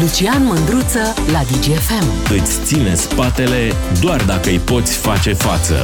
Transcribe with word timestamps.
Lucian 0.00 0.44
Mândruță 0.44 1.14
la 1.32 1.38
DGFM. 1.42 2.32
Îți 2.40 2.60
ține 2.64 2.94
spatele 2.94 3.72
doar 4.00 4.22
dacă 4.24 4.48
îi 4.48 4.58
poți 4.58 4.96
face 4.96 5.32
față. 5.32 5.74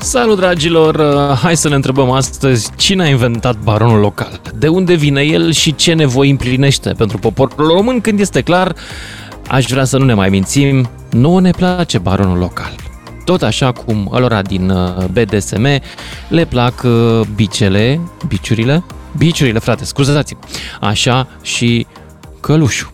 Salut 0.00 0.36
dragilor! 0.36 1.02
Hai 1.42 1.56
să 1.56 1.68
ne 1.68 1.74
întrebăm 1.74 2.10
astăzi 2.10 2.70
cine 2.76 3.02
a 3.02 3.08
inventat 3.08 3.56
baronul 3.58 4.00
local? 4.00 4.40
De 4.54 4.68
unde 4.68 4.94
vine 4.94 5.20
el 5.20 5.52
și 5.52 5.74
ce 5.74 5.92
nevoi 5.92 6.30
împlinește 6.30 6.92
pentru 6.92 7.18
poporul 7.18 7.66
român 7.66 8.00
când 8.00 8.20
este 8.20 8.40
clar 8.40 8.74
Aș 9.48 9.66
vrea 9.66 9.84
să 9.84 9.98
nu 9.98 10.04
ne 10.04 10.14
mai 10.14 10.28
mințim, 10.28 10.88
nu 11.10 11.38
ne 11.38 11.50
place 11.50 11.98
baronul 11.98 12.38
local. 12.38 12.74
Tot 13.24 13.42
așa 13.42 13.72
cum 13.72 14.08
alora 14.12 14.42
din 14.42 14.70
uh, 14.70 15.04
BDSM 15.04 15.66
le 16.28 16.44
plac 16.44 16.82
uh, 16.82 17.20
bicele, 17.34 18.00
biciurile, 18.26 18.84
biciurile, 19.16 19.58
frate, 19.58 19.84
scuzați 19.84 20.36
așa 20.80 21.28
și 21.42 21.86
călușul. 22.40 22.90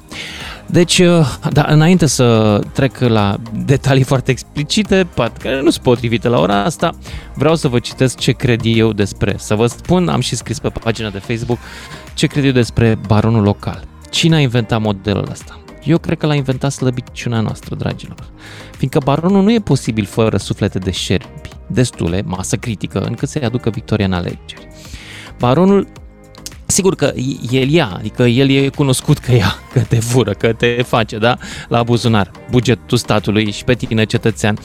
Deci, 0.67 0.99
uh, 0.99 1.37
da, 1.53 1.67
înainte 1.69 2.07
să 2.07 2.59
trec 2.73 2.99
la 2.99 3.37
detalii 3.65 4.03
foarte 4.03 4.31
explicite, 4.31 5.07
care 5.39 5.61
nu 5.61 5.71
sunt 5.71 5.83
potrivite 5.83 6.29
la 6.29 6.39
ora 6.39 6.65
asta, 6.65 6.91
vreau 7.35 7.55
să 7.55 7.69
vă 7.69 7.79
citesc 7.79 8.19
ce 8.19 8.33
cred 8.33 8.61
eu 8.65 8.93
despre, 8.93 9.35
să 9.39 9.55
vă 9.55 9.67
spun, 9.67 10.09
am 10.09 10.21
și 10.21 10.37
scris 10.37 10.59
pe 10.59 10.69
pagina 10.69 11.11
de 11.11 11.19
Facebook, 11.19 11.59
ce 12.15 12.27
cred 12.27 12.45
eu 12.45 12.51
despre 12.51 12.99
baronul 13.07 13.43
local. 13.43 13.85
Cine 14.11 14.35
a 14.35 14.39
inventat 14.39 14.81
modelul 14.81 15.29
ăsta? 15.31 15.59
Eu 15.85 15.99
cred 15.99 16.19
că 16.19 16.27
l-a 16.27 16.35
inventat 16.35 16.73
slăbiciunea 16.73 17.41
noastră, 17.41 17.75
dragilor. 17.75 18.19
Fiindcă 18.77 18.99
baronul 19.05 19.43
nu 19.43 19.53
e 19.53 19.59
posibil 19.59 20.05
fără 20.05 20.37
suflete 20.37 20.79
de 20.79 20.91
șerpi, 20.91 21.49
destule, 21.67 22.23
masă 22.25 22.57
critică, 22.57 23.01
încât 23.01 23.29
să-i 23.29 23.43
aducă 23.43 23.71
victoria 23.71 24.05
în 24.05 24.13
alegeri. 24.13 24.69
Baronul 25.39 25.89
Sigur 26.75 26.95
că 26.95 27.13
el 27.51 27.69
ia, 27.69 27.93
adică 27.99 28.23
el 28.23 28.51
e 28.51 28.69
cunoscut 28.69 29.19
că 29.19 29.33
ia, 29.33 29.55
că 29.73 29.81
te 29.81 30.01
fură, 30.01 30.33
că 30.33 30.53
te 30.53 30.83
face, 30.83 31.19
da, 31.19 31.39
la 31.69 31.83
buzunar, 31.83 32.31
bugetul 32.51 32.99
statului 32.99 33.51
și 33.51 33.65
pe 33.65 33.75
tine 33.75 34.05
cetățean, 34.05 34.59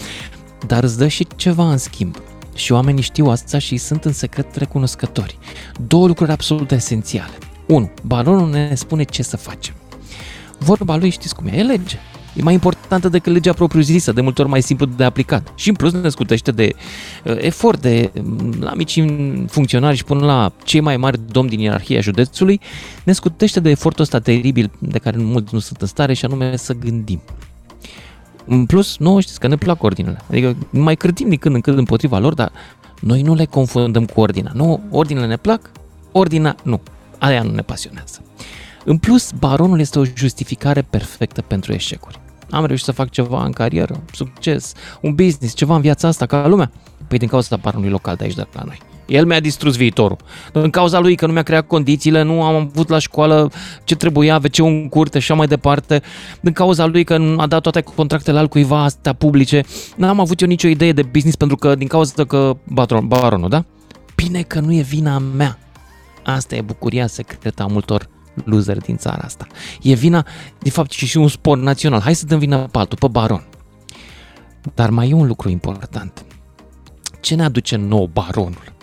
dar 0.67 0.83
îți 0.83 0.97
dă 0.97 1.07
și 1.07 1.27
ceva 1.35 1.71
în 1.71 1.77
schimb. 1.77 2.15
Și 2.55 2.71
oamenii 2.71 3.01
știu 3.01 3.25
asta 3.25 3.57
și 3.57 3.77
sunt 3.77 4.05
în 4.05 4.13
secret 4.13 4.55
recunoscători. 4.55 5.37
Două 5.87 6.07
lucruri 6.07 6.31
absolut 6.31 6.71
esențiale. 6.71 7.37
1. 7.67 7.91
Baronul 8.03 8.49
ne 8.49 8.75
spune 8.75 9.03
ce 9.03 9.23
să 9.23 9.37
facem 9.37 9.73
vorba 10.59 10.95
lui 10.95 11.09
știți 11.09 11.35
cum 11.35 11.47
e, 11.47 11.57
e 11.57 11.63
lege. 11.63 11.97
E 12.39 12.41
mai 12.41 12.53
importantă 12.53 13.09
decât 13.09 13.33
legea 13.33 13.53
propriu-zisă, 13.53 14.11
de 14.11 14.21
multe 14.21 14.41
ori 14.41 14.49
mai 14.49 14.61
simplu 14.61 14.85
de 14.85 15.03
aplicat. 15.03 15.51
Și 15.55 15.69
în 15.69 15.75
plus 15.75 15.93
ne 15.93 16.09
scutește 16.09 16.51
de 16.51 16.75
uh, 17.23 17.35
efort 17.37 17.81
de 17.81 18.11
mm, 18.23 18.53
la 18.59 18.73
mici 18.73 19.03
funcționari 19.47 19.97
și 19.97 20.03
până 20.03 20.25
la 20.25 20.51
cei 20.63 20.79
mai 20.79 20.97
mari 20.97 21.19
domni 21.31 21.49
din 21.49 21.59
ierarhia 21.59 21.99
județului, 21.99 22.59
ne 23.03 23.13
scutește 23.13 23.59
de 23.59 23.69
efortul 23.69 24.03
ăsta 24.03 24.19
teribil 24.19 24.71
de 24.79 24.97
care 24.97 25.17
mulți 25.17 25.53
nu 25.53 25.59
sunt 25.59 25.81
în 25.81 25.87
stare 25.87 26.13
și 26.13 26.25
anume 26.25 26.55
să 26.55 26.73
gândim. 26.73 27.21
În 28.45 28.65
plus, 28.65 28.97
nu 28.97 29.19
știți 29.19 29.39
că 29.39 29.47
ne 29.47 29.55
plac 29.55 29.83
ordinele. 29.83 30.21
Adică 30.29 30.55
mai 30.69 30.95
cârtim 30.95 31.29
din 31.29 31.37
când 31.37 31.55
în 31.55 31.61
când 31.61 31.77
împotriva 31.77 32.19
lor, 32.19 32.33
dar 32.33 32.51
noi 33.01 33.21
nu 33.21 33.33
le 33.35 33.45
confundăm 33.45 34.05
cu 34.05 34.21
ordinea. 34.21 34.51
Nu, 34.55 34.81
ordinele 34.89 35.27
ne 35.27 35.37
plac, 35.37 35.71
ordinea 36.11 36.55
nu. 36.63 36.81
Aia 37.17 37.41
nu 37.41 37.51
ne 37.51 37.61
pasionează. 37.61 38.21
În 38.85 38.97
plus, 38.97 39.31
baronul 39.31 39.79
este 39.79 39.99
o 39.99 40.03
justificare 40.15 40.81
perfectă 40.81 41.41
pentru 41.41 41.73
eșecuri. 41.73 42.19
Am 42.49 42.65
reușit 42.65 42.85
să 42.85 42.91
fac 42.91 43.09
ceva 43.09 43.43
în 43.43 43.51
carieră, 43.51 44.03
succes, 44.11 44.73
un 45.01 45.15
business, 45.15 45.53
ceva 45.53 45.75
în 45.75 45.81
viața 45.81 46.07
asta 46.07 46.25
ca 46.25 46.47
lumea. 46.47 46.71
Păi 47.07 47.17
din 47.17 47.27
cauza 47.27 47.55
baronului 47.55 47.91
local 47.91 48.15
de 48.15 48.23
aici 48.23 48.35
de 48.35 48.47
la 48.53 48.61
noi. 48.65 48.79
El 49.09 49.25
mi-a 49.25 49.39
distrus 49.39 49.75
viitorul. 49.75 50.17
În 50.53 50.69
cauza 50.69 50.99
lui 50.99 51.15
că 51.15 51.25
nu 51.25 51.33
mi-a 51.33 51.43
creat 51.43 51.67
condițiile, 51.67 52.21
nu 52.21 52.43
am 52.43 52.55
avut 52.55 52.89
la 52.89 52.99
școală 52.99 53.51
ce 53.83 53.95
trebuia, 53.95 54.39
wc 54.43 54.57
în 54.57 54.89
curte 54.89 55.19
și 55.19 55.31
așa 55.31 55.39
mai 55.39 55.47
departe. 55.47 56.01
Din 56.41 56.53
cauza 56.53 56.85
lui 56.85 57.03
că 57.03 57.35
a 57.37 57.47
dat 57.47 57.61
toate 57.61 57.81
contractele 57.81 58.39
al 58.39 58.47
cuiva 58.47 58.83
astea 58.83 59.13
publice, 59.13 59.63
n-am 59.95 60.19
avut 60.19 60.41
eu 60.41 60.47
nicio 60.47 60.67
idee 60.67 60.91
de 60.91 61.01
business 61.01 61.35
pentru 61.35 61.57
că 61.57 61.75
din 61.75 61.87
cauza 61.87 62.25
că 62.25 62.57
baron, 62.63 63.07
baronul, 63.07 63.49
da? 63.49 63.65
Bine 64.15 64.41
că 64.41 64.59
nu 64.59 64.73
e 64.73 64.81
vina 64.81 65.17
mea. 65.17 65.57
Asta 66.23 66.55
e 66.55 66.61
bucuria 66.61 67.07
secretă 67.07 67.63
a 67.63 67.65
multor 67.65 68.09
loser 68.43 68.77
din 68.77 68.97
țara 68.97 69.21
asta. 69.23 69.47
E 69.81 69.93
vina, 69.93 70.25
de 70.59 70.69
fapt, 70.69 70.91
și 70.91 71.17
un 71.17 71.27
sport 71.27 71.61
național. 71.61 72.01
Hai 72.01 72.15
să 72.15 72.25
dăm 72.25 72.39
vina 72.39 72.57
pe 72.57 72.77
altul, 72.77 72.97
pe 72.97 73.07
baron. 73.07 73.47
Dar 74.73 74.89
mai 74.89 75.09
e 75.09 75.13
un 75.13 75.27
lucru 75.27 75.49
important. 75.49 76.25
Ce 77.21 77.35
ne 77.35 77.43
aduce 77.43 77.75
nou 77.75 78.09
baronul? 78.13 78.73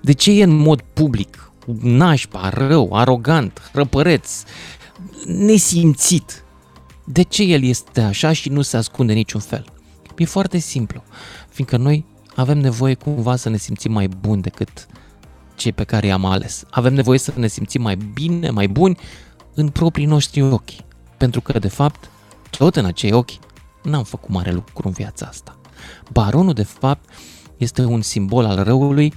De 0.00 0.12
ce 0.12 0.30
e 0.30 0.42
în 0.42 0.56
mod 0.56 0.80
public, 0.80 1.52
nașpa, 1.80 2.48
rău, 2.48 2.92
arogant, 2.92 3.70
răpăreț, 3.72 4.42
nesimțit? 5.26 6.44
De 7.04 7.22
ce 7.22 7.42
el 7.42 7.62
este 7.62 8.00
așa 8.00 8.32
și 8.32 8.48
nu 8.48 8.62
se 8.62 8.76
ascunde 8.76 9.12
niciun 9.12 9.40
fel? 9.40 9.64
E 10.16 10.24
foarte 10.24 10.58
simplu, 10.58 11.02
fiindcă 11.48 11.76
noi 11.76 12.04
avem 12.34 12.58
nevoie 12.58 12.94
cumva 12.94 13.36
să 13.36 13.48
ne 13.48 13.56
simțim 13.56 13.92
mai 13.92 14.08
buni 14.20 14.42
decât 14.42 14.86
cei 15.58 15.72
pe 15.72 15.84
care 15.84 16.06
i-am 16.06 16.24
ales. 16.24 16.64
Avem 16.70 16.94
nevoie 16.94 17.18
să 17.18 17.32
ne 17.36 17.46
simțim 17.46 17.82
mai 17.82 17.96
bine, 17.96 18.50
mai 18.50 18.68
buni 18.68 18.98
în 19.54 19.68
proprii 19.68 20.06
noștri 20.06 20.42
ochi. 20.42 20.70
Pentru 21.16 21.40
că, 21.40 21.58
de 21.58 21.68
fapt, 21.68 22.10
tot 22.50 22.76
în 22.76 22.84
acei 22.84 23.12
ochi 23.12 23.30
n-am 23.82 24.04
făcut 24.04 24.28
mare 24.28 24.52
lucru 24.52 24.88
în 24.88 24.92
viața 24.92 25.26
asta. 25.26 25.58
Baronul, 26.12 26.52
de 26.52 26.62
fapt, 26.62 27.10
este 27.56 27.84
un 27.84 28.02
simbol 28.02 28.44
al 28.44 28.62
răului 28.62 29.12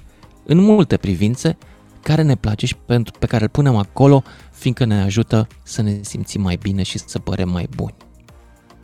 în 0.46 0.58
multe 0.58 0.98
privințe 0.98 1.58
care 2.02 2.22
ne 2.22 2.36
place 2.36 2.66
și 2.66 2.76
pentru, 2.76 3.14
pe 3.20 3.26
care 3.26 3.44
îl 3.44 3.50
punem 3.50 3.76
acolo, 3.76 4.24
fiindcă 4.52 4.86
ne 4.86 5.02
ajută 5.02 5.48
să 5.64 5.82
ne 5.82 6.00
simțim 6.02 6.42
mai 6.42 6.58
bine 6.62 6.84
și 6.84 6.98
să 6.98 7.20
părem 7.20 7.50
mai 7.50 7.68
buni. 7.76 7.96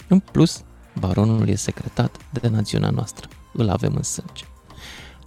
În 0.08 0.20
plus, 0.20 0.64
baronul 1.00 1.48
e 1.48 1.56
secretat 1.56 2.18
de 2.32 2.48
națiunea 2.48 2.90
noastră. 2.90 3.28
Îl 3.54 3.70
avem 3.70 3.94
în 3.96 4.04
sânge. 4.04 4.46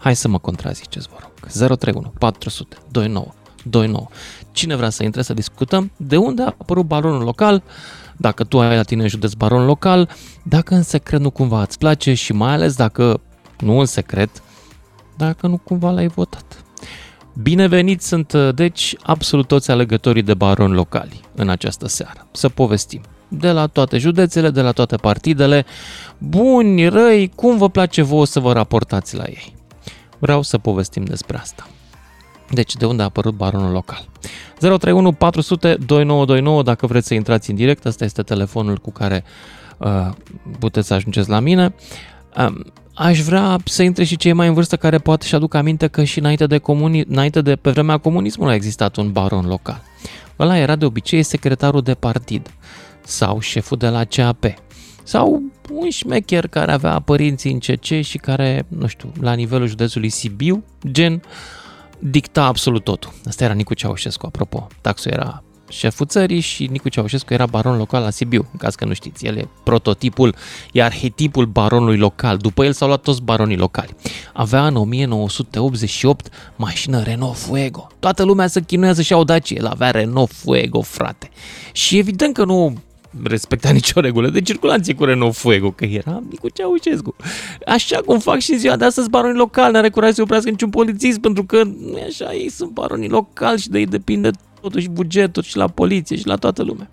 Hai 0.00 0.16
să 0.16 0.28
mă 0.28 0.38
contraziceți, 0.38 1.08
vă 1.08 1.16
rog. 1.20 1.68
031 1.68 2.12
400 2.18 2.76
29 2.90 3.26
29. 3.64 4.08
Cine 4.52 4.76
vrea 4.76 4.90
să 4.90 5.02
intre 5.02 5.22
să 5.22 5.34
discutăm 5.34 5.90
de 5.96 6.16
unde 6.16 6.42
a 6.42 6.46
apărut 6.46 6.86
baronul 6.86 7.22
local, 7.22 7.62
dacă 8.16 8.44
tu 8.44 8.60
ai 8.60 8.76
la 8.76 8.82
tine 8.82 9.02
în 9.02 9.08
județ 9.08 9.32
baron 9.32 9.64
local, 9.64 10.08
dacă 10.42 10.74
în 10.74 10.82
secret 10.82 11.20
nu 11.20 11.30
cumva 11.30 11.62
îți 11.62 11.78
place 11.78 12.14
și 12.14 12.32
mai 12.32 12.52
ales 12.52 12.76
dacă 12.76 13.20
nu 13.58 13.78
în 13.78 13.86
secret, 13.86 14.42
dacă 15.16 15.46
nu 15.46 15.56
cumva 15.56 15.90
l-ai 15.90 16.08
votat. 16.08 16.64
Bineveniți 17.42 18.06
sunt, 18.06 18.32
deci, 18.54 18.96
absolut 19.02 19.46
toți 19.46 19.70
alegătorii 19.70 20.22
de 20.22 20.34
baron 20.34 20.72
locali 20.72 21.20
în 21.34 21.48
această 21.48 21.88
seară. 21.88 22.26
Să 22.32 22.48
povestim. 22.48 23.00
De 23.28 23.50
la 23.50 23.66
toate 23.66 23.98
județele, 23.98 24.50
de 24.50 24.60
la 24.60 24.72
toate 24.72 24.96
partidele, 24.96 25.64
buni, 26.18 26.88
răi, 26.88 27.32
cum 27.34 27.58
vă 27.58 27.68
place 27.68 28.02
vouă 28.02 28.26
să 28.26 28.40
vă 28.40 28.52
raportați 28.52 29.16
la 29.16 29.24
ei. 29.26 29.59
Vreau 30.20 30.42
să 30.42 30.58
povestim 30.58 31.04
despre 31.04 31.36
asta. 31.36 31.68
Deci, 32.50 32.76
de 32.76 32.86
unde 32.86 33.02
a 33.02 33.04
apărut 33.04 33.34
baronul 33.34 33.72
local? 33.72 34.08
031 34.58 35.12
400 35.12 35.74
2929, 35.74 36.62
dacă 36.62 36.86
vreți 36.86 37.06
să 37.06 37.14
intrați 37.14 37.50
în 37.50 37.56
direct, 37.56 37.84
ăsta 37.84 38.04
este 38.04 38.22
telefonul 38.22 38.76
cu 38.76 38.90
care 38.90 39.24
uh, 39.78 40.08
puteți 40.58 40.86
să 40.86 40.94
ajungeți 40.94 41.28
la 41.28 41.40
mine. 41.40 41.74
Uh, 42.36 42.60
aș 42.94 43.20
vrea 43.20 43.56
să 43.64 43.82
intre 43.82 44.04
și 44.04 44.16
cei 44.16 44.32
mai 44.32 44.48
în 44.48 44.54
vârstă 44.54 44.76
care 44.76 44.98
poate 44.98 45.26
și 45.26 45.34
aduc 45.34 45.54
aminte 45.54 45.86
că 45.86 46.04
și 46.04 46.18
înainte 46.18 46.46
de, 46.46 46.58
comuni- 46.58 47.06
înainte 47.08 47.40
de 47.40 47.56
pe 47.56 47.70
vremea 47.70 47.98
comunismului 47.98 48.52
a 48.52 48.56
existat 48.56 48.96
un 48.96 49.12
baron 49.12 49.46
local. 49.46 49.82
Ăla 50.38 50.58
era 50.58 50.76
de 50.76 50.84
obicei 50.84 51.22
secretarul 51.22 51.82
de 51.82 51.94
partid 51.94 52.50
sau 53.04 53.40
șeful 53.40 53.76
de 53.76 53.88
la 53.88 54.04
CAP 54.04 54.44
sau 55.10 55.42
un 55.72 55.90
șmecher 55.90 56.46
care 56.46 56.72
avea 56.72 57.00
părinții 57.00 57.52
în 57.52 57.58
CC 57.58 58.02
și 58.02 58.18
care, 58.18 58.66
nu 58.68 58.86
știu, 58.86 59.12
la 59.20 59.32
nivelul 59.32 59.66
județului 59.66 60.08
Sibiu, 60.08 60.64
gen, 60.90 61.22
dicta 61.98 62.44
absolut 62.44 62.84
totul. 62.84 63.12
Asta 63.24 63.44
era 63.44 63.52
Nicu 63.52 63.74
Ceaușescu, 63.74 64.26
apropo. 64.26 64.66
Taxu 64.80 65.08
era 65.08 65.42
șeful 65.68 66.06
țării 66.06 66.40
și 66.40 66.66
Nicu 66.66 66.88
Ceaușescu 66.88 67.32
era 67.32 67.46
baron 67.46 67.76
local 67.76 68.02
la 68.02 68.10
Sibiu, 68.10 68.48
în 68.52 68.58
caz 68.58 68.74
că 68.74 68.84
nu 68.84 68.92
știți. 68.92 69.26
El 69.26 69.36
e 69.36 69.48
prototipul, 69.64 70.34
e 70.72 70.82
arhetipul 70.82 71.46
baronului 71.46 71.98
local. 71.98 72.36
După 72.36 72.64
el 72.64 72.72
s-au 72.72 72.88
luat 72.88 73.02
toți 73.02 73.22
baronii 73.22 73.56
locali. 73.56 73.94
Avea 74.32 74.66
în 74.66 74.76
1988 74.76 76.28
mașină 76.56 77.02
Renault 77.02 77.36
Fuego. 77.36 77.86
Toată 77.98 78.22
lumea 78.24 78.46
se 78.46 78.60
chinuia 78.60 78.94
să-și 78.94 79.12
iau 79.12 79.24
Dacia. 79.24 79.54
El 79.58 79.66
avea 79.66 79.90
Renault 79.90 80.30
Fuego, 80.32 80.80
frate. 80.80 81.30
Și 81.72 81.98
evident 81.98 82.34
că 82.34 82.44
nu 82.44 82.74
respecta 83.22 83.70
nicio 83.80 84.00
regulă 84.00 84.28
de 84.28 84.40
circulație 84.40 84.94
cu 84.94 85.04
Renault 85.04 85.34
Fuego, 85.34 85.70
că 85.70 85.84
era 85.84 86.22
Nicu 86.28 86.48
Ceaușescu. 86.48 87.16
Așa 87.66 88.00
cum 88.06 88.18
fac 88.18 88.38
și 88.38 88.52
în 88.52 88.58
ziua 88.58 88.76
de 88.76 88.84
astăzi 88.84 89.10
baronii 89.10 89.38
locali, 89.38 89.72
n-are 89.72 89.90
curaj 89.90 90.12
să 90.12 90.22
oprească 90.22 90.50
niciun 90.50 90.70
polițist, 90.70 91.18
pentru 91.18 91.44
că 91.44 91.62
nu 91.62 91.98
e 91.98 92.04
așa, 92.04 92.34
ei 92.34 92.50
sunt 92.50 92.70
baronii 92.70 93.08
locali 93.08 93.60
și 93.60 93.68
de 93.68 93.78
ei 93.78 93.86
depinde 93.86 94.30
totuși 94.60 94.88
bugetul 94.88 95.42
și 95.42 95.56
la 95.56 95.68
poliție 95.68 96.16
și 96.16 96.26
la 96.26 96.36
toată 96.36 96.62
lumea. 96.62 96.88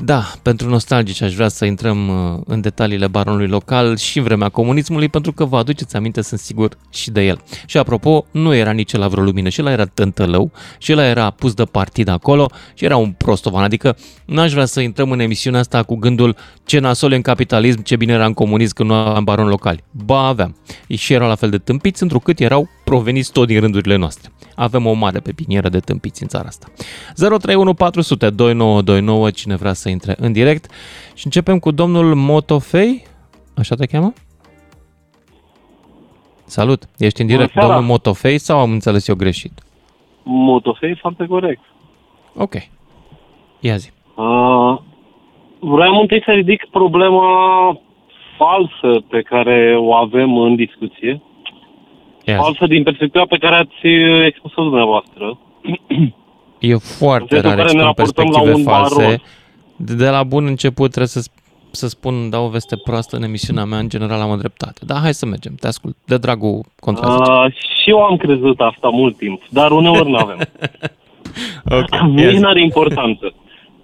Da, 0.00 0.32
pentru 0.42 0.68
nostalgici 0.68 1.22
aș 1.22 1.34
vrea 1.34 1.48
să 1.48 1.64
intrăm 1.64 2.08
uh, 2.08 2.40
în 2.46 2.60
detaliile 2.60 3.06
baronului 3.06 3.46
local 3.46 3.96
și 3.96 4.18
în 4.18 4.24
vremea 4.24 4.48
comunismului, 4.48 5.08
pentru 5.08 5.32
că 5.32 5.44
vă 5.44 5.56
aduceți 5.56 5.96
aminte, 5.96 6.22
sunt 6.22 6.40
sigur, 6.40 6.76
și 6.90 7.10
de 7.10 7.22
el. 7.24 7.40
Și 7.66 7.78
apropo, 7.78 8.26
nu 8.30 8.54
era 8.54 8.70
nici 8.70 8.92
la 8.92 9.08
vreo 9.08 9.22
lumină, 9.22 9.48
și 9.48 9.60
el 9.60 9.66
era 9.66 9.84
tântălău, 9.84 10.50
și 10.78 10.90
el 10.90 10.98
era 10.98 11.30
pus 11.30 11.54
de 11.54 11.64
partid 11.64 12.08
acolo 12.08 12.50
și 12.74 12.84
era 12.84 12.96
un 12.96 13.10
prostovan, 13.10 13.62
adică 13.62 13.96
nu 14.24 14.40
aș 14.40 14.52
vrea 14.52 14.64
să 14.64 14.80
intrăm 14.80 15.10
în 15.10 15.20
emisiunea 15.20 15.60
asta 15.60 15.82
cu 15.82 15.94
gândul 15.96 16.36
ce 16.64 16.78
nasol 16.78 17.12
în 17.12 17.22
capitalism, 17.22 17.82
ce 17.82 17.96
bine 17.96 18.12
era 18.12 18.26
în 18.26 18.34
comunism 18.34 18.74
când 18.74 18.88
nu 18.88 18.94
aveam 18.94 19.24
baron 19.24 19.48
locali. 19.48 19.84
Ba, 19.90 20.26
aveam. 20.26 20.56
Și 20.88 21.12
erau 21.12 21.28
la 21.28 21.34
fel 21.34 21.50
de 21.50 21.58
tâmpiți, 21.58 22.02
întrucât 22.02 22.40
erau 22.40 22.68
proveniți 22.88 23.32
tot 23.32 23.46
din 23.46 23.60
rândurile 23.60 23.96
noastre. 23.96 24.30
Avem 24.56 24.86
o 24.86 24.92
mare 24.92 25.18
pepinieră 25.18 25.68
de 25.68 25.78
tâmpiți 25.78 26.22
în 26.22 26.28
țara 26.28 26.46
asta. 26.46 26.66
031 27.14 27.74
400 27.74 28.30
2929, 28.30 29.30
cine 29.30 29.56
vrea 29.56 29.72
să 29.72 29.88
intre 29.88 30.14
în 30.18 30.32
direct. 30.32 30.64
Și 31.14 31.26
începem 31.26 31.58
cu 31.58 31.70
domnul 31.70 32.14
Motofei, 32.14 33.04
așa 33.56 33.74
te 33.74 33.86
cheamă? 33.86 34.12
Salut, 36.44 36.82
ești 36.98 37.20
în 37.20 37.26
direct, 37.26 37.54
domnul 37.54 37.82
Motofei 37.82 38.38
sau 38.38 38.58
am 38.58 38.70
înțeles 38.70 39.08
eu 39.08 39.14
greșit? 39.14 39.52
Motofei, 40.22 40.96
foarte 41.00 41.26
corect. 41.26 41.62
Ok, 42.34 42.54
ia 43.60 43.76
zi. 43.76 43.90
Uh, 44.14 44.78
vreau 45.58 46.00
întâi 46.00 46.22
să 46.24 46.30
ridic 46.30 46.66
problema 46.70 47.26
falsă 48.36 49.04
pe 49.08 49.22
care 49.22 49.76
o 49.78 49.94
avem 49.94 50.36
în 50.36 50.54
discuție. 50.56 51.22
Ia 52.28 52.36
Falsă 52.36 52.66
din 52.66 52.82
perspectiva 52.82 53.24
pe 53.28 53.36
care 53.36 53.54
ați 53.56 53.86
expus-o 54.26 54.62
dumneavoastră. 54.62 55.38
E 56.58 56.74
foarte 56.76 57.36
În 57.36 57.42
sensul 57.42 57.56
rar 57.56 57.66
care 57.66 57.72
ne 57.72 57.88
expun 57.88 58.24
raportăm 58.24 58.24
la 58.30 58.40
perspective 58.40 58.54
un 58.54 58.62
false. 58.62 59.02
baron. 59.02 59.22
De 59.76 60.08
la 60.08 60.22
bun 60.22 60.46
început 60.46 60.88
trebuie 60.88 61.06
să, 61.08 61.30
să 61.70 61.88
spun, 61.88 62.30
dau 62.30 62.44
o 62.44 62.48
veste 62.48 62.76
proastă 62.76 63.16
în 63.16 63.22
emisiunea 63.22 63.64
mea, 63.64 63.78
în 63.78 63.88
general 63.88 64.20
am 64.20 64.30
o 64.30 64.36
dreptate. 64.36 64.80
Da, 64.86 64.94
hai 64.94 65.14
să 65.14 65.26
mergem, 65.26 65.54
te 65.60 65.66
ascult, 65.66 65.96
de 66.06 66.18
dragul 66.18 66.64
contrazice. 66.80 67.30
Uh, 67.30 67.52
și 67.52 67.90
eu 67.90 68.02
am 68.02 68.16
crezut 68.16 68.60
asta 68.60 68.88
mult 68.88 69.16
timp, 69.16 69.42
dar 69.50 69.70
uneori 69.70 70.10
nu 70.10 70.16
avem. 70.16 70.38
ok, 71.80 72.00
Nici 72.00 72.36
nu 72.36 72.48
are 72.48 72.62
importanță. 72.62 73.32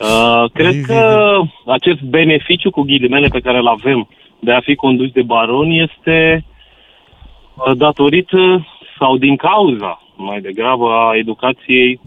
Uh, 0.01 0.45
cred 0.53 0.73
Zi, 0.73 0.79
zi, 0.79 0.87
că 0.87 1.41
acest 1.67 2.01
beneficiu 2.01 2.71
cu 2.71 2.83
ghilimele 2.83 3.29
pe 3.29 3.41
care 3.41 3.59
îl 3.59 3.67
avem 3.67 4.09
de 4.39 4.53
a 4.53 4.61
fi 4.61 4.75
condus 4.75 5.11
de 5.11 5.23
baron 5.23 5.71
este 5.71 6.45
uh, 6.47 6.54
datorită 7.77 8.67
sau 8.99 9.17
din 9.17 9.37
cauza 9.37 10.03
mai 10.17 10.41
degrabă 10.41 10.91
a 10.91 11.17
educației 11.17 12.01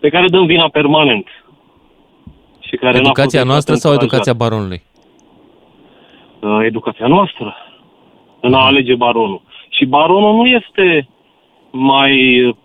pe 0.00 0.08
care 0.08 0.28
dăm 0.28 0.46
vina 0.46 0.68
permanent. 0.68 1.26
Și 2.60 2.76
care 2.76 2.92
n-a 2.92 2.98
Educația 2.98 3.40
fost 3.40 3.50
noastră 3.50 3.74
sau 3.74 3.90
încurajată. 3.90 4.30
educația 4.30 4.46
baronului? 4.46 4.82
uh, 6.42 6.58
educația 6.62 7.06
noastră 7.06 7.56
în 8.40 8.54
a 8.54 8.64
alege 8.64 8.94
baronul. 8.94 9.42
Și 9.68 9.84
baronul 9.84 10.34
nu 10.34 10.46
este 10.46 11.08
mai 11.70 12.16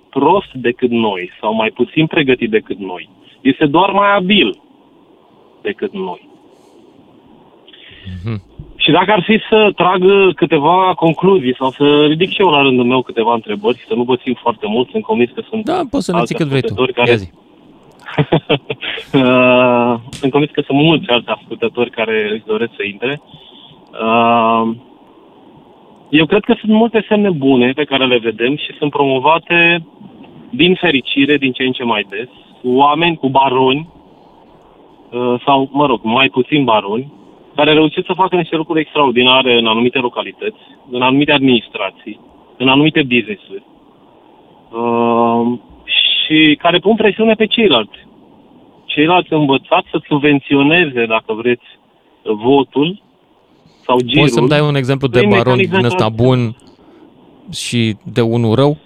prost 0.09 0.53
decât 0.53 0.89
noi 0.89 1.31
sau 1.41 1.53
mai 1.53 1.69
puțin 1.69 2.05
pregătit 2.07 2.49
decât 2.49 2.77
noi. 2.77 3.09
Este 3.41 3.65
doar 3.65 3.91
mai 3.91 4.15
abil 4.15 4.61
decât 5.61 5.93
noi. 5.93 6.29
Mhm. 8.23 8.41
Și 8.87 8.93
dacă 8.93 9.11
ar 9.11 9.23
fi 9.23 9.39
să 9.49 9.71
trag 9.75 10.01
câteva 10.33 10.93
concluzii 10.95 11.55
sau 11.55 11.69
să 11.69 12.05
ridic 12.05 12.29
și 12.29 12.41
eu 12.41 12.49
la 12.49 12.61
rândul 12.61 12.85
meu 12.85 13.01
câteva 13.01 13.33
întrebări 13.33 13.77
și 13.77 13.85
să 13.85 13.93
nu 13.93 14.03
vă 14.03 14.15
țin 14.15 14.33
foarte 14.33 14.65
mult, 14.67 14.89
sunt 14.89 15.03
convins 15.03 15.31
că 15.33 15.41
sunt 15.49 15.65
Da, 15.65 15.81
poți 15.89 16.05
să 16.05 16.11
ne 16.11 16.17
alți 16.17 16.33
ții 16.33 16.35
cât 16.35 16.47
vrei 16.47 16.61
tu. 16.61 16.67
ascultători 16.67 16.93
Care... 16.93 17.09
Ia 17.09 17.15
zi. 17.15 17.29
Uh, 19.13 19.93
sunt 20.09 20.31
convins 20.31 20.51
că 20.51 20.61
sunt 20.65 20.77
mulți 20.77 21.09
alți 21.09 21.29
ascultători 21.29 21.89
care 21.89 22.29
își 22.33 22.43
doresc 22.45 22.71
să 22.75 22.83
intre. 22.83 23.21
Uh, 23.91 24.69
eu 26.09 26.25
cred 26.25 26.43
că 26.43 26.55
sunt 26.59 26.71
multe 26.71 27.05
semne 27.07 27.29
bune 27.29 27.71
pe 27.71 27.83
care 27.83 28.05
le 28.05 28.17
vedem 28.17 28.55
și 28.57 28.75
sunt 28.77 28.91
promovate 28.91 29.85
din 30.49 30.75
fericire, 30.75 31.37
din 31.37 31.51
ce 31.51 31.63
în 31.63 31.71
ce 31.71 31.83
mai 31.83 32.05
des, 32.09 32.27
cu 32.61 32.69
oameni, 32.69 33.17
cu 33.17 33.29
baroni, 33.29 33.89
uh, 35.11 35.41
sau, 35.45 35.69
mă 35.71 35.85
rog, 35.85 35.99
mai 36.03 36.29
puțin 36.29 36.63
baroni, 36.63 37.16
care 37.57 37.73
reușesc 37.73 38.05
să 38.05 38.21
facă 38.23 38.35
niște 38.35 38.55
lucruri 38.55 38.79
extraordinare 38.79 39.57
în 39.57 39.67
anumite 39.67 39.99
localități, 39.99 40.63
în 40.91 41.01
anumite 41.01 41.31
administrații, 41.31 42.19
în 42.57 42.67
anumite 42.67 43.01
business-uri. 43.13 43.63
Uh, 44.71 45.59
și 46.27 46.55
care 46.63 46.77
pun 46.79 46.95
presiune 46.95 47.33
pe 47.33 47.45
ceilalți. 47.45 47.99
Ceilalți 48.85 49.33
învățați 49.33 49.87
să 49.91 49.99
subvenționeze, 50.07 51.05
dacă 51.05 51.33
vreți, 51.33 51.67
votul 52.23 53.01
sau 53.85 53.99
girul. 53.99 54.21
Poți 54.21 54.33
să-mi 54.33 54.47
dai 54.47 54.61
un 54.61 54.75
exemplu 54.75 55.07
de 55.07 55.17
prin 55.17 55.29
baron 55.29 55.45
mecanisme 55.45 55.77
din 55.77 55.85
ăsta 55.85 56.09
de- 56.09 56.23
bun 56.23 56.39
și 57.51 57.95
de 58.03 58.21
unul 58.21 58.55
rău? 58.55 58.77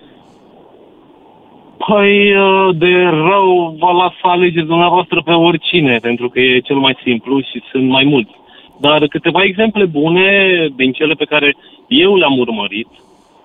Păi, 1.87 2.35
uh, 2.35 2.75
de 2.77 2.93
rău 3.03 3.75
vă 3.79 3.91
las 3.91 4.13
să 4.21 4.27
alegeți 4.27 4.67
dumneavoastră 4.67 5.21
pe 5.21 5.31
oricine, 5.31 5.97
pentru 6.01 6.29
că 6.29 6.39
e 6.39 6.59
cel 6.59 6.75
mai 6.75 6.97
simplu 7.03 7.39
și 7.39 7.61
sunt 7.71 7.89
mai 7.89 8.03
mulți. 8.03 8.39
Dar 8.81 9.07
câteva 9.07 9.43
exemple 9.43 9.85
bune 9.85 10.27
din 10.75 10.91
cele 10.91 11.13
pe 11.13 11.25
care 11.25 11.55
eu 11.87 12.15
le-am 12.15 12.37
urmărit 12.37 12.87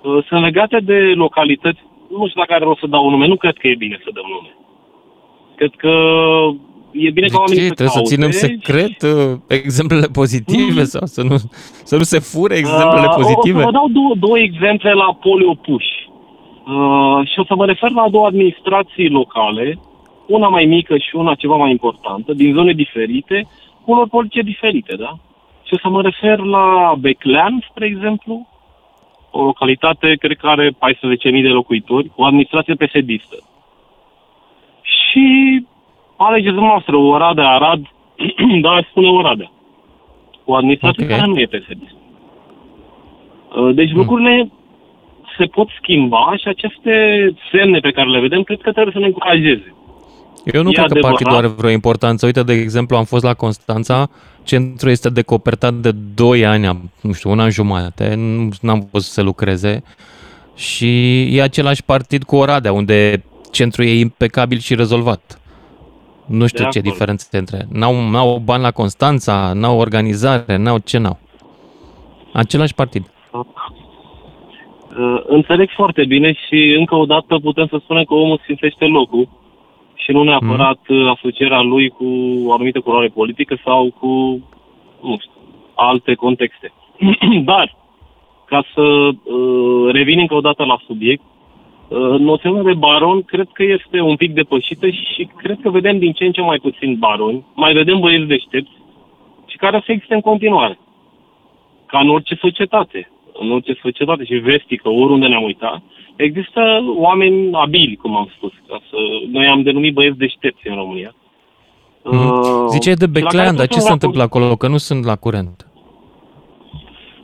uh, 0.02 0.24
sunt 0.28 0.40
legate 0.42 0.78
de 0.90 0.98
localități, 1.14 1.80
nu 2.10 2.26
știu 2.28 2.40
dacă 2.40 2.52
are 2.54 2.64
rost 2.64 2.78
să 2.80 2.86
dau 2.86 3.10
nume, 3.10 3.26
nu 3.26 3.36
cred 3.36 3.56
că 3.56 3.66
e 3.68 3.74
bine 3.84 3.98
să 4.04 4.10
dăm 4.14 4.24
nume. 4.34 4.56
Cred 5.54 5.72
că 5.76 5.92
e 6.92 7.10
bine 7.10 7.26
De 7.26 7.32
ca 7.32 7.38
oamenii 7.38 7.62
ce? 7.62 7.68
să 7.68 7.74
Trebuie 7.74 7.96
să 7.96 8.00
caute 8.00 8.14
ținem 8.14 8.30
și- 8.30 8.36
secret 8.46 9.02
uh, 9.02 9.38
exemplele 9.48 10.06
pozitive 10.20 10.82
sau 10.84 11.06
să 11.06 11.22
nu, 11.22 11.36
să 11.90 11.96
nu 11.96 12.02
se 12.02 12.18
fure 12.18 12.54
exemplele 12.56 13.06
Uh, 13.08 13.14
O 13.16 13.20
pozitive? 13.20 13.58
să 13.58 13.64
vă 13.64 13.70
dau 13.70 13.88
două, 13.88 14.12
două 14.18 14.38
exemple 14.38 14.92
la 14.92 15.08
poliopuși. 15.26 15.94
Uh, 16.74 17.20
și 17.30 17.38
o 17.38 17.44
să 17.44 17.54
mă 17.54 17.64
refer 17.66 17.90
la 17.90 18.08
două 18.10 18.26
administrații 18.26 19.08
locale, 19.08 19.78
una 20.26 20.48
mai 20.48 20.64
mică 20.64 20.96
și 20.96 21.16
una 21.16 21.34
ceva 21.34 21.56
mai 21.56 21.70
importantă, 21.70 22.32
din 22.32 22.54
zone 22.54 22.72
diferite, 22.72 23.46
cu 23.84 23.90
unor 23.92 24.08
politice 24.08 24.40
diferite, 24.42 24.94
da? 24.98 25.12
Și 25.66 25.74
o 25.74 25.78
să 25.78 25.88
mă 25.88 26.02
refer 26.02 26.38
la 26.38 26.94
Beclean, 26.98 27.64
spre 27.70 27.86
exemplu, 27.86 28.46
o 29.30 29.42
localitate, 29.42 30.14
cred 30.14 30.36
că 30.36 30.46
are 30.46 30.70
14.000 30.70 30.76
de 31.22 31.48
locuitori, 31.48 32.08
cu 32.08 32.22
o 32.22 32.24
administrație 32.24 32.74
PSD-istă. 32.74 33.36
Și 34.82 35.66
alegeți 36.16 36.54
dumneavoastră 36.54 36.96
Oradea, 36.96 37.48
Arad, 37.48 37.82
da, 38.62 38.70
aș 38.70 38.86
spune 38.86 39.08
Oradea. 39.08 39.50
O 40.44 40.54
administrație 40.54 41.02
Ok. 41.04 41.10
care 41.10 41.26
nu 41.26 41.38
e 41.38 41.46
PSD. 41.46 41.82
Uh, 43.56 43.74
Deci 43.74 43.92
lucrurile 43.92 44.50
se 45.38 45.44
pot 45.44 45.68
schimba 45.80 46.34
și 46.36 46.48
aceste 46.48 46.94
semne 47.52 47.78
pe 47.78 47.90
care 47.90 48.08
le 48.08 48.20
vedem, 48.20 48.42
cred 48.42 48.60
că 48.60 48.72
trebuie 48.72 48.92
să 48.92 48.98
ne 48.98 49.06
încurajeze. 49.06 49.74
Eu 50.52 50.62
nu 50.62 50.68
E 50.70 50.72
cred 50.72 50.86
că 50.86 50.92
adevărat. 50.92 51.10
partidul 51.16 51.36
are 51.36 51.46
vreo 51.46 51.70
importanță. 51.70 52.26
Uite, 52.26 52.42
de 52.42 52.52
exemplu, 52.52 52.96
am 52.96 53.04
fost 53.04 53.24
la 53.24 53.34
Constanța, 53.34 54.08
centrul 54.42 54.90
este 54.90 55.08
decopertat 55.10 55.74
de 55.74 55.90
2 56.14 56.46
ani, 56.46 56.66
am- 56.66 56.90
nu 57.00 57.12
știu, 57.12 57.30
un 57.30 57.40
an 57.40 57.50
jumate, 57.50 58.14
nu 58.60 58.70
am 58.70 58.88
văzut 58.90 59.06
să 59.06 59.12
se 59.12 59.22
lucreze 59.22 59.82
și 60.54 61.22
e 61.36 61.42
același 61.42 61.82
partid 61.84 62.22
cu 62.22 62.36
Oradea, 62.36 62.72
unde 62.72 63.24
centrul 63.52 63.84
e 63.84 63.98
impecabil 63.98 64.58
și 64.58 64.74
rezolvat. 64.74 65.40
Nu 66.26 66.46
știu 66.46 66.64
De 66.64 66.70
ce 66.70 66.78
acord. 66.78 66.92
diferență 66.92 67.26
între. 67.30 67.66
N-au, 67.72 68.08
n-au 68.10 68.38
bani 68.44 68.62
la 68.62 68.70
Constanța, 68.70 69.52
n-au 69.54 69.78
organizare, 69.78 70.56
n-au 70.56 70.78
ce 70.78 70.98
n-au. 70.98 71.18
Același 72.32 72.74
partid. 72.74 73.10
Uh, 73.32 73.40
Înțeleg 75.26 75.68
foarte 75.74 76.04
bine 76.04 76.32
și 76.46 76.74
încă 76.78 76.94
o 76.94 77.04
dată 77.04 77.38
putem 77.42 77.66
să 77.70 77.76
spunem 77.82 78.04
că 78.04 78.14
omul 78.14 78.40
simțește 78.46 78.84
locul 78.84 79.28
și 80.06 80.12
nu 80.12 80.22
neapărat 80.22 80.78
mm. 80.88 81.08
asocierea 81.08 81.60
lui 81.60 81.88
cu 81.88 82.06
o 82.44 82.52
anumită 82.52 82.80
culoare 82.80 83.08
politică 83.08 83.58
sau 83.64 83.94
cu, 83.98 84.08
nu 85.02 85.16
știu, 85.18 85.30
alte 85.74 86.14
contexte. 86.14 86.72
Dar, 87.50 87.76
ca 88.44 88.64
să 88.74 88.82
uh, 88.82 89.92
revin 89.92 90.18
încă 90.18 90.34
o 90.34 90.40
dată 90.40 90.64
la 90.64 90.78
subiect, 90.86 91.22
uh, 91.88 92.18
noțiunea 92.18 92.62
de 92.62 92.74
baron 92.74 93.22
cred 93.22 93.48
că 93.52 93.62
este 93.62 94.00
un 94.00 94.16
pic 94.16 94.32
depășită 94.32 94.88
și 94.88 95.28
cred 95.36 95.58
că 95.62 95.70
vedem 95.70 95.98
din 95.98 96.12
ce 96.12 96.24
în 96.24 96.32
ce 96.32 96.40
mai 96.40 96.58
puțin 96.58 96.96
baroni, 96.98 97.44
mai 97.54 97.72
vedem 97.72 97.98
băieți 98.00 98.26
deștepți 98.26 98.76
și 99.46 99.56
care 99.56 99.76
o 99.76 99.80
să 99.80 99.92
existe 99.92 100.14
în 100.14 100.20
continuare. 100.20 100.78
Ca 101.86 101.98
în 101.98 102.08
orice 102.08 102.34
societate, 102.34 103.10
în 103.32 103.50
orice 103.52 103.78
societate 103.82 104.24
și 104.24 104.34
vestică, 104.34 104.88
oriunde 104.88 105.26
ne-am 105.26 105.42
uitat, 105.42 105.82
există 106.16 106.60
oameni 106.96 107.50
abili, 107.52 107.96
cum 107.96 108.16
am 108.16 108.28
spus. 108.36 108.52
Ca 108.68 108.80
să, 108.90 108.96
noi 109.30 109.46
am 109.46 109.62
denumit 109.62 109.94
băieți 109.94 110.18
deștepți 110.18 110.68
în 110.68 110.74
România. 110.74 111.14
Mm. 112.04 112.68
Ziceai 112.68 112.94
de 112.94 113.04
și 113.04 113.12
la 113.12 113.20
care 113.20 113.24
Beclean, 113.24 113.56
dar 113.56 113.66
trebuie 113.66 113.68
ce 113.68 113.80
să 113.80 113.80
se 113.80 113.88
ne 113.88 113.92
întâmplă 113.92 114.22
acolo? 114.22 114.56
Că 114.56 114.68
nu 114.68 114.76
sunt 114.76 115.04
la 115.04 115.16
curent. 115.16 115.66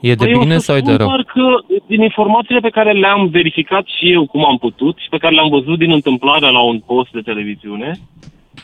E 0.00 0.14
de 0.14 0.24
Păi 0.24 0.32
eu 0.32 0.38
bine 0.38 0.58
să 0.58 0.64
sau 0.64 0.76
e 0.76 0.78
de 0.78 0.84
spun 0.84 0.96
rău? 0.96 1.06
doar 1.06 1.24
că 1.24 1.74
din 1.86 2.02
informațiile 2.02 2.60
pe 2.60 2.68
care 2.68 2.92
le-am 2.92 3.26
verificat 3.26 3.84
și 3.86 4.12
eu 4.12 4.26
cum 4.26 4.44
am 4.44 4.58
putut 4.58 4.96
și 4.98 5.08
pe 5.08 5.16
care 5.16 5.34
le-am 5.34 5.48
văzut 5.48 5.78
din 5.78 5.92
întâmplarea 5.92 6.50
la 6.50 6.62
un 6.62 6.78
post 6.86 7.10
de 7.12 7.20
televiziune, 7.20 7.92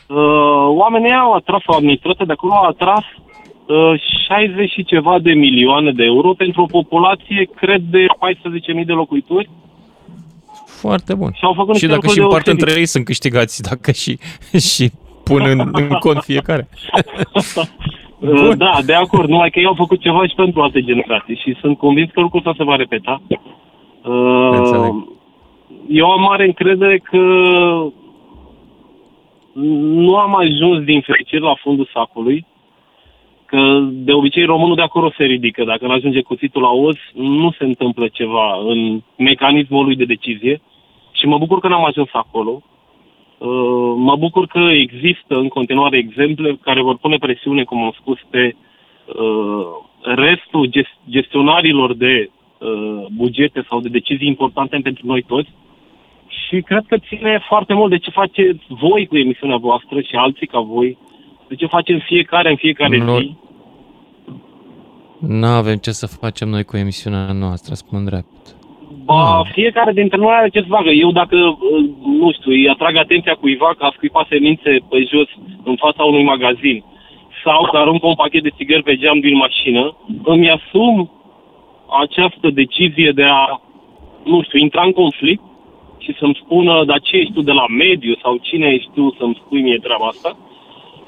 Uh, 0.07 0.15
oamenii 0.83 1.13
au 1.13 1.33
atras, 1.33 1.61
o 1.65 1.75
administrație 1.75 2.25
de 2.25 2.31
acolo 2.31 2.53
a 2.53 2.67
atras 2.67 3.05
uh, 3.65 4.01
60 4.27 4.71
și 4.71 4.83
ceva 4.83 5.19
de 5.19 5.31
milioane 5.31 5.91
de 5.91 6.03
euro 6.03 6.33
pentru 6.33 6.61
o 6.61 6.65
populație, 6.65 7.49
cred, 7.55 7.81
de 7.81 8.05
14.000 8.79 8.85
de 8.85 8.91
locuitori. 8.91 9.49
Foarte 10.79 11.13
bun. 11.15 11.31
Și 11.33 11.43
au 11.43 11.53
făcut 11.53 11.75
Și 11.75 11.85
niște 11.85 11.87
dacă 11.87 11.95
lucruri 11.95 12.13
și 12.13 12.19
împart 12.19 12.43
deosebite. 12.43 12.65
între 12.65 12.79
ei 12.79 12.85
sunt 12.85 13.05
câștigați, 13.05 13.61
dacă 13.69 13.91
și, 13.91 14.17
și 14.73 14.91
pun 15.23 15.41
în, 15.45 15.59
în 15.71 15.87
cont 15.87 16.21
fiecare. 16.23 16.67
Uh, 18.21 18.51
Da, 18.57 18.79
de 18.85 18.93
acord, 18.93 19.29
numai 19.29 19.49
că 19.49 19.59
ei 19.59 19.65
au 19.65 19.73
făcut 19.73 19.99
ceva 20.01 20.27
și 20.27 20.35
pentru 20.35 20.61
alte 20.61 20.81
generații 20.81 21.35
și 21.35 21.57
sunt 21.61 21.77
convins 21.77 22.09
că 22.11 22.19
lucrul 22.19 22.39
ăsta 22.39 22.53
se 22.57 22.63
va 22.63 22.75
repeta. 22.75 23.21
Înțeleg. 24.51 24.93
Uh, 24.93 25.03
Eu 25.89 26.11
am 26.11 26.21
mare 26.21 26.45
încredere 26.45 26.97
că 26.97 27.17
nu 30.03 30.15
am 30.15 30.35
ajuns 30.35 30.83
din 30.83 31.01
fericire 31.01 31.39
la 31.41 31.53
fundul 31.61 31.89
sacului, 31.93 32.45
că 33.49 33.79
de 33.91 34.11
obicei 34.13 34.45
românul 34.45 34.75
de 34.75 34.81
acolo 34.81 35.11
se 35.17 35.23
ridică. 35.23 35.63
Dacă 35.63 35.85
nu 35.85 35.91
ajunge 35.91 36.21
cuțitul 36.21 36.61
la 36.61 36.69
os, 36.69 36.97
nu 37.13 37.51
se 37.57 37.63
întâmplă 37.63 38.07
ceva 38.07 38.57
în 38.65 39.01
mecanismul 39.17 39.85
lui 39.85 39.95
de 39.95 40.05
decizie 40.05 40.61
și 41.11 41.25
mă 41.25 41.37
bucur 41.37 41.59
că 41.59 41.67
n-am 41.67 41.85
ajuns 41.85 42.09
acolo. 42.11 42.61
Uh, 43.37 43.93
Mă 43.95 44.15
bucur 44.15 44.47
că 44.47 44.59
există 44.59 45.35
în 45.35 45.47
continuare 45.47 45.97
exemple 45.97 46.59
care 46.61 46.81
vor 46.81 46.97
pune 46.97 47.17
presiune, 47.17 47.63
cum 47.63 47.83
am 47.83 47.95
spus, 47.99 48.19
pe 48.29 48.55
uh, 49.05 49.65
restul 50.01 50.65
ges- 50.65 50.99
gestionarilor 51.09 51.93
de 51.93 52.29
uh, 52.57 53.05
bugete 53.15 53.65
sau 53.69 53.79
de 53.79 53.89
decizii 53.89 54.27
importante 54.27 54.79
pentru 54.83 55.05
noi 55.07 55.21
toți. 55.21 55.49
Și 56.27 56.61
cred 56.61 56.83
că 56.87 56.97
ține 56.97 57.43
foarte 57.47 57.73
mult 57.73 57.89
de 57.89 57.97
ce 57.97 58.09
faceți 58.09 58.63
voi 58.67 59.07
cu 59.07 59.17
emisiunea 59.17 59.57
voastră 59.57 60.01
și 60.01 60.15
alții 60.15 60.47
ca 60.47 60.59
voi, 60.59 60.97
de 61.49 61.55
ce 61.55 61.65
facem 61.65 61.99
fiecare 61.99 62.49
în 62.49 62.55
fiecare 62.55 62.97
Noi- 62.97 63.21
zi. 63.21 63.47
Nu 65.27 65.47
avem 65.47 65.75
ce 65.75 65.91
să 65.91 66.07
facem 66.07 66.49
noi 66.49 66.63
cu 66.63 66.77
emisiunea 66.77 67.31
noastră, 67.31 67.73
spun 67.73 68.05
drept. 68.05 68.35
Ba, 69.05 69.41
fiecare 69.51 69.91
dintre 69.91 70.17
noi 70.17 70.33
are 70.39 70.49
ce 70.49 70.59
să 70.61 70.67
facă. 70.69 70.89
Eu 70.89 71.11
dacă, 71.11 71.35
uh, 71.35 71.89
nu 72.19 72.31
știu, 72.31 72.51
îi 72.51 72.69
atrag 72.69 72.95
atenția 72.95 73.33
cuiva 73.33 73.73
că 73.77 73.83
a 73.85 73.93
scuipat 73.95 74.25
semințe 74.29 74.77
pe 74.89 74.99
jos 75.11 75.29
în 75.63 75.75
fața 75.75 76.03
unui 76.03 76.23
magazin 76.23 76.83
sau 77.43 77.67
că 77.71 77.77
aruncă 77.77 78.07
un 78.07 78.13
pachet 78.13 78.43
de 78.43 78.55
țigări 78.57 78.83
pe 78.83 78.95
geam 78.97 79.19
din 79.19 79.35
mașină, 79.35 79.95
îmi 80.23 80.49
asum 80.49 81.11
această 82.03 82.49
decizie 82.49 83.11
de 83.11 83.23
a, 83.23 83.61
nu 84.23 84.41
știu, 84.43 84.59
intra 84.59 84.83
în 84.83 84.91
conflict 84.91 85.43
și 85.97 86.15
să-mi 86.19 86.39
spună, 86.43 86.83
dar 86.85 86.99
ce 86.99 87.15
ești 87.15 87.33
tu 87.33 87.41
de 87.41 87.51
la 87.51 87.65
mediu 87.67 88.15
sau 88.21 88.37
cine 88.41 88.67
ești 88.67 88.89
tu 88.93 89.15
să-mi 89.19 89.39
spui 89.45 89.61
mie 89.61 89.79
treaba 89.83 90.05
asta. 90.05 90.37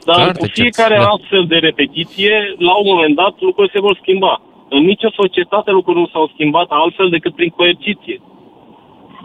Dar 0.05 0.15
Clar, 0.15 0.31
cu 0.31 0.45
de 0.45 0.51
ce? 0.53 0.61
fiecare 0.61 0.97
Da. 0.97 1.07
astfel 1.07 1.45
de 1.45 1.55
repetiție, 1.55 2.55
la 2.57 2.73
un 2.81 2.85
moment 2.85 3.15
dat, 3.15 3.33
lucrurile 3.39 3.73
se 3.73 3.79
vor 3.79 3.97
schimba. 4.01 4.41
În 4.69 4.83
nicio 4.85 5.09
societate 5.15 5.71
lucrurile 5.71 6.03
nu 6.03 6.09
s-au 6.13 6.31
schimbat 6.33 6.67
altfel 6.69 7.09
decât 7.09 7.35
prin 7.35 7.49
coerciție. 7.49 8.21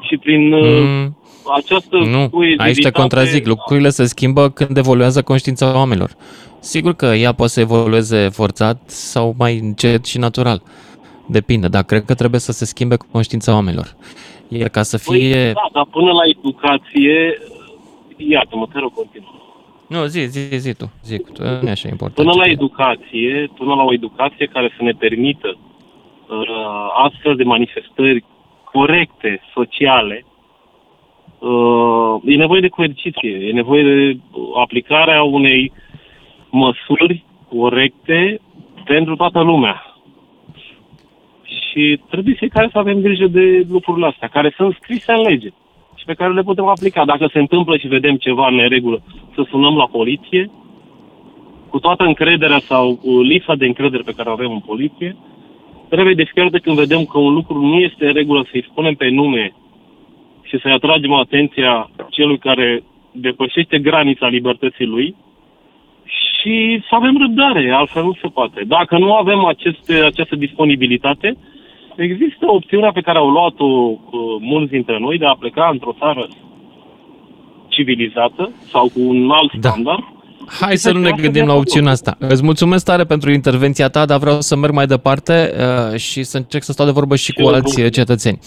Și 0.01 0.17
prin 0.17 0.49
mm. 0.49 0.63
Mm, 0.63 1.17
această 1.55 1.97
nu, 1.97 2.29
coezivitate... 2.31 2.69
aici 2.69 2.83
te 2.83 2.91
contrazic. 2.91 3.47
Lucrurile 3.47 3.89
se 3.89 4.05
schimbă 4.05 4.51
când 4.51 4.77
evoluează 4.77 5.23
conștiința 5.23 5.77
oamenilor. 5.77 6.11
Sigur 6.59 6.95
că 6.95 7.07
ea 7.07 7.33
poate 7.33 7.53
să 7.53 7.61
evolueze 7.61 8.29
forțat 8.29 8.91
sau 8.91 9.35
mai 9.39 9.59
încet 9.59 10.05
și 10.05 10.19
natural. 10.19 10.63
Depinde, 11.29 11.69
dar 11.69 11.83
cred 11.83 12.05
că 12.05 12.15
trebuie 12.15 12.41
să 12.41 12.53
se 12.53 12.65
schimbe 12.65 12.97
conștiința 13.13 13.53
oamenilor. 13.53 13.97
Iar 14.49 14.69
ca 14.69 14.83
să 14.83 14.99
Păi, 15.05 15.21
fie... 15.21 15.53
da, 15.53 15.69
dar 15.73 15.87
până 15.91 16.13
la 16.13 16.23
educație, 16.37 17.39
iată-mă, 18.17 18.67
te 18.73 18.79
rog, 18.79 18.93
continuă. 18.95 19.46
Nu, 19.89 20.05
zi, 20.05 20.21
zi, 20.21 20.57
zi 20.57 20.75
tu, 20.75 20.93
zi 21.03 21.19
tu, 21.19 21.43
nu 21.43 21.69
e 21.69 21.71
așa 21.71 21.89
important. 21.89 22.29
Până 22.29 22.33
la 22.37 22.45
ce- 22.45 22.51
educație, 22.51 23.51
până 23.57 23.75
la 23.75 23.83
o 23.83 23.93
educație 23.93 24.47
care 24.47 24.73
să 24.77 24.83
ne 24.83 24.93
permită 24.93 25.57
uh, 25.57 26.89
astfel 27.05 27.37
de 27.37 27.45
manifestări 27.45 28.25
corecte, 28.65 29.41
sociale, 29.55 30.25
uh, 31.39 32.21
e 32.25 32.37
nevoie 32.37 32.61
de 32.61 32.69
coerciție, 32.69 33.31
e 33.31 33.53
nevoie 33.53 33.83
de 33.83 34.19
aplicarea 34.61 35.23
unei 35.23 35.73
măsuri 36.51 37.25
corecte 37.49 38.41
pentru 38.85 39.17
toată 39.17 39.41
lumea. 39.41 39.83
Și 41.43 42.01
trebuie 42.11 42.35
fiecare 42.35 42.69
să 42.73 42.79
avem 42.79 43.01
grijă 43.01 43.27
de 43.27 43.67
lucrurile 43.71 44.07
astea, 44.07 44.29
care 44.29 44.55
sunt 44.57 44.75
scrise 44.75 45.13
în 45.13 45.21
lege 45.21 45.49
și 45.49 45.55
pe 46.07 46.15
care 46.15 46.33
le 46.33 46.43
putem 46.43 46.67
aplica. 46.67 47.05
Dacă 47.05 47.29
se 47.33 47.39
întâmplă 47.39 47.77
și 47.77 47.87
vedem 47.87 48.17
ceva 48.17 48.47
în 48.49 48.55
neregulă, 48.55 49.03
să 49.35 49.47
sunăm 49.51 49.77
la 49.77 49.87
poliție, 49.87 50.51
cu 51.71 51.79
toată 51.79 52.05
încrederea 52.05 52.59
sau 52.59 52.95
cu 52.95 53.21
lipsa 53.21 53.55
de 53.55 53.67
încredere 53.67 54.03
pe 54.07 54.13
care 54.17 54.29
o 54.29 54.33
avem 54.33 54.51
în 54.51 54.61
poliție, 54.61 55.17
trebuie 55.89 56.15
de 56.15 56.23
fiecare 56.23 56.49
dată 56.49 56.63
când 56.63 56.77
vedem 56.77 57.05
că 57.05 57.19
un 57.19 57.33
lucru 57.33 57.67
nu 57.67 57.79
este 57.79 58.07
în 58.07 58.13
regulă 58.13 58.47
să-i 58.51 58.67
spunem 58.71 58.95
pe 58.95 59.09
nume 59.09 59.53
și 60.43 60.59
să-i 60.59 60.73
atragem 60.73 61.13
atenția 61.13 61.91
celui 62.11 62.39
care 62.39 62.83
depășește 63.13 63.79
granița 63.79 64.27
libertății 64.27 64.87
lui 64.87 65.15
și 66.05 66.83
să 66.89 66.95
avem 66.95 67.17
răbdare, 67.21 67.71
altfel 67.71 68.03
nu 68.03 68.13
se 68.21 68.29
poate. 68.29 68.63
Dacă 68.67 68.99
nu 68.99 69.15
avem 69.15 69.45
aceste, 69.45 69.95
această 69.95 70.37
disponibilitate, 70.37 71.37
există 71.97 72.45
opțiunea 72.49 72.93
pe 72.93 73.01
care 73.01 73.19
au 73.19 73.29
luat-o 73.29 73.65
uh, 73.65 73.99
mulți 74.41 74.71
dintre 74.71 74.99
noi 74.99 75.19
de 75.19 75.27
a 75.27 75.37
pleca 75.39 75.69
într-o 75.73 75.97
țară 75.99 76.29
civilizată 77.69 78.51
sau 78.71 78.85
cu 78.95 79.01
un 79.01 79.31
alt 79.31 79.53
Da. 79.61 79.69
standard 79.69 80.05
Hai 80.61 80.77
să 80.77 80.93
nu 80.93 80.99
ne 80.99 81.11
gândim 81.11 81.47
la 81.47 81.55
opțiunea 81.55 81.91
asta. 81.93 82.17
Îți 82.19 82.43
mulțumesc 82.43 82.85
tare 82.85 83.05
pentru 83.05 83.31
intervenția 83.33 83.89
ta, 83.89 84.05
dar 84.05 84.19
vreau 84.19 84.41
să 84.41 84.57
merg 84.57 84.73
mai 84.73 84.87
departe 84.87 85.53
uh, 85.93 85.99
și 85.99 86.23
să 86.23 86.37
încerc 86.37 86.63
să 86.63 86.73
stau 86.73 86.87
de 86.87 86.93
vorbă 86.93 87.17
și 87.17 87.33
cu 87.33 87.41
eu 87.41 87.49
alți 87.49 87.81
bun. 87.81 87.91
cetățeni. 87.91 88.39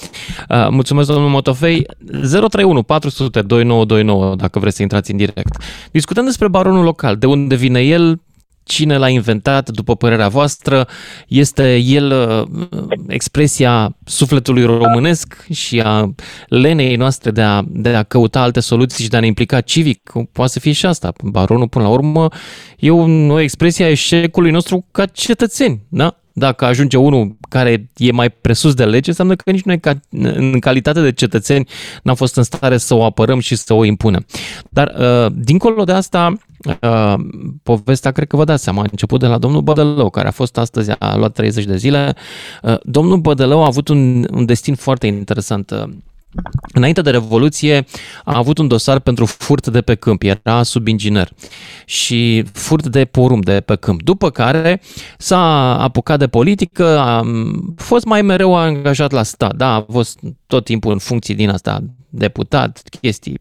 Uh, 0.50 0.68
mulțumesc, 0.70 1.12
domnul 1.12 1.30
Motofei. 1.30 1.86
031 2.32 2.84
400 2.84 3.42
2929, 3.42 4.36
dacă 4.36 4.60
vreți 4.60 4.76
să 4.76 4.82
intrați 4.82 5.12
în 5.12 5.18
direct. 5.18 5.64
Discutăm 5.92 6.26
despre 6.26 6.48
baronul 6.48 6.84
local, 6.84 7.16
de 7.16 7.26
unde 7.26 7.56
vine 7.56 7.80
el, 7.80 8.22
cine 8.70 8.98
l-a 8.98 9.10
inventat, 9.10 9.70
după 9.70 9.96
părerea 9.96 10.28
voastră, 10.28 10.88
este 11.28 11.76
el 11.78 12.12
uh, 12.12 12.88
expresia 13.08 13.96
sufletului 14.06 14.64
românesc 14.64 15.46
și 15.52 15.82
a 15.82 16.14
lenei 16.48 16.96
noastre 16.96 17.32
de 17.32 17.42
a, 17.42 17.62
de 17.68 17.90
a 17.90 18.04
căuta 18.04 18.42
alte 18.42 18.60
soluții 18.60 19.04
și 19.04 19.10
de 19.10 19.18
a 19.18 19.20
ne 19.20 19.26
implica 19.26 19.62
civic. 19.62 20.12
Poate 20.32 20.52
să 20.52 20.60
fie 20.60 20.72
și 20.72 20.86
asta. 20.86 21.14
Baronul, 21.24 21.68
până 21.68 21.84
la 21.84 21.92
urmă, 21.92 22.28
e 22.80 22.90
un, 22.90 23.30
o 23.30 23.40
expresie 23.40 23.86
a 23.86 23.90
eșecului 23.90 24.52
nostru 24.52 24.86
ca 24.92 25.06
cetățeni, 25.06 25.82
da? 25.90 26.14
Dacă 26.34 26.66
ajunge 26.66 26.98
unul 26.98 27.38
care 27.50 27.90
e 27.98 28.12
mai 28.12 28.30
presus 28.30 28.74
de 28.74 28.86
lege, 28.86 29.10
înseamnă 29.10 29.36
că 29.36 29.52
nici 29.52 29.64
noi, 29.64 29.80
ca, 29.80 30.00
în 30.10 30.60
calitate 30.60 31.02
de 31.02 31.12
cetățeni, 31.12 31.68
n-am 32.04 32.16
fost 32.16 32.36
în 32.36 32.44
stare 32.44 32.78
să 32.78 32.94
o 32.94 33.04
apărăm 33.04 33.40
și 33.40 33.56
să 33.56 33.74
o 33.74 33.84
impunem. 33.84 34.26
Dar, 34.70 34.94
uh, 35.00 35.32
dincolo 35.36 35.84
de 35.84 35.92
asta, 35.92 36.38
uh, 36.82 37.14
povestea, 37.64 38.12
cred 38.12 38.28
că 38.28 38.36
vă 38.36 38.44
dați 38.44 38.64
seama, 38.64 38.82
a 38.82 38.86
început 38.92 39.20
de 39.20 39.28
la 39.28 39.38
domnul 39.38 39.62
Bădălău, 39.62 40.10
care 40.10 40.28
a 40.28 40.32
fost 40.32 40.58
astăzi, 40.58 40.92
a 41.00 41.16
luat 41.16 41.34
30 41.34 41.66
de 41.66 41.78
zile. 41.78 42.16
Uh, 42.64 42.76
domnul 42.84 43.18
Bădălău 43.18 43.64
a 43.64 43.66
avut 43.66 43.88
un, 43.88 44.28
un 44.32 44.46
destin 44.46 44.76
foarte 44.76 45.08
interesant. 45.08 45.74
Uh, 46.36 46.44
Înainte 46.74 47.02
de 47.02 47.10
Revoluție 47.10 47.86
a 48.24 48.38
avut 48.38 48.58
un 48.58 48.68
dosar 48.68 49.00
pentru 49.00 49.26
furt 49.26 49.68
de 49.68 49.82
pe 49.82 49.96
câmp, 49.96 50.24
era 50.24 50.64
subinginer 50.64 51.32
și 51.86 52.44
furt 52.54 52.88
de 52.88 53.06
porumb 53.06 53.44
de 53.44 53.62
pe 53.62 53.76
câmp. 53.76 54.02
După 54.02 54.30
care 54.30 54.82
s-a 55.18 55.76
apucat 55.82 56.20
de 56.20 56.28
politică, 56.28 57.00
a 57.00 57.26
fost 57.76 58.06
mai 58.06 58.22
mereu 58.22 58.56
angajat 58.56 59.12
la 59.12 59.24
stat, 59.24 59.56
da, 59.56 59.74
a 59.74 59.86
fost 59.92 60.20
tot 60.48 60.64
timpul 60.64 60.92
în 60.92 60.98
funcții 60.98 61.36
din 61.36 61.50
asta, 61.50 61.84
deputat, 62.10 62.82
chestii. 63.02 63.40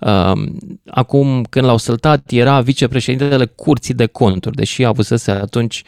Um, 0.00 0.58
Acum, 0.90 1.42
când 1.50 1.64
l-au 1.64 1.76
săltat, 1.76 2.30
era 2.30 2.60
vicepreședintele 2.60 3.44
Curții 3.46 3.94
de 3.94 4.06
Conturi, 4.06 4.56
deși 4.56 4.84
avusese 4.84 5.30
atunci 5.30 5.82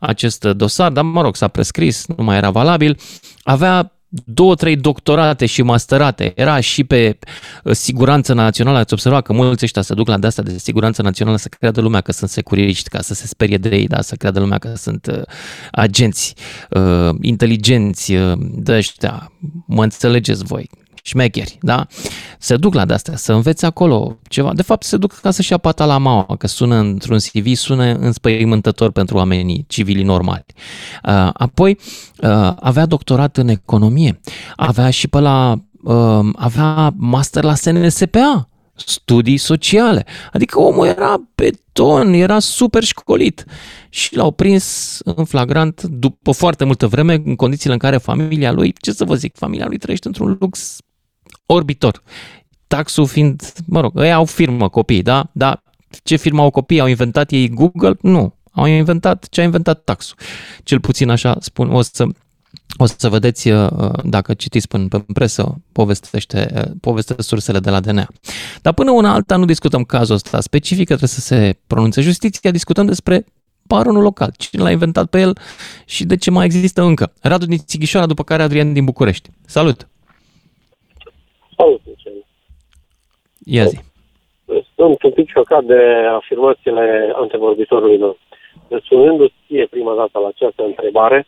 acest 0.00 0.44
dosar, 0.44 0.90
dar 0.90 1.04
mă 1.04 1.22
rog, 1.22 1.36
s-a 1.36 1.48
prescris, 1.48 2.06
nu 2.16 2.24
mai 2.24 2.36
era 2.36 2.50
valabil. 2.50 2.98
Avea 3.42 3.92
două, 4.10 4.54
trei 4.54 4.76
doctorate 4.76 5.46
și 5.46 5.62
masterate. 5.62 6.32
Era 6.36 6.60
și 6.60 6.84
pe 6.84 7.18
uh, 7.64 7.72
siguranță 7.72 8.34
națională. 8.34 8.78
Ați 8.78 8.92
observat 8.92 9.22
că 9.22 9.32
mulți 9.32 9.64
ăștia 9.64 9.82
se 9.82 9.94
duc 9.94 10.08
la 10.08 10.18
de-astea 10.18 10.44
de 10.44 10.58
siguranță 10.58 11.02
națională 11.02 11.36
să 11.36 11.48
creadă 11.48 11.80
lumea 11.80 12.00
că 12.00 12.12
sunt 12.12 12.30
securiști, 12.30 12.88
ca 12.88 13.00
să 13.00 13.14
se 13.14 13.26
sperie 13.26 13.56
de 13.56 13.76
ei, 13.76 13.86
da? 13.86 14.00
să 14.00 14.14
creadă 14.14 14.40
lumea 14.40 14.58
că 14.58 14.72
sunt 14.76 15.06
uh, 15.06 15.22
agenți 15.70 16.34
uh, 16.70 17.14
inteligenți 17.20 18.14
uh, 18.14 18.32
de 18.38 18.72
ăștia. 18.72 19.32
Mă 19.66 19.82
înțelegeți 19.82 20.44
voi 20.44 20.68
șmecheri, 21.10 21.58
da? 21.60 21.86
Se 22.38 22.56
duc 22.56 22.74
la 22.74 22.84
de-astea, 22.84 23.16
să 23.16 23.32
învețe 23.32 23.66
acolo 23.66 24.18
ceva. 24.28 24.54
De 24.54 24.62
fapt, 24.62 24.82
se 24.82 24.96
duc 24.96 25.12
ca 25.12 25.30
să-și 25.30 25.50
ia 25.50 25.58
pata 25.58 25.84
la 25.84 25.98
maua, 25.98 26.36
că 26.38 26.46
sună 26.46 26.76
într-un 26.76 27.18
CV, 27.18 27.54
sună 27.54 27.84
înspăimântător 27.84 28.90
pentru 28.90 29.16
oamenii 29.16 29.64
civili 29.68 30.02
normali. 30.02 30.44
Uh, 31.04 31.30
Apoi, 31.32 31.78
uh, 32.22 32.52
avea 32.60 32.86
doctorat 32.86 33.36
în 33.36 33.48
economie, 33.48 34.20
avea 34.56 34.90
și 34.90 35.08
pe 35.08 35.18
la, 35.18 35.56
uh, 35.82 36.28
avea 36.36 36.92
master 36.96 37.44
la 37.44 37.54
SNSPA, 37.54 38.48
studii 38.74 39.36
sociale. 39.36 40.06
Adică 40.32 40.60
omul 40.60 40.86
era 40.86 41.22
beton, 41.34 42.12
era 42.12 42.38
super 42.38 42.84
școlit 42.84 43.44
și 43.88 44.16
l-au 44.16 44.30
prins 44.30 44.98
în 45.04 45.24
flagrant 45.24 45.82
după 45.82 46.30
foarte 46.32 46.64
multă 46.64 46.86
vreme 46.86 47.22
în 47.24 47.36
condițiile 47.36 47.72
în 47.72 47.78
care 47.78 47.96
familia 47.96 48.52
lui, 48.52 48.74
ce 48.80 48.92
să 48.92 49.04
vă 49.04 49.14
zic, 49.14 49.36
familia 49.36 49.66
lui 49.66 49.78
trăiește 49.78 50.06
într-un 50.06 50.36
lux 50.40 50.78
orbitor. 51.52 52.02
Taxul 52.66 53.06
fiind, 53.06 53.52
mă 53.66 53.80
rog, 53.80 54.00
ei 54.02 54.12
au 54.12 54.24
firmă 54.24 54.68
copii, 54.68 55.02
da? 55.02 55.30
Da, 55.32 55.62
ce 56.02 56.16
firmă 56.16 56.42
au 56.42 56.50
copii? 56.50 56.80
Au 56.80 56.86
inventat 56.86 57.30
ei 57.30 57.48
Google? 57.48 57.96
Nu. 58.00 58.34
Au 58.52 58.66
inventat 58.66 59.26
ce 59.30 59.40
a 59.40 59.44
inventat 59.44 59.84
taxul. 59.84 60.16
Cel 60.62 60.80
puțin 60.80 61.08
așa 61.08 61.36
spun, 61.40 61.70
o 61.72 61.82
să 61.82 62.06
o 62.76 62.86
să 62.86 63.08
vedeți, 63.08 63.48
uh, 63.48 63.90
dacă 64.04 64.34
citiți 64.34 64.68
până 64.68 64.88
pe 64.88 65.04
presă, 65.12 65.60
povestește, 65.72 66.50
uh, 66.54 66.76
povestește 66.80 67.22
sursele 67.22 67.58
de 67.58 67.70
la 67.70 67.80
DNA. 67.80 68.08
Dar 68.62 68.72
până 68.72 68.90
una 68.90 69.12
alta 69.12 69.36
nu 69.36 69.44
discutăm 69.44 69.84
cazul 69.84 70.14
ăsta 70.14 70.40
specific, 70.40 70.86
trebuie 70.86 71.08
să 71.08 71.20
se 71.20 71.58
pronunțe 71.66 72.00
justiția, 72.00 72.50
discutăm 72.50 72.86
despre 72.86 73.26
baronul 73.62 74.02
local, 74.02 74.32
cine 74.36 74.62
l-a 74.62 74.70
inventat 74.70 75.06
pe 75.06 75.20
el 75.20 75.38
și 75.84 76.04
de 76.04 76.16
ce 76.16 76.30
mai 76.30 76.44
există 76.44 76.82
încă. 76.82 77.12
Radu 77.20 77.46
din 77.46 77.58
Sighișoara, 77.66 78.06
după 78.06 78.22
care 78.22 78.42
Adrian 78.42 78.72
din 78.72 78.84
București. 78.84 79.30
Salut! 79.46 79.88
Salut, 81.60 81.80
Michel. 81.84 82.24
Ia 83.44 83.64
zi. 83.64 83.78
Sunt 84.74 85.02
un 85.02 85.10
pic 85.10 85.30
șocat 85.30 85.64
de 85.64 85.80
afirmațiile 86.14 87.12
antevorbitorului 87.14 87.98
meu. 87.98 88.18
Răspunzându-ți 88.68 89.34
ție 89.46 89.66
prima 89.66 89.94
dată 89.94 90.18
la 90.18 90.26
această 90.26 90.64
întrebare, 90.64 91.26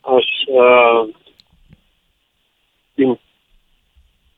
aș, 0.00 0.26
uh, 0.46 1.08
din 2.94 3.18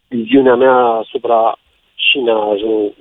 viziunea 0.09 0.55
mea 0.55 0.77
asupra 0.77 1.59
cine 1.95 2.31
a 2.31 2.51
ajuns, 2.51 2.93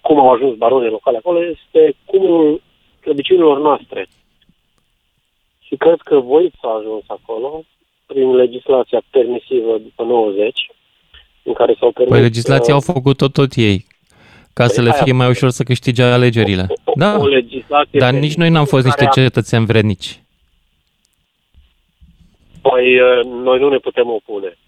cum 0.00 0.18
au 0.18 0.32
ajuns 0.32 0.56
baronii 0.56 0.90
locale 0.90 1.16
acolo, 1.16 1.44
este 1.44 1.96
cumul 2.04 2.62
slăbiciunilor 3.00 3.58
noastre. 3.58 4.06
Și 5.60 5.76
cred 5.76 6.00
că 6.00 6.18
voi 6.18 6.52
s-a 6.60 6.68
ajuns 6.68 7.04
acolo 7.06 7.62
prin 8.06 8.34
legislația 8.34 9.02
permisivă 9.10 9.78
după 9.78 10.02
90, 10.02 10.70
în 11.44 11.52
care 11.52 11.76
s-au 11.78 11.90
permis... 11.90 12.12
Păi 12.12 12.22
legislația 12.22 12.74
uh, 12.74 12.82
au 12.84 12.92
făcut-o 12.94 13.28
tot 13.28 13.52
ei, 13.54 13.86
ca 14.52 14.66
să 14.66 14.82
le 14.82 14.92
fie 15.02 15.12
mai 15.12 15.28
ușor 15.28 15.50
să 15.50 15.62
câștige 15.62 16.02
alegerile. 16.02 16.66
O, 16.68 16.74
o, 16.84 16.92
da, 16.96 17.16
o 17.18 17.26
legislație 17.26 17.98
dar 17.98 18.12
nici 18.12 18.34
noi 18.34 18.50
n-am 18.50 18.64
fost 18.64 18.84
niște 18.84 19.08
cetățeni 19.12 19.66
vrednici. 19.66 20.20
Păi 22.62 23.00
uh, 23.00 23.24
noi 23.44 23.58
nu 23.58 23.68
ne 23.68 23.78
putem 23.78 24.08
opune. 24.08 24.58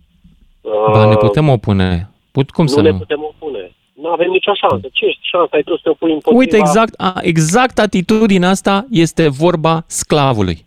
Ba, 0.92 1.08
ne 1.08 1.14
putem 1.14 1.48
opune. 1.48 2.10
Put, 2.30 2.50
cum 2.50 2.64
nu 2.64 2.70
să 2.70 2.80
ne 2.80 2.90
nu? 2.90 2.98
putem 2.98 3.22
opune. 3.22 3.72
Nu 3.92 4.08
avem 4.08 4.30
nicio 4.30 4.52
șansă. 4.54 4.88
Ce 4.92 5.06
șansă 5.20 5.48
ai 5.50 5.62
tu 5.62 5.74
să 5.74 5.80
te 5.82 5.88
opui 5.88 6.12
împotriva... 6.12 6.38
Uite, 6.38 6.56
exact, 6.56 6.94
a, 6.96 7.14
exact 7.20 7.78
atitudinea 7.78 8.48
asta 8.48 8.86
este 8.90 9.28
vorba 9.28 9.84
sclavului. 9.86 10.66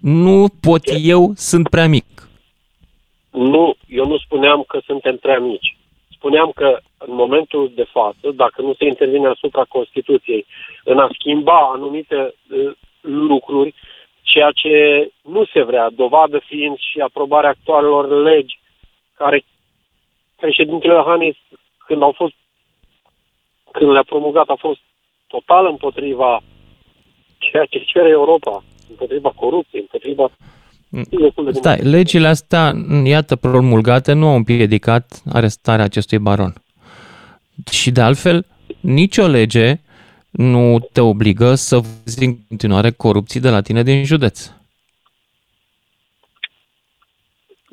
Nu 0.00 0.46
pot 0.60 0.82
Ce? 0.82 0.98
eu, 1.02 1.32
sunt 1.34 1.68
prea 1.68 1.88
mic. 1.88 2.19
Nu, 3.30 3.74
eu 3.88 4.06
nu 4.06 4.18
spuneam 4.18 4.62
că 4.62 4.80
suntem 4.84 5.16
prea 5.16 5.38
mici. 5.38 5.76
Spuneam 6.10 6.50
că 6.54 6.78
în 6.98 7.14
momentul 7.14 7.72
de 7.74 7.84
față, 7.84 8.30
dacă 8.34 8.62
nu 8.62 8.74
se 8.74 8.84
intervine 8.84 9.26
asupra 9.26 9.64
Constituției, 9.64 10.46
în 10.84 10.98
a 10.98 11.08
schimba 11.12 11.70
anumite 11.74 12.16
uh, 12.16 12.72
lucruri, 13.00 13.74
ceea 14.22 14.50
ce 14.54 14.74
nu 15.22 15.44
se 15.44 15.62
vrea, 15.62 15.90
dovadă 15.90 16.38
fiind 16.38 16.76
și 16.78 17.00
aprobarea 17.00 17.50
actualelor 17.50 18.22
legi 18.22 18.58
care 19.14 19.44
președintele 20.36 20.92
Iohannis, 20.92 21.36
când 21.86 22.02
au 22.02 22.12
fost 22.12 22.34
când 23.72 23.90
le-a 23.90 24.02
promulgat, 24.02 24.48
a 24.48 24.54
fost 24.54 24.80
total 25.26 25.66
împotriva 25.66 26.40
ceea 27.38 27.64
ce 27.64 27.78
cere 27.78 28.08
Europa, 28.08 28.62
împotriva 28.88 29.32
corupției, 29.36 29.80
împotriva 29.80 30.30
Stai, 31.52 31.78
legile 31.82 32.26
astea, 32.26 32.72
iată, 33.04 33.36
promulgate, 33.36 34.12
nu 34.12 34.26
au 34.28 34.34
împiedicat 34.34 35.22
arestarea 35.32 35.84
acestui 35.84 36.18
baron. 36.18 36.52
Și 37.70 37.90
de 37.90 38.00
altfel, 38.00 38.46
nicio 38.80 39.26
lege 39.26 39.74
nu 40.30 40.78
te 40.92 41.00
obligă 41.00 41.54
să 41.54 41.78
vezi 42.04 42.24
în 42.24 42.36
continuare 42.48 42.90
corupții 42.90 43.40
de 43.40 43.50
la 43.50 43.60
tine 43.60 43.82
din 43.82 44.04
județ. 44.04 44.50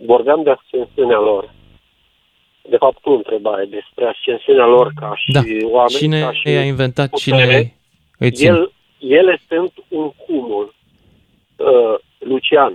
Vorbeam 0.06 0.44
de 0.44 0.50
ascensiunea 0.50 1.20
lor. 1.20 1.56
De 2.70 2.78
fapt, 2.78 3.02
tu 3.02 3.10
întrebai 3.12 3.68
despre 3.68 4.06
ascensiunea 4.06 4.66
lor 4.66 4.92
ca 5.00 5.12
și 5.16 5.32
Da. 5.32 5.42
oameni, 5.72 5.98
Cine 6.00 6.20
ca 6.20 6.32
și 6.34 6.50
i-a 6.50 6.64
inventat, 6.64 7.10
putere. 7.10 7.44
cine 7.46 7.74
îi 8.18 8.32
ține? 8.32 8.50
El, 8.50 8.72
ele 9.00 9.42
sunt 9.48 9.74
un 9.88 10.12
cumul. 10.26 10.76
Uh, 11.56 12.00
Lucian, 12.20 12.74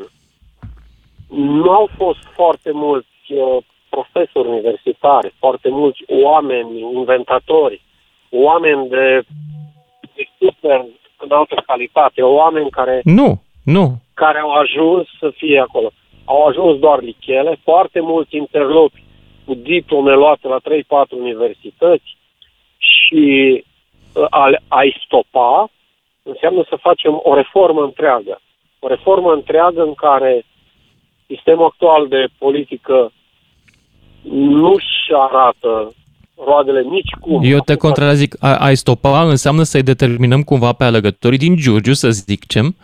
nu 1.34 1.70
au 1.70 1.88
fost 1.96 2.18
foarte 2.34 2.70
mulți 2.72 3.32
uh, 3.32 3.56
profesori 3.88 4.48
universitari, 4.48 5.34
foarte 5.38 5.68
mulți 5.68 6.02
oameni 6.06 6.80
inventatori, 6.94 7.82
oameni 8.30 8.88
de, 8.88 9.22
de 10.14 10.28
super 10.38 10.84
înaltă 11.18 11.62
calitate, 11.66 12.22
oameni 12.22 12.70
care, 12.70 13.00
Nu, 13.04 13.42
nu. 13.64 13.84
care 14.14 14.38
au 14.38 14.50
ajuns 14.50 15.08
să 15.18 15.30
fie 15.36 15.60
acolo. 15.60 15.90
Au 16.24 16.46
ajuns 16.46 16.78
doar 16.78 17.00
lichele, 17.00 17.58
foarte 17.62 18.00
mulți 18.00 18.36
interlopi 18.36 19.02
cu 19.44 19.54
diplome 19.54 20.14
luate 20.14 20.48
la 20.48 20.58
3-4 20.58 20.62
universități 21.10 22.16
și 22.76 23.64
uh, 24.14 24.26
a, 24.30 24.50
a-i 24.68 25.02
stopa 25.04 25.70
înseamnă 26.22 26.64
să 26.68 26.76
facem 26.76 27.20
o 27.22 27.34
reformă 27.34 27.82
întreagă. 27.82 28.40
O 28.78 28.86
reformă 28.86 29.32
întreagă 29.32 29.82
în 29.82 29.94
care 29.94 30.44
sistemul 31.34 31.64
actual 31.64 32.08
de 32.08 32.26
politică 32.38 33.12
nu-și 34.32 35.08
arată 35.30 35.94
roadele 36.46 36.80
nici 36.82 37.10
cum. 37.20 37.40
Eu 37.44 37.58
te 37.60 37.74
contrazic. 37.74 38.36
A- 38.40 38.56
Ai 38.56 38.76
stopa 38.76 39.22
înseamnă 39.22 39.62
să-i 39.62 39.82
determinăm 39.82 40.42
cumva 40.42 40.72
pe 40.72 40.84
alegătorii 40.84 41.38
din 41.38 41.56
Giurgiu, 41.56 41.92
să 41.92 42.10
zicem, 42.10 42.76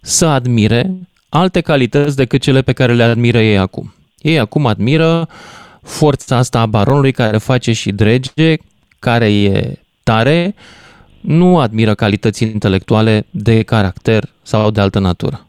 să 0.00 0.26
admire 0.26 0.90
alte 1.28 1.60
calități 1.60 2.16
decât 2.16 2.40
cele 2.40 2.62
pe 2.62 2.72
care 2.72 2.92
le 2.94 3.02
admiră 3.02 3.38
ei 3.40 3.58
acum. 3.58 3.94
Ei 4.18 4.38
acum 4.38 4.66
admiră 4.66 5.28
forța 5.82 6.36
asta 6.36 6.60
a 6.60 6.66
baronului 6.66 7.12
care 7.12 7.36
face 7.38 7.72
și 7.72 7.90
drege, 7.92 8.56
care 8.98 9.32
e 9.42 9.78
tare, 10.02 10.54
nu 11.20 11.58
admiră 11.58 11.94
calități 11.94 12.42
intelectuale 12.44 13.26
de 13.30 13.62
caracter 13.62 14.24
sau 14.42 14.70
de 14.70 14.80
altă 14.80 14.98
natură. 14.98 15.46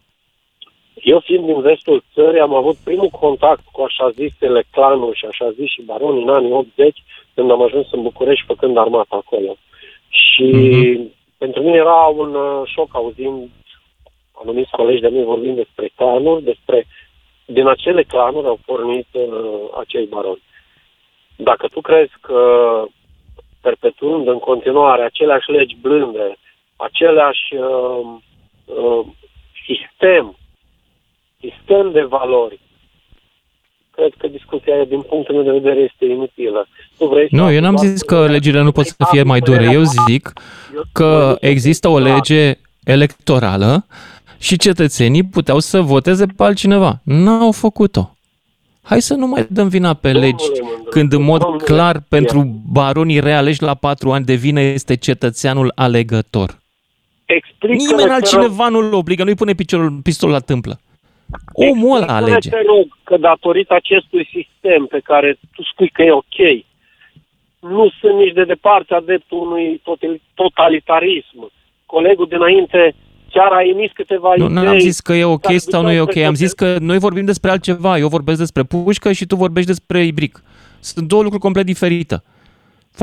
Eu 1.11 1.19
fiind 1.19 1.45
din 1.45 1.61
vestul 1.61 2.03
țării, 2.13 2.39
am 2.39 2.53
avut 2.53 2.75
primul 2.83 3.09
contact 3.09 3.63
cu 3.71 3.81
așa 3.81 4.09
zisele 4.09 4.63
clanuri 4.71 5.17
și 5.17 5.25
așa 5.25 5.51
zis 5.51 5.69
și 5.69 5.81
baroni 5.81 6.21
în 6.21 6.29
anii 6.29 6.51
80, 6.51 7.03
când 7.33 7.51
am 7.51 7.61
ajuns 7.61 7.87
în 7.91 8.01
București 8.01 8.45
făcând 8.45 8.77
armata 8.77 9.15
acolo. 9.15 9.55
Și 10.09 10.43
Mhm. 10.43 11.13
pentru 11.37 11.61
mine 11.61 11.75
era 11.75 11.99
un 12.21 12.35
uh, 12.35 12.61
șoc 12.65 12.89
auzind 12.91 13.49
anumiți 14.41 14.71
colegi 14.71 15.01
de 15.01 15.07
mei 15.07 15.23
vorbind 15.23 15.55
despre 15.55 15.91
clanuri, 15.95 16.43
despre 16.43 16.85
din 17.45 17.67
acele 17.67 18.03
clanuri 18.03 18.47
au 18.47 18.59
pornit 18.65 19.07
uh, 19.11 19.59
acei 19.79 20.05
baroni. 20.05 20.43
Dacă 21.35 21.67
tu 21.67 21.81
crezi 21.81 22.13
că 22.21 22.41
perpetuând 23.61 24.27
în 24.27 24.39
continuare 24.39 25.03
aceleași 25.03 25.51
legi 25.51 25.75
blânde, 25.81 26.37
aceleași 26.75 27.55
uh, 27.55 28.05
uh, 28.65 29.05
sistem, 29.65 30.35
sistem 31.39 31.91
de 31.91 32.01
valori, 32.09 32.59
cred 33.91 34.11
că 34.17 34.27
discuția 34.27 34.83
din 34.87 35.01
punctul 35.01 35.35
meu 35.35 35.43
de 35.43 35.51
vedere 35.59 35.79
este 35.79 36.05
inutilă. 36.05 36.67
Tu 36.97 37.05
vrei 37.07 37.29
să 37.29 37.35
Nu, 37.35 37.51
eu 37.51 37.61
n-am 37.61 37.75
doar 37.75 37.87
zis 37.87 38.01
că 38.01 38.13
părerea- 38.15 38.31
legile 38.33 38.61
nu 38.61 38.71
pot 38.71 38.85
să 38.85 38.95
fie 39.11 39.23
mai 39.23 39.39
dure. 39.39 39.63
Eu 39.71 39.83
zic 39.83 40.31
Eu- 40.75 40.83
că 40.91 41.37
există 41.39 41.87
o 41.87 41.99
lege 41.99 42.53
electorală 42.83 43.85
și 44.39 44.57
cetățenii 44.57 45.23
puteau 45.23 45.59
să 45.59 45.81
voteze 45.81 46.25
pe 46.25 46.43
altcineva. 46.43 46.99
N-au 47.03 47.51
făcut-o. 47.51 48.13
Hai 48.81 49.01
să 49.01 49.13
nu 49.13 49.27
mai 49.27 49.47
dăm 49.49 49.67
vina 49.67 49.93
pe 49.93 50.11
Domnule 50.11 50.25
legi, 50.31 50.45
Mândruță, 50.61 50.89
când 50.89 51.13
în 51.13 51.21
mod 51.21 51.41
domnule, 51.41 51.63
clar 51.63 51.95
ia. 51.95 52.05
pentru 52.09 52.61
baronii 52.71 53.19
realeși 53.19 53.61
la 53.61 53.73
patru 53.73 54.11
ani 54.11 54.25
de 54.25 54.33
vină 54.33 54.59
este 54.61 54.95
cetățeanul 54.95 55.71
alegător. 55.75 56.57
Explică-ne, 57.25 57.73
Nimeni 57.73 57.97
te 57.97 58.03
rog, 58.03 58.11
altcineva 58.13 58.67
nu-l 58.69 58.93
obligă, 58.93 59.23
nu-i 59.23 59.35
pune 59.35 59.53
piciorul, 59.53 59.91
pistolul 60.03 60.33
la 60.33 60.39
tâmplă. 60.39 60.79
Omul 61.53 61.95
ăla 61.95 62.05
explică-ne, 62.05 62.31
alege. 62.31 62.49
te 62.49 62.61
rog, 62.65 62.87
că 63.03 63.17
datorită 63.17 63.73
acestui 63.73 64.29
sistem 64.35 64.85
pe 64.85 64.99
care 65.03 65.37
tu 65.55 65.63
spui 65.63 65.89
că 65.89 66.01
e 66.01 66.11
ok, 66.11 66.39
nu 67.59 67.89
sunt 67.99 68.15
nici 68.17 68.33
de 68.33 68.43
departe 68.43 68.93
adeptul 68.93 69.39
unui 69.47 69.81
total- 69.83 70.21
totalitarism. 70.33 71.51
Colegul 71.85 72.27
dinainte 72.29 72.95
chiar 73.31 73.51
a 73.51 73.63
emis 73.63 73.91
câteva 73.93 74.33
Nu, 74.37 74.45
idei. 74.49 74.63
n-am 74.63 74.79
zis 74.79 74.99
că 74.99 75.13
e 75.13 75.23
ok 75.23 75.41
care 75.41 75.57
sau 75.57 75.81
nu 75.81 75.91
e 75.91 75.91
duceau 75.91 76.03
ok. 76.03 76.11
spre 76.11 76.25
Am 76.25 76.33
zis 76.33 76.53
că 76.53 76.77
noi 76.79 76.97
vorbim 76.97 77.25
despre 77.25 77.49
altceva. 77.49 77.97
Eu 77.97 78.07
vorbesc 78.07 78.39
despre 78.39 78.63
pușcă 78.63 79.11
și 79.11 79.25
tu 79.25 79.35
vorbești 79.35 79.69
despre 79.69 80.03
ibric. 80.03 80.43
Sunt 80.79 81.07
două 81.07 81.21
lucruri 81.21 81.43
complet 81.43 81.65
diferite. 81.65 82.23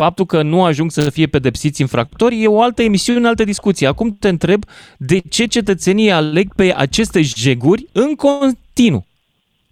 Faptul 0.03 0.27
că 0.27 0.43
nu 0.43 0.65
ajung 0.65 0.91
să 0.91 1.11
fie 1.11 1.27
pedepsiți 1.27 1.81
infractori 1.81 2.43
e 2.43 2.47
o 2.47 2.61
altă 2.61 2.83
emisiune, 2.83 3.29
altă 3.29 3.45
discuție. 3.45 3.87
Acum 3.87 4.17
te 4.21 4.29
întreb 4.29 4.61
de 4.99 5.19
ce 5.31 5.45
cetățenii 5.47 6.11
aleg 6.11 6.47
pe 6.57 6.75
aceste 6.77 7.21
jeguri 7.23 7.87
în 7.93 8.15
continuu. 8.15 9.05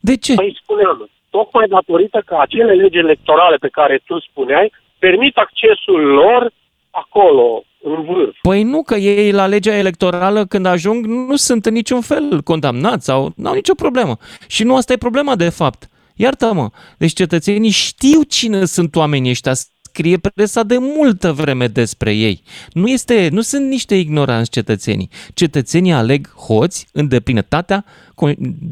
De 0.00 0.16
ce? 0.16 0.34
Păi 0.34 0.58
spuneam, 0.62 1.08
tocmai 1.30 1.66
datorită 1.68 2.22
că 2.26 2.36
acele 2.40 2.72
legi 2.72 2.98
electorale 2.98 3.56
pe 3.56 3.68
care 3.68 4.02
tu 4.04 4.20
spuneai 4.20 4.72
permit 4.98 5.36
accesul 5.36 6.00
lor 6.00 6.52
acolo, 6.90 7.64
în 7.82 8.04
vârf. 8.04 8.36
Păi 8.42 8.62
nu, 8.62 8.82
că 8.82 8.94
ei 8.94 9.32
la 9.32 9.46
legea 9.46 9.76
electorală 9.76 10.44
când 10.44 10.66
ajung 10.66 11.06
nu 11.06 11.36
sunt 11.36 11.66
în 11.66 11.72
niciun 11.72 12.00
fel 12.00 12.42
condamnați 12.42 13.04
sau 13.04 13.32
nu 13.36 13.48
au 13.48 13.54
nicio 13.54 13.74
problemă. 13.74 14.16
Și 14.48 14.64
nu 14.64 14.76
asta 14.76 14.92
e 14.92 14.96
problema 14.96 15.36
de 15.36 15.48
fapt. 15.48 15.88
Iartă-mă, 16.16 16.68
deci 16.98 17.12
cetățenii 17.12 17.70
știu 17.70 18.22
cine 18.22 18.64
sunt 18.64 18.96
oamenii 18.96 19.30
ăștia, 19.30 19.52
scrie 19.94 20.18
presa 20.34 20.62
de 20.62 20.76
multă 20.80 21.32
vreme 21.32 21.66
despre 21.66 22.12
ei. 22.12 22.42
Nu, 22.72 22.86
este, 22.86 23.28
nu 23.32 23.40
sunt 23.40 23.64
niște 23.68 23.94
ignoranți 23.94 24.50
cetățenii. 24.50 25.08
Cetățenii 25.34 25.92
aleg 25.92 26.20
hoți 26.46 26.88
în 26.92 27.08
deplinătatea 27.08 27.84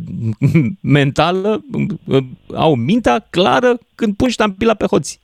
mentală, 0.99 1.51
au 2.55 2.75
mintea 2.75 3.17
clară 3.31 3.71
când 3.95 4.17
pun 4.17 4.29
ștampila 4.29 4.75
pe 4.75 4.87
hoți. 4.87 5.21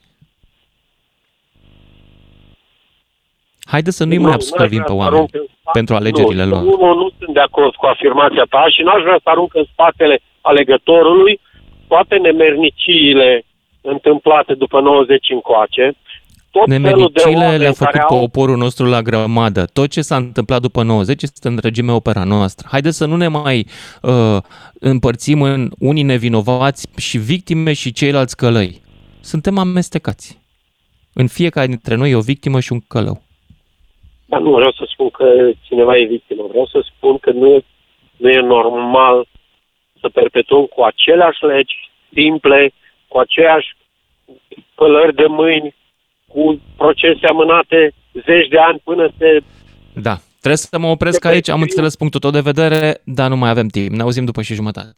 Haideți 3.73 3.97
să 3.97 4.05
nu-i 4.05 4.19
mai 4.19 4.33
abscovim 4.33 4.83
pe 4.87 4.93
oameni 4.93 5.31
pentru 5.73 5.95
alegerile 5.95 6.45
nu, 6.45 6.51
lor. 6.51 6.63
Nu, 6.63 6.77
nu, 6.87 6.95
nu 6.95 7.11
sunt 7.19 7.33
de 7.35 7.41
acord 7.41 7.75
cu 7.75 7.87
afirmația 7.87 8.47
ta 8.51 8.65
și 8.69 8.83
n-aș 8.83 9.03
vrea 9.03 9.21
să 9.23 9.29
arunc 9.31 9.55
în 9.55 9.65
spatele 9.73 10.21
alegătorului 10.41 11.41
toate 11.89 12.17
nemerniciile 12.17 13.45
întâmplate 13.81 14.55
după 14.55 14.81
90 14.81 15.31
încoace. 15.31 15.97
Tot 16.51 16.67
Nemernicile 16.67 17.57
le-a 17.57 17.73
făcut 17.73 18.01
au... 18.01 18.19
poporul 18.19 18.57
nostru 18.57 18.87
la 18.87 19.03
grămadă. 19.03 19.65
Tot 19.73 19.91
ce 19.91 20.01
s-a 20.01 20.17
întâmplat 20.17 20.61
după 20.61 20.83
90 20.83 21.23
este 21.23 21.49
în 21.49 21.59
regime 21.63 21.93
opera 21.93 22.25
noastră. 22.25 22.69
Haideți 22.71 22.97
să 22.97 23.07
nu 23.07 23.17
ne 23.17 23.29
mai 23.29 23.67
uh, 24.03 24.37
împărțim 24.81 25.43
în 25.43 25.71
unii 25.79 26.03
nevinovați 26.03 26.89
și 26.97 27.19
victime 27.19 27.73
și 27.73 27.93
ceilalți 27.93 28.37
călăi. 28.37 28.81
Suntem 29.21 29.59
amestecați. 29.59 30.39
În 31.15 31.27
fiecare 31.27 31.67
dintre 31.67 31.95
noi 31.95 32.11
e 32.11 32.17
o 32.17 32.21
victimă 32.21 32.61
și 32.61 32.73
un 32.73 32.81
călău. 32.89 33.23
Dar 34.27 34.41
nu 34.41 34.51
vreau 34.51 34.73
să 34.73 34.85
spun 34.93 35.11
că 35.11 35.51
cineva 35.61 35.97
e 35.97 36.05
victimă. 36.05 36.45
Vreau 36.49 36.67
să 36.67 36.85
spun 36.85 37.19
că 37.19 37.31
nu 37.31 37.47
e, 37.47 37.65
nu 38.17 38.29
e 38.31 38.41
normal 38.41 39.27
să 40.01 40.09
perpetuăm 40.09 40.65
cu 40.65 40.83
aceleași 40.83 41.45
legi 41.45 41.91
simple, 42.13 42.73
cu 43.09 43.19
aceeași 43.19 43.77
pălări 44.75 45.15
de 45.15 45.27
mâini, 45.29 45.75
cu 46.27 46.61
procese 46.77 47.27
amânate 47.29 47.93
zeci 48.13 48.49
de 48.49 48.59
ani 48.59 48.81
până 48.85 49.09
se... 49.19 49.41
Da, 49.93 50.17
trebuie 50.39 50.57
să 50.57 50.79
mă 50.79 50.87
opresc 50.87 51.25
aici, 51.25 51.49
am 51.49 51.61
înțeles 51.61 51.97
punctul 51.97 52.21
tău 52.21 52.31
de 52.31 52.41
vedere, 52.41 53.01
dar 53.05 53.29
nu 53.29 53.37
mai 53.37 53.51
avem 53.51 53.67
timp. 53.67 53.91
Ne 53.91 54.03
auzim 54.03 54.25
după 54.25 54.43
și 54.43 54.55
jumătate. 54.55 54.97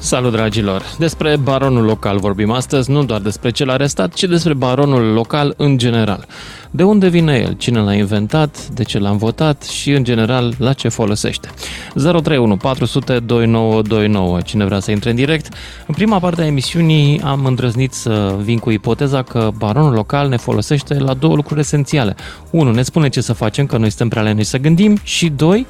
Salut, 0.00 0.32
dragilor! 0.32 0.82
Despre 0.98 1.36
baronul 1.36 1.84
local 1.84 2.18
vorbim 2.18 2.50
astăzi, 2.50 2.90
nu 2.90 3.04
doar 3.04 3.20
despre 3.20 3.50
cel 3.50 3.70
arestat, 3.70 4.14
ci 4.14 4.22
despre 4.22 4.54
baronul 4.54 5.12
local 5.12 5.54
în 5.56 5.78
general. 5.78 6.24
De 6.70 6.82
unde 6.82 7.08
vine 7.08 7.38
el? 7.38 7.52
Cine 7.52 7.80
l-a 7.80 7.94
inventat? 7.94 8.68
De 8.68 8.82
ce 8.82 8.98
l-am 8.98 9.16
votat? 9.16 9.62
Și, 9.62 9.90
în 9.90 10.04
general, 10.04 10.54
la 10.58 10.72
ce 10.72 10.88
folosește? 10.88 11.48
031 11.94 12.56
400 12.56 13.18
2929. 13.18 14.40
Cine 14.40 14.64
vrea 14.64 14.80
să 14.80 14.90
intre 14.90 15.10
în 15.10 15.16
direct? 15.16 15.54
În 15.86 15.94
prima 15.94 16.18
parte 16.18 16.42
a 16.42 16.46
emisiunii 16.46 17.20
am 17.20 17.44
îndrăznit 17.44 17.92
să 17.92 18.36
vin 18.42 18.58
cu 18.58 18.70
ipoteza 18.70 19.22
că 19.22 19.50
baronul 19.56 19.92
local 19.92 20.28
ne 20.28 20.36
folosește 20.36 20.98
la 20.98 21.14
două 21.14 21.34
lucruri 21.34 21.60
esențiale. 21.60 22.16
Unu, 22.50 22.72
ne 22.72 22.82
spune 22.82 23.08
ce 23.08 23.20
să 23.20 23.32
facem, 23.32 23.66
că 23.66 23.76
noi 23.76 23.88
suntem 23.88 24.08
prea 24.08 24.22
lenți 24.22 24.48
să 24.48 24.58
gândim 24.58 24.98
și 25.02 25.28
doi, 25.28 25.66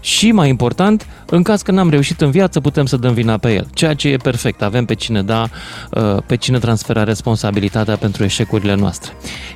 și 0.00 0.32
mai 0.32 0.48
important, 0.48 1.06
în 1.26 1.42
caz 1.42 1.62
că 1.62 1.70
n-am 1.70 1.90
reușit 1.90 2.20
în 2.20 2.30
viață, 2.30 2.60
putem 2.60 2.86
să 2.86 2.96
dăm 2.96 3.12
vina 3.12 3.36
pe 3.36 3.52
el. 3.54 3.66
Ceea 3.74 3.94
ce 3.94 4.08
e 4.08 4.16
perfect. 4.16 4.62
Avem 4.62 4.84
pe 4.84 4.94
cine 4.94 5.22
da, 5.22 5.48
uh, 5.90 6.16
pe 6.26 6.36
cine 6.36 6.58
transfera 6.58 7.04
responsabilitatea 7.04 7.96
pentru 7.96 8.24
eșecurile 8.24 8.74
noastre. 8.74 9.12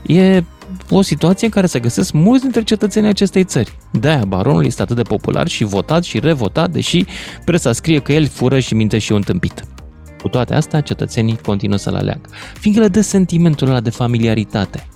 E 0.06 0.42
o 0.90 1.02
situație 1.02 1.46
în 1.46 1.52
care 1.52 1.66
se 1.66 1.80
găsesc 1.80 2.12
mulți 2.12 2.42
dintre 2.42 2.62
cetățenii 2.62 3.08
acestei 3.08 3.44
țări. 3.44 3.76
De-aia 3.90 4.24
baronul 4.24 4.64
este 4.64 4.82
atât 4.82 4.96
de 4.96 5.02
popular 5.02 5.48
și 5.48 5.64
votat 5.64 6.04
și 6.04 6.18
revotat, 6.18 6.70
deși 6.70 7.04
presa 7.44 7.72
scrie 7.72 7.98
că 7.98 8.12
el 8.12 8.26
fură 8.26 8.58
și 8.58 8.74
minte 8.74 8.98
și 8.98 9.12
un 9.12 9.22
tâmpit. 9.22 9.64
Cu 10.22 10.28
toate 10.28 10.54
astea, 10.54 10.80
cetățenii 10.80 11.38
continuă 11.42 11.76
să-l 11.76 11.94
aleagă, 11.94 12.28
fiindcă 12.58 12.82
le 12.82 12.88
dă 12.88 13.00
sentimentul 13.00 13.68
ăla 13.68 13.80
de 13.80 13.90
familiaritate 13.90 14.86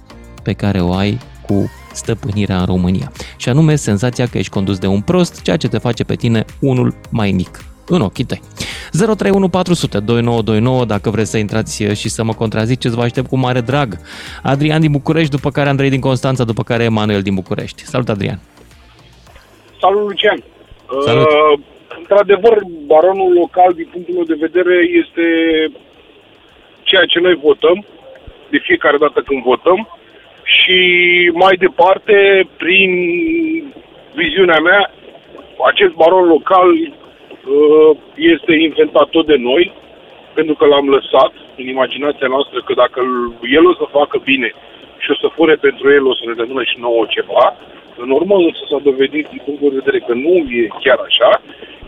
pe 0.43 0.53
care 0.53 0.81
o 0.81 0.95
ai 0.95 1.19
cu 1.47 1.71
stăpânirea 1.93 2.59
în 2.59 2.65
România. 2.65 3.13
Și 3.37 3.49
anume 3.49 3.77
senzația 3.77 4.27
că 4.27 4.39
ești 4.39 4.53
condus 4.53 4.79
de 4.79 4.87
un 4.87 5.01
prost, 5.01 5.43
ceea 5.43 5.57
ce 5.57 5.69
te 5.69 5.79
face 5.79 6.05
pe 6.05 6.15
tine 6.15 6.45
unul 6.61 6.95
mai 7.11 7.33
mic 7.33 7.65
în 7.87 8.01
ochii 8.01 8.25
tăi. 8.25 8.43
031400 8.93 10.01
2929 10.01 10.85
dacă 10.85 11.11
vreți 11.11 11.31
să 11.31 11.39
intrați 11.39 11.85
și 11.95 12.09
să 12.09 12.25
mă 12.25 12.33
contraziceți, 12.33 12.95
vă 12.95 13.03
aștept 13.03 13.29
cu 13.29 13.37
mare 13.37 13.61
drag. 13.61 13.89
Adrian 14.43 14.81
din 14.81 14.91
București, 14.91 15.31
după 15.31 15.51
care 15.51 15.69
Andrei 15.69 15.91
din 15.91 16.01
Constanța, 16.01 16.45
după 16.45 16.63
care 16.63 16.83
Emanuel 16.85 17.23
din 17.23 17.35
București. 17.35 17.83
Salut, 17.83 18.09
Adrian! 18.09 18.39
Salut, 19.81 20.03
Lucian! 20.09 20.43
Salut! 21.05 21.27
Uh, 21.27 21.59
într-adevăr, 21.99 22.59
baronul 22.87 23.33
local, 23.33 23.73
din 23.73 23.89
punctul 23.93 24.15
meu 24.15 24.25
de 24.25 24.37
vedere, 24.47 24.75
este 25.03 25.27
ceea 26.83 27.05
ce 27.05 27.19
noi 27.19 27.35
votăm 27.35 27.85
de 28.51 28.59
fiecare 28.59 28.97
dată 28.97 29.23
când 29.27 29.43
votăm 29.43 29.89
și 30.43 30.79
mai 31.33 31.55
departe, 31.57 32.49
prin 32.57 32.91
viziunea 34.15 34.59
mea, 34.59 34.91
acest 35.71 35.93
baron 35.95 36.27
local 36.27 36.69
uh, 36.71 36.98
este 38.15 38.53
inventat 38.53 39.09
tot 39.09 39.27
de 39.27 39.37
noi, 39.37 39.73
pentru 40.35 40.55
că 40.55 40.65
l-am 40.67 40.89
lăsat 40.89 41.33
în 41.57 41.67
imaginația 41.67 42.27
noastră 42.27 42.59
că 42.67 42.73
dacă 42.75 43.01
el 43.57 43.65
o 43.67 43.75
să 43.81 43.95
facă 43.99 44.21
bine 44.25 44.51
și 44.99 45.11
o 45.11 45.17
să 45.23 45.35
fure 45.37 45.55
pentru 45.55 45.93
el, 45.97 46.07
o 46.07 46.15
să 46.15 46.23
ne 46.27 46.35
rămână 46.37 46.63
și 46.63 46.77
nouă 46.87 47.05
ceva. 47.09 47.57
În 47.97 48.11
urmă 48.11 48.37
însă 48.37 48.63
s-a 48.71 48.81
dovedit 48.89 49.27
din 49.33 49.41
punctul 49.45 49.71
de 49.71 49.81
vedere 49.81 49.99
că 50.07 50.15
nu 50.15 50.35
e 50.61 50.79
chiar 50.85 50.99
așa 51.09 51.31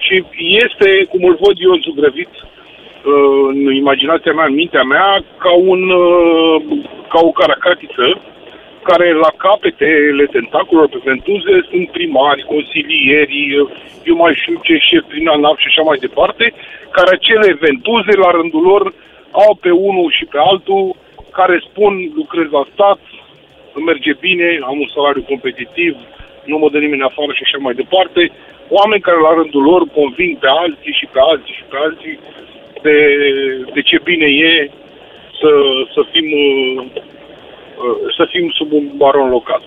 și 0.04 0.24
este, 0.64 0.88
cum 1.10 1.22
îl 1.28 1.36
văd 1.44 1.56
eu, 1.58 1.84
zugrăvit 1.86 2.32
uh, 2.34 3.42
în 3.48 3.74
imaginația 3.82 4.32
mea, 4.32 4.44
în 4.48 4.54
mintea 4.54 4.82
mea, 4.82 5.24
ca, 5.38 5.52
un, 5.72 5.90
uh, 5.90 6.56
ca 7.12 7.18
o 7.22 7.30
caracatiță 7.30 8.06
care 8.82 9.12
la 9.12 9.30
capetele 9.36 10.24
tentaculor 10.36 10.88
pe 10.88 11.00
ventuze 11.04 11.54
sunt 11.70 11.90
primari, 11.90 12.50
consilieri, 12.54 13.56
eu 14.04 14.16
mai 14.16 14.34
știu 14.40 14.58
ce 14.62 14.74
șef 14.88 15.04
prin 15.08 15.28
ANAP 15.28 15.58
și 15.58 15.70
așa 15.70 15.82
mai 15.82 15.98
departe, 16.06 16.52
care 16.90 17.10
acele 17.12 17.58
ventuze 17.60 18.12
la 18.24 18.30
rândul 18.30 18.62
lor 18.62 18.94
au 19.30 19.58
pe 19.60 19.70
unul 19.70 20.10
și 20.18 20.24
pe 20.24 20.38
altul 20.50 20.96
care 21.38 21.66
spun 21.68 21.92
lucrez 22.14 22.48
la 22.50 22.64
stat, 22.72 23.00
îmi 23.74 23.84
merge 23.84 24.12
bine, 24.20 24.58
am 24.62 24.78
un 24.80 24.90
salariu 24.94 25.22
competitiv, 25.32 25.96
nu 26.44 26.56
mă 26.58 26.68
dă 26.70 26.78
nimeni 26.78 27.08
afară 27.10 27.32
și 27.34 27.44
așa 27.44 27.58
mai 27.60 27.74
departe. 27.74 28.22
Oameni 28.68 29.06
care 29.06 29.20
la 29.20 29.32
rândul 29.34 29.62
lor 29.62 29.82
conving 29.94 30.38
pe 30.38 30.50
alții 30.64 30.98
și 31.00 31.06
pe 31.12 31.20
alții 31.30 31.54
și 31.58 31.64
pe 31.70 31.76
alții 31.86 32.18
de, 32.82 32.96
de 33.74 33.82
ce 33.82 33.96
bine 34.04 34.26
e 34.26 34.70
să, 35.40 35.50
să 35.94 36.00
fim 36.12 36.28
Uh, 36.86 37.19
să 38.16 38.26
fim 38.30 38.50
sub 38.50 38.72
un 38.72 38.86
baron 38.96 39.28
local. 39.28 39.62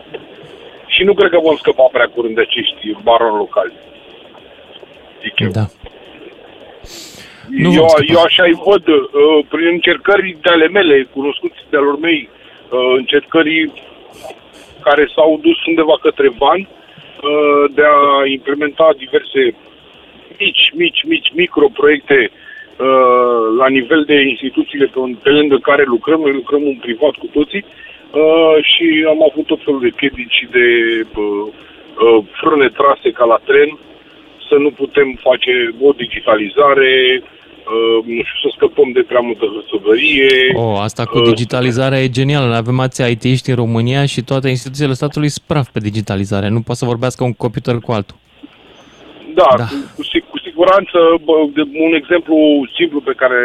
Și 0.88 1.04
nu 1.04 1.13
cred 1.13 1.30
că 1.30 1.39
vom 1.39 1.56
scăpa 1.56 1.89
prea 1.91 2.10
curând 2.13 2.36
de 2.36 2.41
acești 2.41 2.95
baroni 3.04 3.38
locali. 3.38 3.73
Zic 5.21 5.39
eu. 5.39 5.49
Da. 5.49 5.65
Nu 7.49 7.73
eu, 7.73 7.86
eu 8.13 8.19
așa-i 8.21 8.62
văd, 8.65 8.88
uh, 8.88 8.99
prin 9.49 9.67
încercări 9.67 10.38
de 10.41 10.49
ale 10.49 10.67
mele, 10.67 11.08
cunoscuți 11.13 11.60
de 11.69 11.78
alor 11.78 11.99
mei, 11.99 12.30
uh, 12.30 12.93
încercări 12.97 13.71
care 14.84 15.06
s-au 15.15 15.39
dus 15.41 15.65
undeva 15.65 15.97
către 16.02 16.30
bani, 16.38 16.67
uh, 16.69 17.71
de 17.73 17.82
a 17.82 18.26
implementa 18.26 18.89
diverse 18.97 19.56
mici, 20.39 20.71
mici, 20.73 21.04
mici 21.04 21.32
microproiecte 21.34 22.32
uh, 22.32 23.56
la 23.58 23.67
nivel 23.67 24.04
de 24.04 24.21
instituțiile 24.21 24.86
pe, 24.86 24.99
pe 25.23 25.30
lângă 25.30 25.58
care 25.58 25.84
lucrăm, 25.86 26.19
noi 26.19 26.34
lucrăm 26.34 26.62
în 26.65 26.78
privat 26.82 27.13
cu 27.15 27.28
toții, 27.34 27.65
Uh, 27.65 27.84
și 28.62 29.06
am 29.08 29.21
avut 29.30 29.45
tot 29.45 29.62
felul 29.63 29.80
de 29.80 29.91
piedici 29.95 30.38
și 30.39 30.47
de 30.52 30.67
uh, 31.02 31.45
uh, 32.06 32.23
frâne 32.39 32.69
trase 32.69 33.10
ca 33.12 33.26
la 33.26 33.39
tren, 33.43 33.78
să 34.49 34.56
nu 34.56 34.69
putem 34.71 35.19
face 35.21 35.54
o 35.82 35.91
digitalizare, 35.91 36.93
uh, 37.21 38.06
nu 38.06 38.23
știu, 38.28 38.39
să 38.43 38.49
scăpăm 38.56 38.91
de 38.91 39.04
prea 39.08 39.19
multă 39.19 39.45
hăsăvărie. 39.56 40.34
Oh, 40.56 40.78
asta 40.80 41.06
cu 41.06 41.17
uh, 41.17 41.23
digitalizarea 41.23 41.97
uh, 41.97 42.04
e 42.04 42.17
genială. 42.19 42.56
Avem 42.56 42.80
ați 42.80 43.12
it 43.12 43.45
în 43.47 43.56
România 43.56 44.06
și 44.06 44.23
toate 44.23 44.47
instituțiile 44.49 44.93
statului 44.93 45.30
spraf 45.30 45.67
pe 45.69 45.80
digitalizare. 45.80 46.47
Nu 46.49 46.62
poate 46.62 46.80
să 46.80 46.91
vorbească 46.93 47.23
un 47.23 47.34
computer 47.34 47.76
cu 47.86 47.91
altul. 47.91 48.17
Da, 49.34 49.49
da. 49.58 49.67
Cu, 49.95 50.04
cu 50.30 50.38
siguranță, 50.47 50.97
bă, 51.26 51.34
de, 51.54 51.62
un 51.88 51.93
exemplu 51.93 52.38
simplu 52.78 52.99
pe 53.02 53.13
care 53.21 53.39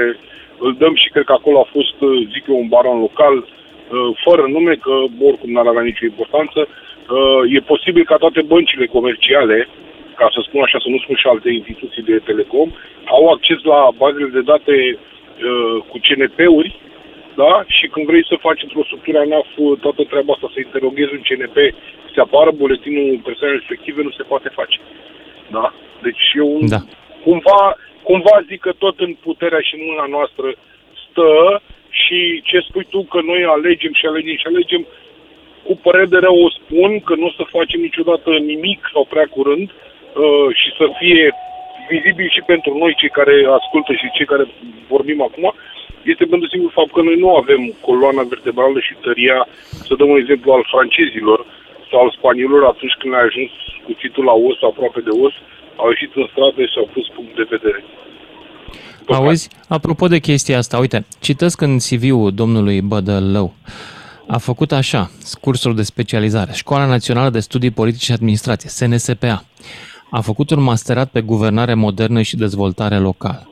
îl 0.59 0.77
dăm 0.79 0.95
și 0.95 1.09
cred 1.09 1.25
că 1.25 1.33
acolo 1.33 1.59
a 1.61 1.69
fost, 1.77 1.97
uh, 2.01 2.29
zic 2.33 2.45
eu, 2.49 2.59
un 2.59 2.69
baron 2.69 2.99
local, 3.01 3.37
uh, 3.37 3.58
fără 4.25 4.43
nume, 4.47 4.75
că 4.75 4.95
oricum 5.29 5.51
n-ar 5.53 5.67
avea 5.67 5.83
nicio 5.83 6.05
importanță. 6.05 6.61
Uh, 6.69 7.43
e 7.57 7.71
posibil 7.73 8.05
ca 8.05 8.17
toate 8.17 8.43
băncile 8.43 8.87
comerciale, 8.87 9.69
ca 10.17 10.29
să 10.35 10.39
spun 10.43 10.61
așa, 10.63 10.79
să 10.85 10.89
nu 10.89 10.99
spun 10.99 11.17
și 11.17 11.27
alte 11.27 11.51
instituții 11.51 12.03
de 12.03 12.19
telecom, 12.29 12.69
au 13.05 13.25
acces 13.29 13.59
la 13.63 13.89
bazele 13.97 14.31
de 14.37 14.41
date 14.41 14.99
cu 15.89 15.97
CNP-uri, 16.07 16.71
da? 17.43 17.53
Și 17.77 17.85
când 17.93 18.07
vrei 18.07 18.25
să 18.31 18.45
faci 18.47 18.63
într-o 18.63 18.87
structură 18.89 19.19
ANAF 19.19 19.51
toată 19.85 20.03
treaba 20.11 20.33
asta, 20.33 20.47
să 20.55 20.59
interoghezi 20.61 21.17
un 21.17 21.25
CNP, 21.29 21.57
să 22.15 22.21
apară 22.21 22.51
buletinul 22.51 23.21
persoanei 23.29 23.59
respective, 23.59 24.03
nu 24.03 24.11
se 24.19 24.29
poate 24.31 24.49
face. 24.59 24.79
Da? 25.57 25.67
Deci 26.07 26.25
eu 26.43 26.49
da. 26.75 26.81
cumva, 27.25 27.61
cumva 28.09 28.37
zic 28.51 28.61
că 28.61 28.73
tot 28.85 28.97
în 29.07 29.13
puterea 29.27 29.63
și 29.67 29.75
în 29.75 29.83
mâna 29.91 30.07
noastră 30.17 30.47
stă 31.05 31.31
și 31.91 32.43
ce 32.45 32.59
spui 32.69 32.87
tu 32.91 33.03
că 33.03 33.21
noi 33.25 33.45
alegem 33.45 33.93
și 33.93 34.07
alegem 34.07 34.37
și 34.37 34.47
alegem, 34.47 34.87
cu 35.67 35.77
părere 35.83 36.07
de 36.07 36.19
rău 36.27 36.37
o 36.47 36.51
spun 36.51 37.01
că 37.01 37.15
nu 37.15 37.27
o 37.27 37.37
să 37.39 37.53
facem 37.57 37.81
niciodată 37.81 38.31
nimic 38.31 38.81
sau 38.93 39.05
prea 39.05 39.27
curând 39.37 39.69
uh, 39.71 40.49
și 40.61 40.69
să 40.79 40.85
fie 40.99 41.35
vizibil 41.89 42.29
și 42.37 42.43
pentru 42.53 42.79
noi 42.79 42.95
cei 43.01 43.17
care 43.19 43.35
ascultă 43.59 43.93
și 43.93 44.15
cei 44.17 44.27
care 44.33 44.45
vorbim 44.89 45.21
acum, 45.23 45.55
este 46.13 46.25
pentru 46.33 46.49
singur 46.49 46.71
fapt 46.79 46.93
că 46.93 47.03
noi 47.03 47.19
nu 47.25 47.31
avem 47.37 47.63
coloana 47.81 48.23
vertebrală 48.23 48.79
și 48.81 48.95
tăria, 49.05 49.39
să 49.87 49.95
dăm 49.95 50.09
un 50.11 50.19
exemplu 50.19 50.53
al 50.53 50.65
francezilor 50.73 51.39
sau 51.91 51.99
al 52.01 52.11
spaniolilor 52.19 52.65
atunci 52.65 52.99
când 52.99 53.15
a 53.15 53.27
ajuns 53.29 53.51
cuțitul 53.85 54.25
la 54.25 54.35
os, 54.49 54.59
aproape 54.63 55.01
de 55.01 55.13
os, 55.25 55.35
au 55.77 55.89
ieșit 55.89 56.13
în 56.15 56.27
stradă 56.31 56.63
și 56.65 56.79
au 56.79 56.89
pus 56.95 57.07
punct 57.15 57.35
de 57.37 57.47
vedere. 57.55 57.81
Auzi, 59.11 59.49
apropo 59.69 60.07
de 60.09 60.19
chestia 60.19 60.59
asta, 60.59 60.79
uite, 60.79 61.07
citesc 61.21 61.61
în 61.61 61.79
CV-ul 61.79 62.33
domnului 62.35 62.81
Bădălău. 62.81 63.55
A 64.27 64.39
făcut 64.39 64.73
așa, 64.73 65.11
cursuri 65.41 65.77
de 65.77 65.83
specializare, 65.83 66.53
Școala 66.55 66.87
Națională 66.87 67.31
de 67.31 67.41
Studii 67.41 67.71
Politice 67.71 68.05
și 68.05 68.13
Administrație, 68.13 68.69
SNSPA. 68.69 69.45
A 70.11 70.21
făcut 70.21 70.51
un 70.51 70.63
masterat 70.63 71.11
pe 71.11 71.21
guvernare 71.21 71.75
modernă 71.75 72.23
și 72.23 72.37
dezvoltare 72.37 72.99
locală. 72.99 73.51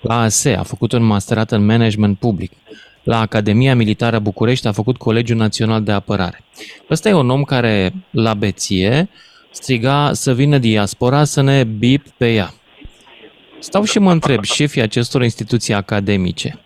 La 0.00 0.20
ASE 0.20 0.54
a 0.54 0.62
făcut 0.62 0.92
un 0.92 1.02
masterat 1.02 1.50
în 1.50 1.64
management 1.64 2.18
public. 2.18 2.52
La 3.02 3.20
Academia 3.20 3.74
Militară 3.74 4.18
București 4.18 4.66
a 4.66 4.72
făcut 4.72 4.96
Colegiul 4.96 5.38
Național 5.38 5.82
de 5.82 5.92
Apărare. 5.92 6.44
Ăsta 6.90 7.08
e 7.08 7.12
un 7.12 7.30
om 7.30 7.42
care, 7.42 7.92
la 8.10 8.34
beție, 8.34 9.08
striga 9.50 10.12
să 10.12 10.34
vină 10.34 10.58
diaspora 10.58 11.24
să 11.24 11.40
ne 11.40 11.64
bip 11.64 12.08
pe 12.08 12.32
ea. 12.32 12.54
Stau 13.62 13.84
și 13.84 13.98
mă 13.98 14.12
întreb, 14.12 14.44
șefii 14.44 14.82
acestor 14.82 15.22
instituții 15.22 15.74
academice, 15.74 16.60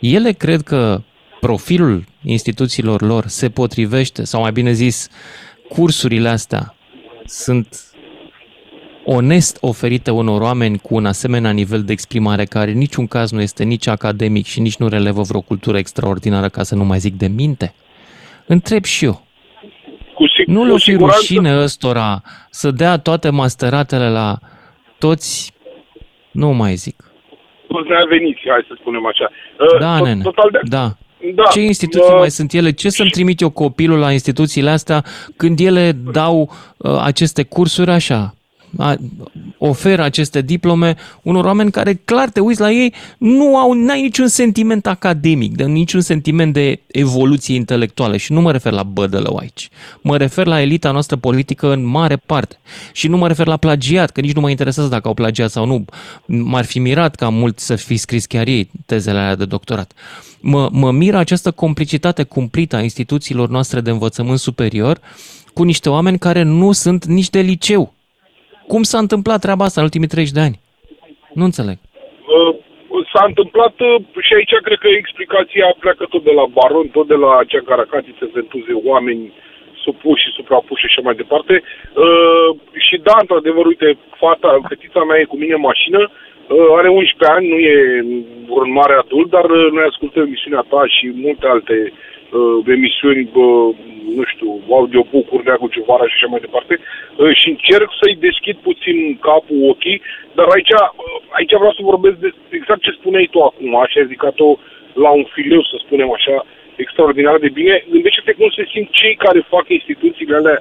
ele 0.00 0.32
cred 0.32 0.62
că 0.62 1.02
profilul 1.40 2.04
instituțiilor 2.24 3.02
lor 3.02 3.26
se 3.26 3.50
potrivește, 3.50 4.24
sau 4.24 4.40
mai 4.40 4.52
bine 4.52 4.72
zis, 4.72 5.08
cursurile 5.68 6.28
astea 6.28 6.74
sunt 7.24 7.82
onest 9.04 9.58
oferite 9.60 10.10
unor 10.10 10.40
oameni 10.40 10.78
cu 10.78 10.94
un 10.94 11.06
asemenea 11.06 11.50
nivel 11.50 11.82
de 11.84 11.92
exprimare 11.92 12.44
care 12.44 12.70
în 12.70 12.78
niciun 12.78 13.06
caz 13.06 13.30
nu 13.30 13.40
este 13.40 13.64
nici 13.64 13.86
academic 13.86 14.46
și 14.46 14.60
nici 14.60 14.76
nu 14.76 14.88
relevă 14.88 15.22
vreo 15.22 15.40
cultură 15.40 15.78
extraordinară, 15.78 16.48
ca 16.48 16.62
să 16.62 16.74
nu 16.74 16.84
mai 16.84 16.98
zic 16.98 17.16
de 17.16 17.26
minte? 17.26 17.74
Întreb 18.46 18.84
și 18.84 19.04
eu. 19.04 19.26
Cu 20.14 20.24
sig- 20.24 20.46
nu 20.46 20.64
le 20.64 20.74
fi 20.78 20.94
rușine 20.94 21.62
ăstora 21.62 22.22
să 22.50 22.70
dea 22.70 22.96
toate 22.96 23.30
masteratele 23.30 24.08
la 24.08 24.38
toți, 24.98 25.52
nu 26.30 26.52
mai 26.52 26.74
zic. 26.74 27.04
Toți 27.68 27.88
veniți, 28.08 28.40
hai 28.48 28.64
să 28.68 28.74
spunem 28.80 29.06
așa. 29.06 29.30
Da, 29.80 29.96
Tot, 29.96 30.06
nene, 30.06 30.22
total 30.22 30.48
de... 30.52 30.60
da. 30.62 30.90
Da, 31.34 31.42
ce 31.42 31.60
instituții 31.60 32.12
uh, 32.12 32.18
mai 32.18 32.30
sunt 32.30 32.52
ele? 32.52 32.72
Ce 32.72 32.90
să-mi 32.90 33.10
trimit 33.10 33.40
eu 33.40 33.50
copilul 33.50 33.98
la 33.98 34.12
instituțiile 34.12 34.70
astea 34.70 35.04
când 35.36 35.60
ele 35.60 35.92
dau 36.12 36.50
uh, 36.76 37.00
aceste 37.04 37.42
cursuri 37.42 37.90
așa, 37.90 38.34
oferă 39.58 40.02
aceste 40.02 40.40
diplome 40.40 40.96
unor 41.22 41.44
oameni 41.44 41.70
care, 41.70 42.00
clar, 42.04 42.28
te 42.28 42.40
uiți 42.40 42.60
la 42.60 42.70
ei, 42.70 42.94
nu 43.18 43.56
au 43.56 43.72
n-ai 43.72 44.00
niciun 44.00 44.28
sentiment 44.28 44.86
academic, 44.86 45.56
de 45.56 45.64
niciun 45.64 46.00
sentiment 46.00 46.52
de 46.52 46.80
evoluție 46.86 47.54
intelectuală 47.54 48.16
și 48.16 48.32
nu 48.32 48.40
mă 48.40 48.52
refer 48.52 48.72
la 48.72 48.82
bădălău 48.82 49.36
aici. 49.36 49.68
Mă 50.02 50.16
refer 50.16 50.46
la 50.46 50.60
elita 50.60 50.90
noastră 50.90 51.16
politică 51.16 51.72
în 51.72 51.84
mare 51.84 52.16
parte 52.16 52.58
și 52.92 53.08
nu 53.08 53.16
mă 53.16 53.26
refer 53.26 53.46
la 53.46 53.56
plagiat, 53.56 54.10
că 54.10 54.20
nici 54.20 54.34
nu 54.34 54.40
mă 54.40 54.50
interesează 54.50 54.88
dacă 54.88 55.08
au 55.08 55.14
plagiat 55.14 55.50
sau 55.50 55.66
nu. 55.66 55.84
M-ar 56.26 56.64
fi 56.64 56.78
mirat 56.78 57.14
ca 57.14 57.28
mult 57.28 57.58
să 57.58 57.76
fi 57.76 57.96
scris 57.96 58.26
chiar 58.26 58.46
ei 58.46 58.70
tezele 58.86 59.18
alea 59.18 59.36
de 59.36 59.44
doctorat. 59.44 59.92
Mă, 60.40 60.68
mă 60.72 60.92
miră 60.92 61.16
această 61.16 61.50
complicitate 61.50 62.22
cumplită 62.22 62.76
a 62.76 62.82
instituțiilor 62.82 63.48
noastre 63.48 63.80
de 63.80 63.90
învățământ 63.90 64.38
superior 64.38 65.00
cu 65.54 65.62
niște 65.62 65.88
oameni 65.88 66.18
care 66.18 66.42
nu 66.42 66.72
sunt 66.72 67.04
nici 67.04 67.30
de 67.30 67.40
liceu 67.40 67.92
cum 68.72 68.82
s-a 68.82 68.98
întâmplat 68.98 69.40
treaba 69.40 69.64
asta 69.64 69.80
în 69.80 69.88
ultimii 69.88 70.12
30 70.14 70.32
de 70.38 70.44
ani? 70.46 70.56
Nu 71.38 71.44
înțeleg. 71.50 71.78
Uh, 72.36 72.52
s-a 73.12 73.24
întâmplat 73.30 73.74
uh, 73.80 73.94
și 74.26 74.32
aici 74.34 74.54
cred 74.66 74.78
că 74.84 74.88
explicația 74.88 75.66
pleacă 75.82 76.04
tot 76.12 76.22
de 76.28 76.34
la 76.40 76.46
baron, 76.56 76.86
tot 76.96 77.06
de 77.12 77.18
la 77.24 77.30
acea 77.38 77.62
caracatiță 77.70 78.24
ventuze 78.38 78.72
oameni 78.90 79.32
supuși 79.84 80.22
și 80.24 80.36
suprapuși 80.38 80.82
și 80.82 80.88
așa 80.90 81.00
mai 81.04 81.20
departe. 81.22 81.54
Uh, 81.62 82.48
și 82.86 82.96
da, 83.08 83.16
într-adevăr, 83.20 83.64
uite, 83.66 83.88
fata, 84.22 84.50
fetița 84.68 85.02
mea 85.04 85.18
e 85.18 85.32
cu 85.32 85.38
mine 85.42 85.54
în 85.58 85.66
mașină, 85.70 86.00
uh, 86.10 86.68
are 86.78 86.88
11 86.88 87.34
ani, 87.36 87.48
nu 87.52 87.58
e 87.72 87.78
un 88.62 88.70
mare 88.80 88.94
adult, 89.02 89.28
dar 89.36 89.46
uh, 89.50 89.70
noi 89.76 89.86
ascultăm 89.90 90.22
emisiunea 90.22 90.64
ta 90.72 90.82
și 90.96 91.06
multe 91.24 91.46
alte 91.46 91.76
uh, 91.84 91.98
emisiuni, 92.76 93.30
uh, 93.34 93.74
nu 94.16 94.24
știu, 94.32 94.50
audiobook-uri, 94.70 95.44
Neagul 95.44 95.74
Cevara 95.76 96.06
și 96.06 96.16
așa 96.16 96.28
mai 96.30 96.44
departe, 96.46 96.74
uh, 96.80 97.32
și 97.38 97.48
încerc 97.48 97.90
să-i 98.00 98.22
deschid 98.26 98.56
puțin 98.68 98.96
capul, 99.28 99.68
ochii, 99.72 100.02
dar 100.36 100.46
aici, 100.54 100.72
uh, 100.72 100.88
aici 101.36 101.54
vreau 101.60 101.74
să 101.78 101.88
vorbesc 101.90 102.16
de 102.24 102.30
exact 102.58 102.82
ce 102.82 102.90
spuneai 102.90 103.28
tu 103.30 103.38
acum, 103.42 103.76
așa 103.76 103.96
ai 103.96 104.06
ridicat-o 104.06 104.48
la 105.04 105.10
un 105.20 105.26
fileu, 105.34 105.62
să 105.62 105.76
spunem 105.84 106.10
așa, 106.18 106.36
extraordinar 106.84 107.36
de 107.38 107.50
bine. 107.58 107.84
Gândește-te 107.90 108.32
cum 108.32 108.50
se 108.56 108.64
simt 108.72 108.90
cei 108.90 109.14
care 109.24 109.50
fac 109.54 109.64
instituțiile 109.68 110.36
alea 110.36 110.58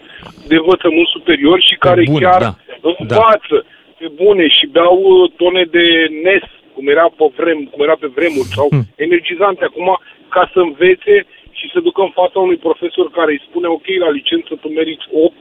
de 0.50 0.56
învățământ 0.56 1.08
superior 1.16 1.60
și 1.68 1.76
care 1.86 2.02
Bun, 2.06 2.22
chiar 2.22 2.42
da, 2.42 2.52
învață 2.82 3.56
da. 3.62 3.68
pe 4.00 4.08
bune 4.22 4.48
și 4.58 4.66
beau 4.76 5.00
uh, 5.04 5.32
tone 5.40 5.64
de 5.78 5.86
NES, 6.24 6.46
cum 6.74 6.88
era 6.88 7.06
pe, 7.18 7.26
vrem, 7.40 7.60
cum 7.72 7.82
era 7.88 7.96
pe 8.00 8.10
vremuri, 8.18 8.54
sau 8.58 8.68
hmm. 8.70 8.86
energizante 8.96 9.64
acum, 9.64 9.88
ca 10.30 10.50
să 10.54 10.60
învețe 10.60 11.16
și 11.60 11.67
să 11.74 11.80
ducă 11.88 12.02
în 12.02 12.13
fața 12.20 12.39
unui 12.39 12.60
profesor 12.67 13.06
care 13.17 13.32
îi 13.32 13.46
spune, 13.48 13.67
ok, 13.67 13.88
la 14.06 14.10
licență 14.17 14.52
tu 14.62 14.67
meriți 14.80 15.08
8 15.12 15.34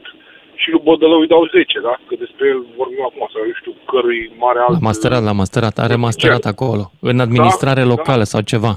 și 0.61 0.69
lui 0.71 0.85
Bădălău 0.85 1.21
îi 1.21 1.33
dau 1.35 1.45
10, 1.47 1.81
da? 1.89 1.95
Că 2.07 2.15
despre 2.25 2.45
el 2.53 2.61
vorbim 2.77 3.03
acum, 3.09 3.25
sau 3.33 3.43
eu 3.49 3.55
știu 3.61 3.75
cărui 3.91 4.23
mare 4.45 4.59
alt... 4.59 4.77
La 4.79 4.87
masterat, 4.89 5.23
la 5.31 5.33
masterat, 5.43 5.75
are 5.79 5.97
masterat 6.09 6.43
Ce? 6.43 6.53
acolo, 6.55 6.85
în 7.11 7.19
administrare 7.27 7.83
da? 7.85 7.91
locală 7.95 8.25
da? 8.27 8.33
sau 8.33 8.41
ceva. 8.53 8.75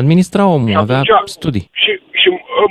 Administra 0.00 0.42
omul, 0.54 0.68
și 0.68 0.82
avea 0.84 1.00
atunci, 1.00 1.36
studii. 1.38 1.66
Și, 1.82 1.92
și 2.20 2.28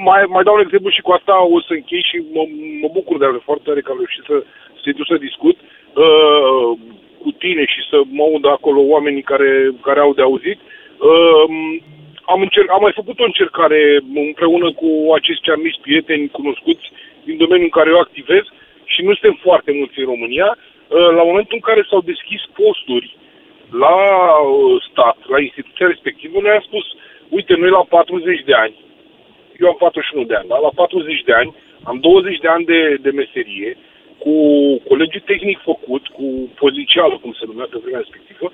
mai, 0.10 0.22
mai 0.36 0.44
dau 0.44 0.56
un 0.56 0.66
exemplu 0.66 0.90
și 0.90 1.06
cu 1.06 1.12
asta 1.12 1.34
o 1.56 1.60
să 1.68 1.74
închei 1.74 2.04
și 2.10 2.18
mă, 2.36 2.44
mă 2.82 2.90
bucur 2.98 3.16
de 3.18 3.26
ale 3.26 3.40
foarte 3.48 3.64
tare 3.68 3.82
că 3.82 3.92
am 3.92 4.02
reușit 4.02 4.24
să, 4.30 4.36
să 4.82 4.88
duc 4.98 5.08
să 5.12 5.26
discut 5.30 5.58
uh, 6.06 6.70
cu 7.24 7.30
tine 7.44 7.64
și 7.74 7.82
să 7.90 7.98
mă 8.18 8.24
aud 8.28 8.46
acolo 8.46 8.80
oamenii 8.94 9.30
care, 9.32 9.52
care 9.88 10.00
au 10.00 10.14
de 10.14 10.22
auzit. 10.30 10.60
Uh, 11.10 11.46
am, 12.34 12.42
încerc, 12.42 12.68
am 12.72 12.82
mai 12.82 13.00
făcut 13.00 13.20
o 13.20 13.30
încercare 13.32 13.82
împreună 14.28 14.68
cu 14.82 14.90
acești 15.18 15.50
amici 15.50 15.84
prieteni 15.86 16.36
cunoscuți 16.38 16.86
din 17.28 17.38
domeniul 17.38 17.70
în 17.70 17.78
care 17.78 17.90
eu 17.90 18.00
activez 18.00 18.44
și 18.94 19.02
nu 19.06 19.12
suntem 19.14 19.36
foarte 19.46 19.72
mulți 19.80 20.00
în 20.00 20.06
România. 20.14 20.50
Uh, 20.58 21.10
la 21.18 21.24
momentul 21.30 21.58
în 21.60 21.68
care 21.70 21.82
s-au 21.90 22.02
deschis 22.12 22.42
posturi 22.60 23.10
la 23.86 23.98
uh, 24.40 24.84
stat, 24.90 25.18
la 25.34 25.40
instituția 25.40 25.88
respectivă, 25.88 26.36
noi 26.40 26.58
am 26.58 26.66
spus, 26.70 26.86
uite, 27.30 27.54
noi 27.56 27.70
la 27.70 27.84
40 27.90 28.44
de 28.50 28.54
ani, 28.54 28.76
eu 29.60 29.68
am 29.68 29.78
41 29.80 30.26
de 30.26 30.36
ani, 30.36 30.48
da? 30.48 30.58
la 30.58 30.72
40 30.76 31.22
de 31.30 31.34
ani, 31.34 31.56
am 31.84 31.98
20 32.00 32.38
de 32.40 32.48
ani 32.48 32.66
de, 32.66 32.98
de 33.02 33.12
meserie, 33.22 33.78
cu 34.24 34.36
colegiul 34.90 35.30
tehnic 35.32 35.60
făcut, 35.70 36.08
cu 36.08 36.26
pozițială, 36.64 37.18
cum 37.22 37.34
se 37.40 37.46
numea 37.48 37.68
pe 37.70 37.78
vremea 37.82 38.04
respectivă, 38.06 38.52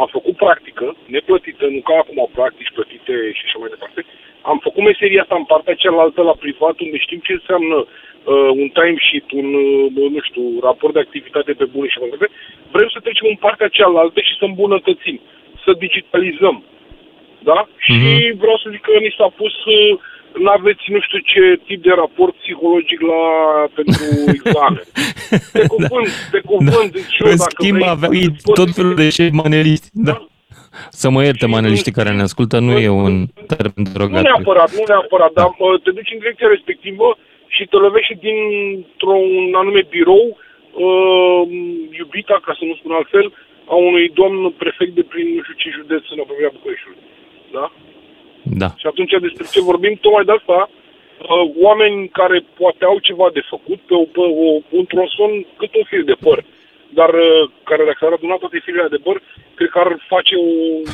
am 0.00 0.08
făcut 0.16 0.36
practică, 0.44 0.86
neplătită, 1.14 1.64
nu 1.74 1.80
ca 1.88 1.94
acum 1.98 2.18
practici 2.38 2.74
plătite 2.76 3.14
și 3.36 3.42
așa 3.46 3.58
mai 3.60 3.72
departe. 3.74 4.00
Am 4.50 4.58
făcut 4.66 4.82
meseria 4.90 5.22
asta 5.22 5.36
în 5.38 5.50
partea 5.52 5.80
cealaltă 5.82 6.20
la 6.22 6.34
privat, 6.44 6.76
unde 6.84 6.98
știm 6.98 7.20
ce 7.26 7.32
înseamnă 7.32 7.76
uh, 7.84 8.50
un 8.62 8.68
timesheet, 8.78 9.28
un, 9.40 9.48
uh, 9.54 10.10
nu 10.16 10.20
știu, 10.28 10.44
raport 10.68 10.92
de 10.94 11.04
activitate 11.06 11.52
pe 11.60 11.66
bune 11.74 11.88
și 11.88 11.98
mai 12.00 12.12
departe. 12.14 12.36
Vrem 12.74 12.88
să 12.94 12.98
trecem 13.00 13.26
în 13.30 13.38
partea 13.46 13.74
cealaltă 13.78 14.18
și 14.20 14.38
să 14.38 14.44
îmbunătățim, 14.44 15.18
să 15.64 15.70
digitalizăm. 15.84 16.56
Da? 17.48 17.58
Mm-hmm. 17.66 17.84
Și 17.84 18.00
vreau 18.42 18.56
să 18.62 18.66
zic 18.74 18.82
că 18.88 18.92
ni 18.98 19.16
s-a 19.18 19.28
pus 19.40 19.54
uh, 19.64 19.98
nu 20.34 20.50
aveți 20.58 20.84
nu 20.86 21.00
știu 21.00 21.18
ce 21.18 21.60
tip 21.66 21.82
de 21.82 21.90
raport 21.90 22.34
psihologic 22.34 23.00
la 23.00 23.22
pentru 23.74 24.04
examen. 24.38 24.82
Pe 25.52 25.66
cuvânt, 25.66 26.06
da. 26.06 26.28
pe 26.30 26.40
cuvânt, 26.50 26.90
da. 26.92 26.98
deci 26.98 27.14
eu, 27.18 27.30
În 27.30 27.36
dacă 27.36 27.54
schimb, 27.58 27.78
vrei, 27.78 27.88
aveai 27.88 28.36
tot 28.58 28.70
felul 28.70 28.94
de 28.94 29.08
șefi 29.16 29.34
maneliști. 29.42 29.88
Da. 29.92 30.12
da. 30.12 30.26
Să 30.90 31.06
mă 31.10 31.20
ierte 31.22 31.46
maneliștii 31.46 31.92
care 31.98 32.10
ne 32.12 32.22
ascultă, 32.28 32.58
nu 32.58 32.72
e 32.78 32.88
un 32.88 33.14
termen 33.52 33.84
Nu 33.86 33.90
derogatoriu. 33.92 34.30
neapărat, 34.32 34.70
nu 34.78 34.82
neapărat, 34.92 35.32
dar 35.32 35.48
uh, 35.58 35.80
te 35.82 35.90
duci 35.90 36.12
în 36.14 36.18
direcția 36.18 36.48
respectivă 36.56 37.06
și 37.54 37.62
te 37.70 37.76
lovești 37.76 38.14
dintr-un 38.26 39.54
anume 39.60 39.82
birou 39.94 40.26
uh, 40.36 41.42
iubita, 41.98 42.36
ca 42.46 42.52
să 42.58 42.64
nu 42.64 42.74
spun 42.74 42.92
altfel, 42.92 43.26
a 43.72 43.74
unui 43.88 44.06
domn 44.20 44.50
prefect 44.62 44.92
de 44.98 45.02
prin 45.12 45.26
nu 45.36 45.42
știu 45.42 45.56
ce 45.62 45.76
județ 45.78 46.02
în 46.14 46.18
apropierea 46.22 46.56
Bucureștiului. 46.58 47.02
Da? 47.56 47.64
Da. 48.42 48.68
Și 48.80 48.86
atunci 48.86 49.12
despre 49.26 49.46
ce 49.52 49.60
vorbim, 49.70 49.94
tocmai 50.00 50.24
de 50.24 50.32
asta, 50.38 50.58
uh, 50.68 51.44
oameni 51.66 52.08
care 52.08 52.38
poate 52.60 52.84
au 52.84 52.98
ceva 53.08 53.28
de 53.32 53.42
făcut 53.52 53.80
pe, 53.88 53.94
o, 54.02 54.04
pe 54.14 54.20
o, 54.46 54.48
un 54.78 54.84
tronson 54.92 55.30
cât 55.58 55.72
un 55.74 55.84
fir 55.90 56.02
de 56.04 56.16
păr, 56.26 56.38
dar 56.98 57.10
uh, 57.26 57.42
care 57.68 57.82
dacă 57.90 58.02
ar 58.04 58.12
aduna 58.12 58.36
toate 58.42 58.58
firele 58.64 58.88
de 58.94 59.00
păr, 59.06 59.16
cred 59.56 59.70
că 59.74 59.78
ar 59.84 59.90
face 60.14 60.34
o, 60.46 60.48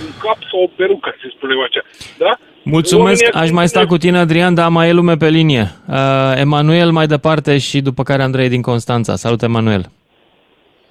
un 0.07 0.13
cap 0.25 0.39
sau 0.51 0.59
o 0.63 0.73
perucă, 0.77 1.11
să 1.21 1.27
spunem 1.37 1.61
așa. 1.67 1.83
Da? 2.25 2.33
Mulțumesc, 2.63 3.23
Oamenii 3.23 3.43
aș 3.43 3.51
mai 3.59 3.69
sta 3.69 3.87
cu 3.87 3.97
tine, 3.97 4.19
Adrian, 4.19 4.55
dar 4.55 4.69
mai 4.69 4.89
e 4.89 4.93
lume 5.01 5.17
pe 5.17 5.29
linie. 5.29 5.65
Uh, 5.89 6.43
Emanuel 6.45 6.91
mai 6.91 7.07
departe 7.07 7.59
și 7.59 7.81
după 7.81 8.03
care 8.03 8.23
Andrei 8.23 8.49
din 8.49 8.63
Constanța. 8.63 9.15
Salut, 9.15 9.43
Emanuel. 9.43 9.83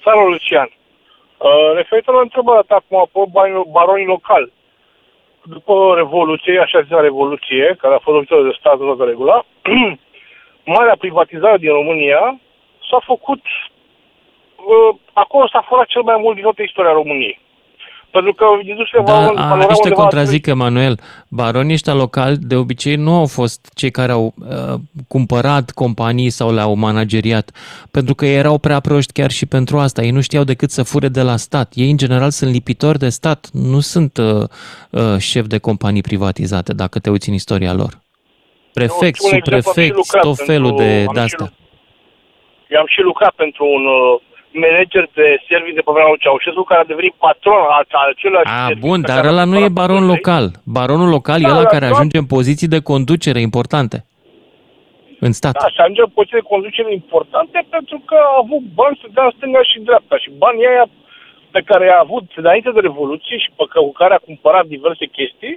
Salut, 0.06 0.30
Lucian. 0.32 0.70
Uh, 1.38 1.70
referitor 1.76 2.14
la 2.16 2.22
întrebarea 2.22 2.66
ta 2.68 2.76
acum 2.82 3.10
pe 3.14 3.32
banii 3.32 3.68
baronii 3.72 4.14
locali. 4.16 4.52
După 5.46 5.94
Revoluție, 5.96 6.60
așa 6.60 6.82
zisea 6.82 7.00
Revoluție, 7.00 7.76
care 7.82 7.94
a 7.94 8.00
fost 8.00 8.16
lovită 8.16 8.42
de 8.42 8.56
stat 8.60 8.78
toată 8.78 9.04
regula, 9.04 9.46
marea 10.76 10.96
privatizare 11.00 11.58
din 11.58 11.70
România 11.70 12.40
s-a 12.90 13.00
făcut, 13.06 13.42
uh, 14.56 14.96
acolo 15.14 15.48
s-a 15.48 15.66
furat 15.68 15.86
cel 15.86 16.02
mai 16.02 16.18
mult 16.20 16.34
din 16.34 16.44
toată 16.44 16.62
istoria 16.62 16.92
României. 16.92 17.40
Pentru 18.14 18.34
că 18.34 18.46
industria 18.66 19.02
Da, 19.02 19.12
valorează 19.12 19.40
a, 19.40 19.54
undeva 19.54 19.72
aici 19.72 19.80
te 19.82 19.90
la 19.90 19.96
contrazic, 19.96 20.46
Emanuel. 20.46 21.00
Baronii 21.30 21.74
ăștia 21.74 21.94
locali 21.94 22.38
de 22.38 22.56
obicei 22.56 22.96
nu 22.96 23.14
au 23.14 23.26
fost 23.26 23.72
cei 23.76 23.92
care 23.92 24.12
au 24.12 24.34
uh, 24.38 24.74
cumpărat 25.08 25.72
companii 25.72 26.30
sau 26.30 26.54
le-au 26.54 26.76
manageriat, 26.76 27.52
pentru 27.92 28.16
că 28.16 28.26
erau 28.26 28.58
prea 28.58 28.80
proști 28.80 29.14
chiar 29.14 29.32
și 29.32 29.46
pentru 29.46 29.78
asta. 29.78 30.02
Ei 30.02 30.12
nu 30.12 30.22
știau 30.22 30.44
decât 30.44 30.70
să 30.70 30.84
fure 30.84 31.08
de 31.08 31.22
la 31.22 31.36
stat. 31.36 31.72
Ei, 31.76 31.90
în 31.90 31.98
general, 31.98 32.30
sunt 32.30 32.52
lipitori 32.52 33.00
de 33.00 33.10
stat, 33.10 33.50
nu 33.54 33.80
sunt 33.80 34.18
uh, 34.18 34.44
uh, 34.90 35.18
șef 35.18 35.46
de 35.46 35.58
companii 35.58 36.02
privatizate, 36.02 36.74
dacă 36.74 37.00
te 37.00 37.10
uiți 37.10 37.30
în 37.30 37.36
istoria 37.36 37.74
lor. 37.74 38.02
Prefect, 38.74 39.20
Eu, 39.22 39.30
un 39.30 39.36
exemplu, 39.36 39.56
am 39.56 39.60
și 39.60 39.64
subprefect, 39.64 39.96
lucrat 39.96 40.24
tot 40.24 40.46
felul 40.46 40.74
pentru- 40.74 40.84
de, 40.84 41.06
am 41.08 41.14
de 41.14 41.20
și 41.20 41.26
astea. 41.26 41.52
Eu 42.70 42.80
am 42.80 42.88
și 42.88 43.02
lucrat 43.02 43.34
pentru 43.36 43.66
un 43.66 43.86
uh, 43.86 44.22
manager 44.66 45.04
de 45.20 45.28
servicii 45.50 45.80
de 45.80 45.86
pe 45.86 45.92
vremea 45.94 46.10
lui 46.14 46.24
Ceaușescu, 46.24 46.64
care 46.72 46.82
a 46.82 46.92
devenit 46.94 47.14
patron 47.26 47.60
al 47.78 47.86
al 48.02 48.10
același 48.16 48.50
A, 48.54 48.66
serviciu 48.68 48.88
bun, 48.88 49.00
pe 49.02 49.08
dar 49.08 49.16
care 49.18 49.28
ăla 49.34 49.38
l-a 49.44 49.50
nu 49.52 49.58
e 49.58 49.66
cumpărat 49.66 49.78
baron 49.80 50.04
București. 50.04 50.28
local. 50.28 50.46
Baronul 50.78 51.10
local 51.18 51.40
e 51.42 51.48
Da, 51.48 51.54
ăla 51.56 51.66
da, 51.68 51.74
care 51.76 51.86
da. 51.88 51.92
ajunge 51.94 52.18
în 52.24 52.28
poziții 52.36 52.74
de 52.76 52.82
conducere 52.92 53.40
importante 53.50 53.98
în 55.26 55.32
stat. 55.40 55.54
Da, 55.62 55.68
și 55.76 55.80
ajunge 55.82 56.02
în 56.08 56.14
poziții 56.18 56.40
de 56.42 56.52
conducere 56.54 56.90
importante 57.02 57.58
pentru 57.76 57.98
că 58.10 58.16
a 58.32 58.34
avut 58.44 58.64
bani 58.80 59.00
să 59.02 59.08
dea 59.16 59.26
în 59.30 59.34
stânga 59.38 59.62
și 59.70 59.78
în 59.78 59.84
dreapta. 59.90 60.16
Și 60.24 60.30
banii 60.44 60.68
aia 60.72 60.86
pe 61.56 61.62
care 61.70 61.84
i-a 61.86 62.00
avut 62.08 62.26
înainte 62.42 62.70
de 62.76 62.80
Revoluție 62.90 63.38
și 63.44 63.50
pe 63.58 63.64
care, 63.72 63.86
cu 63.86 63.92
care 64.02 64.14
a 64.16 64.26
cumpărat 64.30 64.66
diverse 64.76 65.06
chestii, 65.18 65.56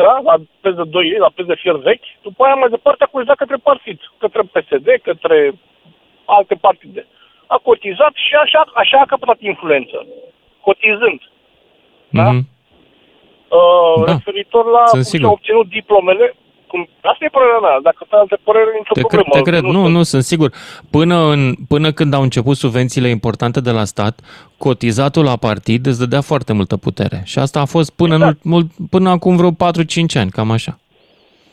da, 0.00 0.12
la 0.28 0.34
preț 0.60 0.74
de 0.80 0.84
2 0.84 1.08
lei, 1.10 1.18
la 1.26 1.30
preț 1.34 1.46
de 1.46 1.60
fier 1.62 1.76
vechi, 1.88 2.08
după 2.26 2.40
aia 2.44 2.54
mai 2.54 2.68
departe 2.76 3.02
a 3.04 3.12
cotizat 3.14 3.36
către 3.42 3.58
partid, 3.68 3.98
către 4.22 4.42
PSD, 4.52 4.88
către 5.08 5.38
alte 6.36 6.54
partide. 6.66 7.02
A 7.54 7.56
cotizat 7.68 8.14
și 8.26 8.34
așa, 8.44 8.60
așa 8.74 8.98
a 9.00 9.10
căpătat 9.12 9.38
influență, 9.40 10.06
cotizând. 10.66 11.20
Da? 12.18 12.30
Mhm. 12.30 12.48
Uh, 13.58 14.04
Da. 14.06 14.12
Referitor 14.12 14.64
la 14.76 14.82
Sunt 14.86 15.02
cum 15.02 15.10
sigur. 15.12 15.26
și-a 15.26 15.32
obținut 15.36 15.68
diplomele, 15.68 16.34
cum, 16.66 16.88
asta 17.02 17.24
e 17.24 17.28
părerea 17.36 17.58
mea, 17.58 17.76
dacă 17.82 18.04
te 18.08 18.16
alte 18.16 18.36
părere, 18.44 18.70
nicio 18.78 18.92
Te, 18.92 19.00
cre- 19.00 19.06
problemă. 19.22 19.34
te 19.44 19.50
cred, 19.50 19.62
nu, 19.62 19.80
sunt- 19.82 19.94
nu, 19.96 20.02
sunt 20.02 20.22
sigur. 20.22 20.50
Până, 20.90 21.16
în, 21.34 21.54
până 21.68 21.92
când 21.92 22.14
au 22.14 22.22
început 22.22 22.56
subvențiile 22.56 23.08
importante 23.08 23.60
de 23.60 23.70
la 23.70 23.84
stat, 23.84 24.14
cotizatul 24.58 25.24
la 25.24 25.36
partid 25.36 25.86
îți 25.86 25.98
dădea 25.98 26.20
foarte 26.20 26.52
multă 26.52 26.76
putere. 26.76 27.18
Și 27.24 27.38
asta 27.38 27.60
a 27.60 27.64
fost 27.74 27.90
până, 27.96 28.14
Exact. 28.14 28.38
în, 28.44 28.50
mult, 28.50 28.66
până 28.90 29.08
acum 29.10 29.36
vreo 29.36 29.50
4-5 29.52 30.16
ani, 30.22 30.30
cam 30.30 30.50
așa. 30.50 30.78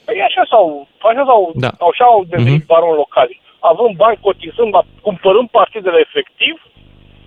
Păi 0.06 0.21
așa 0.27 0.43
s-au, 0.49 0.88
așa 1.10 1.23
s-au, 1.25 1.51
Da. 1.56 1.67
da. 1.79 1.86
așa 1.91 2.03
au 2.03 2.23
devenit 2.29 2.51
Mhm. 2.53 2.63
uh-huh. 2.63 2.65
baroni 2.73 2.95
locali. 2.95 3.41
Având 3.71 3.95
bani, 3.95 4.17
cotizând, 4.28 4.73
la- 4.73 4.89
cumpărând 5.02 5.49
partidele 5.49 5.99
efectiv, 5.99 6.56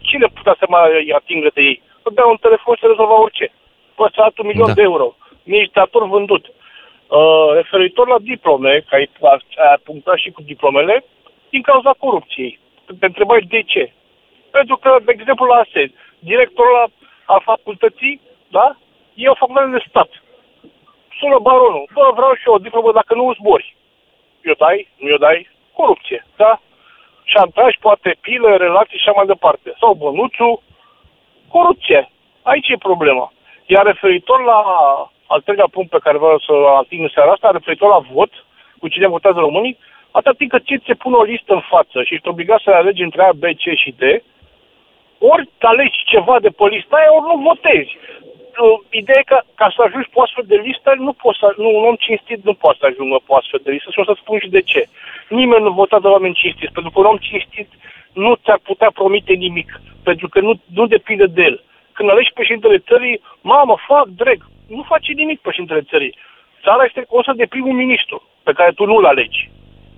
cine 0.00 0.26
putea 0.34 0.56
să 0.58 0.66
mai 0.68 1.12
atingă 1.20 1.50
de 1.54 1.60
ei? 1.62 1.82
Dădea 2.02 2.26
un 2.26 2.36
telefon 2.36 2.74
și 2.74 2.80
se 2.80 2.86
rezolva 2.86 3.20
orice. 3.20 3.46
Păstrat 3.94 4.38
un 4.38 4.46
milion 4.46 4.66
Da. 4.66 4.72
de 4.72 4.82
euro. 4.82 5.16
Ministrator 5.42 6.08
vândut. 6.08 6.44
Uh, 6.46 7.48
referitor 7.52 8.06
la 8.08 8.18
diplome, 8.18 8.84
că 8.88 8.94
ai, 8.94 9.10
ai 9.70 9.78
punctat 9.84 10.16
și 10.16 10.30
cu 10.30 10.42
diplomele, 10.42 11.04
din 11.50 11.62
cauza 11.62 11.92
corupției. 11.98 12.58
Te 13.00 13.06
întrebai 13.06 13.40
de 13.40 13.62
ce. 13.62 13.92
Pentru 14.50 14.76
că, 14.76 14.96
de 15.04 15.12
exemplu, 15.18 15.44
la 15.46 15.54
ASED, 15.54 15.90
directorul 16.18 16.72
la, 16.72 16.84
al 17.34 17.40
facultății, 17.44 18.20
da, 18.48 18.76
e 19.14 19.28
o 19.28 19.34
facultate 19.34 19.70
de 19.70 19.84
stat. 19.88 20.10
Sună 21.18 21.38
baronul, 21.38 21.88
bă, 21.94 22.10
vreau 22.14 22.34
și 22.34 22.42
eu 22.46 22.54
o 22.54 22.58
diplomă 22.58 22.92
dacă 22.92 23.14
nu 23.14 23.32
zbori. 23.38 23.76
Eu 24.42 24.54
dai, 24.58 24.88
nu 24.98 25.08
eu 25.08 25.16
dai, 25.16 25.48
corupție, 25.78 26.26
da? 26.36 26.60
Șantaj, 27.24 27.72
poate 27.80 28.16
pile, 28.20 28.56
relații 28.56 28.98
și 28.98 29.08
așa 29.08 29.16
mai 29.16 29.26
departe. 29.26 29.68
Sau 29.80 29.94
bănuțul, 29.94 30.62
corupție. 31.48 32.10
Aici 32.42 32.68
e 32.68 32.86
problema. 32.88 33.32
Iar 33.66 33.84
referitor 33.86 34.40
la 34.44 34.60
al 35.26 35.40
treilea 35.40 35.68
punct 35.70 35.90
pe 35.90 36.04
care 36.04 36.18
vreau 36.18 36.38
să 36.38 36.52
ating 36.80 37.02
în 37.02 37.12
seara 37.14 37.30
asta, 37.32 37.50
referitor 37.50 37.88
la 37.88 38.06
vot, 38.12 38.32
cu 38.80 38.88
cine 38.88 39.06
votează 39.06 39.38
românii, 39.38 39.78
atât 40.10 40.36
timp 40.36 40.50
cât 40.50 40.64
ție 40.64 40.78
ți 40.78 40.84
se 40.86 40.94
pune 40.94 41.16
o 41.16 41.22
listă 41.22 41.52
în 41.54 41.60
față 41.60 42.02
și 42.02 42.14
ești 42.14 42.28
obligat 42.28 42.60
să 42.60 42.70
alegi 42.70 43.02
între 43.02 43.22
A, 43.22 43.32
B, 43.32 43.42
C 43.42 43.64
și 43.82 43.94
D, 44.00 44.02
ori 45.18 45.48
alegi 45.58 46.04
ceva 46.04 46.40
de 46.40 46.48
pe 46.48 46.64
lista 46.66 46.96
aia, 46.96 47.14
ori 47.16 47.26
nu 47.30 47.42
votezi. 47.48 47.96
Uh, 48.64 48.78
Ideea 48.90 49.18
e 49.20 49.30
că 49.32 49.38
ca 49.54 49.72
să 49.74 49.82
ajungi 49.82 50.08
pe 50.08 50.18
o 50.18 50.22
astfel 50.22 50.44
de 50.46 50.56
listă, 50.66 50.94
nu 51.06 51.12
poți 51.12 51.38
să, 51.38 51.54
nu, 51.56 51.68
un 51.78 51.84
om 51.90 51.94
cinstit 51.94 52.40
nu 52.44 52.54
poate 52.54 52.78
să 52.80 52.86
ajungă 52.86 53.16
pe 53.16 53.30
o 53.32 53.36
astfel 53.36 53.60
de 53.64 53.70
listă 53.70 53.90
și 53.90 53.98
o 53.98 54.04
să 54.04 54.14
spun 54.16 54.38
și 54.38 54.54
de 54.56 54.62
ce. 54.70 54.82
Nimeni 55.28 55.62
nu 55.62 55.70
votează 55.80 56.08
oameni 56.08 56.40
cinstiți, 56.42 56.72
pentru 56.72 56.90
că 56.90 56.98
un 56.98 57.10
om 57.12 57.16
cinstit 57.16 57.68
nu 58.12 58.34
ți-ar 58.34 58.60
putea 58.62 58.90
promite 58.98 59.32
nimic, 59.32 59.80
pentru 60.08 60.28
că 60.28 60.40
nu, 60.40 60.52
nu 60.78 60.86
depinde 60.86 61.26
de 61.26 61.42
el. 61.42 61.56
Când 61.92 62.10
alegi 62.10 62.32
președintele 62.32 62.78
țării, 62.78 63.20
mamă, 63.40 63.74
fac 63.86 64.06
drag, 64.06 64.40
nu 64.68 64.82
face 64.82 65.12
nimic 65.12 65.40
președintele 65.40 65.88
țării. 65.90 66.14
Țara 66.62 66.84
este 66.84 67.06
condusă 67.08 67.32
de 67.36 67.46
primul 67.46 67.72
ministru, 67.72 68.16
pe 68.42 68.52
care 68.52 68.72
tu 68.72 68.84
nu-l 68.84 69.04
alegi. 69.04 69.50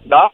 Da? 0.03 0.33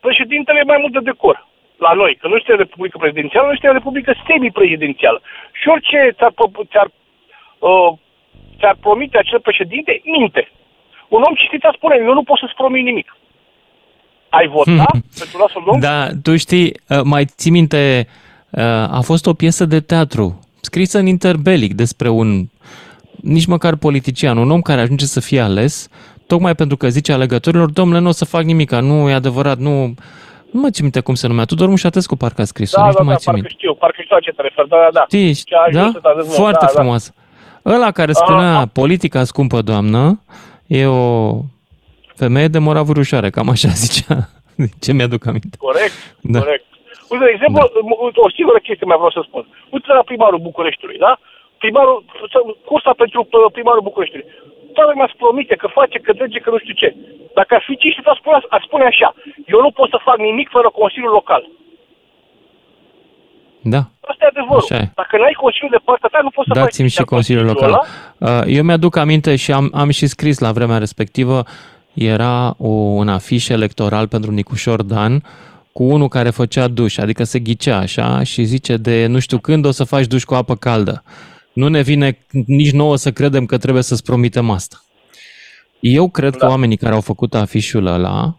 Președintele 0.00 0.58
e 0.58 0.72
mai 0.72 0.78
mult 0.80 0.92
de 0.92 1.08
decor 1.10 1.46
la 1.86 1.92
noi, 1.92 2.12
că 2.20 2.28
nu 2.28 2.36
este 2.36 2.54
Republică 2.54 2.96
prezidențială, 2.98 3.46
nu 3.46 3.52
este 3.52 3.70
Republică 3.70 4.12
semi-prezidențială. 4.26 5.20
Și 5.52 5.68
orice 5.68 5.98
ți-ar, 6.16 6.32
pro- 6.38 6.64
ți-ar, 6.70 6.88
uh, 7.68 7.90
ți-ar 8.58 8.76
promite 8.80 9.18
acel 9.18 9.40
președinte, 9.40 10.00
minte. 10.04 10.42
Un 11.08 11.22
om 11.28 11.34
citit 11.34 11.62
ar 11.64 11.74
spune, 11.76 11.94
eu 12.06 12.14
nu 12.18 12.22
pot 12.22 12.38
să-ți 12.38 12.54
promit 12.60 12.84
nimic. 12.84 13.16
Ai 14.28 14.46
vota 14.48 14.86
pentru 15.18 15.38
lasul 15.38 15.62
lung? 15.66 15.82
Da, 15.82 16.08
tu 16.22 16.36
știi, 16.36 16.66
uh, 16.88 17.00
mai 17.04 17.24
ții 17.24 17.50
minte, 17.50 18.06
uh, 18.50 18.62
a 18.98 19.00
fost 19.04 19.26
o 19.26 19.32
piesă 19.32 19.64
de 19.64 19.80
teatru 19.80 20.38
scrisă 20.60 20.98
în 20.98 21.06
interbelic 21.06 21.74
despre 21.74 22.08
un, 22.08 22.46
nici 23.22 23.46
măcar 23.46 23.76
politician, 23.76 24.36
un 24.36 24.50
om 24.50 24.60
care 24.60 24.80
ajunge 24.80 25.04
să 25.04 25.20
fie 25.20 25.40
ales, 25.40 25.88
tocmai 26.26 26.54
pentru 26.54 26.76
că 26.76 26.88
zice 26.88 27.12
alegătorilor, 27.12 27.70
domnule, 27.70 28.00
nu 28.00 28.08
o 28.08 28.12
să 28.12 28.24
fac 28.24 28.42
nimic, 28.42 28.70
nu 28.72 29.08
e 29.08 29.12
adevărat, 29.12 29.58
nu... 29.58 29.94
Nu 30.52 30.60
mai 30.60 30.70
țin 30.70 30.82
minte 30.82 31.00
cum 31.00 31.14
se 31.14 31.26
numea, 31.26 31.44
Tudor 31.44 31.68
Mușatescu 31.68 32.16
parcă 32.16 32.40
a 32.40 32.44
scris-o, 32.44 32.80
Da, 32.80 32.86
nici 32.86 32.94
da, 32.94 33.00
nu 33.00 33.06
mai 33.06 33.14
da, 33.14 33.20
țin 33.20 33.32
parcă 33.32 33.46
minte. 33.48 33.58
știu, 33.58 33.74
parcă 33.74 34.00
știu 34.02 34.14
la 34.14 34.20
ce 34.20 34.30
te 34.30 34.42
referi, 34.42 34.68
da, 34.68 34.76
da, 34.76 34.88
da. 34.92 35.04
Știi, 35.08 35.34
Ce 35.34 35.54
a 35.56 35.60
ajuns 35.66 35.84
da? 35.84 35.90
să 35.92 35.98
te 36.02 36.08
adezi, 36.08 36.28
mă, 36.28 36.34
Foarte 36.34 36.64
da, 36.66 36.72
da. 36.74 36.82
Frumos. 37.62 37.78
Ăla 37.78 37.90
care 37.90 38.12
spunea, 38.12 38.58
A, 38.58 38.66
politica 38.66 39.24
scumpă, 39.24 39.58
doamnă, 39.62 40.20
e 40.66 40.86
o 40.86 41.32
femeie 42.14 42.48
de 42.48 42.58
moravuri 42.58 42.98
ușoare, 42.98 43.30
cam 43.30 43.48
așa 43.48 43.68
zicea. 43.84 44.16
Ce 44.84 44.90
mi-aduc 44.92 45.22
aminte. 45.26 45.56
Corect, 45.68 45.96
Da. 46.34 46.38
corect. 46.44 46.64
Uite, 47.12 47.24
de 47.24 47.32
exemplu, 47.34 47.58
o 48.26 48.30
singură 48.36 48.58
chestie 48.66 48.86
mai 48.90 48.98
vreau 49.00 49.14
să 49.16 49.22
spun. 49.28 49.42
Uite 49.74 49.88
la 49.98 50.08
primarul 50.10 50.44
Bucureștiului, 50.48 50.98
da? 51.06 51.12
Primarul, 51.62 51.96
cursa 52.68 52.92
pentru 53.02 53.18
uh, 53.30 53.52
primarul 53.56 53.86
Bucureștiului. 53.90 54.28
Toată 54.74 54.90
lumea 54.90 55.08
îți 55.08 55.20
promite 55.22 55.54
că 55.62 55.66
face, 55.78 55.96
că 55.98 56.12
trece, 56.12 56.38
că 56.44 56.50
nu 56.54 56.58
știu 56.62 56.74
ce. 56.82 56.88
Dacă 57.38 57.50
ar 57.54 57.62
fi 57.66 57.74
cinstit, 57.82 58.06
ar 58.12 58.18
spune, 58.20 58.38
ar 58.56 58.62
spune 58.68 58.84
așa. 58.92 59.08
Eu 59.54 59.60
nu 59.66 59.70
pot 59.78 59.88
să 59.94 60.06
fac 60.08 60.18
nimic 60.28 60.48
fără 60.56 60.68
Consiliul 60.80 61.16
Local. 61.20 61.42
Da. 63.62 63.88
Asta 64.00 64.24
e 64.24 64.26
adevărul. 64.26 64.62
Așa 64.70 64.74
e. 64.76 64.90
Dacă 64.94 65.16
n-ai 65.16 65.36
Consiliul 65.40 65.70
de 65.70 65.80
partea 65.84 66.08
ta, 66.12 66.18
nu 66.22 66.30
poți 66.30 66.46
să 66.48 66.54
faci 66.54 66.62
Dați-mi 66.64 66.78
nimic. 66.78 66.92
și 66.92 66.98
Iar 66.98 67.08
Consiliul 67.08 67.44
Local. 67.44 67.68
ăla, 67.68 67.82
Uh, 68.18 68.54
Eu 68.56 68.62
mi-aduc 68.62 68.96
aminte 68.96 69.36
și 69.36 69.52
am, 69.52 69.70
am 69.74 69.90
și 69.90 70.06
scris 70.06 70.38
la 70.38 70.52
vremea 70.52 70.78
respectivă, 70.78 71.44
era 71.94 72.54
o, 72.58 72.68
un 72.68 73.08
afiș 73.08 73.48
electoral 73.48 74.08
pentru 74.08 74.30
Nicușor 74.30 74.82
Dan 74.82 75.22
cu 75.72 75.82
unul 75.82 76.08
care 76.08 76.30
făcea 76.30 76.68
duș, 76.68 76.96
adică 76.98 77.24
se 77.24 77.38
ghicea 77.38 77.76
așa 77.78 78.22
și 78.22 78.44
zice 78.44 78.76
de 78.76 79.06
nu 79.06 79.18
știu 79.18 79.38
când 79.38 79.64
o 79.64 79.70
să 79.70 79.84
faci 79.84 80.06
duș 80.06 80.22
cu 80.24 80.34
apă 80.34 80.56
caldă. 80.56 81.02
Nu 81.52 81.68
ne 81.68 81.80
vine 81.80 82.18
nici 82.46 82.72
nouă 82.72 82.96
să 82.96 83.12
credem 83.12 83.46
că 83.46 83.58
trebuie 83.58 83.82
să-ți 83.82 84.02
promitem 84.02 84.50
asta. 84.50 84.76
Eu 85.80 86.08
cred 86.08 86.30
da. 86.30 86.38
că 86.38 86.46
oamenii 86.52 86.76
care 86.76 86.94
au 86.94 87.00
făcut 87.00 87.34
afișul 87.34 87.86
ăla 87.86 88.36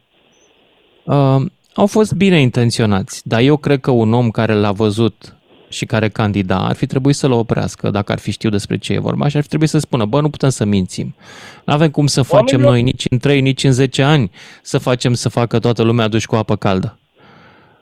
uh, 1.04 1.42
au 1.76 1.88
fost 1.88 2.14
bine 2.14 2.40
intenționați, 2.40 3.28
dar 3.28 3.42
eu 3.42 3.58
cred 3.58 3.80
că 3.80 3.92
un 3.92 4.14
om 4.14 4.30
care 4.30 4.54
l-a 4.54 4.72
văzut 4.72 5.36
și 5.70 5.86
care 5.86 6.10
candida 6.10 6.58
ar 6.68 6.76
fi 6.76 6.86
trebuit 6.86 7.16
să-l 7.16 7.32
oprească 7.32 7.90
dacă 7.90 8.12
ar 8.12 8.20
fi 8.20 8.32
știut 8.32 8.52
despre 8.52 8.78
ce 8.78 8.94
e 8.94 9.00
vorba 9.00 9.28
și 9.28 9.36
ar 9.36 9.42
fi 9.42 9.48
trebuit 9.48 9.70
să 9.70 9.78
spună, 9.78 10.06
bă, 10.06 10.22
nu 10.22 10.30
putem 10.30 10.50
să 10.50 10.66
mințim. 10.66 11.16
Nu 11.66 11.74
avem 11.74 11.90
cum 11.90 12.08
să 12.08 12.22
facem 12.22 12.64
Oamenilor... 12.64 12.72
noi 12.72 12.82
nici 12.82 13.06
în 13.10 13.18
3, 13.18 13.42
nici 13.42 13.64
în 13.64 13.72
10 13.72 14.04
ani 14.04 14.32
să 14.62 14.78
facem 14.78 15.14
să 15.14 15.30
facă 15.30 15.60
toată 15.60 15.84
lumea 15.84 16.08
duși 16.08 16.28
cu 16.28 16.36
apă 16.36 16.56
caldă. 16.56 16.98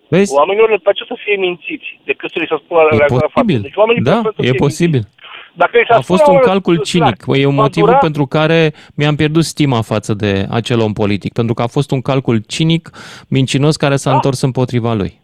Vezi? 0.08 0.34
Oamenilor 0.34 0.70
le 0.70 0.78
place 0.78 1.04
să 1.08 1.16
fie 1.24 1.36
mințiți 1.36 2.00
decât 2.04 2.32
să 2.32 2.40
li 2.40 2.48
se 2.50 2.56
spună 2.64 2.82
e 2.92 3.06
posibil. 3.06 3.62
Deci 3.62 3.74
da, 4.04 4.22
e 4.38 4.52
posibil. 4.52 4.92
Mințiți. 4.92 5.21
Dacă 5.54 5.86
a 5.88 6.02
fost 6.02 6.28
un 6.28 6.40
calcul 6.40 6.82
cinic. 6.82 7.24
E 7.28 7.46
un 7.46 7.56
motiv 7.56 7.84
dura... 7.84 7.98
pentru 7.98 8.26
care 8.26 8.74
mi-am 8.96 9.16
pierdut 9.16 9.44
stima 9.44 9.82
față 9.82 10.14
de 10.14 10.46
acel 10.50 10.80
om 10.80 10.94
politic. 10.94 11.34
Pentru 11.34 11.54
că 11.54 11.62
a 11.62 11.68
fost 11.68 11.92
un 11.92 12.02
calcul 12.02 12.38
cinic, 12.48 12.90
mincinos, 13.30 13.76
care 13.76 13.96
s-a 13.96 14.10
da? 14.10 14.16
întors 14.16 14.42
împotriva 14.42 14.94
lui. 14.94 15.22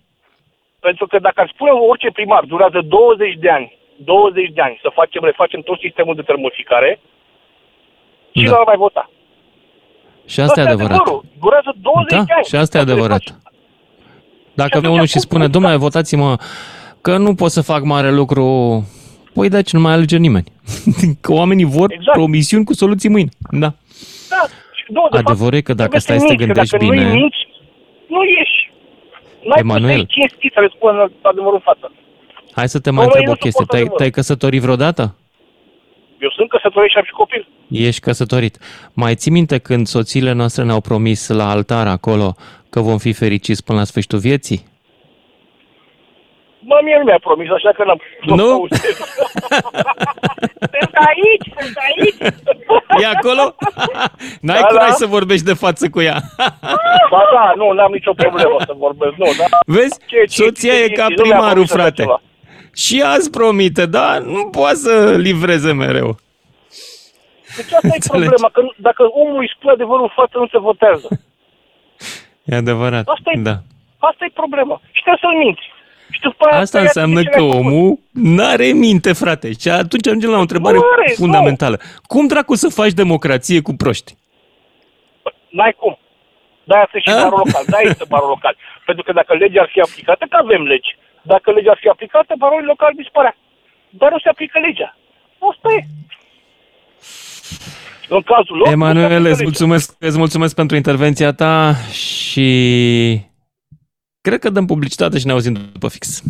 Pentru 0.79 1.07
că 1.07 1.19
dacă 1.19 1.41
ar 1.41 1.51
spune 1.53 1.71
orice 1.71 2.09
primar, 2.11 2.43
durează 2.43 2.79
20 2.87 3.35
de 3.39 3.49
ani, 3.49 3.77
20 3.95 4.49
de 4.53 4.61
ani 4.61 4.79
să 4.81 4.89
facem, 4.93 5.23
refacem 5.23 5.61
tot 5.61 5.79
sistemul 5.79 6.15
de 6.15 6.21
termoficare, 6.21 6.99
și 8.37 8.43
da. 8.43 8.51
nu 8.51 8.63
mai 8.65 8.75
vota. 8.77 9.09
Și 10.25 10.39
asta, 10.39 10.43
asta 10.43 10.61
e 10.61 10.73
adevărat. 10.73 10.99
Adevărul. 10.99 11.23
Durează 11.39 11.75
20 11.81 12.11
da, 12.11 12.23
de 12.23 12.33
ani. 12.33 12.45
și 12.45 12.55
asta 12.55 12.77
e 12.77 12.81
adevărat. 12.81 13.23
Dacă 14.53 14.79
vine 14.79 14.91
unul 14.91 15.05
și 15.05 15.19
spune, 15.19 15.47
domnule, 15.47 15.75
votați-mă 15.75 16.35
că 17.01 17.17
nu 17.17 17.35
pot 17.35 17.51
să 17.51 17.61
fac 17.61 17.83
mare 17.83 18.11
lucru 18.11 18.43
Păi 19.37 19.49
da, 19.49 19.61
ce 19.61 19.75
nu 19.75 19.81
mai 19.81 19.93
alege 19.93 20.17
nimeni. 20.17 20.47
că 21.23 21.31
oamenii 21.33 21.65
vor 21.65 21.91
exact. 21.91 22.17
promisiuni 22.17 22.65
cu 22.65 22.73
soluții 22.73 23.09
mâine. 23.09 23.29
Da. 23.51 23.73
Da. 24.29 24.41
Nu, 24.87 25.07
Adevărul 25.09 25.57
e 25.57 25.61
că 25.61 25.73
dacă 25.73 25.97
stai 25.97 26.19
să 26.19 26.25
te 26.25 26.35
gândești 26.35 26.77
dacă 26.77 26.85
bine... 26.85 27.03
Nu, 27.03 27.13
minți, 27.13 27.37
nu 28.07 28.19
ieși. 28.23 28.71
N-ai 29.47 29.59
Emanuel. 29.59 29.97
Cum 29.97 30.27
să 30.27 30.49
să 30.53 30.59
le 30.59 30.69
spun 30.75 31.11
adevărul 31.21 31.53
în 31.53 31.59
față. 31.59 31.91
Hai 32.51 32.69
să 32.69 32.79
te 32.79 32.89
mai 32.91 33.05
întreb 33.05 33.29
o 33.29 33.33
chestie. 33.33 33.65
Te-ai, 33.67 33.85
te-ai 33.97 34.09
căsătorit 34.09 34.61
vreodată? 34.61 35.15
Eu 36.21 36.29
sunt 36.35 36.49
căsătorit 36.49 36.89
și 36.89 36.97
am 36.97 37.03
și 37.03 37.11
copil. 37.11 37.47
Ești 37.69 38.01
căsătorit. 38.01 38.57
Mai 38.93 39.15
ții 39.15 39.31
minte 39.31 39.57
când 39.57 39.87
soțiile 39.87 40.31
noastre 40.31 40.63
ne-au 40.63 40.81
promis 40.81 41.27
la 41.27 41.49
altar 41.49 41.87
acolo 41.87 42.35
că 42.69 42.79
vom 42.79 42.97
fi 42.97 43.13
fericiți 43.13 43.63
până 43.63 43.77
la 43.77 43.83
sfârșitul 43.83 44.19
vieții? 44.19 44.65
Mă, 46.69 46.79
mie 46.83 46.97
nu 46.97 47.03
mi-a 47.03 47.19
promis, 47.27 47.49
așa 47.49 47.71
că 47.71 47.83
n-am... 47.83 48.01
Nu? 48.21 48.67
sunt 50.75 50.93
aici, 51.09 51.47
sunt 51.59 51.77
aici. 51.87 52.19
E 53.01 53.05
acolo? 53.15 53.55
N-ai 54.41 54.61
da, 54.61 54.67
curaj 54.67 54.87
da. 54.87 54.93
să 54.93 55.05
vorbești 55.05 55.45
de 55.45 55.53
față 55.53 55.89
cu 55.89 56.01
ea. 56.01 56.17
ba 57.13 57.21
da, 57.33 57.53
nu, 57.55 57.71
n-am 57.71 57.91
nicio 57.91 58.13
problemă 58.13 58.55
să 58.65 58.73
vorbesc, 58.77 59.15
nu, 59.15 59.25
da. 59.37 59.45
Vezi? 59.65 59.99
Ce, 60.05 60.23
ce, 60.25 60.43
Soția 60.43 60.73
ce, 60.73 60.83
e 60.83 60.89
ca 60.89 61.05
primarul, 61.15 61.67
frate. 61.67 62.05
Și 62.73 63.03
azi 63.05 63.29
promite, 63.29 63.85
da? 63.85 64.17
Nu 64.17 64.49
poate 64.49 64.75
să 64.75 65.15
livreze 65.17 65.73
mereu. 65.73 66.17
Deci 67.55 67.73
asta 67.73 67.93
e 67.93 68.07
problema, 68.07 68.49
că 68.53 68.61
dacă 68.75 69.03
omul 69.03 69.39
îi 69.39 69.51
spune 69.55 69.71
adevărul 69.73 70.01
în 70.01 70.13
față, 70.15 70.37
nu 70.37 70.47
se 70.47 70.59
votează. 70.59 71.07
E 72.43 72.55
adevărat, 72.55 73.07
asta 73.07 73.31
e, 73.33 73.39
da. 73.39 73.57
Asta 73.97 74.25
e 74.25 74.31
problema. 74.33 74.81
Și 74.91 75.01
trebuie 75.01 75.23
să-l 75.25 75.37
minți. 75.45 75.75
Și 76.11 76.19
după 76.21 76.45
Asta 76.49 76.79
înseamnă 76.79 77.23
că 77.23 77.41
omul 77.41 77.99
n-are 78.11 78.65
minte, 78.65 79.13
frate. 79.13 79.51
Și 79.59 79.69
atunci 79.69 80.07
ajungem 80.07 80.29
la 80.29 80.37
o 80.37 80.45
întrebare 80.47 80.77
are, 80.77 81.13
fundamentală. 81.15 81.77
Nu. 81.79 81.87
Cum 82.07 82.27
dracu 82.27 82.55
să 82.55 82.69
faci 82.69 82.91
democrație 82.91 83.61
cu 83.61 83.73
proști? 83.73 84.15
N-ai 85.49 85.73
cum. 85.79 85.97
Da, 86.63 86.81
este 86.85 86.99
și 86.99 87.11
barul 87.21 87.41
local. 87.45 87.63
Da, 87.67 87.79
este 87.79 88.05
barul 88.07 88.27
local. 88.27 88.55
Pentru 88.85 89.03
că 89.03 89.11
dacă 89.11 89.33
legea 89.33 89.61
ar 89.61 89.69
fi 89.71 89.79
aplicată, 89.79 90.25
că 90.29 90.37
avem 90.43 90.61
legi. 90.61 90.97
Dacă 91.21 91.51
legea 91.51 91.71
ar 91.71 91.77
fi 91.81 91.87
aplicată, 91.87 92.33
barul 92.37 92.63
local 92.63 92.91
dispărea. 92.95 93.35
Dar 93.89 94.11
nu 94.11 94.19
se 94.19 94.29
aplică 94.29 94.59
legea. 94.59 94.97
Asta 95.49 95.67
e. 95.77 95.81
În 98.09 98.21
cazul 98.21 98.57
lor... 98.57 98.67
Emanuel, 98.67 99.25
îți 99.25 99.43
mulțumesc, 99.43 99.95
îți 99.99 100.17
mulțumesc 100.17 100.55
pentru 100.55 100.75
intervenția 100.75 101.31
ta 101.33 101.73
și 101.91 102.47
Cred 104.27 104.39
că 104.39 104.49
dăm 104.49 104.65
publicitate 104.65 105.17
și 105.17 105.25
ne 105.25 105.31
auzim 105.31 105.57
după 105.71 105.87
fix. 105.87 106.21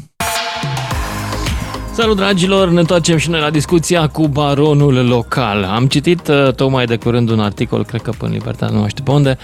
Salut 1.98 2.16
dragilor, 2.16 2.70
ne 2.70 2.80
întoarcem 2.80 3.18
și 3.18 3.30
noi 3.30 3.40
la 3.40 3.50
discuția 3.50 4.08
cu 4.08 4.28
baronul 4.28 5.08
local. 5.08 5.64
Am 5.64 5.88
citit 5.88 6.28
uh, 6.28 6.54
tocmai 6.54 6.86
de 6.86 6.96
curând 6.96 7.30
un 7.30 7.40
articol, 7.40 7.86
cred 7.86 8.02
că 8.02 8.12
în 8.20 8.32
Libertate, 8.32 8.74
nu 8.74 8.88
știu 8.88 9.04
pe 9.04 9.12
unde, 9.12 9.38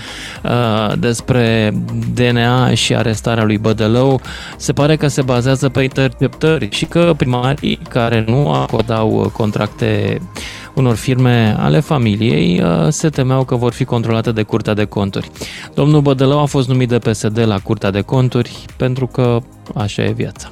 uh, 0.44 0.94
despre 1.00 1.74
DNA 2.14 2.74
și 2.74 2.96
arestarea 2.96 3.44
lui 3.44 3.58
Bădălău. 3.58 4.22
Se 4.58 4.74
pare 4.74 4.96
că 4.96 5.08
se 5.08 5.22
bazează 5.22 5.70
pe 5.70 5.82
interceptări 5.82 6.68
și 6.72 6.86
că 6.86 7.14
primarii 7.18 7.80
care 7.90 8.24
nu 8.28 8.52
acordau 8.52 9.32
contracte 9.34 10.22
unor 10.74 10.96
firme 10.96 11.56
ale 11.60 11.80
familiei 11.80 12.62
uh, 12.64 12.88
se 12.90 13.10
temeau 13.10 13.44
că 13.44 13.56
vor 13.56 13.74
fi 13.74 13.86
controlate 13.86 14.32
de 14.32 14.44
Curtea 14.44 14.74
de 14.74 14.86
Conturi. 14.86 15.32
Domnul 15.74 16.02
Bădălău 16.02 16.40
a 16.40 16.46
fost 16.46 16.68
numit 16.68 16.90
de 16.90 17.00
PSD 17.00 17.40
la 17.46 17.60
Curtea 17.60 17.92
de 17.92 18.02
Conturi 18.02 18.66
pentru 18.78 19.08
că 19.08 19.40
așa 19.76 20.04
e 20.04 20.12
viața. 20.12 20.52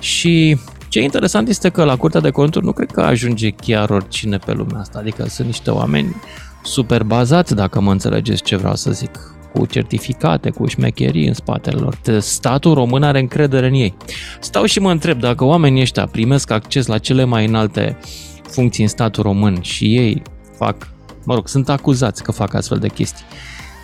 Și 0.00 0.58
ce 0.92 1.00
interesant 1.00 1.48
este 1.48 1.68
că 1.68 1.84
la 1.84 1.96
Curtea 1.96 2.20
de 2.20 2.30
Conturi 2.30 2.64
nu 2.64 2.72
cred 2.72 2.90
că 2.90 3.00
ajunge 3.00 3.50
chiar 3.50 3.90
oricine 3.90 4.38
pe 4.38 4.52
lumea 4.52 4.80
asta, 4.80 4.98
adică 4.98 5.24
sunt 5.28 5.46
niște 5.46 5.70
oameni 5.70 6.16
super 6.62 7.02
bazați, 7.02 7.54
dacă 7.54 7.80
mă 7.80 7.90
înțelegeți 7.90 8.42
ce 8.42 8.56
vreau 8.56 8.74
să 8.74 8.90
zic, 8.90 9.34
cu 9.54 9.66
certificate, 9.66 10.50
cu 10.50 10.66
șmecherii 10.66 11.26
în 11.26 11.34
spatele 11.34 11.76
lor. 11.80 11.98
Statul 12.18 12.74
român 12.74 13.02
are 13.02 13.18
încredere 13.18 13.66
în 13.66 13.74
ei. 13.74 13.96
Stau 14.40 14.64
și 14.64 14.78
mă 14.78 14.90
întreb 14.90 15.20
dacă 15.20 15.44
oamenii 15.44 15.80
ăștia 15.80 16.06
primesc 16.06 16.50
acces 16.50 16.86
la 16.86 16.98
cele 16.98 17.24
mai 17.24 17.46
înalte 17.46 17.98
funcții 18.42 18.82
în 18.82 18.88
statul 18.88 19.22
român 19.22 19.60
și 19.60 19.96
ei 19.96 20.22
fac, 20.56 20.88
mă 21.24 21.34
rog, 21.34 21.48
sunt 21.48 21.68
acuzați 21.68 22.22
că 22.22 22.32
fac 22.32 22.54
astfel 22.54 22.78
de 22.78 22.88
chestii. 22.88 23.24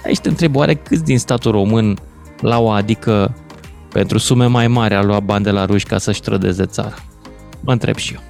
Aici 0.05 0.19
te 0.19 0.29
întreb, 0.29 0.57
oare 0.57 0.75
câți 0.75 1.05
din 1.05 1.19
statul 1.19 1.51
român 1.51 1.99
la 2.41 2.59
o 2.61 2.71
adică 2.71 3.35
pentru 3.93 4.19
sume 4.19 4.47
mai 4.47 4.69
mari 4.69 4.95
a 4.95 5.03
luat 5.03 5.23
bani 5.23 5.45
de 5.45 5.51
la 5.51 5.65
ruși 5.65 5.85
ca 5.85 5.99
să-și 5.99 6.21
trădeze 6.21 6.65
țara? 6.65 6.95
Mă 7.61 7.73
întreb 7.73 7.97
și 7.97 8.15
eu. 8.15 8.21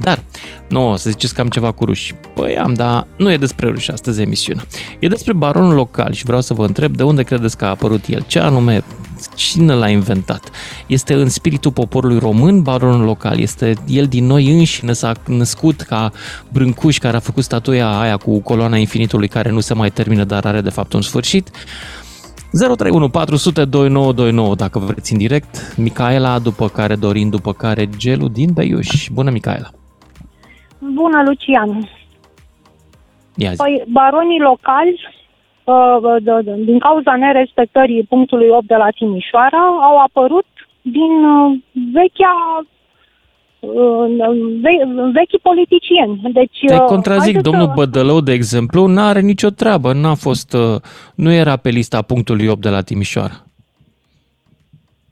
Dar, 0.00 0.22
nu, 0.68 0.90
o 0.90 0.96
să 0.96 1.10
ziceți 1.10 1.34
că 1.34 1.40
am 1.40 1.48
ceva 1.48 1.70
cu 1.70 1.84
ruși. 1.84 2.14
Păi 2.34 2.56
am, 2.56 2.74
dar 2.74 3.06
nu 3.16 3.32
e 3.32 3.36
despre 3.36 3.68
ruși 3.68 3.90
astăzi 3.90 4.20
emisiunea. 4.20 4.64
E 4.98 5.08
despre 5.08 5.32
baronul 5.32 5.74
local 5.74 6.12
și 6.12 6.24
vreau 6.24 6.40
să 6.40 6.54
vă 6.54 6.64
întreb 6.64 6.96
de 6.96 7.02
unde 7.02 7.22
credeți 7.22 7.56
că 7.56 7.64
a 7.64 7.68
apărut 7.68 8.06
el, 8.06 8.24
ce 8.26 8.38
anume, 8.38 8.84
cine 9.34 9.74
l-a 9.74 9.88
inventat. 9.88 10.50
Este 10.86 11.14
în 11.14 11.28
spiritul 11.28 11.72
poporului 11.72 12.18
român 12.18 12.62
baronul 12.62 13.04
local, 13.04 13.38
este 13.38 13.74
el 13.86 14.06
din 14.06 14.26
noi 14.26 14.50
înșine 14.50 14.92
s-a 14.92 15.12
născut 15.26 15.80
ca 15.80 16.12
Brâncuș 16.52 16.98
care 16.98 17.16
a 17.16 17.20
făcut 17.20 17.44
statuia 17.44 17.98
aia 17.98 18.16
cu 18.16 18.40
coloana 18.40 18.76
infinitului 18.76 19.28
care 19.28 19.50
nu 19.50 19.60
se 19.60 19.74
mai 19.74 19.90
termină, 19.90 20.24
dar 20.24 20.44
are 20.44 20.60
de 20.60 20.70
fapt 20.70 20.92
un 20.92 21.02
sfârșit. 21.02 21.50
031 22.58 23.08
400 23.08 23.64
2929 23.64 24.54
dacă 24.54 24.78
vreți 24.78 25.12
în 25.12 25.18
direct. 25.18 25.76
Micaela, 25.76 26.38
după 26.38 26.68
care 26.68 26.94
Dorin, 26.94 27.30
după 27.30 27.52
care 27.52 27.88
Gelu 27.96 28.28
din 28.28 28.50
Beiuș. 28.54 29.08
Bună, 29.12 29.30
Micaela! 29.30 29.68
Bună, 30.78 31.22
Lucian! 31.26 31.88
Ia 33.36 33.50
zi. 33.50 33.56
Păi, 33.56 33.82
baronii 33.88 34.40
locali, 34.40 35.00
uh, 35.64 36.64
din 36.64 36.78
cauza 36.78 37.16
nerespectării 37.16 38.06
punctului 38.08 38.48
8 38.48 38.66
de 38.66 38.74
la 38.74 38.88
Timișoara, 38.90 39.64
au 39.88 39.98
apărut 39.98 40.46
din 40.82 41.24
uh, 41.24 41.58
vechea 44.62 45.10
vechi 45.12 45.42
politicieni. 45.42 46.20
Deci, 46.32 46.58
Te 46.66 46.76
contrazic, 46.76 47.40
domnul 47.40 47.66
să... 47.66 47.72
Bădălău, 47.74 48.20
de 48.20 48.32
exemplu, 48.32 48.86
nu 48.86 49.00
are 49.00 49.20
nicio 49.20 49.50
treabă, 49.50 49.92
n-a 49.92 50.14
fost, 50.14 50.56
nu 51.14 51.32
era 51.32 51.56
pe 51.56 51.68
lista 51.68 52.02
punctului 52.02 52.46
8 52.46 52.60
de 52.60 52.68
la 52.68 52.80
Timișoara. 52.80 53.44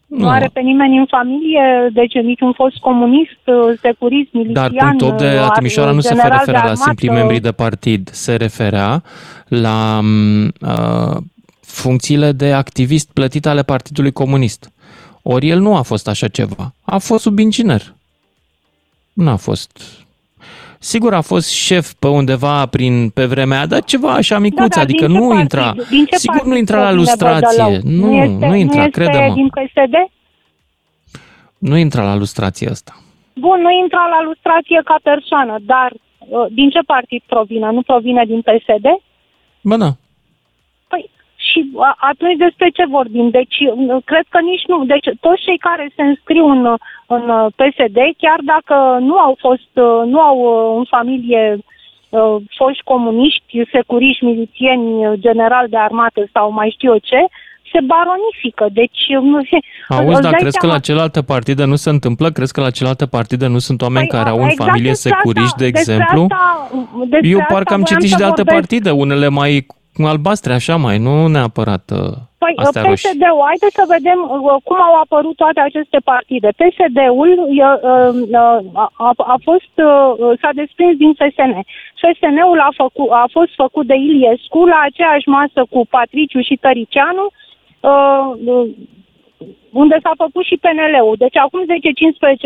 Nu 0.07 0.29
are 0.29 0.51
pe 0.53 0.61
nimeni 0.61 0.99
în 0.99 1.07
familie, 1.09 1.91
deci 1.93 2.13
niciun 2.13 2.53
fost 2.53 2.77
comunist, 2.77 3.41
securist, 3.81 4.33
milician. 4.33 4.73
Dar 4.75 4.87
punctul 4.87 5.09
8 5.09 5.19
de 5.19 5.39
la 5.41 5.49
Timișoara 5.49 5.91
nu 5.91 6.01
se 6.01 6.15
referea 6.15 6.65
la 6.65 6.75
simpli 6.75 7.09
membri 7.09 7.41
de 7.41 7.53
partid, 7.53 8.09
se 8.13 8.37
referea 8.37 9.03
la 9.49 10.01
uh, 10.61 11.17
funcțiile 11.61 12.33
de 12.33 12.53
activist 12.53 13.11
plătit 13.13 13.47
ale 13.47 13.63
Partidului 13.63 14.13
Comunist. 14.13 14.73
Ori 15.23 15.49
el 15.49 15.61
nu 15.61 15.77
a 15.77 15.83
fost 15.83 16.09
așa 16.09 16.29
ceva, 16.29 16.75
a 16.83 16.99
fost 16.99 17.23
sub 17.23 17.35
inginer. 19.15 19.29
Nu 19.29 19.31
a 19.31 19.37
fost 19.37 20.03
Sigur 20.85 21.15
a 21.15 21.21
fost 21.21 21.51
șef 21.51 21.93
pe 21.93 22.09
undeva 22.09 22.67
prin, 22.67 23.11
pe 23.11 23.25
vremea 23.25 23.57
aia, 23.57 23.67
dar 23.67 23.83
ceva 23.83 24.13
așa 24.13 24.39
micuț, 24.39 24.69
da, 24.69 24.75
da, 24.75 24.81
adică 24.81 25.07
nu 25.07 25.39
intra, 25.39 25.75
sigur 26.11 26.45
nu 26.45 26.57
intra 26.57 26.83
la 26.83 26.93
lustrație, 26.93 27.81
nu, 27.83 28.07
nu, 28.07 28.15
este, 28.15 28.47
nu 28.47 28.55
intra, 28.55 28.83
nu 28.83 28.91
crede-mă. 28.91 29.35
din 29.35 29.49
PSD? 29.49 29.95
Nu 31.59 31.77
intra 31.77 32.05
la 32.05 32.15
lustrație 32.15 32.69
asta. 32.69 32.93
bun, 33.35 33.61
nu 33.61 33.71
intra 33.83 34.07
la 34.11 34.25
lustrație 34.25 34.81
ca 34.85 34.99
persoană, 35.03 35.57
dar 35.61 35.93
uh, 36.19 36.47
din 36.51 36.71
ce 36.71 36.81
partid 36.87 37.23
provine? 37.27 37.71
Nu 37.71 37.83
provine 37.83 38.25
din 38.27 38.41
PSD? 38.41 38.87
Bă, 39.61 39.77
da. 39.77 39.91
Păi, 41.53 41.63
și 41.63 41.71
a- 41.89 41.97
atunci 42.11 42.37
despre 42.37 42.69
ce 42.77 42.85
vorbim? 42.99 43.31
Deci, 43.31 43.57
uh, 43.61 43.97
cred 44.05 44.25
că 44.29 44.39
nici 44.51 44.65
nu. 44.67 44.85
Deci, 44.85 45.09
toți 45.21 45.43
cei 45.47 45.59
care 45.69 45.85
se 45.97 46.03
înscriu 46.03 46.47
în, 46.55 46.65
uh, 46.65 46.79
în 47.07 47.25
uh, 47.29 47.47
PSD, 47.59 47.99
chiar 48.23 48.41
dacă 48.55 48.77
nu 49.09 49.17
au 49.27 49.37
fost, 49.41 49.71
uh, 49.87 50.03
nu 50.13 50.21
au 50.21 50.37
uh, 50.51 50.77
în 50.79 50.85
familie 50.97 51.59
uh, 52.09 52.37
foști 52.59 52.83
comuniști, 52.85 53.63
securiști, 53.73 54.25
milițieni, 54.25 55.07
uh, 55.07 55.13
general 55.27 55.67
de 55.69 55.77
armată 55.77 56.21
sau 56.33 56.53
mai 56.53 56.71
știu 56.77 56.91
eu 56.93 56.99
ce, 56.99 57.21
se 57.73 57.81
baronifică. 57.93 58.67
Deci, 58.73 59.01
uh, 59.17 59.23
nu 59.33 59.41
se... 59.51 59.57
Auzi, 59.89 60.09
îți 60.13 60.21
dar 60.23 60.31
dai 60.31 60.41
crezi 60.41 60.57
că 60.59 60.67
seama- 60.67 60.75
la 60.75 60.81
celelalte 60.87 61.23
partide 61.23 61.65
nu 61.65 61.77
se 61.85 61.91
întâmplă? 61.91 62.31
Crezi 62.31 62.53
că 62.53 62.61
la 62.61 62.71
celelalte 62.71 63.07
partide 63.07 63.47
nu 63.47 63.59
sunt 63.59 63.83
oameni 63.83 64.07
Păi, 64.07 64.19
care 64.19 64.31
au 64.31 64.39
în 64.39 64.49
exact 64.49 64.69
familie 64.69 64.91
despre 64.91 65.11
securiști, 65.11 65.53
asta- 65.55 65.65
de 65.65 65.71
despre 65.71 65.93
exemplu? 65.93 66.23
asta- 66.31 66.71
despre 67.09 67.29
Eu 67.29 67.39
asta 67.41 67.53
parcă 67.55 67.73
am 67.75 67.81
voiam 67.81 67.93
citit 67.93 68.09
să 68.09 68.15
și 68.15 68.21
de 68.21 68.25
alte 68.29 68.43
vorbesc. 68.43 68.59
partide, 68.59 68.91
unele 68.91 69.29
mai 69.29 69.67
albastre, 70.05 70.53
așa 70.53 70.77
mai, 70.77 70.99
nu 70.99 71.27
neapărat 71.27 71.85
uh, 71.91 72.15
Păi 72.43 72.53
astea 72.57 72.83
roșii. 72.83 73.09
PSD-ul, 73.09 73.45
haideți 73.51 73.79
să 73.81 73.85
vedem 73.97 74.19
uh, 74.29 74.57
cum 74.69 74.79
au 74.89 74.95
apărut 75.05 75.37
toate 75.37 75.61
aceste 75.61 75.99
partide. 76.13 76.49
PSD-ul 76.61 77.33
uh, 77.39 77.77
uh, 77.91 78.81
a, 78.85 78.87
a, 79.07 79.11
a 79.35 79.37
fost, 79.49 79.75
uh, 79.89 80.39
s-a 80.41 80.51
desprins 80.63 80.95
din 81.03 81.13
FSN. 81.21 81.53
FSN-ul 82.03 82.59
a, 82.69 82.71
făcut, 82.83 83.11
a 83.25 83.27
fost 83.37 83.53
făcut 83.63 83.87
de 83.93 83.97
Iliescu 84.09 84.61
la 84.73 84.79
aceeași 84.89 85.29
masă 85.39 85.61
cu 85.73 85.81
Patriciu 85.97 86.41
și 86.49 86.61
Tăricianu, 86.65 87.27
uh, 87.91 88.25
uh, 88.53 88.67
unde 89.83 89.97
s-a 90.03 90.13
făcut 90.25 90.45
și 90.45 90.61
PNL-ul. 90.65 91.17
Deci 91.25 91.37
acum 91.45 91.61
10-15 91.65 91.67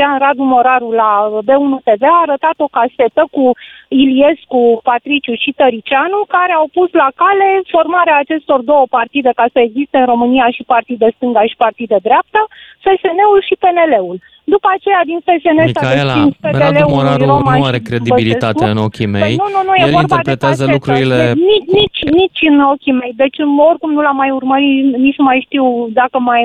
ani 0.09 0.23
Radu 0.25 0.43
Moraru 0.43 0.91
la 1.03 1.11
B1 1.49 1.73
TV 1.89 2.03
a 2.03 2.23
arătat 2.27 2.57
o 2.67 2.73
casetă 2.79 3.23
cu 3.31 3.45
Iliescu, 3.89 4.81
Patriciu 4.89 5.35
și 5.35 5.51
Tăricianu, 5.61 6.21
care 6.37 6.53
au 6.53 6.67
pus 6.77 6.91
la 7.03 7.09
cale 7.21 7.49
formarea 7.75 8.17
acestor 8.19 8.61
două 8.61 8.85
partide 8.91 9.31
ca 9.41 9.47
să 9.53 9.59
existe 9.61 9.99
în 9.99 10.07
România 10.13 10.49
și 10.57 10.63
partid 10.75 10.99
de 10.99 11.11
stânga 11.17 11.43
și 11.51 11.57
partid 11.65 11.89
de 11.89 11.99
dreapta, 12.07 12.43
FSN-ul 12.85 13.41
și 13.49 13.55
PNL-ul. 13.63 14.19
După 14.55 14.69
aceea 14.77 15.03
din 15.11 15.19
FSN 15.27 15.57
s-a 15.59 15.65
Micaela, 15.71 16.15
desprins 16.15 16.37
Radu 16.41 16.75
PDL-ul 16.75 16.95
Moraru 16.97 17.25
lui 17.25 17.33
Roman 17.35 17.59
nu 17.59 17.69
are 17.71 17.81
și 17.83 17.89
credibilitate 17.91 18.61
Băsescu. 18.63 18.77
în 18.77 18.85
ochii 18.87 19.11
mei. 19.17 19.33
Păi 19.35 19.41
nu, 19.43 19.49
nu, 19.57 19.61
nu, 19.69 19.73
e 19.75 19.83
El 19.87 19.95
vorba 19.97 20.05
interpretează 20.07 20.63
de 20.65 20.71
casetă. 20.71 20.77
lucrurile... 20.77 21.19
Deci 21.27 21.45
Nici, 21.51 21.69
nici, 21.79 22.01
nici 22.21 22.41
în 22.53 22.59
ochii 22.73 22.97
mei. 23.01 23.13
Deci 23.23 23.39
oricum 23.71 23.91
nu 23.97 24.01
l-am 24.07 24.19
mai 24.23 24.31
urmărit, 24.39 24.85
nici 25.07 25.19
nu 25.21 25.25
mai 25.31 25.39
știu 25.47 25.65
dacă 26.01 26.17
mai, 26.31 26.43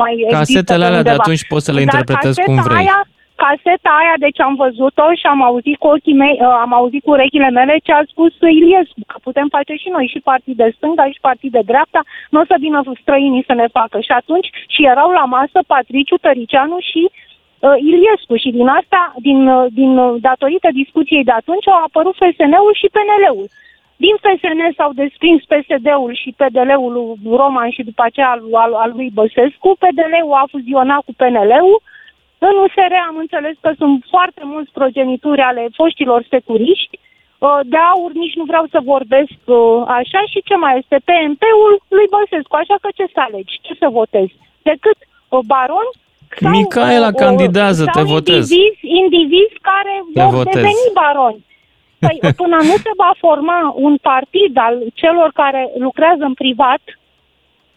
mai 0.00 0.12
există 0.12 0.38
Casetele 0.38 0.84
pe 0.84 0.88
alea 0.88 1.02
de 1.02 1.08
undeva. 1.08 1.22
atunci 1.22 1.44
poți 1.52 1.64
să 1.66 1.72
le 1.72 1.82
Dar 1.82 1.86
interpretezi 1.88 2.38
cum 2.46 2.56
caseta 2.56 2.68
vrei. 2.68 2.84
Aia, 2.86 3.00
caseta 3.42 3.92
aia, 4.00 4.16
deci 4.26 4.40
am 4.46 4.54
văzut-o 4.64 5.06
și 5.20 5.26
am 5.32 5.40
auzit 5.48 5.76
cu 5.82 5.88
ochii 5.94 6.20
mei, 6.22 6.36
uh, 6.40 6.64
am 6.64 6.72
auzit 6.80 7.02
cu 7.04 7.10
urechile 7.16 7.50
mele 7.58 7.74
ce 7.86 7.92
a 7.92 8.02
spus 8.12 8.32
Iliescu, 8.58 9.00
că 9.10 9.16
putem 9.26 9.48
face 9.56 9.74
și 9.82 9.88
noi 9.96 10.06
și 10.12 10.26
partid 10.30 10.56
de 10.62 10.68
stânga 10.76 11.04
și 11.14 11.24
partid 11.28 11.52
de 11.56 11.62
dreapta, 11.70 12.00
nu 12.32 12.38
o 12.42 12.44
să 12.50 12.56
vină 12.64 12.78
străinii 13.02 13.48
să 13.50 13.54
ne 13.60 13.68
facă. 13.78 13.96
Și 14.06 14.12
atunci 14.20 14.48
și 14.74 14.80
erau 14.92 15.10
la 15.20 15.24
masă 15.36 15.58
Patriciu, 15.72 16.16
Tăricianu 16.26 16.78
și 16.90 17.02
uh, 17.08 17.30
Iliescu 17.90 18.36
și 18.36 18.50
din 18.58 18.68
asta, 18.68 19.02
din, 19.28 19.48
uh, 19.48 19.66
din 19.80 19.98
uh, 19.98 20.20
datorită 20.20 20.68
discuției 20.72 21.24
de 21.24 21.34
atunci, 21.40 21.68
au 21.68 21.82
apărut 21.86 22.14
FSN-ul 22.14 22.74
și 22.80 22.92
PNL-ul. 22.94 23.46
Din 24.04 24.14
FSN 24.24 24.60
s-au 24.76 24.92
desprins 25.02 25.40
PSD-ul 25.50 26.12
și 26.22 26.34
PDL-ul 26.38 26.92
lui 26.96 27.36
Roman 27.40 27.70
și 27.70 27.82
după 27.82 28.02
aceea 28.04 28.30
al, 28.30 28.42
al, 28.64 28.72
al 28.84 28.92
lui 28.96 29.10
Băsescu. 29.18 29.68
PDL-ul 29.82 30.40
a 30.42 30.44
fuzionat 30.54 31.00
cu 31.06 31.12
PNL-ul. 31.20 31.78
În 32.48 32.54
USR 32.64 32.94
am 33.08 33.16
înțeles 33.24 33.56
că 33.60 33.70
sunt 33.80 34.04
foarte 34.14 34.42
mulți 34.44 34.72
progenituri 34.78 35.40
ale 35.40 35.62
foștilor 35.78 36.20
securiști. 36.30 36.98
Uh, 37.38 37.58
De 37.72 37.80
aur 37.92 38.10
nici 38.12 38.38
nu 38.40 38.44
vreau 38.44 38.66
să 38.70 38.88
vorbesc 38.92 39.38
uh, 39.44 39.82
așa 39.98 40.22
și 40.32 40.42
ce 40.48 40.56
mai 40.56 40.78
este? 40.80 40.96
PMP-ul 41.08 41.72
lui 41.96 42.06
Băsescu, 42.14 42.54
așa 42.56 42.76
că 42.80 42.88
ce 42.94 43.04
să 43.14 43.20
alegi? 43.26 43.60
Ce 43.66 43.72
să 43.82 43.88
votezi? 43.98 44.34
Decât 44.62 44.98
uh, 45.02 45.38
baron 45.46 45.88
sau, 46.40 46.50
Micaela, 46.50 47.06
uh, 47.06 47.12
uh, 47.12 47.18
candidează, 47.24 47.84
sau 47.84 48.02
te 48.02 48.10
votez. 48.14 48.50
Indivizi, 48.50 48.86
indivizi 49.02 49.56
care 49.70 49.94
Te 50.14 50.22
vor 50.22 50.34
votez. 50.34 50.54
deveni 50.54 50.86
baroni. 51.00 51.44
Păi 51.98 52.16
până 52.40 52.56
nu 52.56 52.76
se 52.84 52.92
va 52.96 53.12
forma 53.18 53.72
un 53.76 53.96
partid 53.96 54.52
al 54.66 54.74
celor 54.94 55.30
care 55.34 55.70
lucrează 55.78 56.24
în 56.24 56.34
privat, 56.34 56.82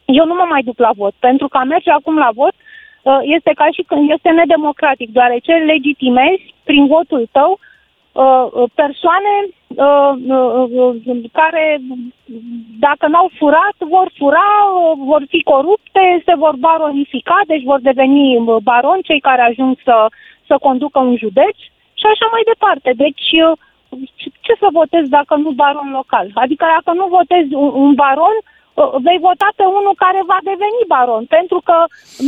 eu 0.06 0.26
nu 0.26 0.34
mă 0.34 0.46
mai 0.50 0.62
duc 0.64 0.78
la 0.80 0.92
vot, 0.96 1.14
pentru 1.20 1.48
că 1.48 1.58
a 1.58 1.64
merge 1.64 1.92
acum 1.92 2.18
la 2.18 2.30
vot 2.34 2.56
uh, 2.56 3.20
este 3.22 3.52
ca 3.56 3.68
și 3.76 3.82
când 3.88 4.10
este 4.10 4.30
nedemocratic, 4.30 5.10
deoarece 5.10 5.54
legitimezi 5.54 6.54
prin 6.64 6.88
votul 6.88 7.28
tău 7.32 7.60
uh, 7.60 8.46
uh, 8.52 8.70
persoane 8.74 9.34
uh, 9.42 9.48
uh, 9.48 9.54
uh, 9.54 9.65
care, 11.32 11.82
dacă 12.80 13.08
n-au 13.08 13.30
furat, 13.38 13.78
vor 13.80 14.12
fura, 14.18 14.52
uh, 14.68 14.98
vor 15.06 15.24
fi 15.28 15.44
corupte, 15.44 16.22
se 16.26 16.34
vor 16.36 16.56
baronifica, 16.60 17.40
deci 17.48 17.64
vor 17.64 17.80
deveni 17.82 18.38
uh, 18.38 18.56
baroni 18.64 19.08
cei 19.10 19.20
care 19.20 19.42
ajung 19.42 19.78
să, 19.84 19.96
să 20.48 20.56
conducă 20.62 21.00
un 21.00 21.16
județ 21.18 21.56
și 22.00 22.06
așa 22.14 22.28
mai 22.32 22.44
departe. 22.52 22.92
Deci, 22.96 23.28
uh, 23.48 23.58
ce 24.46 24.54
să 24.60 24.68
votezi 24.72 25.10
dacă 25.10 25.36
nu 25.36 25.52
baron 25.52 25.92
local? 25.92 26.28
Adică 26.34 26.66
dacă 26.76 26.98
nu 26.98 27.06
votezi 27.08 27.54
un, 27.54 27.72
un 27.84 27.94
baron, 27.94 28.38
uh, 28.42 28.55
vei 29.08 29.20
vota 29.28 29.50
pe 29.60 29.66
unul 29.80 29.96
care 30.04 30.20
va 30.32 30.40
deveni 30.52 30.82
baron, 30.94 31.24
pentru 31.38 31.60
că 31.68 31.78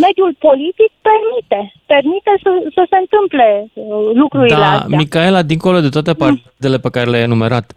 mediul 0.05 0.33
politic 0.47 0.91
permite, 1.09 1.59
permite 1.93 2.31
să, 2.43 2.49
să 2.75 2.83
se 2.91 2.97
întâmple 3.03 3.47
uh, 3.65 3.85
lucrurile 4.21 4.55
Da, 4.63 4.71
astea. 4.71 4.97
Micaela, 5.03 5.41
dincolo 5.51 5.79
de 5.85 5.89
toate 5.95 6.13
partidele 6.23 6.77
pe 6.85 6.93
care 6.95 7.09
le-ai 7.09 7.27
enumerat, 7.29 7.67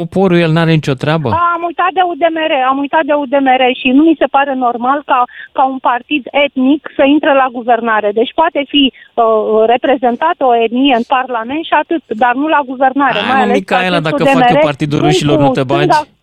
poporul 0.00 0.38
el 0.44 0.50
n-are 0.52 0.72
nicio 0.80 0.94
treabă? 1.02 1.28
A, 1.30 1.52
am 1.56 1.62
uitat 1.70 1.90
de 1.98 2.02
UDMR, 2.10 2.52
am 2.70 2.78
uitat 2.84 3.04
de 3.10 3.12
UDMR 3.22 3.62
și 3.80 3.88
nu 3.96 4.02
mi 4.08 4.16
se 4.18 4.28
pare 4.36 4.54
normal 4.66 5.02
ca, 5.10 5.20
ca 5.52 5.62
un 5.74 5.78
partid 5.90 6.22
etnic 6.44 6.80
să 6.96 7.02
intre 7.14 7.32
la 7.42 7.46
guvernare. 7.52 8.10
Deci 8.20 8.32
poate 8.34 8.60
fi 8.72 8.92
uh, 8.92 9.24
reprezentată 9.66 10.42
o 10.50 10.54
etnie 10.64 10.94
în 11.00 11.06
Parlament 11.16 11.64
și 11.64 11.74
atât, 11.82 12.02
dar 12.22 12.32
nu 12.34 12.46
la 12.56 12.60
guvernare. 12.70 13.18
Hai, 13.18 13.28
mai 13.28 13.36
mă, 13.36 13.42
ales 13.42 13.52
că 13.52 13.58
Micaela, 13.58 13.96
acest 13.96 14.10
dacă 14.10 14.24
fac 14.24 14.32
eu 14.34 14.40
UDMR 14.40 14.58
Partidul 14.70 14.98
sunt 14.98 15.10
Rușilor, 15.10 15.36
cu 15.36 15.42
nu 15.42 15.50
te 15.50 15.62
bagi? 15.62 15.82
stânga- 15.84 16.13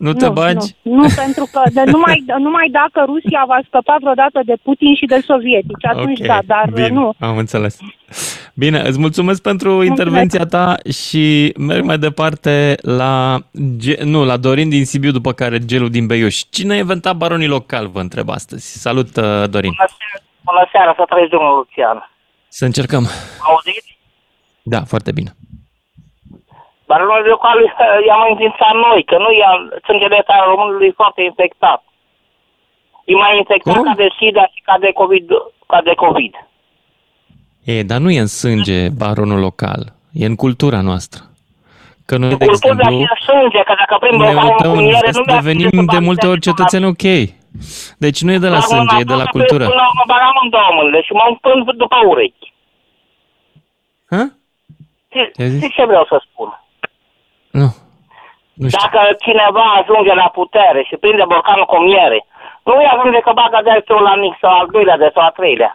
Nu 0.00 0.12
te 0.12 0.28
bagi? 0.28 0.74
Nu, 0.82 0.94
nu, 0.94 1.06
pentru 1.16 1.48
că 1.52 1.60
de, 1.72 1.82
numai, 1.90 2.24
numai 2.46 2.68
dacă 2.80 3.04
Rusia 3.06 3.44
va 3.46 3.58
scăpa 3.66 3.96
vreodată 4.00 4.40
de 4.44 4.54
Putin 4.62 4.94
și 4.94 5.06
de 5.06 5.20
sovietici, 5.26 5.84
atunci 5.84 6.20
Ok, 6.20 6.26
da, 6.26 6.38
dar 6.46 6.70
bine, 6.74 6.88
nu. 6.88 7.12
am 7.18 7.36
înțeles. 7.38 7.78
Bine, 8.54 8.80
îți 8.80 8.98
mulțumesc 8.98 9.42
pentru 9.42 9.82
intervenția 9.82 10.44
ta 10.46 10.74
și 10.92 11.52
merg 11.58 11.84
mai 11.84 11.98
departe 11.98 12.74
la, 12.82 13.38
Ge- 13.78 14.02
nu, 14.04 14.24
la 14.24 14.36
Dorin 14.36 14.68
din 14.68 14.84
Sibiu, 14.84 15.10
după 15.10 15.32
care 15.32 15.58
Gelu 15.58 15.88
din 15.88 16.06
Beiuș. 16.06 16.36
Cine 16.50 16.72
a 16.72 16.76
inventat 16.76 17.16
baronii 17.16 17.46
local, 17.46 17.86
vă 17.88 18.00
întreb 18.00 18.28
astăzi. 18.30 18.78
Salut, 18.80 19.16
uh, 19.16 19.44
Dorin. 19.50 19.72
Bună 19.76 19.88
seara, 19.98 20.24
bună 20.44 20.68
seara 20.72 20.94
să 20.96 21.04
trăiți, 21.08 21.30
domnul 21.30 21.54
Lucian. 21.56 22.10
Să 22.48 22.64
încercăm. 22.64 23.06
Auziți? 23.40 23.98
Da, 24.62 24.80
foarte 24.84 25.12
bine. 25.12 25.30
Baronul 26.90 27.22
local 27.34 27.58
eh, 27.64 27.70
i-am 28.08 28.22
înființat 28.30 28.74
noi, 28.86 29.00
că 29.10 29.16
nu 29.24 29.30
i-am 29.40 29.60
sângele 29.86 30.18
al 30.26 30.44
românului 30.52 30.92
foarte 31.00 31.20
infectat. 31.30 31.80
E 33.04 33.14
mai 33.24 33.36
infectat 33.42 33.74
Cum? 33.74 33.84
ca 33.88 33.94
de 34.02 34.08
SIDA 34.18 34.44
și 34.54 34.60
ca 34.68 34.76
de 34.84 34.90
COVID. 35.00 35.26
Ca 35.72 35.80
de 35.88 35.94
COVID. 36.04 36.32
E, 37.72 37.82
dar 37.90 37.98
nu 38.04 38.10
e 38.10 38.20
în 38.26 38.32
sânge 38.42 38.78
baronul 39.02 39.40
local, 39.48 39.80
e 40.22 40.24
în 40.32 40.36
cultura 40.44 40.80
noastră. 40.90 41.20
Că 42.08 42.16
noi, 42.16 42.28
de 42.28 42.44
Cultura 42.46 42.72
exemplu, 42.72 42.96
și 42.96 43.06
în 43.10 43.16
sânge, 43.28 43.60
că 43.68 43.74
dacă 43.82 43.94
prind 44.02 44.20
ne 44.20 44.26
o 44.40 44.46
uităm 44.48 44.72
în 44.72 44.84
miere, 44.90 45.10
să 45.12 45.18
nu 45.18 45.24
mi-a 45.26 45.40
devenim 45.40 45.84
de 45.94 45.98
multe 46.08 46.26
ori 46.26 46.40
cetățeni 46.48 46.86
ok. 46.92 47.04
Deci 48.04 48.20
nu 48.24 48.30
e 48.32 48.38
de 48.46 48.48
la 48.56 48.60
sânge, 48.60 48.94
e 49.00 49.12
de 49.14 49.18
la 49.22 49.24
cultură. 49.36 49.64
Până 49.72 49.86
mă 49.98 50.04
bagam 50.06 50.36
în 50.42 50.48
două 50.50 50.70
mâinile 50.76 51.00
și 51.02 51.12
mă 51.12 51.24
împân 51.28 51.76
după 51.76 51.96
urechi. 52.06 52.48
Ha? 54.12 54.22
Știi- 55.08 55.30
Ce-ai 55.36 55.48
zis? 55.48 55.58
Știi 55.62 55.74
ce 55.76 55.84
vreau 55.84 56.04
să 56.08 56.22
spun? 56.26 56.59
Nu. 57.58 57.68
Nu 58.60 58.66
știu. 58.68 58.78
Dacă 58.84 59.00
cineva 59.26 59.64
ajunge 59.80 60.12
la 60.22 60.28
putere 60.38 60.80
și 60.88 60.96
prinde 61.02 61.24
borcanul 61.32 61.66
cu 61.72 61.78
miere, 61.90 62.18
nu 62.66 62.72
îi 62.76 62.88
ajunge 62.94 63.20
că 63.26 63.32
bagă 63.40 63.58
de 63.66 63.74
la 64.08 64.14
mic 64.22 64.34
sau 64.42 64.52
al 64.60 64.68
doilea 64.74 64.96
de 65.02 65.08
sau 65.14 65.22
al 65.24 65.34
treilea. 65.38 65.72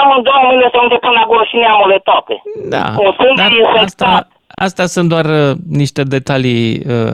Am 0.00 0.08
în 0.16 0.22
două 0.22 0.40
mâine 0.48 0.68
să 0.72 0.78
unde 0.82 0.96
până 1.04 1.12
la 1.20 1.24
gură 1.26 1.44
și 1.50 1.56
neamurile 1.56 1.98
toate. 1.98 2.34
Da, 2.74 2.84
O 2.96 3.12
sânge 3.12 3.42
dar 3.42 3.50
infectat. 3.52 3.84
asta, 3.84 4.28
astea 4.64 4.86
sunt 4.86 5.08
doar 5.08 5.24
uh, 5.24 5.50
niște 5.82 6.02
detalii 6.02 6.64
uh, 6.92 7.12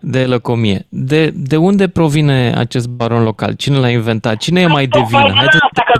de 0.00 0.22
lăcomie. 0.26 0.78
De, 0.88 1.30
de 1.50 1.56
unde 1.56 1.88
provine 1.88 2.52
acest 2.64 2.88
baron 2.88 3.22
local? 3.30 3.52
Cine 3.62 3.78
l-a 3.78 3.88
inventat? 3.88 4.36
Cine 4.36 4.60
e 4.60 4.66
mai 4.66 4.86
de 4.86 4.98
Păi, 4.98 5.06
vină? 5.10 5.22
din 5.22 5.34
Haideți 5.34 5.64
asta 5.70 5.82
că 5.90 5.94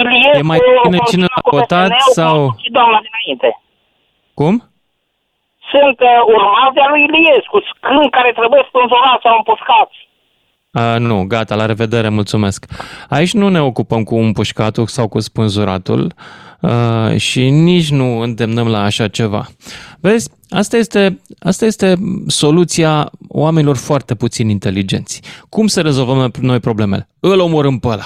Iliescu 0.00 0.38
E 0.38 0.42
mai 0.42 0.58
bine 0.58 0.78
cine 0.80 0.86
l-a 0.86 0.98
continuă 0.98 1.28
cu 1.42 1.50
votat 1.56 1.88
PSN-ul, 1.90 2.12
sau- 2.24 2.56
Și 2.62 2.70
doamna 2.70 3.00
dinainte. 3.06 3.60
Cum? 4.34 4.54
Sunt 5.74 5.98
uh, 6.00 6.08
urmați 6.34 6.74
de 6.78 6.84
lui 6.90 7.02
Iliescu, 7.08 7.56
scâni 7.70 8.14
care 8.16 8.30
trebuie 8.38 8.62
spânzurați 8.70 9.24
sau 9.24 9.34
împuscați. 9.36 9.96
Uh, 10.78 10.96
nu, 11.08 11.24
gata, 11.32 11.54
la 11.54 11.66
revedere, 11.66 12.08
mulțumesc. 12.08 12.64
Aici 13.08 13.32
nu 13.32 13.48
ne 13.48 13.60
ocupăm 13.60 14.02
cu 14.02 14.14
împușcatul 14.14 14.86
sau 14.86 15.08
cu 15.08 15.20
spânzuratul 15.20 16.12
uh, 16.60 17.16
și 17.16 17.50
nici 17.50 17.90
nu 17.90 18.18
îndemnăm 18.18 18.68
la 18.68 18.82
așa 18.82 19.08
ceva. 19.08 19.46
Vezi, 20.00 20.30
asta 20.50 20.76
este, 20.76 21.20
asta 21.38 21.64
este 21.64 21.94
soluția 22.26 23.10
oamenilor 23.28 23.76
foarte 23.76 24.14
puțin 24.14 24.48
inteligenți. 24.48 25.20
Cum 25.48 25.66
să 25.66 25.80
rezolvăm 25.80 26.30
noi 26.40 26.60
problemele? 26.60 27.08
Îl 27.20 27.40
omorâm 27.40 27.78
pe 27.78 27.88
ăla. 27.88 28.04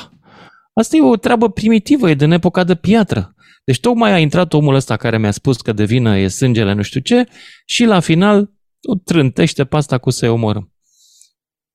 Asta 0.79 0.97
e 0.97 1.03
o 1.03 1.16
treabă 1.16 1.51
primitivă, 1.51 2.11
e 2.11 2.14
din 2.14 2.31
epoca 2.31 2.64
de 2.64 2.74
piatră. 2.74 3.35
Deci 3.64 3.81
tocmai 3.81 4.12
a 4.12 4.18
intrat 4.18 4.53
omul 4.53 4.74
ăsta 4.74 4.97
care 4.97 5.18
mi-a 5.18 5.31
spus 5.31 5.61
că 5.61 5.72
de 5.72 5.85
vină 5.85 6.18
e 6.18 6.29
sângele 6.29 6.72
nu 6.72 6.83
știu 6.83 7.01
ce 7.01 7.26
și 7.64 7.85
la 7.85 8.01
final 8.01 8.51
o 8.83 8.95
trântește 8.95 9.64
pe 9.64 9.76
asta 9.76 9.99
cu 9.99 10.11
să-i 10.11 10.29
omorâm. 10.29 10.72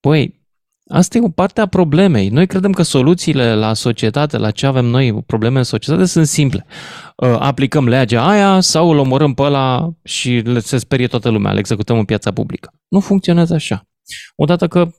Păi, 0.00 0.42
Asta 0.88 1.18
e 1.18 1.20
o 1.22 1.28
parte 1.28 1.60
a 1.60 1.66
problemei. 1.66 2.28
Noi 2.28 2.46
credem 2.46 2.72
că 2.72 2.82
soluțiile 2.82 3.54
la 3.54 3.74
societate, 3.74 4.36
la 4.36 4.50
ce 4.50 4.66
avem 4.66 4.84
noi, 4.84 5.22
probleme 5.26 5.58
în 5.58 5.64
societate, 5.64 6.04
sunt 6.04 6.26
simple. 6.26 6.66
Uh, 7.16 7.36
aplicăm 7.38 7.88
legea 7.88 8.28
aia 8.28 8.60
sau 8.60 8.90
îl 8.90 8.98
omorâm 8.98 9.34
pe 9.34 9.42
ăla 9.42 9.94
și 10.02 10.42
se 10.58 10.76
sperie 10.76 11.06
toată 11.06 11.28
lumea, 11.28 11.52
îl 11.52 11.58
executăm 11.58 11.98
în 11.98 12.04
piața 12.04 12.32
publică. 12.32 12.74
Nu 12.88 13.00
funcționează 13.00 13.54
așa. 13.54 13.88
Odată 14.36 14.66
că 14.66 14.90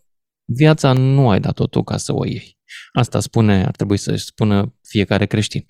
viața 0.45 0.93
nu 0.93 1.29
ai 1.29 1.39
dat-o 1.39 1.67
tu 1.67 1.83
ca 1.83 1.97
să 1.97 2.13
o 2.13 2.25
iei. 2.25 2.57
Asta 2.91 3.19
spune, 3.19 3.63
ar 3.63 3.75
trebui 3.75 3.97
să 3.97 4.15
spună 4.15 4.73
fiecare 4.81 5.25
creștin. 5.25 5.65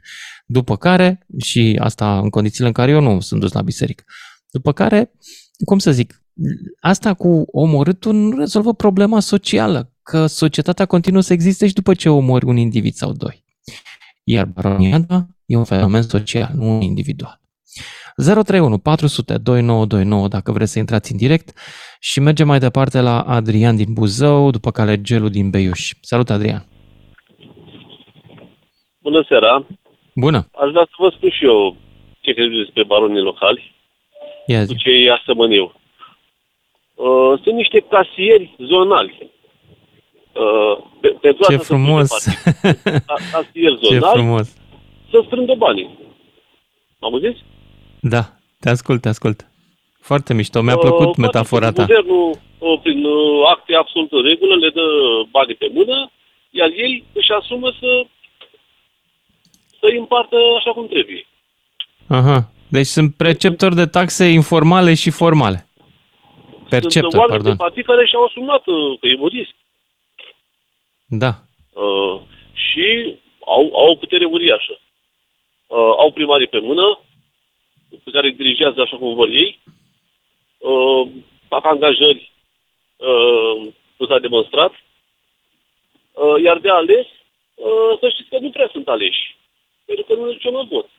După 0.45 0.77
care, 0.77 1.25
și 1.37 1.79
asta 1.81 2.19
în 2.19 2.29
condițiile 2.29 2.67
în 2.67 2.73
care 2.73 2.91
eu 2.91 3.01
nu 3.01 3.19
sunt 3.19 3.39
dus 3.39 3.51
la 3.51 3.61
biserică, 3.61 4.03
după 4.49 4.71
care, 4.71 5.11
cum 5.65 5.79
să 5.79 5.91
zic, 5.91 6.23
asta 6.79 7.13
cu 7.13 7.45
omorâtul 7.51 8.13
nu 8.13 8.37
rezolvă 8.37 8.73
problema 8.73 9.19
socială 9.19 9.93
că 10.03 10.25
societatea 10.25 10.85
continuă 10.85 11.21
să 11.21 11.33
existe 11.33 11.67
și 11.67 11.73
după 11.73 11.93
ce 11.93 12.09
omori 12.09 12.45
un 12.45 12.57
individ 12.57 12.93
sau 12.93 13.11
doi. 13.11 13.43
Iar 14.23 14.45
baroniada 14.45 15.27
e 15.45 15.55
un 15.55 15.63
fenomen 15.63 16.01
social, 16.01 16.51
nu 16.55 16.81
individual. 16.81 17.41
031 18.23 18.77
400 18.77 19.37
2929 19.37 20.27
dacă 20.27 20.51
vreți 20.51 20.71
să 20.71 20.79
intrați 20.79 21.11
în 21.11 21.17
direct 21.17 21.49
și 21.99 22.19
mergem 22.19 22.47
mai 22.47 22.59
departe 22.59 23.01
la 23.01 23.21
Adrian 23.21 23.75
din 23.75 23.93
Buzău, 23.93 24.51
după 24.51 24.71
care 24.71 25.01
Gelu 25.01 25.27
din 25.27 25.49
Beiuș. 25.49 25.91
Salut, 26.01 26.29
Adrian! 26.29 26.65
Bună 29.01 29.25
seara! 29.27 29.65
Bună! 30.15 30.37
Aș 30.37 30.69
vrea 30.71 30.83
să 30.89 30.95
vă 30.97 31.09
spun 31.15 31.29
și 31.29 31.45
eu 31.45 31.75
ce 32.19 32.33
credeți 32.33 32.63
despre 32.63 32.83
baronii 32.83 33.21
locali, 33.21 33.73
Ia 34.45 34.65
cu 34.65 34.73
ce 34.73 34.89
îi 34.89 35.09
asămăn 35.09 35.51
eu. 35.51 35.73
Uh, 36.95 37.39
sunt 37.43 37.55
niște 37.55 37.85
casieri 37.89 38.55
zonali 38.67 39.33
Uh, 40.35 40.83
pe, 41.01 41.07
pentru 41.21 41.51
Ce 41.51 41.57
frumos! 41.57 42.09
Casier 43.31 43.77
Ce 43.89 43.99
frumos! 43.99 44.55
Să 45.11 45.23
strângă 45.25 45.53
banii. 45.57 45.97
Am 46.99 47.13
auzit? 47.13 47.35
Da, 48.13 48.23
te 48.59 48.69
ascult, 48.69 49.01
te 49.01 49.09
ascult. 49.09 49.47
Foarte 50.01 50.33
mișto, 50.33 50.61
mi-a 50.61 50.77
plăcut 50.77 51.07
uh, 51.07 51.15
metafora 51.17 51.71
ta. 51.71 51.85
Guvernul, 51.85 52.39
uh, 52.57 52.79
prin 52.83 53.05
uh, 53.05 53.47
acte 53.53 53.75
absolut 53.75 54.11
în 54.11 54.21
regulă, 54.21 54.55
le 54.55 54.69
dă 54.69 54.85
banii 55.31 55.55
pe 55.55 55.69
mână, 55.73 56.11
iar 56.49 56.69
ei 56.69 57.03
își 57.13 57.31
asumă 57.31 57.69
să 57.79 58.05
să-i 59.79 59.97
împartă 59.97 60.35
așa 60.57 60.71
cum 60.71 60.87
trebuie. 60.87 61.27
Aha. 62.07 62.51
Deci 62.67 62.85
sunt 62.85 63.15
preceptori 63.15 63.75
de 63.75 63.85
taxe 63.85 64.25
informale 64.25 64.93
și 64.93 65.09
formale. 65.09 65.67
Perceptori, 66.69 67.11
sunt 67.11 67.21
oameni 67.21 67.43
pardon. 67.43 67.71
Sunt 67.73 67.85
care 67.85 68.05
și-au 68.05 68.23
asumat 68.23 68.67
uh, 68.67 68.99
că 68.99 69.07
e 69.07 69.17
un 69.19 69.27
risc. 69.27 69.55
Da. 71.05 71.31
Uh, 71.73 72.21
și 72.53 73.15
au, 73.45 73.71
au 73.75 73.91
o 73.91 73.95
putere 73.95 74.25
uriașă. 74.25 74.79
Uh, 75.67 75.77
au 75.77 76.11
primarii 76.11 76.47
pe 76.47 76.59
mână, 76.59 76.99
pe 78.03 78.11
care 78.11 78.27
îi 78.27 78.33
dirigează 78.33 78.81
așa 78.81 78.97
cum 78.97 79.13
vor 79.13 79.29
ei, 79.29 79.59
uh, 80.57 81.07
fac 81.47 81.65
angajări, 81.65 82.31
uh, 82.97 83.67
nu 83.97 84.05
s-a 84.05 84.19
demonstrat, 84.19 84.71
uh, 84.71 86.43
iar 86.43 86.57
de 86.59 86.69
ales, 86.69 87.05
uh, 87.55 87.97
să 87.99 88.09
știți 88.09 88.29
că 88.29 88.37
nu 88.39 88.49
prea 88.49 88.69
sunt 88.71 88.87
aleși, 88.87 89.35
pentru 89.85 90.05
că 90.05 90.13
nu 90.13 90.25
nicio 90.25 90.51
mă 90.51 90.63
vot. 90.69 90.89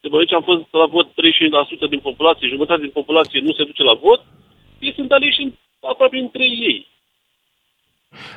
De 0.00 0.08
moment 0.08 0.28
ce 0.28 0.34
am 0.34 0.42
fost 0.42 0.64
la 0.70 0.86
vot 0.86 1.06
35% 1.06 1.88
din 1.88 2.00
populație, 2.00 2.48
jumătate 2.48 2.80
din 2.80 2.90
populație 2.90 3.40
nu 3.40 3.52
se 3.52 3.64
duce 3.64 3.82
la 3.82 3.94
vot, 3.94 4.24
ei 4.80 4.92
sunt 4.94 5.12
aleși 5.12 5.42
în, 5.42 5.52
aproape 5.80 6.18
între 6.18 6.44
ei. 6.44 6.86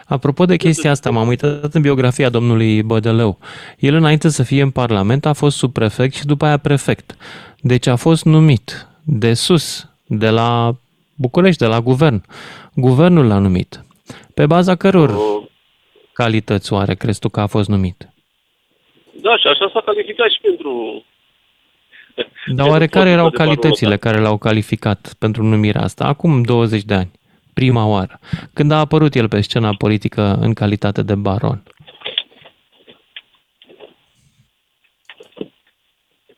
Apropo 0.07 0.45
de 0.45 0.55
chestia 0.55 0.91
asta, 0.91 1.09
m-am 1.09 1.27
uitat 1.27 1.73
în 1.73 1.81
biografia 1.81 2.29
domnului 2.29 2.83
Bădălău. 2.83 3.39
El, 3.77 3.93
înainte 3.93 4.29
să 4.29 4.43
fie 4.43 4.61
în 4.61 4.71
Parlament, 4.71 5.25
a 5.25 5.33
fost 5.33 5.57
subprefect 5.57 6.15
și 6.15 6.25
după 6.25 6.45
aia 6.45 6.57
prefect. 6.57 7.17
Deci 7.61 7.87
a 7.87 7.95
fost 7.95 8.25
numit 8.25 8.87
de 9.03 9.33
sus, 9.33 9.89
de 10.05 10.29
la 10.29 10.75
București, 11.15 11.61
de 11.61 11.67
la 11.67 11.81
guvern. 11.81 12.23
Guvernul 12.73 13.27
l-a 13.27 13.37
numit. 13.37 13.85
Pe 14.33 14.45
baza 14.45 14.75
căror 14.75 15.15
calități 16.13 16.73
oare 16.73 16.93
crezi 16.93 17.19
tu 17.19 17.29
că 17.29 17.39
a 17.39 17.47
fost 17.47 17.69
numit? 17.69 18.09
Da, 19.21 19.37
și 19.37 19.47
așa 19.47 19.69
s-a 19.73 19.81
calificat 19.85 20.29
și 20.29 20.39
pentru... 20.41 21.03
Dar 22.47 22.67
oare 22.67 22.87
care 22.87 23.09
erau 23.09 23.29
calitățile 23.29 23.97
care 23.97 24.19
l-au 24.19 24.37
calificat 24.37 25.13
pentru 25.19 25.43
numirea 25.43 25.81
asta? 25.81 26.05
Acum 26.05 26.41
20 26.41 26.83
de 26.83 26.93
ani 26.93 27.11
prima 27.55 27.85
oară, 27.85 28.19
când 28.53 28.71
a 28.71 28.79
apărut 28.79 29.15
el 29.15 29.27
pe 29.27 29.41
scena 29.41 29.73
politică 29.77 30.37
în 30.41 30.53
calitate 30.53 31.01
de 31.01 31.15
baron? 31.15 31.63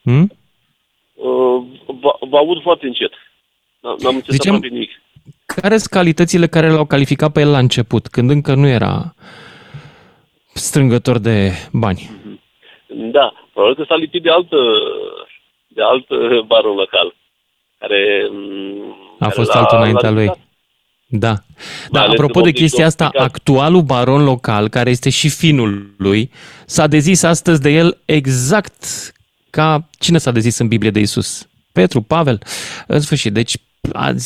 Hmm? 0.04 0.32
Uh, 1.14 1.64
vă, 1.86 2.18
vă 2.30 2.38
aud 2.38 2.62
foarte 2.62 2.86
încet. 2.86 3.12
N-am 3.82 4.16
înțeles 4.16 4.40
Zicem, 4.40 4.56
nimic. 4.56 4.90
Care 5.46 5.78
sunt 5.78 5.90
calitățile 5.90 6.48
care 6.48 6.70
l-au 6.70 6.86
calificat 6.86 7.32
pe 7.32 7.40
el 7.40 7.52
la 7.52 7.58
început, 7.58 8.08
când 8.08 8.30
încă 8.30 8.54
nu 8.56 8.68
era 8.68 9.14
strângător 10.54 11.18
de 11.18 11.52
bani? 11.72 12.10
Mhm. 12.24 12.42
Da, 13.12 13.34
probabil 13.54 13.76
că 13.76 13.84
s-a 13.88 13.96
lipit 13.96 14.24
de 14.24 14.30
altă 14.30 14.58
de 15.68 15.82
alt 15.84 16.08
baron 16.46 16.76
local. 16.76 17.16
Care, 17.78 18.30
a 19.20 19.26
care 19.26 19.34
fost 19.34 19.56
altul 19.56 19.78
înaintea 19.78 20.12
lui. 20.12 20.32
Da. 21.10 21.34
Dar 21.92 22.08
apropo 22.10 22.42
de 22.42 22.52
chestia 22.52 22.86
asta, 22.86 23.10
actualul 23.14 23.82
baron 23.82 24.24
local, 24.24 24.68
care 24.68 24.90
este 24.90 25.10
și 25.10 25.30
finul 25.30 25.94
lui, 25.98 26.32
s-a 26.66 26.88
dezis 26.88 27.24
astăzi 27.24 27.62
de 27.62 27.70
el 27.70 27.98
exact 28.06 28.84
ca 29.50 29.88
cine 30.00 30.18
s-a 30.18 30.32
dezis 30.32 30.58
în 30.58 30.68
Biblie 30.68 30.92
de 30.92 31.00
Isus? 31.00 31.48
Petru, 31.72 32.02
Pavel. 32.02 32.40
În 32.88 33.00
sfârșit, 33.00 33.34
deci 33.34 33.56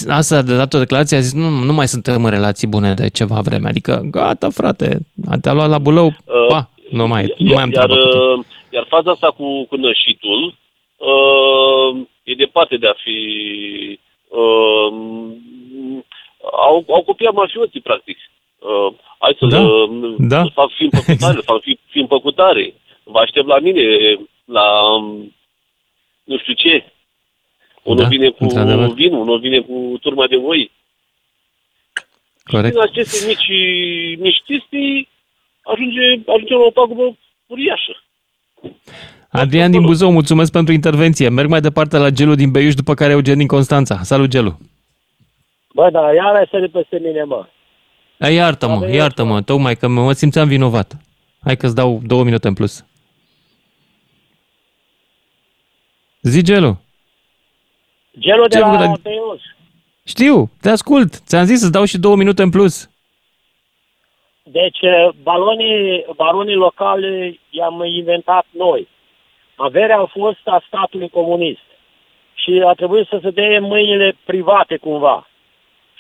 asta 0.08 0.42
de 0.42 0.56
dat 0.56 0.74
o 0.74 0.80
declarație, 0.80 1.18
a 1.18 1.20
zis 1.20 1.34
nu, 1.34 1.50
nu 1.50 1.74
mai 1.74 1.88
suntem 1.88 2.24
în 2.24 2.30
relații 2.30 2.68
bune 2.68 2.94
de 2.94 3.10
ceva 3.10 3.40
vreme. 3.40 3.68
Adică, 3.68 4.08
gata, 4.12 4.50
frate, 4.50 5.00
te-a 5.42 5.54
luat 5.54 5.70
la 5.70 5.78
bulău, 5.78 6.06
uh, 6.06 6.48
pa, 6.48 6.70
nu 6.90 7.08
mai, 7.08 7.34
nu 7.38 7.54
mai 7.54 7.64
am 7.64 7.72
iar, 7.72 7.90
uh, 7.90 8.46
iar 8.70 8.86
faza 8.90 9.12
asta 9.12 9.28
cu, 9.28 9.66
cu 9.66 9.76
nășitul 9.76 10.56
uh, 10.98 12.02
e 12.24 12.34
departe 12.36 12.78
de 12.78 12.88
a 12.88 12.96
fi 13.04 13.20
uh, 14.28 14.94
au, 16.42 16.86
au 16.88 17.04
copiat 17.04 17.34
mafioții, 17.34 17.82
practic. 17.82 18.18
Uh, 18.60 18.94
hai 19.20 19.36
să 19.40 19.46
da. 19.46 19.62
da. 20.18 20.50
fac 20.54 20.72
film 20.72 20.90
pe 20.90 20.98
cutare, 20.98 21.14
exact. 21.14 21.44
fac 21.44 21.62
film 21.90 22.08
pe 22.08 22.20
cutare. 22.22 22.74
Vă 23.04 23.20
aștept 23.20 23.48
la 23.48 23.60
mine, 23.60 23.84
la 24.46 24.94
um, 24.96 25.36
nu 26.24 26.38
știu 26.38 26.54
ce. 26.54 26.86
Unul 27.84 28.04
da, 28.04 28.08
vine 28.08 28.30
cu 28.30 28.46
vin, 28.94 29.14
unul 29.14 29.40
vine 29.40 29.60
cu 29.60 29.98
turma 30.02 30.28
de 30.28 30.36
voi. 30.36 30.72
Corect. 32.44 32.74
din 32.74 32.82
aceste 32.82 33.28
mici, 33.28 33.52
mici 34.20 34.42
chestii 34.46 35.08
ajunge, 35.62 36.02
ajunge 36.26 36.54
la 36.54 36.66
o 36.66 36.70
pagubă 36.70 37.18
uriașă. 37.46 38.04
Adrian 39.30 39.72
din 39.72 39.82
Buzău, 39.82 40.12
mulțumesc 40.12 40.52
pentru 40.52 40.74
intervenție. 40.74 41.30
Merg 41.30 41.50
mai 41.50 41.62
departe 41.62 41.98
la 41.98 42.10
Gelu 42.10 42.36
din 42.36 42.52
Beiuș, 42.52 42.74
după 42.74 42.94
care 42.94 43.12
Eugen 43.12 43.38
din 43.38 43.48
Constanța. 43.48 43.98
Salut, 44.04 44.30
Gelu! 44.30 44.58
Bă, 45.74 45.90
da, 45.90 46.14
iar 46.14 46.36
ai 46.36 46.48
sărit 46.52 46.72
peste 46.72 47.00
mine, 47.04 47.24
mă. 47.24 47.48
Ai, 48.20 48.36
iartă-mă, 48.36 48.90
iartă-mă, 48.90 49.42
tocmai 49.42 49.76
că 49.76 49.88
mă 49.88 50.12
simțeam 50.12 50.48
vinovat. 50.48 50.98
Hai 51.44 51.56
că-ți 51.56 51.76
dau 51.76 52.00
două 52.04 52.24
minute 52.24 52.48
în 52.48 52.54
plus. 52.54 52.86
Zi, 56.22 56.44
Gelu. 56.44 56.78
Gelu 58.20 58.48
de 58.48 58.56
Ce 58.56 58.60
la 58.60 58.94
Teios. 59.04 59.40
Știu, 60.04 60.52
te 60.62 60.70
ascult. 60.70 61.14
Ți-am 61.14 61.46
zis 61.46 61.60
să-ți 61.60 61.72
dau 61.72 61.86
și 61.86 61.98
două 61.98 62.16
minute 62.16 62.42
în 62.42 62.50
plus. 62.50 62.90
Deci, 64.44 64.82
eh, 64.82 65.08
balonii, 65.22 66.06
baronii 66.16 66.56
locale 66.56 67.40
i-am 67.50 67.84
inventat 67.84 68.46
noi. 68.50 68.88
Averea 69.56 70.00
a 70.00 70.06
fost 70.06 70.40
a 70.46 70.64
statului 70.68 71.10
comunist. 71.10 71.66
Și 72.34 72.64
a 72.66 72.74
trebuit 72.74 73.08
să 73.08 73.20
se 73.22 73.30
dea 73.30 73.60
mâinile 73.62 74.18
private 74.26 74.78
cumva. 74.78 75.28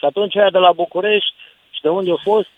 Și 0.01 0.07
atunci 0.07 0.37
aia 0.37 0.49
de 0.49 0.57
la 0.57 0.71
București 0.75 1.33
și 1.75 1.81
de 1.81 1.89
unde 1.89 2.11
a 2.11 2.19
fost, 2.23 2.49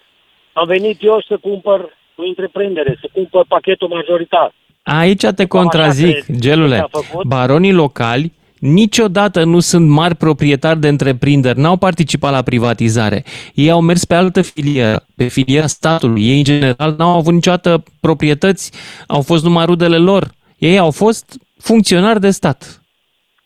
am 0.53 0.67
venit 0.67 0.97
eu 1.03 1.21
să 1.27 1.37
cumpăr 1.37 1.79
o 2.15 2.23
întreprindere, 2.27 2.97
să 3.01 3.07
cumpăr 3.13 3.45
pachetul 3.47 3.87
majoritar. 3.87 4.53
Aici 4.83 5.25
te 5.35 5.47
contrazic, 5.47 6.25
ce 6.25 6.33
gelule. 6.39 6.77
a 6.77 6.87
făcut? 6.91 7.25
Baronii 7.25 7.73
locali 7.73 8.33
niciodată 8.59 9.43
nu 9.43 9.59
sunt 9.59 9.89
mari 9.89 10.15
proprietari 10.15 10.79
de 10.79 10.87
întreprinderi, 10.87 11.59
n-au 11.59 11.77
participat 11.77 12.31
la 12.31 12.41
privatizare. 12.41 13.23
Ei 13.53 13.69
au 13.71 13.81
mers 13.81 14.05
pe 14.05 14.15
altă 14.15 14.41
filieră, 14.41 15.05
pe 15.15 15.23
filiera 15.27 15.67
statului. 15.67 16.21
Ei, 16.29 16.37
în 16.37 16.43
general, 16.43 16.95
n-au 16.97 17.17
avut 17.17 17.33
niciodată 17.33 17.83
proprietăți, 18.01 18.71
au 19.07 19.21
fost 19.21 19.43
numai 19.43 19.65
rudele 19.65 19.97
lor. 19.97 20.23
Ei 20.57 20.77
au 20.77 20.91
fost 20.91 21.25
funcționari 21.57 22.19
de 22.19 22.29
stat. 22.29 22.81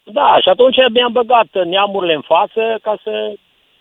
Da, 0.03 0.37
și 0.41 0.49
atunci 0.49 0.77
mi-am 0.93 1.11
băgat 1.11 1.47
neamurile 1.65 2.13
în 2.13 2.21
față 2.21 2.61
ca 2.81 2.99
să... 3.03 3.11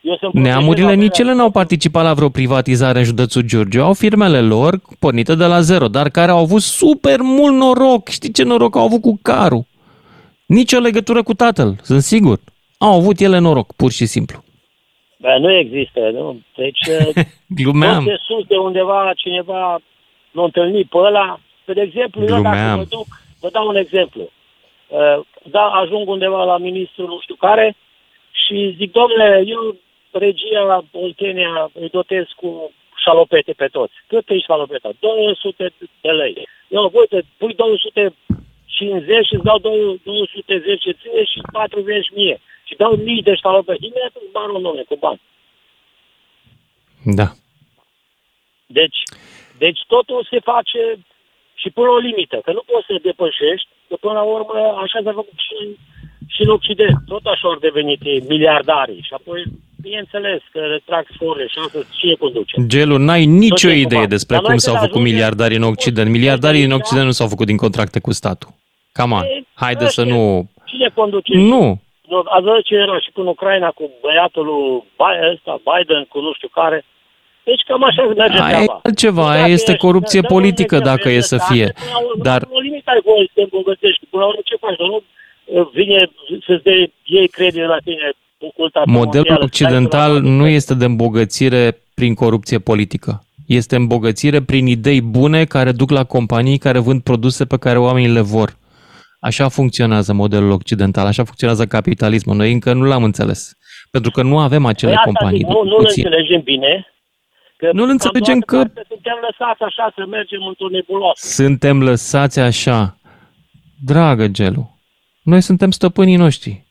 Eu 0.06 0.16
să 0.20 0.28
Neamurile 0.32 0.94
nici 0.94 1.18
ele 1.18 1.34
n-au 1.34 1.50
participat 1.50 2.04
la 2.04 2.14
vreo 2.14 2.28
privatizare 2.28 2.98
în 2.98 3.04
județul 3.04 3.42
Giurgiu. 3.42 3.82
Au 3.82 3.92
firmele 3.92 4.40
lor 4.40 4.80
pornite 4.98 5.34
de 5.34 5.44
la 5.44 5.60
zero, 5.60 5.86
dar 5.88 6.08
care 6.08 6.30
au 6.30 6.38
avut 6.38 6.60
super 6.60 7.20
mult 7.20 7.54
noroc. 7.54 8.08
Știi 8.08 8.32
ce 8.32 8.42
noroc 8.44 8.76
au 8.76 8.84
avut 8.84 9.00
cu 9.00 9.18
carul? 9.22 9.64
Nici 10.46 10.72
o 10.72 10.78
legătură 10.78 11.22
cu 11.22 11.34
tatăl, 11.34 11.76
sunt 11.82 12.02
sigur. 12.02 12.38
Au 12.78 12.92
avut 12.92 13.20
ele 13.20 13.38
noroc, 13.38 13.72
pur 13.76 13.90
și 13.90 14.06
simplu. 14.06 14.44
Bă, 15.18 15.36
nu 15.40 15.52
există, 15.52 16.00
nu? 16.12 16.40
Deci, 16.56 16.82
Glumeam. 17.58 18.04
tot 18.04 18.12
de 18.12 18.16
sus, 18.26 18.46
de 18.46 18.56
undeva, 18.56 19.12
cineva 19.16 19.78
l-a 20.32 20.42
întâlnit 20.42 20.86
pe 20.88 20.96
ăla. 20.98 21.40
Pe 21.64 21.72
de 21.72 21.80
exemplu, 21.80 22.20
eu 22.20 22.26
dacă 22.26 22.40
Glumeam. 22.42 22.78
mă 22.78 22.84
duc, 22.88 23.06
vă 23.40 23.48
dau 23.52 23.66
un 23.68 23.76
exemplu. 23.76 24.22
Uh, 24.88 25.24
Da, 25.50 25.64
ajung 25.82 26.08
undeva 26.08 26.44
la 26.44 26.58
ministrul 26.58 27.06
nu 27.06 27.18
știu 27.22 27.34
care 27.34 27.76
și 28.30 28.74
zic, 28.78 28.92
domnule, 28.92 29.42
eu 29.46 29.76
regia 30.18 30.84
Oltenia 30.92 31.70
îi 31.72 31.88
dotez 31.88 32.24
cu 32.36 32.72
șalopete 33.04 33.52
pe 33.52 33.66
toți. 33.66 33.94
Cât 34.06 34.28
e 34.28 34.38
șalopeta? 34.38 34.90
200 35.00 35.72
de 36.00 36.10
lei. 36.10 36.48
Eu, 36.68 36.90
uite, 36.94 37.24
pui 37.38 37.54
250 37.54 39.26
și 39.26 39.34
îți 39.34 39.44
dau 39.44 39.58
210 39.58 40.90
ție 41.00 41.24
și 41.24 41.40
40 41.52 42.10
mie. 42.14 42.40
Și 42.64 42.76
dau 42.76 42.92
mii 42.96 43.22
de 43.22 43.34
șalopete. 43.34 43.86
Imediat 43.86 44.14
îți 44.14 44.32
banul, 44.32 44.62
domnule, 44.62 44.84
cu 44.88 44.96
bani. 44.96 45.20
Da. 47.04 47.28
Deci, 48.66 49.00
deci 49.58 49.80
totul 49.86 50.26
se 50.30 50.38
face 50.40 50.80
și 51.54 51.70
până 51.70 51.88
o 51.88 51.98
limită, 51.98 52.36
că 52.44 52.52
nu 52.52 52.62
poți 52.66 52.86
să 52.86 52.98
depășești, 53.02 53.68
că 53.88 53.96
până 54.00 54.12
la 54.12 54.22
urmă 54.22 54.54
așa 54.84 54.98
s-a 55.04 55.12
făcut 55.12 55.38
și 55.46 55.54
în, 55.60 55.68
și 56.34 56.42
în 56.42 56.48
Occident. 56.48 56.96
Tot 57.06 57.24
așa 57.26 57.48
au 57.48 57.58
devenit 57.58 58.00
ei 58.04 58.20
miliardarii 58.28 59.06
și 59.06 59.12
apoi, 59.14 59.42
bineînțeles, 59.86 60.40
că 60.52 60.58
retrag 60.74 61.04
sforile 61.14 61.46
și 61.52 61.58
asta 61.64 61.78
cine 61.98 62.14
conduce. 62.24 62.54
Gelu, 62.66 62.96
n-ai 63.06 63.24
nicio 63.42 63.66
Tot 63.68 63.76
e 63.76 63.80
idee 63.86 63.98
cumva. 64.02 64.14
despre 64.16 64.34
Dar 64.34 64.42
cum 64.44 64.50
noi 64.54 64.60
s-au 64.60 64.74
când 64.74 64.84
făcut 64.86 64.96
ajungem- 65.00 65.12
miliardarii 65.14 65.56
în 65.56 65.62
Occident. 65.72 66.08
Miliardarii 66.16 66.64
în 66.68 66.72
Occident 66.78 67.06
nu 67.10 67.10
s-au 67.18 67.28
făcut 67.34 67.46
din 67.46 67.56
contracte 67.64 67.98
cu 68.06 68.12
statul. 68.20 68.50
Cam 68.96 69.12
on. 69.18 69.22
Ei, 69.22 69.46
Haide 69.62 69.86
să 69.86 70.00
ăștia. 70.00 70.14
nu... 70.14 70.48
Cine 70.70 70.88
conduce? 70.94 71.32
Nu. 71.52 71.64
Nu, 72.10 72.18
Ați 72.34 72.44
văzut 72.44 72.64
ce 72.64 72.74
era 72.74 72.98
și 73.04 73.10
până 73.16 73.28
Ucraina 73.28 73.70
cu 73.78 73.84
băiatul 74.02 74.44
lui 74.50 74.82
Bi- 75.00 75.20
ăsta, 75.32 75.52
Biden, 75.68 76.02
cu 76.12 76.18
nu 76.20 76.32
știu 76.36 76.48
care. 76.60 76.78
Deci 77.48 77.62
cam 77.68 77.82
așa 77.84 78.02
merge 78.02 78.38
Aia 78.42 78.48
e 78.48 78.52
treaba. 78.64 78.80
altceva, 78.82 79.22
Dacă 79.26 79.36
aia 79.36 79.52
este 79.58 79.70
ești- 79.72 79.84
corupție 79.86 80.20
dă- 80.20 80.26
dă 80.26 80.32
un 80.32 80.38
politică 80.40 80.74
exemplu, 80.74 80.90
dacă 80.96 81.08
e 81.08 81.20
să 81.32 81.34
exact. 81.34 81.52
fie. 81.52 81.66
Până 81.78 81.90
la 81.96 82.00
urmă, 82.08 82.22
Dar 82.28 82.40
Nu 82.52 82.58
limit 82.66 82.86
ai 82.92 83.00
voie 83.08 83.22
să 83.26 83.32
te 83.34 83.42
îmbogățești. 83.48 84.02
Până 84.10 84.22
la 84.22 84.28
urmă 84.30 84.40
ce 84.50 84.56
faci? 84.64 84.76
Dar 84.80 84.88
nu 84.92 84.98
uh, 85.02 85.66
vine 85.78 85.98
să-ți 86.46 86.62
dea 86.66 86.78
ei 87.18 87.28
credit 87.36 87.64
la 87.74 87.78
tine 87.88 88.06
ocultat. 88.08 88.24
Modelul 88.86 89.38
occidental 89.42 90.20
nu 90.20 90.46
este 90.46 90.74
de 90.74 90.84
îmbogățire 90.84 91.82
prin 91.94 92.14
corupție 92.14 92.58
politică. 92.58 93.20
Este 93.46 93.76
îmbogățire 93.76 94.42
prin 94.42 94.66
idei 94.66 95.00
bune 95.00 95.44
care 95.44 95.72
duc 95.72 95.90
la 95.90 96.04
companii 96.04 96.58
care 96.58 96.78
vând 96.78 97.02
produse 97.02 97.44
pe 97.44 97.56
care 97.58 97.78
oamenii 97.78 98.08
le 98.08 98.20
vor. 98.20 98.56
Așa 99.20 99.48
funcționează 99.48 100.12
modelul 100.12 100.50
occidental, 100.50 101.06
așa 101.06 101.24
funcționează 101.24 101.66
capitalismul. 101.66 102.36
Noi 102.36 102.52
încă 102.52 102.72
nu 102.72 102.84
l-am 102.84 103.04
înțeles. 103.04 103.52
Pentru 103.90 104.10
că 104.10 104.22
nu 104.22 104.38
avem 104.38 104.64
acele 104.66 104.90
Păi 104.92 105.00
asta 105.00 105.10
companii. 105.12 105.38
zic, 105.38 105.46
de 105.46 105.52
nu, 105.52 105.62
nu 105.64 105.76
le 105.78 105.84
puțin. 105.84 106.04
înțelegem 106.04 106.40
bine. 106.40 106.86
Că 107.56 107.70
Nu-l 107.72 107.88
înțelegem 107.88 108.40
cam 108.40 108.40
că- 108.40 108.56
toată 108.56 108.68
partea 108.74 108.84
Suntem 108.96 109.14
lăsați 109.28 109.62
așa 109.62 109.92
să 109.96 110.06
mergem 110.10 110.38
într-o 110.48 110.68
nebuloasă. 110.68 111.26
Suntem 111.42 111.82
lăsați 111.82 112.40
așa. 112.40 112.98
Dragă 113.84 114.26
Gelu, 114.28 114.78
noi 115.22 115.40
suntem 115.40 115.70
stăpânii 115.70 116.16
noștri. 116.16 116.65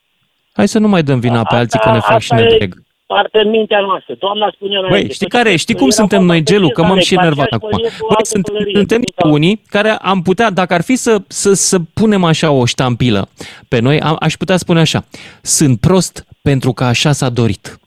Hai 0.55 0.67
să 0.67 0.79
nu 0.79 0.87
mai 0.87 1.03
dăm 1.03 1.19
vina 1.19 1.43
pe 1.43 1.55
alții 1.55 1.79
că 1.79 1.91
ne 1.91 1.99
fac 1.99 2.19
și 2.19 2.33
asta 2.33 2.35
ne 2.35 2.53
e 2.53 2.57
dreg. 2.57 2.75
parte 3.05 3.39
în 3.39 3.49
mintea 3.49 3.79
noastră. 3.79 4.15
Doamna 4.19 4.51
spune 4.55 4.79
la 4.79 4.87
Băi, 4.87 5.11
știi 5.11 5.27
care? 5.27 5.55
Știi 5.55 5.75
cum 5.75 5.89
suntem 5.89 6.23
noi, 6.23 6.43
Gelu? 6.43 6.69
Că 6.69 6.83
m-am 6.83 6.99
și 6.99 7.13
enervat 7.13 7.51
acum. 7.51 7.69
Băi, 7.71 8.25
suntem, 8.25 8.55
suntem 8.73 9.01
unii 9.23 9.61
care 9.67 9.89
am 9.89 10.21
putea, 10.21 10.49
dacă 10.49 10.73
ar 10.73 10.81
fi 10.81 10.95
să, 10.95 11.21
să, 11.27 11.53
să 11.53 11.77
punem 11.93 12.23
așa 12.23 12.51
o 12.51 12.65
ștampilă 12.65 13.27
pe 13.67 13.79
noi, 13.79 13.99
am, 13.99 14.15
aș 14.19 14.33
putea 14.35 14.57
spune 14.57 14.79
așa. 14.79 15.05
Sunt 15.41 15.79
prost 15.79 16.25
pentru 16.41 16.71
că 16.73 16.83
așa 16.83 17.11
s-a 17.11 17.29
dorit. 17.29 17.79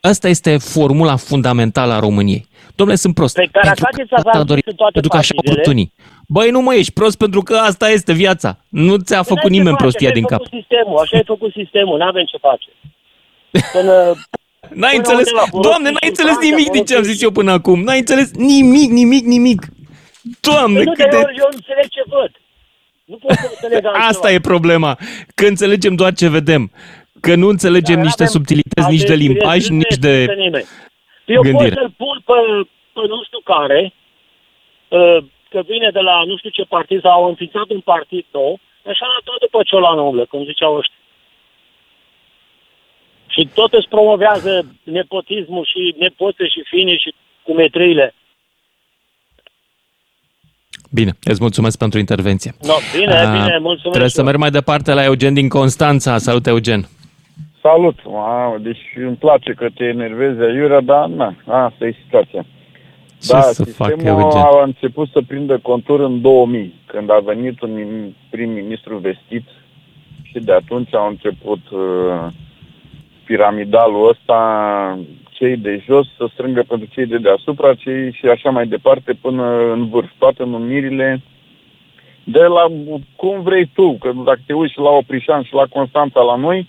Asta 0.00 0.28
este 0.28 0.56
formula 0.56 1.16
fundamentală 1.16 1.92
a 1.92 1.98
României. 1.98 2.46
Domnule, 2.74 2.98
sunt 2.98 3.14
prost. 3.14 3.34
Pe 3.34 3.48
care 3.52 3.66
pentru 3.66 3.84
faceți 3.84 4.08
că 4.08 4.16
să 4.20 4.28
asta 4.28 4.38
a 4.38 4.44
dorit, 4.44 4.66
în 4.66 4.74
toate 4.74 4.92
pentru 4.92 5.10
că 5.10 5.16
așa 5.16 5.34
au 5.36 5.42
partidele. 5.42 5.62
vrut 5.62 5.74
unii. 5.74 5.92
Băi, 6.28 6.50
nu 6.50 6.60
mă, 6.60 6.74
ești 6.74 6.92
prost 6.92 7.18
pentru 7.18 7.40
că 7.42 7.54
asta 7.54 7.88
este 7.90 8.12
viața. 8.12 8.58
Nu 8.68 8.96
ți-a 8.96 9.16
Păi 9.16 9.24
făcut 9.26 9.42
n-ai 9.42 9.50
ce 9.50 9.56
nimeni 9.58 9.76
face, 9.76 9.82
prostia 9.82 10.08
așa 10.08 10.18
din 10.18 10.24
ai 10.24 10.30
cap. 10.30 10.42
făcut 10.42 10.58
Sistemul, 10.58 10.98
așa 10.98 11.16
ai 11.16 11.24
făcut 11.26 11.52
sistemul, 11.52 11.98
n-avem 11.98 12.24
ce 12.24 12.36
face. 12.36 12.68
Până, 13.72 13.92
N-ai 14.80 14.96
Până 14.96 14.96
înțeles, 14.96 15.26
undeva, 15.26 15.46
folosim 15.50 15.70
doamne, 15.70 15.88
n-ai 15.88 16.02
și 16.02 16.08
înțeles 16.08 16.36
Franța, 16.36 16.56
nimic 16.56 16.70
din 16.70 16.84
ce 16.84 16.94
am 16.94 17.00
folosim 17.00 17.12
zis 17.12 17.22
eu 17.22 17.30
până 17.30 17.52
acum. 17.52 17.78
N-ai 17.82 17.98
înțeles 17.98 18.30
nimic, 18.32 18.90
nimic, 18.90 19.24
nimic. 19.24 19.60
Doamne, 20.40 20.76
Păi 20.76 20.84
nu, 20.84 20.92
cât 20.92 21.10
de... 21.10 21.16
de... 21.16 21.22
eu, 21.26 21.32
eu 21.44 21.48
înțeleg 21.52 21.88
ce 21.88 22.02
văd. 22.06 22.32
Nu 23.04 23.16
pot 23.16 23.30
să 23.42 23.46
înțeleg 23.50 23.84
altceva. 23.86 24.06
Asta 24.06 24.32
e 24.32 24.40
problema, 24.40 24.98
că 25.34 25.46
înțelegem 25.46 25.94
doar 25.94 26.12
ce 26.12 26.28
vedem. 26.28 26.62
Că 27.20 27.34
nu 27.34 27.48
înțelegem 27.48 27.94
Dar 27.94 28.04
niște 28.04 28.22
avem 28.22 28.34
subtilități 28.34 28.90
nici 28.90 29.04
de 29.04 29.12
alte 29.12 29.22
limbaj, 29.24 29.56
experiențe, 29.56 29.74
nici 29.74 29.96
nu 29.96 30.08
de 30.08 30.14
există 30.16 30.42
nimeni. 30.44 30.64
Eu 31.24 31.42
gândire. 31.42 31.74
pot 31.74 31.78
să-l 31.78 31.92
pun 31.96 32.16
pe, 32.28 32.38
pe 32.94 33.00
nu 33.12 33.18
știu 33.28 33.40
care, 33.52 33.80
uh, 34.88 35.18
că 35.54 35.60
vine 35.72 35.88
de 35.98 36.02
la 36.08 36.16
nu 36.28 36.36
știu 36.36 36.50
ce 36.50 36.72
partid 36.76 37.00
sau 37.00 37.12
au 37.12 37.28
înființat 37.28 37.68
un 37.76 37.80
partid 37.92 38.24
nou, 38.38 38.58
așa 38.92 39.06
la 39.14 39.20
tot 39.24 39.40
după 39.40 39.60
ciolană 39.70 40.00
umblă, 40.00 40.24
cum 40.30 40.44
ziceau 40.50 40.72
ăștia. 40.80 41.00
Și 43.34 43.48
tot 43.54 43.72
îți 43.72 43.88
promovează 43.88 44.52
nepotismul 44.82 45.64
și 45.72 45.94
nepoțe 45.98 46.44
și 46.54 46.60
fine 46.72 46.96
și 46.96 47.14
cumetriile. 47.42 48.14
Bine, 50.98 51.12
îți 51.24 51.40
mulțumesc 51.40 51.78
pentru 51.78 51.98
intervenție. 51.98 52.52
No, 52.70 52.74
bine, 52.98 53.14
Ah, 53.14 53.32
bine, 53.38 53.58
mulțumesc. 53.58 53.96
Trebuie 53.96 54.18
să 54.18 54.22
merg 54.22 54.38
mai 54.38 54.50
departe 54.50 54.92
la 54.92 55.04
Eugen 55.04 55.34
din 55.34 55.48
Constanța. 55.48 56.18
Salut, 56.18 56.46
Eugen. 56.46 56.82
Salut! 57.62 57.98
Wow, 58.04 58.58
deci 58.58 58.82
îmi 58.96 59.16
place 59.16 59.52
că 59.52 59.66
te 59.74 59.84
enervezi 59.84 60.40
aiurea, 60.40 60.80
dar 60.80 61.06
na, 61.06 61.34
asta 61.46 61.86
e 61.86 61.94
situația. 62.04 62.46
Ce 63.26 63.32
da, 63.32 63.40
să 63.40 63.64
fac, 63.64 63.88
sistemul 63.88 64.20
Eugen? 64.20 64.40
a 64.40 64.62
început 64.62 65.08
să 65.08 65.20
prindă 65.26 65.58
contur 65.58 66.00
în 66.00 66.20
2000, 66.20 66.74
când 66.86 67.10
a 67.10 67.18
venit 67.24 67.60
un 67.60 67.70
min- 67.74 68.14
prim-ministru 68.30 68.96
vestit 68.96 69.44
și 70.22 70.38
de 70.38 70.52
atunci 70.52 70.94
au 70.94 71.08
început 71.08 71.70
uh, 71.70 72.26
piramidalul 73.24 74.08
ăsta, 74.08 74.98
cei 75.30 75.56
de 75.56 75.82
jos 75.86 76.06
să 76.16 76.28
strângă 76.32 76.64
pentru 76.68 76.88
cei 76.90 77.06
de 77.06 77.18
deasupra, 77.18 77.74
cei 77.74 78.12
și 78.12 78.26
așa 78.26 78.50
mai 78.50 78.66
departe 78.66 79.12
până 79.12 79.72
în 79.72 79.88
vârf. 79.88 80.10
Toate 80.18 80.44
numirile 80.44 81.22
de 82.24 82.42
la 82.42 82.64
cum 83.16 83.42
vrei 83.42 83.70
tu, 83.74 83.96
că 84.00 84.12
dacă 84.24 84.40
te 84.46 84.52
uiți 84.52 84.72
și 84.72 84.78
la 84.78 84.90
Oprișan 84.90 85.42
și 85.42 85.54
la 85.54 85.66
Constanța 85.70 86.20
la 86.20 86.36
noi, 86.36 86.68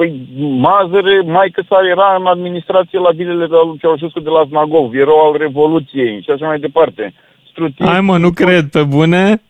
Păi 0.00 0.28
Mazăre, 0.36 1.20
mai 1.20 1.50
că 1.50 1.62
sa 1.68 1.78
era 1.90 2.16
în 2.18 2.26
administrație 2.26 2.98
la 2.98 3.10
bilele 3.12 3.46
de 3.46 3.54
la 3.54 3.64
lui 3.64 3.78
Ceaușescu 3.80 4.20
de 4.20 4.28
la 4.28 4.44
Znagov, 4.48 4.94
erau 4.94 5.18
al 5.26 5.36
Revoluției 5.38 6.22
și 6.22 6.30
așa 6.30 6.46
mai 6.46 6.58
departe. 6.58 7.14
Strutin, 7.50 7.86
Hai 7.86 8.00
mă, 8.00 8.18
nu 8.18 8.30
cred, 8.30 8.64
pe 8.70 8.82
bune? 8.82 9.42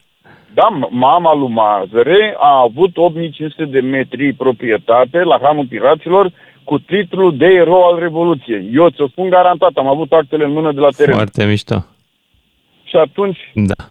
da, 0.54 0.66
m- 0.78 0.88
mama 0.90 1.34
lui 1.34 1.48
Mazăre 1.48 2.34
a 2.38 2.60
avut 2.60 2.96
8500 2.96 3.64
de 3.64 3.80
metri 3.80 4.32
proprietate 4.32 5.18
la 5.22 5.38
Hanul 5.42 5.66
Piraților 5.66 6.32
cu 6.64 6.78
titlul 6.78 7.36
de 7.36 7.46
erou 7.46 7.82
al 7.82 7.98
Revoluției. 7.98 8.70
Eu 8.72 8.88
ți-o 8.88 9.08
spun 9.08 9.28
garantat, 9.28 9.70
am 9.74 9.86
avut 9.86 10.12
actele 10.12 10.44
în 10.44 10.52
mână 10.52 10.72
de 10.72 10.80
la 10.80 10.88
teren. 10.96 11.14
Foarte 11.14 11.44
mișto. 11.44 11.84
Și 12.84 12.96
atunci, 12.96 13.38
Da. 13.54 13.84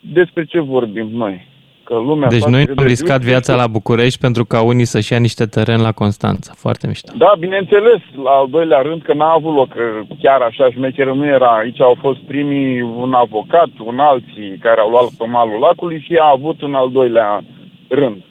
despre 0.00 0.44
ce 0.44 0.60
vorbim 0.60 1.08
noi? 1.12 1.46
Că 1.88 1.94
lumea 1.94 2.28
Deci 2.28 2.38
face 2.38 2.50
noi 2.50 2.64
de 2.66 2.72
am 2.76 2.84
riscat 2.86 3.16
review. 3.18 3.30
viața 3.30 3.54
la 3.54 3.66
București 3.66 4.18
pentru 4.20 4.44
ca 4.44 4.62
unii 4.62 4.84
să-și 4.84 5.12
ia 5.12 5.18
niște 5.18 5.46
teren 5.46 5.80
la 5.80 5.92
Constanța. 5.92 6.52
Foarte 6.56 6.86
mișto. 6.86 7.12
Da, 7.16 7.32
bineînțeles, 7.38 8.00
la 8.24 8.30
al 8.30 8.46
doilea 8.50 8.80
rând 8.80 9.02
că 9.02 9.12
n-a 9.14 9.32
avut 9.32 9.54
loc, 9.54 9.68
că 9.68 9.82
chiar 10.22 10.40
așa 10.40 10.70
șmecheră 10.70 11.12
nu 11.12 11.26
era. 11.26 11.56
Aici 11.56 11.80
au 11.80 11.96
fost 12.00 12.18
primii 12.18 12.80
un 12.82 13.12
avocat, 13.12 13.68
un 13.84 13.98
alții 13.98 14.58
care 14.62 14.80
au 14.80 14.90
luat 14.90 15.08
pe 15.18 15.24
malul 15.26 15.58
lacului 15.58 16.04
și 16.06 16.14
a 16.20 16.30
avut 16.34 16.56
în 16.62 16.74
al 16.74 16.90
doilea 16.90 17.44
rând. 17.88 18.22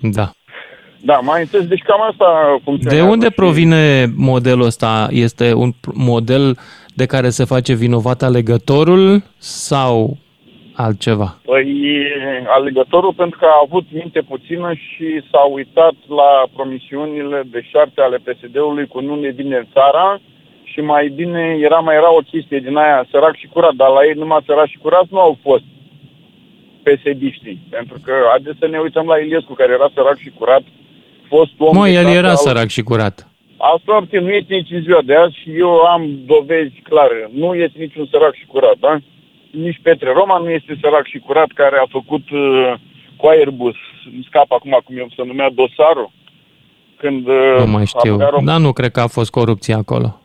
Da. 0.00 0.30
Da, 1.00 1.18
mai 1.18 1.40
înțeles, 1.40 1.66
deci 1.66 1.82
cam 1.82 2.00
asta 2.10 2.24
funcționează. 2.64 3.04
De 3.04 3.10
unde 3.10 3.26
și- 3.26 3.32
provine 3.32 4.12
modelul 4.16 4.64
ăsta? 4.64 5.08
Este 5.10 5.52
un 5.52 5.72
p- 5.72 5.92
model 5.94 6.58
de 6.94 7.06
care 7.06 7.28
se 7.28 7.44
face 7.44 7.74
vinovat 7.74 8.22
alegătorul 8.22 9.22
sau 9.38 10.16
altceva? 10.74 11.38
Păi, 11.44 11.66
alegătorul 12.46 13.12
pentru 13.12 13.38
că 13.38 13.44
a 13.44 13.62
avut 13.66 13.84
minte 13.90 14.20
puțină 14.20 14.72
și 14.72 15.22
s-a 15.30 15.42
uitat 15.52 15.94
la 16.08 16.30
promisiunile 16.54 17.42
de 17.50 17.62
șarte 17.70 18.00
ale 18.00 18.16
PSD-ului 18.16 18.86
cu 18.86 19.00
nu 19.00 19.14
ne 19.14 19.28
vine 19.28 19.68
țara 19.72 20.20
și 20.64 20.80
mai 20.80 21.08
bine 21.08 21.56
era 21.60 21.78
mai 21.78 21.94
era 21.94 22.14
o 22.14 22.26
chestie 22.30 22.58
din 22.58 22.76
aia 22.76 23.06
sărac 23.10 23.36
și 23.36 23.46
curat, 23.46 23.74
dar 23.74 23.88
la 23.88 24.04
ei 24.04 24.12
numai 24.14 24.42
sărac 24.46 24.66
și 24.66 24.78
curat 24.78 25.06
nu 25.10 25.20
au 25.20 25.38
fost 25.42 25.64
psd 26.82 27.22
Pentru 27.70 27.96
că 28.04 28.12
haideți 28.28 28.58
să 28.58 28.66
ne 28.66 28.78
uităm 28.78 29.06
la 29.06 29.18
Iliescu, 29.18 29.52
care 29.54 29.72
era 29.72 29.90
sărac 29.94 30.18
și 30.18 30.30
curat, 30.38 30.62
fost 31.28 31.52
om... 31.58 31.76
Mă, 31.76 31.84
de 31.84 31.92
el 31.92 32.02
clasa 32.02 32.18
era 32.18 32.28
al- 32.28 32.36
sărac 32.36 32.68
și 32.68 32.82
curat. 32.82 33.28
Asta 33.56 33.96
obțin, 33.96 34.22
nu 34.24 34.30
este 34.30 34.54
nici 34.54 34.70
în 34.70 34.82
ziua 34.82 35.02
de 35.04 35.14
azi 35.14 35.40
și 35.42 35.50
eu 35.58 35.70
am 35.94 36.02
dovezi 36.26 36.80
clare. 36.82 37.30
Nu 37.32 37.54
este 37.54 37.78
niciun 37.78 38.06
sărac 38.10 38.34
și 38.34 38.46
curat, 38.46 38.76
da? 38.80 38.98
Nici 39.62 39.80
Petre 39.82 40.12
Roman 40.12 40.42
nu 40.42 40.50
este 40.50 40.78
sărac 40.80 41.06
și 41.06 41.18
curat 41.18 41.50
care 41.54 41.76
a 41.76 41.86
făcut 41.90 42.30
uh, 42.30 42.74
cu 43.16 43.26
Airbus, 43.26 43.74
îmi 44.14 44.26
scap 44.28 44.52
acum 44.52 44.80
cum 44.84 44.96
eu 44.98 45.08
se 45.16 45.22
numea 45.24 45.50
dosarul, 45.50 46.10
când 46.96 47.26
uh, 47.28 47.56
Nu 47.58 47.66
mai 47.66 47.86
știu. 47.86 48.12
apuca 48.12 48.30
Rom- 48.38 48.44
Dar 48.44 48.60
nu 48.60 48.72
cred 48.72 48.90
că 48.90 49.00
a 49.00 49.06
fost 49.06 49.30
corupție 49.30 49.74
acolo. 49.74 50.20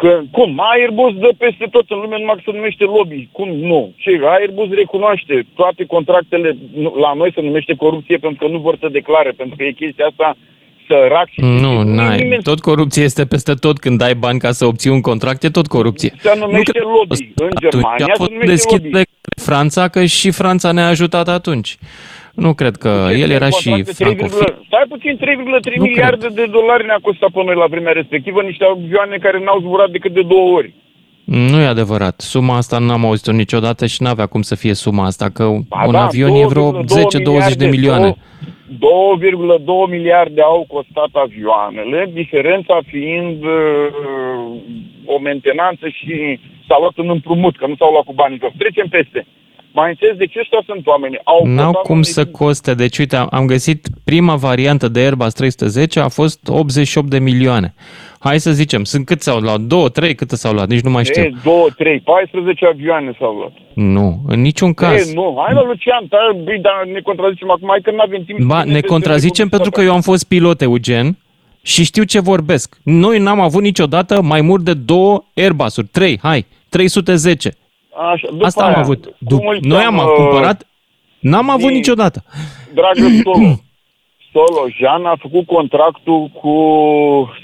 Că, 0.00 0.20
cum? 0.30 0.60
Airbus 0.72 1.14
dă 1.14 1.30
peste 1.38 1.66
tot 1.70 1.90
în 1.90 1.98
lume 1.98 2.18
numai 2.18 2.34
că 2.34 2.42
se 2.44 2.56
numește 2.56 2.84
lobby. 2.84 3.28
Cum 3.32 3.48
nu? 3.50 3.92
Ce? 3.96 4.20
Airbus 4.24 4.68
recunoaște 4.70 5.46
toate 5.54 5.84
contractele, 5.84 6.56
nu- 6.74 6.94
la 7.00 7.12
noi 7.12 7.32
se 7.34 7.40
numește 7.40 7.74
corupție 7.74 8.16
pentru 8.16 8.46
că 8.46 8.52
nu 8.52 8.58
vor 8.58 8.76
să 8.80 8.88
declare, 8.88 9.30
pentru 9.30 9.56
că 9.56 9.62
e 9.64 9.70
chestia 9.72 10.06
asta 10.06 10.36
sărac 10.92 11.28
și... 11.30 11.40
Nu, 11.40 11.82
n-ai. 11.82 12.16
nimeni- 12.22 12.42
Tot 12.42 12.60
corupție 12.60 13.02
este 13.02 13.24
peste 13.24 13.52
tot. 13.54 13.78
Când 13.78 14.00
ai 14.02 14.14
bani 14.14 14.38
ca 14.38 14.50
să 14.52 14.64
obții 14.66 14.90
un 14.90 15.00
contract, 15.00 15.42
e 15.42 15.48
tot 15.48 15.66
corupție. 15.66 16.12
Se 16.20 16.32
numește 16.38 16.70
Nu 16.74 16.84
că- 16.84 16.92
lobby. 16.98 17.32
În 17.36 17.48
Germania 17.60 18.04
a 18.04 18.08
se 18.08 18.12
fost 18.16 18.30
numește 18.30 18.50
deschis 18.52 18.72
lobby. 18.78 18.90
de 18.90 19.02
Franța, 19.42 19.88
că 19.88 20.04
și 20.04 20.30
Franța 20.30 20.72
ne-a 20.72 20.86
ajutat 20.88 21.28
atunci. 21.28 21.76
Nu 22.34 22.54
cred 22.54 22.76
că 22.76 23.08
el 23.18 23.30
era 23.30 23.48
și 23.48 23.68
Contracte 23.68 23.92
3, 24.04 24.14
francofil. 24.16 24.62
Stai 24.66 24.84
puțin, 24.88 25.16
3,3 25.16 25.76
Nu 25.76 25.82
miliarde 25.82 26.26
de 26.28 26.46
dolari 26.50 26.86
ne-a 26.86 26.98
costat 27.02 27.30
pe 27.30 27.42
noi 27.44 27.54
la 27.54 27.66
vremea 27.70 27.92
respectivă 27.92 28.42
niște 28.42 28.64
avioane 28.74 29.16
care 29.22 29.38
n-au 29.44 29.58
zburat 29.60 29.90
decât 29.90 30.12
de 30.14 30.22
două 30.28 30.56
ori. 30.56 30.74
Nu 31.24 31.60
e 31.60 31.66
adevărat. 31.66 32.20
Suma 32.20 32.56
asta 32.56 32.78
n-am 32.78 33.04
auzit-o 33.04 33.32
niciodată 33.32 33.86
și 33.86 34.02
n-avea 34.02 34.26
cum 34.26 34.42
să 34.42 34.54
fie 34.54 34.74
suma 34.74 35.04
asta, 35.06 35.28
că 35.28 35.42
Ba 35.68 35.84
un 35.86 35.92
da, 35.92 36.04
avion 36.04 36.34
e 36.34 36.46
vreo 36.46 36.72
2,2 36.72 36.84
10-20 37.52 37.56
de 37.56 37.66
milioane. 37.66 38.16
2,2 38.72 39.90
miliarde 39.90 40.40
au 40.42 40.64
costat 40.68 41.08
avioanele, 41.12 42.10
diferența 42.12 42.80
fiind 42.86 43.42
uh, 43.44 44.60
o 45.06 45.18
mentenanță 45.18 45.88
și 45.88 46.38
s-a 46.68 46.76
luat 46.80 46.92
în 46.96 47.08
împrumut, 47.10 47.56
că 47.56 47.66
nu 47.66 47.76
s-au 47.76 47.90
luat 47.92 48.04
cu 48.04 48.12
banii 48.12 48.38
jos. 48.42 48.52
Trecem 48.58 48.86
peste. 48.88 49.26
Mai 49.74 49.88
înțeles, 49.90 50.16
deci 50.16 50.36
ăștia 50.36 50.62
sunt 50.66 50.86
oameni. 50.86 51.18
Au 51.24 51.46
N-au 51.46 51.64
costat 51.64 51.82
cum 51.82 51.94
unei- 51.94 52.04
să 52.18 52.26
coste. 52.26 52.74
Deci, 52.74 52.98
uite, 52.98 53.16
am- 53.16 53.28
am 53.30 53.46
găsit 53.46 53.86
prima 54.04 54.36
variantă 54.36 54.88
de 54.88 55.00
Airbus 55.00 55.32
310 55.32 56.00
a 56.00 56.08
fost 56.08 56.48
88 56.48 57.08
de 57.10 57.18
milioane. 57.18 57.74
Hai 58.22 58.40
să 58.40 58.52
zicem, 58.52 58.84
sunt 58.84 59.06
cât 59.06 59.20
s-au 59.22 59.38
luat? 59.38 59.60
Două, 59.60 59.88
trei, 59.88 60.14
câte 60.14 60.36
s-au 60.36 60.52
luat? 60.52 60.68
Nici 60.68 60.80
nu 60.80 60.90
mai 60.90 61.04
știu. 61.04 61.22
E, 61.22 61.32
2, 61.44 61.54
3, 61.76 62.00
14 62.00 62.66
avioane 62.66 63.16
s-au 63.18 63.34
luat. 63.34 63.52
Nu, 63.74 64.20
în 64.26 64.40
niciun 64.40 64.74
caz. 64.74 65.08
E, 65.10 65.14
nu, 65.14 65.36
hai 65.44 65.54
la 65.54 65.62
Lucian, 65.64 66.06
da, 66.08 66.16
băi, 66.44 66.58
dar 66.60 66.84
ne 66.92 67.00
contrazicem 67.00 67.50
acum, 67.50 67.68
hai 67.68 67.80
că 67.82 67.90
nu 67.90 68.00
avem 68.00 68.22
timp. 68.24 68.40
Ba, 68.42 68.64
ne 68.64 68.80
contrazicem 68.80 69.48
pentru 69.48 69.70
că 69.70 69.80
eu 69.80 69.92
am 69.92 70.00
fost 70.00 70.24
pilot, 70.24 70.60
Eugen, 70.60 71.18
și 71.62 71.84
știu 71.84 72.02
ce 72.02 72.20
vorbesc. 72.20 72.76
Noi 72.82 73.18
n-am 73.18 73.40
avut 73.40 73.62
niciodată 73.62 74.20
mai 74.22 74.40
mult 74.40 74.64
de 74.64 74.74
două 74.74 75.24
Airbus-uri. 75.36 75.86
Trei, 75.86 76.18
hai, 76.22 76.46
310. 76.68 77.50
Așa, 78.12 78.28
după 78.30 78.44
Asta 78.44 78.62
am 78.64 78.68
aia, 78.68 78.78
avut. 78.78 79.04
cum 79.04 79.38
Dup- 79.38 79.44
îl 79.50 79.58
Noi 79.60 79.82
am 79.82 79.96
cheamă, 79.96 80.10
cumpărat, 80.10 80.66
n-am 81.20 81.50
avut 81.50 81.66
din- 81.66 81.76
niciodată. 81.76 82.24
Dragă 82.74 83.00
Solo, 84.32 84.46
Solo, 84.46 84.68
Jean 84.78 85.04
a 85.04 85.16
făcut 85.20 85.46
contractul 85.46 86.28
cu 86.40 86.54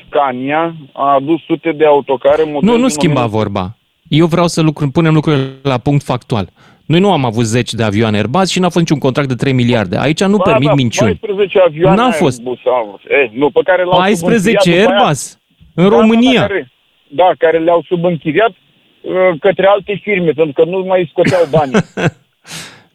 Scania, 0.07 0.75
a 0.93 1.15
adus 1.15 1.41
sute 1.47 1.73
de 1.73 1.85
autocare. 1.87 2.43
model 2.45 2.69
Nu, 2.69 2.73
nu 2.73 2.79
din 2.79 2.89
schimba 2.89 3.25
1900. 3.25 3.37
vorba. 3.37 3.77
Eu 4.09 4.27
vreau 4.27 4.47
să 4.47 4.61
lucru, 4.63 4.91
punem 4.91 5.15
lucrurile 5.15 5.49
la 5.63 5.79
punct 5.79 6.05
factual. 6.05 6.49
Noi 6.87 7.01
nu 7.01 7.13
am 7.13 7.25
avut 7.25 7.45
10 7.45 7.77
de 7.77 7.83
avioane 7.83 8.17
Airbus 8.17 8.51
și 8.51 8.59
n-a 8.59 8.65
fost 8.69 8.79
niciun 8.79 8.99
contract 8.99 9.29
de 9.29 9.35
3 9.35 9.53
miliarde. 9.53 9.97
Aici 9.99 10.25
nu 10.25 10.37
Ba, 10.37 10.43
permit 10.43 10.69
da, 10.69 10.75
minciuni. 10.75 11.15
14 11.15 11.59
avioane 11.61 11.97
N-a 11.97 12.11
fost. 12.11 12.39
Airbus 12.39 12.59
au. 12.65 13.01
E, 13.09 13.31
nu, 13.33 13.51
pe 13.51 13.61
care 13.65 13.83
le-au 13.83 13.99
14 13.99 14.39
subînchiriat 14.43 14.83
după 14.85 14.95
aia. 14.95 15.01
Airbus 15.03 15.39
în 15.75 15.85
Da, 15.85 15.91
da, 15.91 15.97
România. 15.97 16.41
Da, 16.41 16.47
care, 16.47 16.71
da, 17.09 17.31
care 17.39 17.59
le-au 17.59 17.83
subînchiriat 17.89 18.51
uh, 18.51 19.13
către 19.41 19.67
alte 19.67 20.01
firme, 20.03 20.31
pentru 20.31 20.53
că 20.65 20.71
nu 20.71 20.79
mai 20.87 21.09
scoteau 21.11 21.45
bani. 21.51 21.73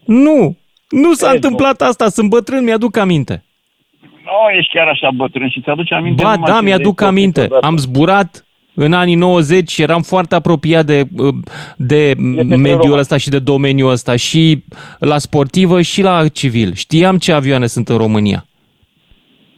Nu, 0.06 0.56
nu 0.90 1.14
s-a 1.14 1.32
E, 1.32 1.36
întâmplat 1.36 1.82
asta. 1.82 2.10
Sunt 2.10 2.30
bătrân, 2.30 2.64
mi-aduc 2.64 2.98
aminte. 2.98 3.44
Nu 4.34 4.58
ești 4.58 4.74
chiar 4.74 4.88
așa 4.88 5.10
bătrân 5.16 5.50
și 5.50 5.62
ți-aduce 5.62 5.94
aminte 5.94 6.24
Ba, 6.24 6.32
numai 6.34 6.48
da, 6.50 6.54
când 6.56 6.68
mi-aduc 6.68 6.96
vrei 6.96 7.08
aminte. 7.10 7.42
niciodată. 7.42 7.66
Am 7.68 7.78
zburat 7.78 8.46
în 8.76 8.94
anii 8.94 9.16
90 9.16 9.72
și 9.72 9.82
eram 9.82 10.02
foarte 10.02 10.36
apropiat 10.36 10.86
de, 10.86 11.04
de 11.78 12.14
mediul 12.18 12.78
Roman. 12.82 12.98
ăsta 13.00 13.18
și 13.18 13.30
de 13.30 13.40
domeniul 13.40 13.92
ăsta 13.92 14.16
și 14.16 14.64
la 15.00 15.18
sportivă 15.18 15.82
și 15.82 16.02
la 16.02 16.28
civil. 16.28 16.74
Știam 16.74 17.18
ce 17.18 17.32
avioane 17.32 17.68
sunt 17.68 17.90
în 17.90 17.98
România. 17.98 18.46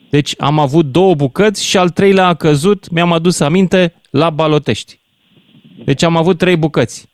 Deci 0.09 0.34
am 0.38 0.59
avut 0.59 0.86
două 0.86 1.13
bucăți 1.15 1.65
și 1.65 1.78
al 1.78 1.89
treilea 1.89 2.28
a 2.28 2.34
căzut, 2.34 2.89
mi-am 2.91 3.11
adus 3.11 3.39
aminte, 3.39 3.93
la 4.11 4.30
Balotești. 4.30 4.99
Deci 5.86 6.03
am 6.03 6.17
avut 6.17 6.38
trei 6.38 6.55
bucăți. 6.55 7.09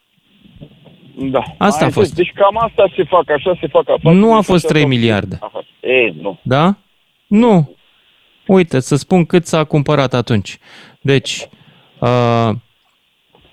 Da. 1.16 1.43
Asta 1.57 1.82
Ai 1.84 1.89
a 1.89 1.91
fost. 1.91 2.07
zis, 2.07 2.16
Deci 2.16 2.32
cam 2.36 2.57
asta 2.64 2.91
se 2.95 3.03
fac, 3.03 3.30
așa 3.30 3.57
se 3.62 3.68
fac 3.68 3.89
afaceri. 3.89 4.16
Nu 4.16 4.32
a 4.32 4.36
deci 4.36 4.45
fost 4.45 4.64
așa 4.64 4.74
3 4.74 4.82
fac- 4.82 4.89
miliarde. 4.89 5.38
Aha. 5.41 5.64
E, 5.80 6.14
nu. 6.22 6.39
Da? 6.41 6.76
Nu. 7.32 7.76
Uite, 8.48 8.80
să 8.80 8.96
spun 8.96 9.26
cât 9.26 9.46
s-a 9.46 9.64
cumpărat 9.64 10.14
atunci. 10.14 10.58
Deci, 11.02 11.48
uh, 12.00 12.50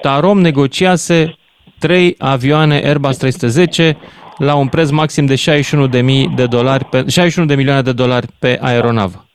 Tarom 0.00 0.40
negociase 0.40 1.36
3 1.78 2.14
avioane 2.18 2.74
Airbus 2.74 3.16
310 3.16 3.96
la 4.38 4.54
un 4.54 4.68
preț 4.68 4.90
maxim 4.90 5.26
de 5.26 5.34
61.000 5.34 6.34
de 6.34 6.46
dolari 6.46 6.84
pe, 6.84 7.04
61 7.08 7.46
de 7.48 7.54
milioane 7.54 7.82
de 7.82 7.92
dolari 7.92 8.26
pe 8.38 8.58
aeronavă. 8.62 9.26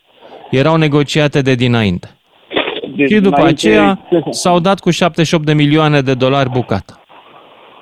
Erau 0.51 0.75
negociate 0.75 1.41
de 1.41 1.55
dinainte. 1.55 2.09
Deci, 2.95 3.09
Și 3.11 3.19
după 3.19 3.35
înainte- 3.39 3.67
aceea 3.67 4.07
s-au 4.41 4.59
dat 4.59 4.79
cu 4.79 4.89
78 4.89 5.45
de 5.45 5.53
milioane 5.53 6.01
de 6.01 6.13
dolari 6.13 6.49
bucata. 6.49 7.01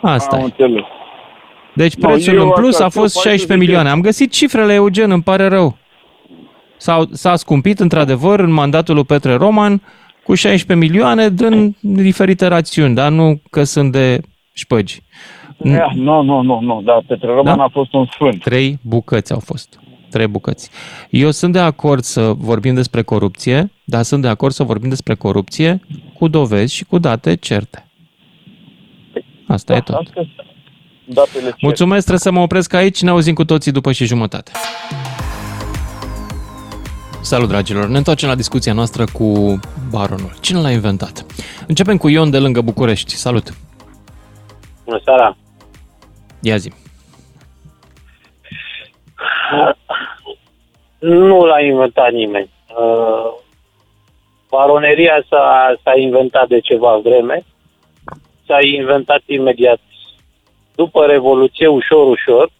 Asta 0.01 0.35
Am 0.35 0.41
e. 0.41 0.43
înțeles. 0.43 0.83
Deci 1.75 1.93
Nu, 1.95 2.07
prețul 2.07 2.35
eu 2.35 2.43
în 2.43 2.51
plus 2.51 2.75
așa 2.75 2.85
a 2.85 2.87
știu, 2.89 3.01
fost 3.01 3.15
16 3.19 3.57
milioane. 3.65 3.89
Am 3.89 4.01
găsit 4.01 4.31
cifrele, 4.31 4.73
Eugen, 4.73 5.11
îmi 5.11 5.23
pare 5.23 5.47
rău. 5.47 5.77
S-a, 6.81 7.05
s-a 7.11 7.35
scumpit 7.35 7.79
într-adevăr 7.79 8.39
în 8.39 8.51
mandatul 8.51 8.95
lui 8.95 9.03
Petre 9.03 9.33
Roman 9.33 9.81
cu 10.23 10.33
16 10.33 10.87
milioane 10.87 11.29
din 11.29 11.75
diferite 11.79 12.47
rațiuni, 12.47 12.95
dar 12.95 13.11
nu 13.11 13.41
că 13.49 13.63
sunt 13.63 13.91
de 13.91 14.21
șpăgi. 14.53 15.01
Ia, 15.63 15.91
Nu, 15.95 16.21
nu, 16.21 16.41
nu, 16.41 16.59
nu, 16.59 16.81
da, 16.85 17.01
Petre 17.07 17.27
Roman 17.27 17.57
Da? 17.57 17.63
a 17.63 17.67
fost 17.71 17.93
un 17.93 18.05
sfânt. 18.05 18.43
Trei 18.43 18.79
bucăți 18.81 19.33
au 19.33 19.39
fost. 19.39 19.79
Trei 20.09 20.27
bucăți. 20.27 20.69
Eu 21.09 21.31
sunt 21.31 21.53
de 21.53 21.59
acord 21.59 22.03
să 22.03 22.33
vorbim 22.37 22.73
despre 22.73 23.01
corupție, 23.01 23.71
dar 23.85 24.03
sunt 24.03 24.21
de 24.21 24.27
acord 24.27 24.53
să 24.53 24.63
vorbim 24.63 24.89
despre 24.89 25.15
corupție 25.15 25.81
cu 26.13 26.27
dovezi 26.27 26.75
și 26.75 26.83
cu 26.83 26.97
date 26.97 27.35
certe. 27.35 27.85
Asta 29.47 29.75
e 29.75 29.79
tot. 29.79 29.95
Asta 29.95 30.25
datele 31.05 31.45
cer. 31.45 31.57
Mulțumesc, 31.61 31.99
trebuie 31.99 32.19
să 32.19 32.31
mă 32.31 32.39
opresc 32.39 32.73
aici, 32.73 33.01
ne 33.01 33.09
auzim 33.09 33.33
cu 33.33 33.45
toții 33.45 33.71
după 33.71 33.91
și 33.91 34.05
jumătate. 34.05 34.51
Salut, 37.23 37.47
dragilor! 37.47 37.87
Ne 37.87 37.97
întoarcem 37.97 38.29
la 38.29 38.35
discuția 38.35 38.73
noastră 38.73 39.05
cu 39.13 39.59
baronul. 39.91 40.33
Cine 40.39 40.59
l-a 40.59 40.71
inventat? 40.71 41.25
Începem 41.67 41.97
cu 41.97 42.07
Ion 42.07 42.29
de 42.29 42.37
lângă 42.39 42.61
București. 42.61 43.13
Salut! 43.13 43.53
Bună 44.85 45.01
seara! 45.03 45.37
Ia 46.41 46.57
zi. 46.57 46.71
Nu 50.99 51.45
l-a 51.45 51.61
inventat 51.61 52.11
nimeni. 52.11 52.49
Uh, 52.67 53.33
Baroneria 54.49 55.23
s-a, 55.29 55.75
s-a 55.83 55.93
inventat 55.97 56.47
de 56.47 56.59
ceva 56.59 56.97
vreme. 57.03 57.43
S-a 58.47 58.57
inventat 58.77 59.21
imediat 59.25 59.79
după 60.75 61.05
Revoluție, 61.05 61.67
ușor, 61.67 62.07
ușor. 62.07 62.51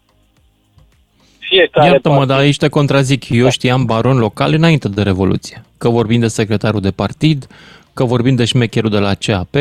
Fiecare 1.51 1.87
Iartă-mă, 1.87 2.15
partid- 2.15 2.29
dar 2.29 2.39
aici 2.39 2.57
te 2.57 2.67
contrazic. 2.67 3.29
Eu 3.29 3.49
știam 3.49 3.85
baron 3.85 4.17
local 4.17 4.53
înainte 4.53 4.87
de 4.89 5.01
Revoluție. 5.01 5.63
Că 5.77 5.89
vorbim 5.89 6.19
de 6.19 6.27
secretarul 6.27 6.81
de 6.81 6.91
partid, 6.91 7.47
că 7.93 8.03
vorbim 8.03 8.35
de 8.35 8.45
șmecherul 8.45 8.89
de 8.89 8.97
la 8.99 9.13
CAP, 9.19 9.55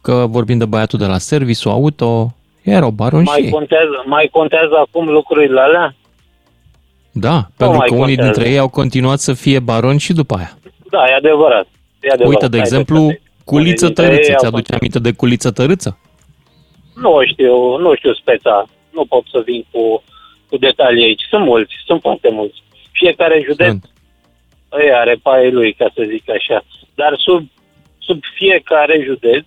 că 0.00 0.26
vorbim 0.28 0.58
de 0.58 0.64
băiatul 0.64 0.98
de 0.98 1.06
la 1.06 1.18
serviciu 1.18 1.68
auto. 1.68 2.34
Erau 2.62 2.90
baron 2.90 3.24
și 3.24 3.30
mai 3.30 3.42
ei. 3.42 3.50
contează, 3.50 4.02
mai 4.06 4.28
contează 4.32 4.74
acum 4.86 5.08
lucrurile 5.08 5.60
alea? 5.60 5.94
Da, 7.12 7.48
pentru 7.56 7.76
mai 7.76 7.86
că 7.88 7.94
unii 7.94 8.04
contează. 8.06 8.32
dintre 8.32 8.52
ei 8.52 8.58
au 8.58 8.68
continuat 8.68 9.18
să 9.18 9.32
fie 9.32 9.58
baroni 9.58 9.98
și 9.98 10.12
după 10.12 10.34
aia. 10.34 10.58
Da, 10.90 11.04
e 11.08 11.14
adevărat. 11.14 11.66
E 12.00 12.08
adevărat. 12.12 12.32
Uite, 12.34 12.48
de 12.48 12.56
Ai 12.56 12.62
exemplu, 12.62 12.96
dreptate. 12.98 13.22
Culiță 13.44 13.84
Unii 13.84 13.94
dintre 13.94 14.04
Tărâță. 14.04 14.30
ei 14.30 14.34
au 14.36 14.40
Ți-aduce 14.40 14.74
aminte 14.74 14.98
de 14.98 15.12
Culiță 15.12 15.50
Tărâță? 15.50 15.98
Nu 16.94 17.12
știu, 17.30 17.76
nu 17.76 17.94
știu 17.94 18.12
speța. 18.14 18.66
Nu 18.90 19.04
pot 19.04 19.24
să 19.32 19.42
vin 19.44 19.64
cu, 19.70 20.02
cu 20.52 20.58
detalii 20.58 21.04
aici. 21.04 21.24
Sunt 21.28 21.44
mulți, 21.44 21.74
sunt 21.86 22.00
foarte 22.00 22.30
mulți. 22.30 22.62
Fiecare 22.92 23.42
județ 23.44 23.68
Sunt. 23.68 23.90
îi 24.68 24.92
are 24.92 25.14
paie 25.22 25.50
lui, 25.50 25.72
ca 25.72 25.86
să 25.94 26.02
zic 26.08 26.30
așa. 26.30 26.64
Dar 26.94 27.12
sub, 27.18 27.42
sub 27.98 28.18
fiecare 28.34 29.02
județ 29.04 29.44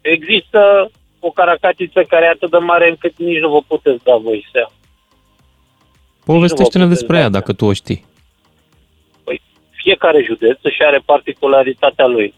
există 0.00 0.90
o 1.18 1.30
caracatiță 1.30 2.02
care 2.02 2.24
e 2.24 2.28
atât 2.28 2.50
de 2.50 2.58
mare 2.58 2.88
încât 2.88 3.18
nici 3.18 3.40
nu 3.40 3.48
vă 3.48 3.60
puteți 3.66 4.04
da 4.04 4.16
voi 4.16 4.48
seama. 4.52 4.72
Povestește-ne 6.24 6.84
Nu 6.84 6.88
vă 6.88 6.94
puteți 6.94 7.00
despre 7.00 7.16
ea, 7.16 7.28
da 7.28 7.38
dacă 7.38 7.52
tu 7.52 7.64
o 7.64 7.72
știi. 7.72 8.06
Fiecare 9.70 10.22
județ 10.22 10.58
își 10.62 10.82
are 10.82 11.00
particularitatea 11.04 12.06
lui. 12.06 12.34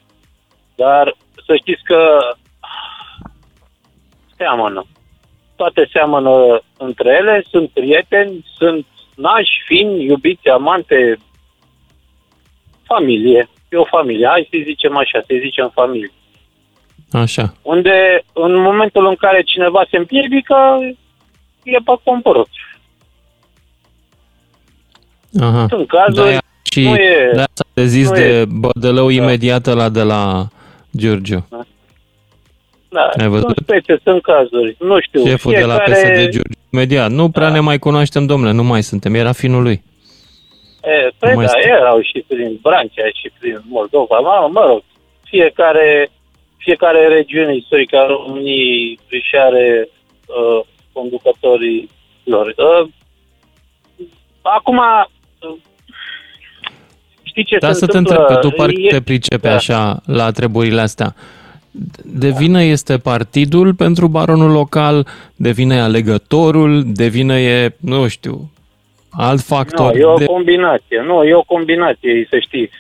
Dar 0.75 1.17
să 1.47 1.57
știți 1.57 1.83
că 1.85 2.19
seamănă. 4.37 4.85
Toate 5.61 5.89
seamănă 5.93 6.61
între 6.79 7.17
ele, 7.21 7.45
sunt 7.51 7.71
prieteni, 7.71 8.45
sunt 8.59 8.87
nași, 9.17 9.63
fini, 9.67 10.05
iubiți, 10.05 10.49
amante, 10.49 11.19
familie. 12.83 13.49
E 13.69 13.77
o 13.77 13.85
familie, 13.85 14.27
hai 14.27 14.49
să 14.51 14.57
zicem 14.65 14.97
așa, 14.97 15.21
să 15.21 15.35
zicem 15.41 15.71
familie. 15.75 16.13
Așa. 17.13 17.55
Unde 17.63 18.25
în 18.33 18.61
momentul 18.61 19.07
în 19.07 19.15
care 19.15 19.43
cineva 19.43 19.87
se 19.91 19.97
împiedică, 19.97 20.57
e 21.63 21.77
pe 21.85 21.95
compărut. 22.05 22.49
Aha. 25.41 25.67
Sunt 25.69 25.89
cazuri, 25.89 26.25
De-aia 26.25 26.43
și 26.63 26.83
nu 26.83 26.95
e- 26.95 27.31
de 27.35 27.41
asta 27.41 27.65
te 27.75 27.85
zis 27.85 28.09
nu 28.09 28.15
de 28.15 28.25
e- 28.25 28.45
bădălău 28.45 29.09
imediat 29.09 29.67
la 29.67 29.89
de 29.89 30.03
la 30.03 30.47
Giurgiu. 30.97 31.47
Da, 31.51 31.61
Ai 33.19 33.29
văzut? 33.29 33.45
sunt 33.45 33.57
spețe, 33.63 34.01
sunt 34.05 34.23
cazuri. 34.23 34.77
Nu 34.79 35.01
știu, 35.01 35.27
Șeful 35.27 35.53
de 35.53 35.65
la 35.65 35.77
PSD 35.79 36.15
Giurgiu. 36.19 36.41
Imediat. 36.73 37.11
Nu 37.11 37.31
prea 37.31 37.49
ne 37.49 37.61
mai 37.61 37.79
cunoaștem, 37.79 38.27
domnule, 38.27 38.53
nu 38.53 38.63
mai 38.65 38.83
suntem. 38.83 39.15
Era 39.15 39.33
finul 39.33 39.63
lui. 39.63 39.83
E, 40.83 41.11
păi 41.19 41.35
mai 41.35 41.45
da, 41.45 41.53
este. 41.57 41.69
erau 41.69 42.01
și 42.01 42.25
prin 42.29 42.59
Brancea 42.63 43.03
și 43.15 43.31
prin 43.39 43.63
Moldova. 43.69 44.19
Mă, 44.19 44.49
mă 44.53 44.65
rog, 44.67 44.83
fiecare, 45.25 46.11
fiecare 46.57 47.09
regiune 47.09 47.55
istorică 47.57 47.97
a 47.97 48.07
României 48.07 48.99
își 49.11 49.37
are 49.37 49.89
uh, 50.27 50.65
conducătorii 50.93 51.89
lor. 52.25 52.47
Uh, 52.57 52.89
acum, 54.43 54.77
uh, 54.77 55.57
știi 57.23 57.45
ce 57.45 57.59
Dar 57.59 57.73
se 57.73 57.79
să 57.79 57.87
te 57.87 57.97
întâmplă? 57.97 58.23
întreb, 58.25 58.41
că 58.41 58.49
tu 58.49 58.55
parcă 58.55 58.81
E- 58.81 58.89
te 58.89 59.01
pricepe 59.01 59.49
da. 59.49 59.55
așa 59.55 60.01
la 60.07 60.31
treburile 60.31 60.81
astea. 60.81 61.15
De 62.05 62.31
vină 62.39 62.63
este 62.63 62.99
partidul 62.99 63.75
pentru 63.75 64.07
baronul 64.09 64.51
local, 64.51 65.07
de 65.37 65.51
vină 65.51 65.75
e 65.75 65.81
alegătorul, 65.81 66.83
de 66.87 67.07
vină 67.09 67.39
e, 67.39 67.75
nu 67.81 68.09
știu, 68.09 68.51
alt 69.11 69.41
factor. 69.41 69.93
Nu, 69.93 69.99
e 69.99 70.05
o 70.05 70.15
de... 70.17 70.25
combinație. 70.25 71.03
Nu, 71.07 71.23
e 71.25 71.35
o 71.35 71.43
combinație, 71.43 72.27
să 72.31 72.39
știi. 72.39 72.71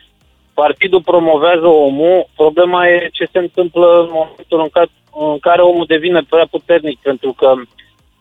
Partidul 0.54 1.02
promovează 1.02 1.66
omul, 1.66 2.28
problema 2.36 2.88
e 2.88 3.08
ce 3.12 3.28
se 3.32 3.38
întâmplă 3.38 3.86
în 4.00 4.08
momentul 4.12 4.60
în 4.60 4.68
care, 4.72 4.88
în 5.30 5.38
care 5.38 5.60
omul 5.62 5.84
devine 5.88 6.20
prea 6.28 6.46
puternic, 6.50 6.98
pentru 7.02 7.32
că 7.32 7.52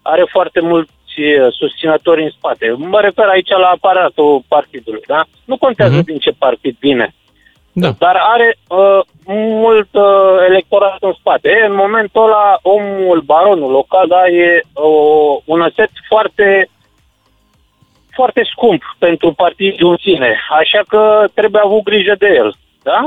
are 0.01 0.23
foarte 0.31 0.59
mulți 0.59 0.91
eh, 1.15 1.47
susținători 1.51 2.23
în 2.23 2.29
spate. 2.29 2.75
Mă 2.77 2.99
refer 3.01 3.25
aici 3.25 3.49
la 3.49 3.67
aparatul 3.67 4.43
partidului, 4.47 5.01
da? 5.07 5.23
Nu 5.45 5.57
contează 5.57 5.95
Mhm. 5.95 6.05
din 6.05 6.17
ce 6.17 6.31
partid 6.37 6.75
vine. 6.79 7.13
Da. 7.73 7.95
Dar 7.97 8.15
are 8.19 8.57
uh, 8.67 8.99
mult 9.25 9.89
uh, 9.91 10.03
electorat 10.49 10.97
în 10.99 11.13
spate. 11.19 11.49
E, 11.49 11.65
în 11.65 11.75
momentul 11.75 12.23
ăla, 12.23 12.59
omul, 12.61 13.21
baronul 13.25 13.71
local, 13.71 14.07
da, 14.07 14.27
e 14.27 14.61
uh, 14.73 15.41
un 15.45 15.61
aset 15.61 15.89
foarte 16.07 16.69
foarte 18.19 18.41
scump 18.51 18.81
pentru 18.97 19.33
partidul 19.33 19.89
în 19.89 19.97
sine, 19.99 20.35
așa 20.59 20.81
că 20.87 21.27
trebuie 21.33 21.61
avut 21.65 21.83
grijă 21.83 22.15
de 22.17 22.27
el, 22.35 22.55
da? 22.83 23.05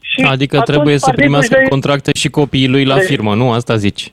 Și 0.00 0.20
Adică 0.22 0.56
atunci 0.56 0.74
trebuie 0.76 0.98
să 0.98 1.04
partidul 1.04 1.24
primească 1.24 1.56
își 1.56 1.66
dă- 1.66 1.68
contracte 1.68 2.10
și 2.14 2.28
copiii 2.28 2.68
lui 2.68 2.84
la 2.84 2.94
Pre- 2.94 3.04
firmă, 3.04 3.34
nu? 3.34 3.52
Asta 3.52 3.76
zici. 3.76 4.12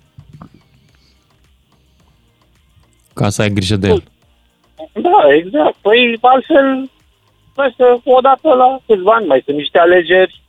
Ca 3.13 3.29
să 3.29 3.41
ai 3.41 3.49
grijă 3.49 3.75
de 3.75 3.87
el. 3.87 4.03
Da, 4.93 5.33
exact. 5.33 5.75
Păi 5.81 6.17
altfel, 6.21 6.89
mai 7.55 7.73
să 7.77 7.97
odată 8.03 8.53
la 8.53 8.79
câțiva 8.85 9.13
ani, 9.13 9.27
mai 9.27 9.41
sunt 9.45 9.57
niște 9.57 9.79
alegeri. 9.79 10.41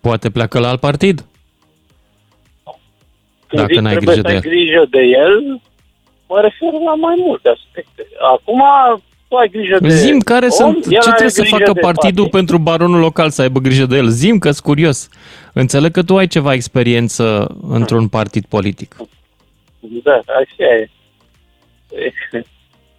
Poate 0.00 0.30
pleacă 0.30 0.58
la 0.58 0.68
alt 0.68 0.80
partid. 0.80 1.24
Când 3.46 3.62
Dacă 3.62 3.72
zic 3.72 3.82
n-ai 3.82 3.96
trebuie 3.96 4.14
grijă 4.14 4.28
să 4.28 4.40
de 4.40 4.48
ai 4.48 4.54
grijă 4.54 4.86
de 4.90 5.00
el, 5.00 5.60
mă 6.28 6.40
refer 6.40 6.72
la 6.72 6.94
mai 6.94 7.14
multe 7.18 7.48
aspecte. 7.48 8.06
Acum, 8.32 8.62
tu 9.28 9.36
ai 9.36 9.48
grijă 9.48 9.78
de 9.80 9.88
Zim 9.88 10.18
care 10.18 10.46
om, 10.46 10.50
sunt, 10.50 10.84
el 10.84 10.90
ce 10.90 10.96
are 10.96 11.06
trebuie 11.06 11.30
să 11.30 11.40
grijă 11.40 11.56
facă 11.56 11.72
de 11.72 11.80
partidul 11.80 12.28
partid. 12.28 12.30
pentru 12.30 12.58
baronul 12.58 13.00
local 13.00 13.30
să 13.30 13.42
aibă 13.42 13.58
grijă 13.58 13.86
de 13.86 13.96
el. 13.96 14.08
Zim 14.08 14.38
că 14.38 14.50
sunt 14.50 14.64
curios. 14.64 15.08
Înțeleg 15.52 15.92
că 15.92 16.02
tu 16.02 16.16
ai 16.16 16.26
ceva 16.26 16.52
experiență 16.52 17.56
într-un 17.68 18.08
partid 18.08 18.44
politic. 18.46 18.96
Da, 19.80 20.12
așa 20.12 20.64
e. 20.64 20.90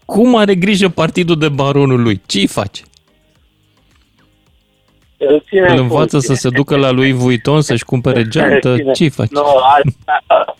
Cum 0.05 0.35
are 0.35 0.55
grijă 0.55 0.89
partidul 0.89 1.37
de 1.37 1.49
baronul 1.49 2.01
lui? 2.01 2.21
Ce 2.25 2.39
îi 2.39 2.47
face? 2.47 2.83
Îl, 5.27 5.43
ține 5.47 5.61
Îl 5.65 5.71
în 5.71 5.77
învață 5.77 6.09
funcție. 6.09 6.35
să 6.35 6.41
se 6.41 6.49
ducă 6.49 6.77
la 6.77 6.91
lui 6.91 7.11
Vuitton 7.11 7.61
să-și 7.61 7.83
cumpere 7.85 8.23
geantă? 8.27 8.75
Ține- 8.75 8.91
Ce 8.91 9.03
îi 9.03 9.09
face? 9.09 9.29
Nu, 9.33 9.41
asta 9.41 10.55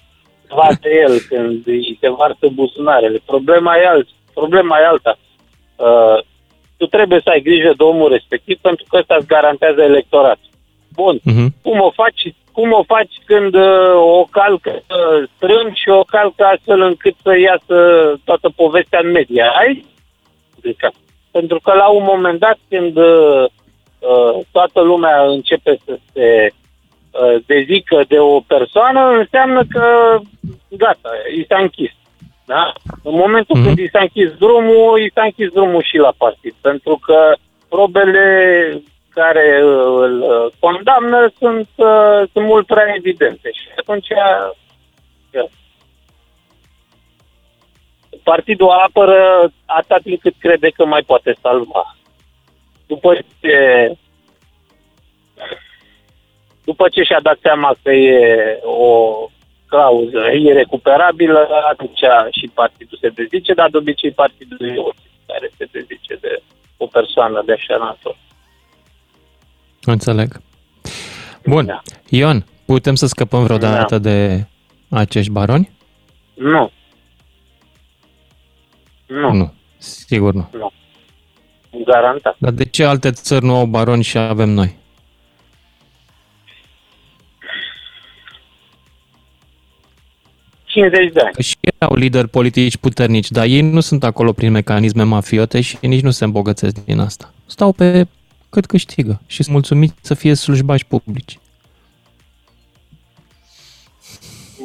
face 0.47 0.89
el 0.89 1.20
când 1.30 1.68
îi 1.68 1.97
se 2.01 2.09
varsă 2.09 2.47
buzunarele. 2.53 3.20
Problema 3.26 3.76
e, 3.78 3.88
alt, 3.88 4.07
problema 4.34 4.78
e 4.80 4.86
alta. 4.86 5.18
Uh, 5.76 6.24
tu 6.78 6.86
trebuie 6.86 7.20
să 7.24 7.30
ai 7.30 7.41
grijă 7.41 7.74
de 7.78 7.84
omul 7.84 8.09
respectiv 8.09 8.57
pentru 8.61 8.86
că 8.89 8.97
ăsta 8.97 9.16
îți 9.18 9.28
garantează 9.28 9.82
electorat. 9.82 10.39
Bun. 10.93 11.20
Mhm. 11.24 11.53
Cum 11.61 11.80
o 11.82 11.91
faci, 11.91 12.34
cum 12.51 12.72
o 12.72 12.84
faci 12.84 13.14
când 13.26 13.55
uh, 13.55 13.93
o 13.95 14.28
calcă 14.32 14.72
uh, 14.76 15.30
strâmb 15.36 15.74
și 15.74 15.89
o 15.89 16.03
calcă 16.03 16.43
astfel 16.43 16.82
încât 16.82 17.16
să 17.24 17.38
iasă 17.39 17.78
toată 18.26 18.49
povestea 18.55 18.99
în 19.03 19.11
media? 19.11 19.47
Ai? 19.49 19.86
Adică, 20.57 20.91
pentru 21.32 21.59
că 21.64 21.74
la 21.74 21.88
un 21.89 22.03
moment 22.05 22.39
dat 22.39 22.57
când 22.70 22.97
uh, 22.97 23.03
uh, 23.05 23.49
toată 24.51 24.82
lumea 24.82 25.24
începe 25.24 25.78
să 25.86 25.99
se 26.14 26.49
uh, 27.12 27.43
dezică 27.45 28.04
de 28.08 28.20
o 28.20 28.39
persoană, 28.39 29.10
înseamnă 29.10 29.64
că 29.70 30.18
gata, 30.70 31.10
i 31.38 31.45
s-a 31.47 31.58
închis. 31.58 31.91
Da? 32.45 32.74
În 33.04 33.16
momentul 33.16 33.58
Mhm. 33.58 33.66
când 33.66 33.78
i 33.78 33.89
s-a 33.91 33.99
închis 33.99 34.32
drumul, 34.32 34.99
i 34.99 35.12
s-a 35.14 35.24
închis 35.24 35.49
drumul 35.49 35.84
și 35.84 35.97
la 35.97 36.14
partid. 36.18 36.54
Pentru 36.62 36.99
că 37.06 37.34
probele 37.70 38.28
care 39.10 39.62
uh, 39.64 39.95
îl 39.97 40.22
uh, 40.22 40.51
condamnă 40.60 41.32
sunt, 41.39 41.70
uh, 41.76 42.22
sunt 42.32 42.45
mult 42.45 42.66
prea 42.66 42.93
evidente. 42.97 43.49
Și 43.54 43.68
atunci 43.78 44.08
uh, 44.10 45.49
partidul 48.24 48.70
apără 48.70 49.51
atât 49.66 50.01
timp 50.01 50.22
cât 50.22 50.34
crede 50.39 50.70
că 50.70 50.86
mai 50.86 51.01
poate 51.01 51.36
salva. 51.41 51.95
După 52.88 53.25
ce 53.39 53.57
după 56.63 56.89
ce 56.89 57.03
și-a 57.03 57.19
dat 57.21 57.38
seama 57.41 57.75
că 57.84 57.91
e 57.91 58.59
o 58.63 59.13
clauză 59.67 60.19
irecuperabilă, 60.34 61.47
atunci 61.71 61.99
și 62.31 62.51
partidul 62.53 62.97
se 63.01 63.09
dezice, 63.09 63.53
dar 63.53 63.69
de 63.69 63.77
obicei 63.77 64.11
partidul 64.11 64.67
e 64.67 64.77
o 64.77 64.89
care 65.25 65.51
se 65.57 65.67
dezice 65.71 66.15
de 66.21 66.41
o 66.77 66.86
persoană 66.86 67.43
de 67.45 67.51
așa 67.51 67.77
natură. 67.77 68.17
Înțeleg. 69.86 70.41
Bun. 71.45 71.65
Da. 71.65 71.81
Ion, 72.09 72.45
putem 72.65 72.95
să 72.95 73.05
scăpăm 73.05 73.43
vreodată 73.43 73.97
de 73.97 74.45
acești 74.89 75.31
baroni? 75.31 75.71
Nu. 76.34 76.71
Nu. 79.07 79.34
Nu. 79.34 79.53
Sigur 79.77 80.34
nu. 80.34 80.49
Nu. 80.51 80.71
Garantat. 81.86 82.36
Dar 82.38 82.51
de 82.51 82.65
ce 82.65 82.84
alte 82.84 83.11
țări 83.11 83.45
nu 83.45 83.55
au 83.55 83.65
baroni 83.65 84.03
și 84.03 84.17
avem 84.17 84.49
noi? 84.49 84.82
de 90.91 91.19
ani. 91.24 91.34
Că 91.34 91.41
și 91.41 91.55
ei 91.61 91.71
au 91.80 91.95
lideri 91.95 92.28
politici 92.28 92.78
puternici, 92.78 93.32
dar 93.32 93.45
ei 93.45 93.61
nu 93.61 93.80
sunt 93.80 94.03
acolo 94.03 94.32
prin 94.32 94.51
mecanisme 94.51 95.03
mafiote 95.03 95.61
și 95.61 95.78
nici 95.82 96.01
nu 96.01 96.11
se 96.11 96.24
îmbogățesc 96.24 96.86
din 96.86 96.99
asta. 96.99 97.34
Stau 97.45 97.71
pe 97.71 98.07
cât 98.49 98.65
câștigă 98.65 99.21
și 99.28 99.43
sunt 99.43 99.55
mulțumiți 99.55 99.93
să 100.01 100.13
fie 100.13 100.34
slujbași 100.34 100.86
publici. 100.86 101.39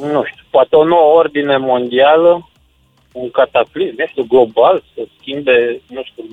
Nu 0.01 0.23
știu, 0.25 0.43
poate 0.49 0.75
o 0.75 0.83
nouă 0.83 1.17
ordine 1.17 1.57
mondială 1.57 2.49
un 3.11 3.31
cataclism, 3.31 3.95
nu 3.97 4.05
știu, 4.07 4.25
global, 4.27 4.83
să 4.93 5.07
schimbe, 5.19 5.81
nu 5.87 6.01
știu, 6.03 6.23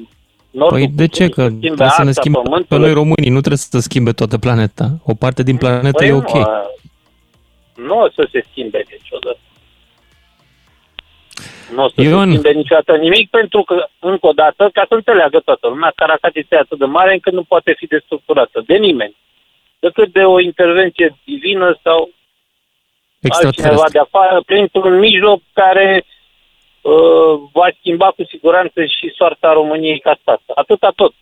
nordul 0.61 0.79
Păi 0.79 0.89
de 0.95 1.07
ce? 1.07 1.29
Că 1.29 1.49
trebuie 1.61 1.89
să 1.89 2.05
ne 2.05 2.13
schimbe 2.13 2.39
pe 2.69 2.77
noi 2.77 2.93
românii, 2.93 3.31
nu 3.31 3.39
trebuie 3.45 3.59
să 3.59 3.79
schimbe 3.79 4.13
toată 4.13 4.39
planeta. 4.39 4.87
O 5.05 5.15
parte 5.15 5.43
din 5.43 5.57
planetă 5.57 5.99
Păi 5.99 6.09
e 6.09 6.11
nu, 6.11 6.17
ok. 6.17 6.35
a, 6.35 6.71
Nu 7.77 8.01
o 8.01 8.09
să 8.15 8.29
se 8.33 8.45
schimbe 8.51 8.85
niciodată. 8.91 9.39
Nu 11.75 11.85
o 11.85 11.89
să 11.89 12.01
Ion. 12.03 12.25
se 12.25 12.31
schimbe 12.31 12.51
niciodată 12.59 12.97
nimic, 12.97 13.31
pentru 13.31 13.63
că, 13.63 13.89
încă 13.99 14.27
o 14.27 14.33
dată, 14.33 14.71
ca 14.73 14.85
să 14.89 14.95
înțeleagă 14.95 15.39
toată 15.45 15.69
lumea, 15.69 15.93
Caracat 15.97 16.35
este 16.35 16.57
atât 16.57 16.79
de 16.79 16.85
mare 16.85 17.13
încât 17.13 17.33
nu 17.33 17.43
poate 17.43 17.75
fi 17.79 17.87
destructurată 17.87 18.63
de 18.67 18.77
nimeni. 18.77 19.17
Decât 19.79 20.13
de 20.13 20.25
o 20.25 20.41
intervenție 20.41 21.17
divină 21.25 21.79
sau 21.83 21.99
altcineva 22.01 23.49
Extraterestre. 23.49 23.91
de 23.93 23.99
afară, 23.99 24.43
printr-un 24.47 24.99
mijloc 24.99 25.41
care 25.53 26.05
uh, 26.93 27.33
va 27.53 27.67
schimba 27.79 28.09
cu 28.17 28.23
siguranță 28.33 28.85
și 28.85 29.13
soarta 29.17 29.53
României 29.53 30.01
ca 30.01 30.19
stat. 30.21 30.43
Atâta 30.55 30.93
tot. 30.97 31.13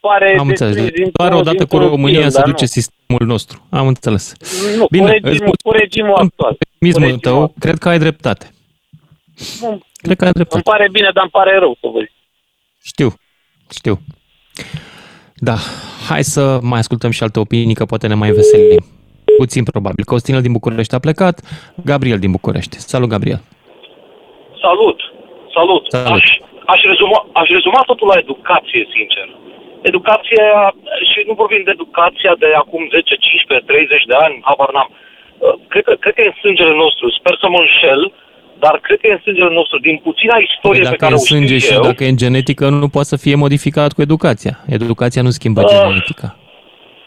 Pare 0.00 0.36
Am 0.38 0.48
înțeles. 0.48 0.74
desprins 0.74 0.90
Deci 0.96 1.02
dintr-un- 1.04 1.26
Doar 1.28 1.40
odată 1.40 1.56
cu 1.64 1.68
dintr-un 1.68 1.88
România 1.90 2.18
film, 2.18 2.30
se 2.30 2.38
dar 2.38 2.46
duce 2.48 2.60
nu. 2.64 2.66
sistemul 2.66 3.26
nostru. 3.26 3.66
Am 3.70 3.86
înțeles. 3.86 4.34
Nu, 4.76 4.86
Bine, 4.90 5.06
cu 5.10 5.16
îți 5.16 5.24
regimul, 5.28 5.54
cu 5.64 5.70
regimul 5.72 6.14
actual. 6.14 6.56
Optimismul 6.60 7.02
regimul 7.08 7.20
tău, 7.20 7.54
cred 7.58 7.78
că 7.78 7.88
ai 7.88 7.98
dreptate. 7.98 8.50
Nu, 9.60 9.80
Cred 10.02 10.16
că 10.16 10.24
ai 10.24 10.30
îmi 10.34 10.44
dreptate. 10.44 10.62
pare 10.62 10.88
bine, 10.92 11.10
dar 11.14 11.22
îmi 11.22 11.30
pare 11.32 11.58
rău 11.58 11.76
să 11.80 11.86
vă 11.92 11.98
zic. 12.00 12.10
Știu, 12.82 13.14
știu. 13.70 14.00
Da, 15.34 15.56
hai 16.08 16.24
să 16.24 16.58
mai 16.62 16.78
ascultăm 16.78 17.10
și 17.10 17.22
alte 17.22 17.40
opinii, 17.40 17.74
că 17.74 17.84
poate 17.84 18.06
ne 18.06 18.14
mai 18.14 18.30
veselim. 18.30 18.84
Puțin 19.42 19.64
probabil. 19.72 20.04
Costinel 20.14 20.42
din 20.46 20.52
București 20.58 20.94
a 20.96 21.04
plecat, 21.06 21.36
Gabriel 21.90 22.20
din 22.24 22.32
București. 22.38 22.74
Salut, 22.92 23.08
Gabriel. 23.14 23.40
Salut! 24.64 24.98
Salut! 25.56 25.82
Salut. 25.96 26.12
Aș, 26.16 26.24
aș, 26.72 26.80
rezuma, 26.92 27.18
aș 27.40 27.48
rezuma 27.56 27.80
totul 27.90 28.06
la 28.12 28.16
educație, 28.24 28.82
sincer. 28.96 29.26
Educația, 29.90 30.48
și 31.10 31.18
nu 31.28 31.34
vorbim 31.42 31.62
de 31.66 31.72
educația 31.78 32.32
de 32.42 32.48
acum 32.62 32.82
10, 32.96 33.14
15, 33.14 33.66
30 33.66 34.04
de 34.10 34.16
ani, 34.24 34.34
habar 34.48 34.70
n-am. 34.76 34.90
Uh, 34.92 35.54
Cred 35.72 35.84
că, 35.88 35.92
cred 36.02 36.14
că 36.14 36.20
e 36.22 36.30
în 36.32 36.38
sângele 36.44 36.74
nostru. 36.84 37.04
Sper 37.18 37.34
să 37.42 37.46
mă 37.52 37.58
înșel, 37.64 38.00
dar 38.64 38.74
cred 38.86 38.98
că 39.00 39.06
e 39.06 39.16
în 39.18 39.24
sângele 39.26 39.52
nostru. 39.60 39.76
Din 39.88 39.96
puțina 40.08 40.34
istorie 40.48 40.82
Păi 40.82 40.90
pe 40.90 40.96
dacă 40.96 41.02
care 41.04 41.12
e 41.14 41.20
o 41.20 41.24
știu 41.24 41.34
sânge 41.36 41.56
și 41.64 41.72
eu, 41.76 41.82
dacă 41.90 42.00
e 42.04 42.12
în 42.14 42.20
genetică, 42.24 42.64
nu 42.82 42.88
poate 42.94 43.10
să 43.12 43.16
fie 43.24 43.36
modificat 43.44 43.90
cu 43.96 44.00
educația. 44.08 44.54
Educația 44.76 45.22
nu 45.26 45.30
schimbă 45.38 45.60
Ah. 45.62 45.70
genetica. 45.70 46.28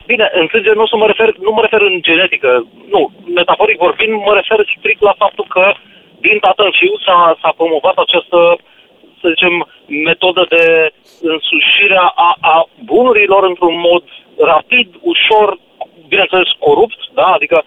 Bine, 0.05 0.29
în 0.33 0.47
sângele 0.47 0.75
nostru 0.81 0.97
mă 0.97 1.05
refer, 1.05 1.29
nu 1.37 1.51
mă 1.51 1.61
refer 1.61 1.81
în 1.81 2.01
genetică. 2.01 2.67
Nu, 2.89 3.11
metaforic 3.35 3.77
vorbind, 3.77 4.13
mă 4.13 4.33
refer 4.33 4.59
strict 4.77 5.01
la 5.01 5.15
faptul 5.17 5.45
că 5.49 5.73
din 6.19 6.37
tată 6.39 6.63
în 6.63 6.73
fiu 6.79 6.93
s-a, 7.05 7.37
s-a 7.41 7.53
promovat 7.57 7.97
această, 7.97 8.57
să 9.21 9.25
zicem, 9.33 9.53
metodă 9.85 10.45
de 10.49 10.93
însușire 11.21 11.99
a, 12.27 12.29
a 12.53 12.67
bunurilor 12.85 13.43
într-un 13.43 13.79
mod 13.79 14.03
rapid, 14.37 14.87
ușor, 15.01 15.57
bineînțeles 16.07 16.49
corupt, 16.59 16.99
da? 17.13 17.27
Adică 17.37 17.65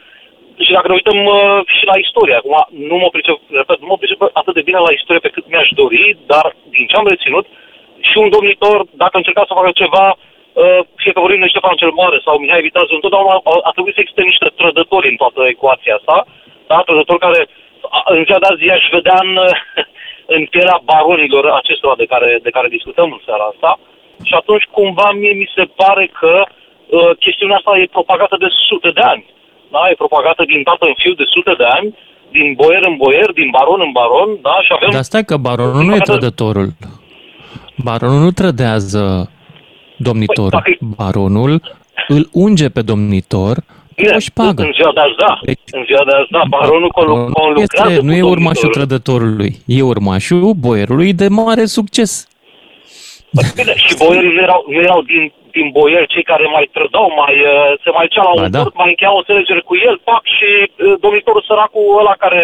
și 0.65 0.73
dacă 0.73 0.89
ne 0.89 0.99
uităm 0.99 1.25
uh, 1.25 1.61
și 1.77 1.85
la 1.87 1.97
istorie, 2.05 2.35
acum 2.35 2.57
nu 2.91 2.97
mă 2.97 3.09
pricep, 3.09 3.39
repet, 3.51 3.81
nu 3.81 3.87
mă 3.87 3.97
pricep 3.97 4.21
atât 4.33 4.55
de 4.55 4.67
bine 4.69 4.79
la 4.79 4.93
istorie 4.99 5.25
pe 5.25 5.35
cât 5.35 5.45
mi-aș 5.49 5.69
dori, 5.83 6.17
dar 6.27 6.57
din 6.75 6.87
ce 6.87 6.97
am 6.97 7.07
reținut, 7.07 7.47
și 8.09 8.17
un 8.19 8.29
domnitor, 8.29 8.85
dacă 9.03 9.17
încerca 9.17 9.45
să 9.47 9.59
facă 9.59 9.71
ceva, 9.75 10.07
uh, 10.09 10.17
fie 11.03 11.13
că 11.13 11.21
vorbim 11.25 11.41
de 11.45 11.53
Ștefan 11.53 11.77
cel 11.83 11.93
Mare 12.01 12.19
sau 12.25 12.35
Mihai 12.39 12.67
Viteazu, 12.67 12.95
întotdeauna 12.95 13.35
a, 13.35 13.41
a 13.69 13.71
trebuit 13.75 13.95
să 13.95 14.01
existe 14.03 14.23
niște 14.31 14.49
trădători 14.61 15.11
în 15.13 15.17
toată 15.23 15.41
ecuația 15.55 15.95
asta, 15.99 16.17
da? 16.71 16.77
trădători 16.89 17.25
care 17.27 17.41
a- 17.99 18.07
în 18.17 18.23
ziua 18.27 18.41
de 18.43 18.49
azi 18.51 18.65
i-aș 18.67 18.85
vedea 18.97 19.19
în, 19.27 19.33
în 20.37 20.43
pielea 20.53 20.79
baronilor 20.93 21.45
acestora 21.61 21.97
de 22.03 22.11
care, 22.13 22.29
de 22.47 22.51
care 22.57 22.69
discutăm 22.77 23.09
în 23.13 23.23
seara 23.27 23.47
asta. 23.53 23.71
Și 24.29 24.35
atunci 24.41 24.65
cumva 24.77 25.09
mie 25.21 25.33
mi 25.43 25.53
se 25.57 25.65
pare 25.83 26.05
că 26.21 26.33
uh, 26.47 27.11
chestiunea 27.25 27.57
asta 27.57 27.73
e 27.79 27.97
propagată 27.99 28.37
de 28.45 28.49
sute 28.69 28.91
de 28.99 29.05
ani. 29.13 29.25
Da? 29.75 29.81
E 29.91 30.03
propagată 30.05 30.43
din 30.53 30.63
tată 30.69 30.85
în 30.87 30.97
fiu 31.03 31.13
de 31.21 31.27
sute 31.35 31.55
de 31.63 31.65
ani, 31.77 31.89
din 32.31 32.47
boier 32.61 32.83
în 32.91 32.97
boier, 32.97 33.31
din 33.41 33.49
baron 33.57 33.81
în 33.87 33.93
baron, 33.99 34.31
da? 34.43 34.55
Și 34.65 34.73
avem... 34.77 34.91
Dar 34.91 35.03
stai 35.11 35.25
că 35.31 35.37
baronul 35.37 35.83
nu 35.85 35.95
e 35.95 35.99
trădătorul. 35.99 36.69
Baronul 37.89 38.21
nu 38.27 38.31
trădează 38.31 39.31
domnitorul. 39.97 40.61
Păi, 40.65 40.79
Baronul 40.97 41.61
îl 42.09 42.29
unge 42.33 42.69
pe 42.69 42.83
domnitor 42.83 43.57
Bine, 43.97 44.09
cu 44.11 44.17
o 44.17 44.19
șpagă. 44.19 44.63
în 44.63 44.73
ziua 44.75 44.93
de 44.95 45.01
azi, 45.01 45.15
da. 45.27 45.39
în 45.79 45.85
ziua 45.85 46.05
de 46.05 46.15
azi, 46.17 46.31
da. 46.31 46.43
Baronul 46.49 46.89
conlu- 46.91 47.13
Baronul 47.15 47.33
conlucrează 47.33 47.91
este, 47.91 48.01
cu 48.01 48.05
nu 48.07 48.13
e 48.15 48.23
urmașul 48.23 48.71
domnitorul. 48.71 48.73
trădătorului, 48.77 49.53
e 49.67 49.83
urmașul 49.83 50.53
boierului 50.53 51.13
de 51.13 51.29
mare 51.29 51.65
succes. 51.65 52.29
Bine, 53.59 53.75
și 53.85 53.93
boierii 54.03 54.35
nu 54.37 54.41
erau, 54.47 54.61
nu 54.75 54.81
erau 54.89 55.01
din, 55.13 55.25
din 55.57 55.67
boieri 55.79 56.07
cei 56.15 56.23
care 56.33 56.47
mai 56.57 56.67
trădau, 56.77 57.09
mai, 57.23 57.35
uh, 57.53 57.71
se 57.85 57.91
mai 57.97 58.07
ducea 58.09 58.23
la 58.29 58.33
Ba 58.37 58.43
un 58.45 58.51
da. 58.57 58.63
da. 58.63 58.71
mai 58.81 58.89
încheia 58.93 59.13
o 59.17 59.21
înțelegere 59.23 59.61
cu 59.69 59.75
el, 59.89 59.97
pac, 60.09 60.23
și 60.37 60.49
uh, 60.63 60.95
domnitorul 61.05 61.45
săracul 61.49 61.87
ăla 62.01 62.15
care 62.25 62.43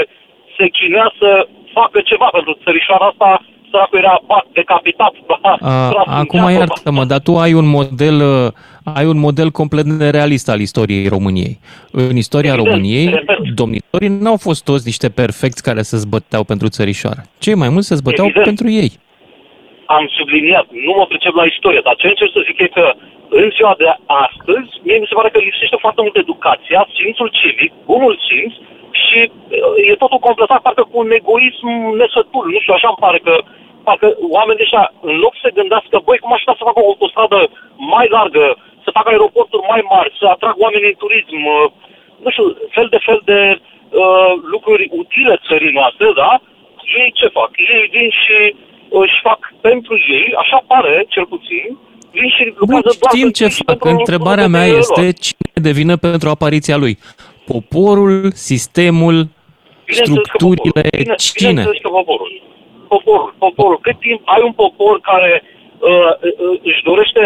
se 0.56 0.64
chinuia 0.76 1.08
să 1.20 1.28
facă 1.74 2.00
ceva 2.10 2.28
pentru 2.32 2.58
țărișoara 2.64 3.06
asta, 3.06 3.44
săracul 3.70 3.98
era 3.98 4.20
bat, 4.26 4.46
decapitat, 4.52 5.12
A, 5.60 5.90
acum 6.06 6.50
iartă-mă, 6.50 7.04
dar 7.04 7.20
tu 7.20 7.32
ai 7.44 7.52
un 7.52 7.66
model 7.68 8.16
uh, 8.20 8.94
ai 8.98 9.06
un 9.06 9.18
model 9.18 9.50
complet 9.50 9.84
nerealist 9.84 10.48
al 10.48 10.60
istoriei 10.60 11.08
României. 11.08 11.58
În 11.92 12.16
istoria 12.16 12.52
Evident, 12.52 12.68
României, 12.72 13.08
repet. 13.08 13.38
domnitorii 13.60 14.08
n-au 14.08 14.36
fost 14.46 14.64
toți 14.64 14.86
niște 14.90 15.08
perfecți 15.20 15.62
care 15.62 15.82
se 15.90 15.96
zbăteau 16.04 16.44
pentru 16.44 16.68
țărișoară. 16.76 17.20
Cei 17.44 17.54
mai 17.62 17.68
mulți 17.68 17.88
se 17.90 17.94
zbăteau 17.94 18.26
Evident. 18.26 18.46
pentru 18.50 18.68
ei. 18.82 18.90
am 19.98 20.04
subliniat, 20.18 20.66
nu 20.86 20.92
mă 20.98 21.04
pricep 21.12 21.34
la 21.40 21.44
istorie, 21.52 21.82
dar 21.84 21.94
ce 22.00 22.06
încerc 22.08 22.30
să 22.36 22.40
zic 22.48 22.58
e 22.66 22.68
că 22.78 22.86
în 23.40 23.46
ziua 23.56 23.74
de 23.82 23.88
astăzi, 24.26 24.70
mie 24.86 24.98
mi 25.02 25.08
se 25.10 25.16
pare 25.18 25.30
că 25.34 25.38
lipsește 25.38 25.76
foarte 25.84 26.00
mult 26.04 26.16
educația, 26.24 26.80
simțul 26.98 27.30
civic, 27.40 27.72
bunul 27.90 28.14
simț 28.28 28.52
și 29.06 29.20
uh, 29.30 29.90
e 29.90 30.02
totul 30.04 30.26
completat 30.28 30.60
parcă 30.66 30.84
cu 30.90 30.96
un 31.04 31.10
egoism 31.20 31.68
nesătul. 32.00 32.44
Nu 32.54 32.58
știu, 32.62 32.74
așa 32.76 32.88
îmi 32.90 33.02
pare 33.04 33.18
că 33.26 33.34
parcă 33.86 34.08
oamenii 34.36 34.64
ăștia, 34.66 34.84
în 35.08 35.16
loc 35.24 35.34
să 35.42 35.56
gândească, 35.58 35.96
băi, 36.06 36.22
cum 36.22 36.32
aș 36.32 36.42
putea 36.42 36.58
să 36.58 36.66
facă 36.68 36.80
o 36.82 36.88
autostradă 36.90 37.38
mai 37.94 38.06
largă, 38.16 38.46
să 38.84 38.94
facă 38.96 39.08
aeroporturi 39.10 39.68
mai 39.72 39.82
mari, 39.92 40.16
să 40.18 40.24
atrag 40.26 40.54
oamenii 40.64 40.92
în 40.92 41.00
turism, 41.02 41.40
uh, 41.56 41.66
nu 42.24 42.30
știu, 42.34 42.46
fel 42.76 42.88
de 42.94 43.00
fel 43.06 43.20
de 43.30 43.40
uh, 43.58 44.32
lucruri 44.54 44.84
utile 45.00 45.34
țării 45.48 45.76
noastre, 45.78 46.06
da? 46.22 46.30
Ei 47.00 47.10
ce 47.18 47.26
fac? 47.38 47.50
Ei 47.74 47.84
vin 47.94 48.10
și 48.22 48.38
își 49.02 49.18
fac 49.22 49.40
pentru 49.60 49.94
ei, 50.18 50.26
așa 50.42 50.58
pare, 50.66 50.94
cel 51.08 51.26
puțin, 51.34 51.66
vin 52.10 52.28
și 52.36 52.42
lucrează 52.60 52.90
doar 53.00 53.12
Știm 53.12 53.20
pentru 53.20 53.38
ce 53.38 53.44
ei 53.44 53.50
și 53.50 53.62
fac. 53.66 53.78
pentru 53.78 53.98
Întrebarea 53.98 54.48
mea 54.54 54.66
lucrurile 54.66 54.78
este 54.78 55.02
lor. 55.02 55.12
cine 55.26 55.58
de 55.66 55.70
vină 55.80 55.96
pentru 55.96 56.28
apariția 56.28 56.76
lui. 56.76 56.98
Poporul, 57.44 58.30
sistemul, 58.32 59.18
Bineînțeles 59.84 60.08
că 60.08 60.36
structurile, 60.36 60.82
poporul. 60.82 61.02
Bine, 61.02 61.14
cine? 61.14 61.48
Bineînțeles 61.48 61.82
că 61.86 61.88
poporul. 61.88 62.30
Poporul, 62.88 63.34
poporul. 63.38 63.78
Cât 63.86 63.98
timp 64.06 64.20
ai 64.24 64.42
un 64.48 64.52
popor 64.52 65.00
care 65.10 65.32
uh, 65.42 66.12
uh, 66.48 66.60
își 66.70 66.82
dorește, 66.90 67.22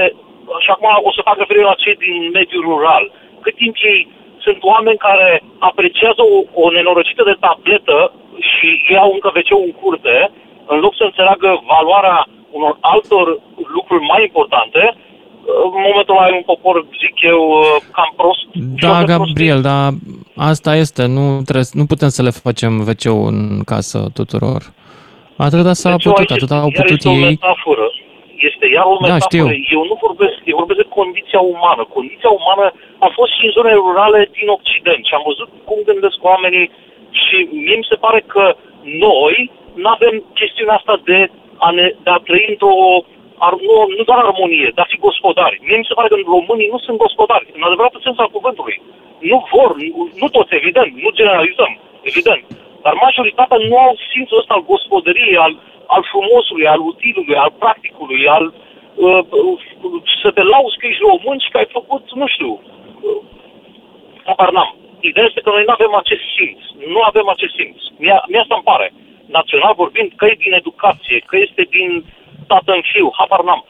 și 0.65 0.71
acum 0.71 0.89
o 1.09 1.13
să 1.13 1.27
fac 1.29 1.37
referire 1.39 1.65
la 1.73 1.81
cei 1.83 1.97
din 2.07 2.31
mediul 2.39 2.65
rural, 2.71 3.05
cât 3.45 3.55
timp 3.55 3.75
ei 3.93 4.01
sunt 4.45 4.59
oameni 4.73 5.05
care 5.09 5.43
apreciază 5.59 6.23
o, 6.35 6.37
o 6.63 6.71
nenorocită 6.71 7.23
de 7.31 7.37
tabletă 7.45 7.99
și 8.51 8.69
iau 8.93 9.09
încă 9.13 9.29
wc 9.37 9.51
în 9.67 9.73
curte, 9.81 10.31
în 10.73 10.79
loc 10.85 10.93
să 10.97 11.05
înțeleagă 11.05 11.51
valoarea 11.75 12.19
unor 12.51 12.77
altor 12.81 13.41
lucruri 13.77 14.05
mai 14.13 14.23
importante, 14.23 14.83
în 15.65 15.81
momentul 15.87 16.15
ăla 16.17 16.25
ai 16.27 16.35
un 16.41 16.43
popor, 16.51 16.75
zic 17.03 17.15
eu, 17.33 17.43
uh, 17.49 17.77
cam 17.97 18.13
prost. 18.17 18.47
Da, 18.85 18.97
Gabriel, 19.13 19.61
dar 19.69 19.85
asta 20.51 20.71
este. 20.85 21.03
Nu, 21.17 21.25
trebuie, 21.49 21.69
nu 21.81 21.85
putem 21.93 22.09
să 22.17 22.23
le 22.23 22.31
facem 22.47 22.73
wc 22.89 23.05
în 23.33 23.39
casă 23.73 23.99
tuturor. 24.19 24.63
Atâta 25.47 25.73
s-a 25.83 25.91
Deci, 25.91 26.03
putut, 26.07 26.19
aici 26.19 26.37
atâta 26.37 26.57
au 26.65 26.71
iar 26.75 26.83
putut 26.83 26.97
este 26.97 27.09
o 27.09 27.17
ei. 27.25 27.29
metaforă. 27.35 27.87
Este 28.51 28.65
iar 28.77 28.87
o 28.93 28.97
Da, 29.01 29.01
metaforă. 29.05 29.27
știu. 29.31 29.47
Eu 29.77 29.83
nu 29.91 29.97
vorbesc, 30.07 30.37
eu 30.51 30.57
vorbesc 30.61 30.81
de 30.85 30.95
condiția 30.99 31.41
umană. 31.55 31.83
Condiția 31.97 32.31
umană 32.41 32.67
a 33.07 33.09
fost 33.19 33.33
și 33.37 33.45
în 33.47 33.53
zonele 33.57 33.79
rurale 33.87 34.21
din 34.39 34.49
Occident 34.59 35.03
și 35.09 35.15
am 35.19 35.25
văzut 35.31 35.51
cum 35.69 35.79
gândesc 35.91 36.19
oamenii 36.33 36.67
și 37.23 37.37
mie 37.65 37.77
mi 37.83 37.91
se 37.93 37.97
pare 38.05 38.21
că 38.35 38.45
noi 39.09 39.35
nu 39.83 39.89
avem 39.97 40.15
chestiunea 40.41 40.77
asta 40.81 40.95
de 41.11 41.19
a, 41.67 41.69
ne, 41.79 41.87
de 42.05 42.11
a 42.17 42.19
trăi 42.27 42.45
într-o 42.53 42.75
ar, 43.39 43.53
nu, 43.67 43.75
nu 43.97 44.03
doar 44.09 44.19
armonie, 44.19 44.71
de 44.75 44.81
a 44.81 44.91
fi 44.93 44.97
gospodari. 45.07 45.61
Mie 45.67 45.77
mi 45.77 45.89
se 45.89 45.95
pare 45.95 46.09
că 46.09 46.17
românii 46.37 46.73
nu 46.75 46.79
sunt 46.79 46.97
gospodari, 47.05 47.47
în 47.57 47.63
adevăratul 47.63 48.01
sens 48.05 48.19
al 48.19 48.31
cuvântului. 48.37 48.83
Nu 49.19 49.39
vor, 49.53 49.71
nu, 49.77 50.09
nu 50.21 50.29
toți, 50.29 50.55
evident, 50.55 50.91
nu 51.05 51.11
generalizăm, 51.21 51.73
evident. 52.11 52.45
Dar 52.85 52.95
majoritatea 53.07 53.59
nu 53.69 53.77
au 53.79 53.95
simțul 54.13 54.39
ăsta 54.39 54.55
al 54.55 54.65
gospodăriei, 54.73 55.37
al, 55.37 55.55
al 55.87 56.03
frumosului, 56.13 56.67
al 56.67 56.81
utilului, 56.81 57.37
al 57.45 57.53
practicului, 57.59 58.29
al 58.29 58.45
uh, 58.95 59.23
uh, 59.31 59.59
să 60.23 60.31
te 60.31 60.43
lauzi 60.43 60.79
că 60.79 60.87
ești 60.87 61.07
român 61.09 61.39
și 61.39 61.51
că 61.51 61.59
ai 61.59 61.75
făcut, 61.79 62.05
nu 62.21 62.27
știu, 62.27 62.51
uh, 62.53 63.21
habar 64.25 64.51
n-am. 64.53 64.75
Ideea 65.01 65.27
este 65.29 65.41
că 65.41 65.51
noi 65.51 65.65
nu 65.67 65.75
avem 65.77 65.95
acest 65.95 66.25
simț. 66.37 66.61
Nu 66.95 67.01
avem 67.11 67.29
acest 67.29 67.55
simț. 67.59 67.81
Mie, 68.03 68.15
mie 68.31 68.41
asta 68.41 68.55
îmi 68.59 68.69
pare. 68.73 68.93
național 69.39 69.75
vorbind, 69.77 70.11
că 70.17 70.25
e 70.27 70.45
din 70.45 70.53
educație, 70.53 71.19
că 71.27 71.37
este 71.37 71.63
din 71.77 72.05
tată 72.47 72.73
în 72.73 72.85
fiu, 72.93 73.09
habar 73.19 73.43
n-am. 73.45 73.65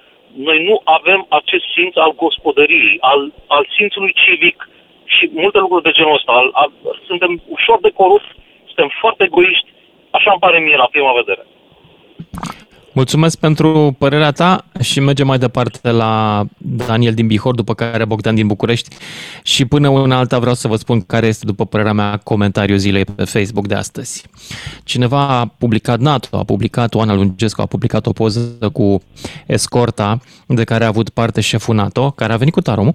Noi 0.48 0.64
nu 0.68 0.80
avem 0.84 1.26
acest 1.28 1.64
simț 1.74 1.96
al 1.96 2.12
gospodăriei, 2.22 2.96
al, 3.00 3.32
al 3.46 3.68
simțului 3.76 4.14
civic 4.22 4.68
și 5.04 5.30
multe 5.32 5.58
lucruri 5.58 5.82
de 5.82 5.96
genul 5.98 6.14
ăsta. 6.14 6.32
Al, 6.32 6.48
al, 6.52 6.70
suntem 7.06 7.42
ușor 7.48 7.78
de 7.80 7.90
corupți, 7.90 8.30
suntem 8.66 8.88
foarte 9.00 9.22
egoiști, 9.24 9.68
așa 10.10 10.30
îmi 10.30 10.40
pare 10.40 10.58
mie 10.58 10.76
la 10.76 10.88
prima 10.90 11.12
vedere. 11.12 11.46
Mulțumesc 12.96 13.38
pentru 13.38 13.96
părerea 13.98 14.30
ta 14.30 14.64
și 14.80 15.00
mergem 15.00 15.26
mai 15.26 15.38
departe 15.38 15.90
la 15.90 16.44
Daniel 16.58 17.14
din 17.14 17.26
Bihor, 17.26 17.54
după 17.54 17.74
care 17.74 18.04
Bogdan 18.04 18.34
din 18.34 18.46
București 18.46 18.96
și 19.42 19.64
până 19.64 19.88
una 19.88 20.16
alta 20.16 20.38
vreau 20.38 20.54
să 20.54 20.68
vă 20.68 20.76
spun 20.76 21.00
care 21.00 21.26
este, 21.26 21.46
după 21.46 21.66
părerea 21.66 21.92
mea, 21.92 22.20
comentariul 22.24 22.78
zilei 22.78 23.04
pe 23.04 23.24
Facebook 23.24 23.66
de 23.66 23.74
astăzi. 23.74 24.24
Cineva 24.84 25.28
a 25.28 25.46
publicat, 25.46 25.98
NATO 25.98 26.36
a 26.36 26.44
publicat, 26.44 26.94
Oana 26.94 27.14
Lungescu 27.14 27.60
a 27.60 27.66
publicat 27.66 28.06
o 28.06 28.12
poză 28.12 28.70
cu 28.72 29.02
escorta 29.46 30.20
de 30.46 30.64
care 30.64 30.84
a 30.84 30.88
avut 30.88 31.08
parte 31.08 31.40
șeful 31.40 31.74
NATO, 31.74 32.10
care 32.10 32.32
a 32.32 32.36
venit 32.36 32.54
cu 32.54 32.60
taromul 32.60 32.94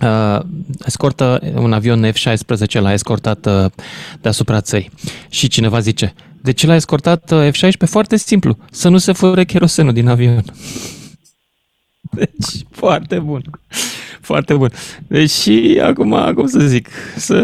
uh, 0.00 0.40
escortă 0.84 1.40
un 1.54 1.72
avion 1.72 2.12
F-16 2.12 2.72
l-a 2.72 2.92
escortat 2.92 3.46
uh, 3.46 3.70
deasupra 4.20 4.60
țării. 4.60 4.90
Și 5.28 5.48
cineva 5.48 5.78
zice, 5.78 6.14
de 6.42 6.52
ce 6.52 6.66
l-a 6.66 6.74
escortat 6.74 7.30
uh, 7.30 7.48
F-16? 7.50 7.88
Foarte 7.88 8.16
simplu, 8.16 8.56
să 8.70 8.88
nu 8.88 8.98
se 8.98 9.12
fure 9.12 9.44
cherosenul 9.44 9.92
din 9.92 10.08
avion. 10.08 10.42
Deci, 12.10 12.66
foarte 12.70 13.18
bun. 13.18 13.42
Foarte 14.20 14.54
bun. 14.54 14.70
Deci 15.06 15.30
și 15.30 15.80
acum, 15.82 16.32
cum 16.34 16.46
să 16.46 16.58
zic, 16.58 16.88
să 17.16 17.42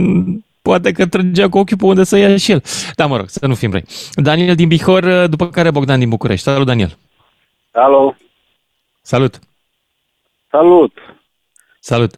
poate 0.62 0.92
că 0.92 1.06
trăgea 1.06 1.48
cu 1.48 1.58
ochiul 1.58 1.76
pe 1.76 1.84
unde 1.84 2.04
să 2.04 2.16
ia 2.16 2.36
și 2.36 2.50
el. 2.52 2.62
Da, 2.94 3.06
mă 3.06 3.16
rog, 3.16 3.28
să 3.28 3.46
nu 3.46 3.54
fim 3.54 3.70
răi. 3.70 3.84
Daniel 4.12 4.54
din 4.54 4.68
Bihor, 4.68 5.02
uh, 5.02 5.28
după 5.28 5.48
care 5.48 5.70
Bogdan 5.70 5.98
din 5.98 6.08
București. 6.08 6.44
Salut, 6.44 6.66
Daniel. 6.66 6.98
Alo. 7.72 8.16
Salut. 9.02 9.38
Salut. 10.50 10.92
Salut. 11.80 12.16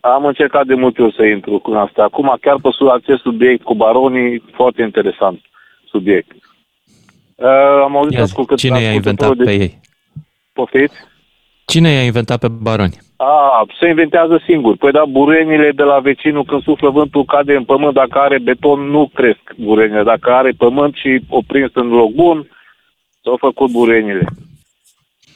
Am 0.00 0.24
încercat 0.24 0.66
de 0.66 0.74
multe 0.74 1.02
ori 1.02 1.14
să 1.14 1.24
intru 1.24 1.58
cu 1.58 1.70
asta. 1.70 2.02
Acum, 2.02 2.36
chiar 2.40 2.56
pe 2.62 2.68
acest 2.92 3.20
subiect 3.22 3.62
cu 3.62 3.74
baronii, 3.74 4.42
foarte 4.52 4.82
interesant 4.82 5.40
subiect. 5.90 6.30
Uh, 7.34 7.82
am 7.82 7.96
auzit 7.96 8.18
Ia 8.18 8.24
zi, 8.24 8.34
Cine 8.56 8.80
i-a 8.80 8.92
inventat 8.92 9.36
de... 9.36 9.44
pe 9.44 9.52
ei? 9.52 9.80
Poftiți? 10.52 10.94
Cine 11.64 11.88
i-a 11.90 12.02
inventat 12.02 12.38
pe 12.38 12.48
baroni? 12.48 12.98
A, 13.16 13.66
se 13.80 13.88
inventează 13.88 14.42
singur. 14.46 14.76
Păi 14.76 14.92
da, 14.92 15.04
burenile 15.04 15.70
de 15.70 15.82
la 15.82 15.98
vecinul 15.98 16.44
când 16.44 16.62
suflă 16.62 16.90
vântul 16.90 17.24
cade 17.24 17.54
în 17.56 17.64
pământ, 17.64 17.94
dacă 17.94 18.18
are 18.18 18.38
beton 18.38 18.80
nu 18.80 19.10
cresc 19.14 19.54
burenile. 19.58 20.02
Dacă 20.02 20.30
are 20.32 20.50
pământ 20.50 20.94
și 20.94 21.20
o 21.28 21.40
prins 21.46 21.70
în 21.74 21.88
loc 21.88 22.10
bun, 22.10 22.48
s-au 23.22 23.36
făcut 23.36 23.70
burenile. 23.70 24.26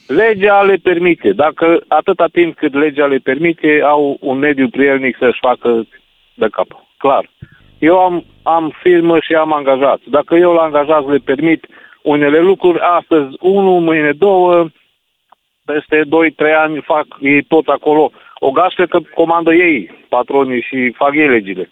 Legea 0.07 0.63
le 0.63 0.77
permite. 0.77 1.33
Dacă 1.33 1.85
atâta 1.89 2.27
timp 2.33 2.57
cât 2.57 2.75
legea 2.75 3.07
le 3.07 3.19
permite, 3.19 3.81
au 3.85 4.17
un 4.21 4.39
mediu 4.39 4.69
prielnic 4.69 5.17
să-și 5.17 5.39
facă 5.41 5.87
de 6.35 6.49
cap. 6.51 6.67
Clar. 6.99 7.31
Eu 7.79 7.99
am, 7.99 8.25
am 8.43 8.75
firmă 8.83 9.19
și 9.21 9.35
am 9.35 9.53
angajat. 9.53 10.01
Dacă 10.05 10.35
eu 10.35 10.53
la 10.53 10.63
angajat 10.63 11.09
le 11.09 11.19
permit 11.19 11.67
unele 12.03 12.39
lucruri, 12.39 12.79
astăzi 12.79 13.37
unul, 13.41 13.81
mâine 13.81 14.13
două, 14.13 14.69
peste 15.65 16.03
2-3 16.05 16.55
ani 16.57 16.83
fac 16.83 17.07
ei 17.21 17.43
tot 17.43 17.67
acolo. 17.67 18.11
O 18.39 18.51
gașcă 18.51 18.85
că 18.85 19.01
comandă 19.15 19.55
ei, 19.55 19.91
patronii, 20.09 20.63
și 20.63 20.93
fac 20.97 21.15
ei 21.15 21.29
legile. 21.29 21.71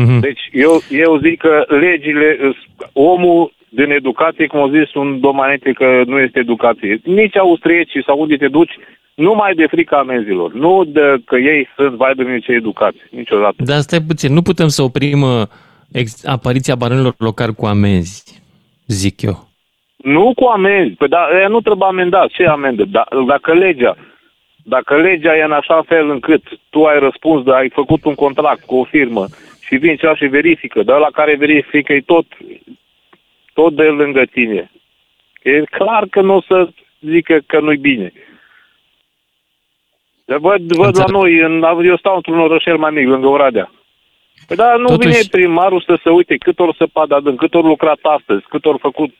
Mm-hmm. 0.00 0.20
Deci 0.20 0.40
eu, 0.52 0.82
eu 0.90 1.18
zic 1.18 1.38
că 1.38 1.64
legile, 1.68 2.54
omul 2.92 3.52
din 3.74 3.90
educație, 3.90 4.46
cum 4.46 4.60
au 4.60 4.68
zis 4.68 4.94
un 4.94 5.20
domanete 5.20 5.72
că 5.72 6.02
nu 6.06 6.18
este 6.18 6.38
educație. 6.38 7.00
Nici 7.04 7.36
austriecii 7.36 8.04
sau 8.06 8.20
unde 8.20 8.36
te 8.36 8.48
duci, 8.48 8.74
nu 9.14 9.34
mai 9.34 9.54
de 9.54 9.66
frica 9.66 9.98
amenzilor, 9.98 10.52
nu 10.52 10.84
de 10.84 11.16
că 11.24 11.36
ei 11.36 11.68
sunt, 11.76 11.94
vai 11.94 12.14
de 12.14 12.38
ce 12.38 12.52
educați, 12.52 12.98
niciodată. 13.10 13.54
Dar 13.58 13.80
stai 13.80 14.00
puțin, 14.06 14.32
nu 14.32 14.42
putem 14.42 14.68
să 14.68 14.82
oprim 14.82 15.22
uh, 15.22 15.42
ex- 15.92 16.26
apariția 16.26 16.74
baronilor 16.74 17.14
locali 17.18 17.54
cu 17.54 17.66
amenzi, 17.66 18.42
zic 18.86 19.22
eu. 19.22 19.48
Nu 19.96 20.32
cu 20.36 20.44
amenzi, 20.44 20.94
păi 20.94 21.08
da, 21.08 21.28
ea 21.40 21.48
nu 21.48 21.60
trebuie 21.60 21.88
amendat, 21.88 22.28
ce 22.28 22.46
amendă? 22.46 22.84
Da, 22.84 23.04
dacă 23.26 23.54
legea, 23.54 23.96
dacă 24.64 24.96
legea 24.96 25.36
e 25.36 25.42
în 25.42 25.52
așa 25.52 25.82
fel 25.86 26.10
încât 26.10 26.42
tu 26.70 26.84
ai 26.84 26.98
răspuns, 26.98 27.44
dar 27.44 27.56
ai 27.56 27.68
făcut 27.68 28.04
un 28.04 28.14
contract 28.14 28.64
cu 28.64 28.76
o 28.76 28.84
firmă 28.84 29.26
și 29.66 29.76
vin 29.76 29.96
cea 29.96 30.14
și 30.14 30.26
verifică, 30.26 30.82
dar 30.82 30.98
la 30.98 31.08
care 31.12 31.36
verifică 31.36 31.92
e 31.92 32.02
tot, 32.06 32.26
tot 33.54 33.74
de 33.74 33.82
lângă 33.82 34.22
tine. 34.32 34.70
E 35.42 35.60
clar 35.60 36.06
că 36.10 36.20
nu 36.20 36.34
o 36.34 36.40
să 36.40 36.68
zică 37.00 37.38
că 37.46 37.60
nu-i 37.60 37.76
bine. 37.76 38.12
Văd, 40.24 40.72
văd 40.72 40.98
la 40.98 41.04
noi, 41.08 41.40
în, 41.40 41.64
eu 41.84 41.96
stau 41.96 42.16
într-un 42.16 42.38
orășel 42.38 42.76
mai 42.76 42.90
mic, 42.90 43.06
lângă 43.06 43.26
Oradea. 43.26 43.70
Păi 44.46 44.56
da, 44.56 44.74
nu 44.76 44.86
Totuși... 44.86 45.08
vine 45.08 45.20
primarul 45.30 45.80
să 45.86 45.98
se 46.02 46.10
uite 46.10 46.36
cât 46.36 46.58
ori 46.58 46.76
săpat 46.76 47.10
adânc, 47.10 47.38
cât 47.38 47.54
ori 47.54 47.66
lucrat 47.66 47.98
astăzi, 48.02 48.44
cât 48.48 48.64
ori 48.64 48.78
făcut. 48.78 49.14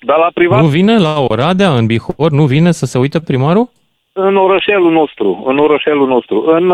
Dar 0.00 0.18
la 0.18 0.30
privat... 0.34 0.60
Nu 0.60 0.66
vine 0.66 0.98
la 0.98 1.20
Oradea, 1.28 1.70
în 1.70 1.86
Bihor, 1.86 2.30
nu 2.30 2.44
vine 2.44 2.70
să 2.70 2.86
se 2.86 2.98
uite 2.98 3.20
primarul? 3.20 3.70
În 4.12 4.36
orășelul 4.36 4.92
nostru, 4.92 5.42
în 5.46 5.58
orășelul 5.58 6.08
nostru. 6.08 6.44
În, 6.46 6.66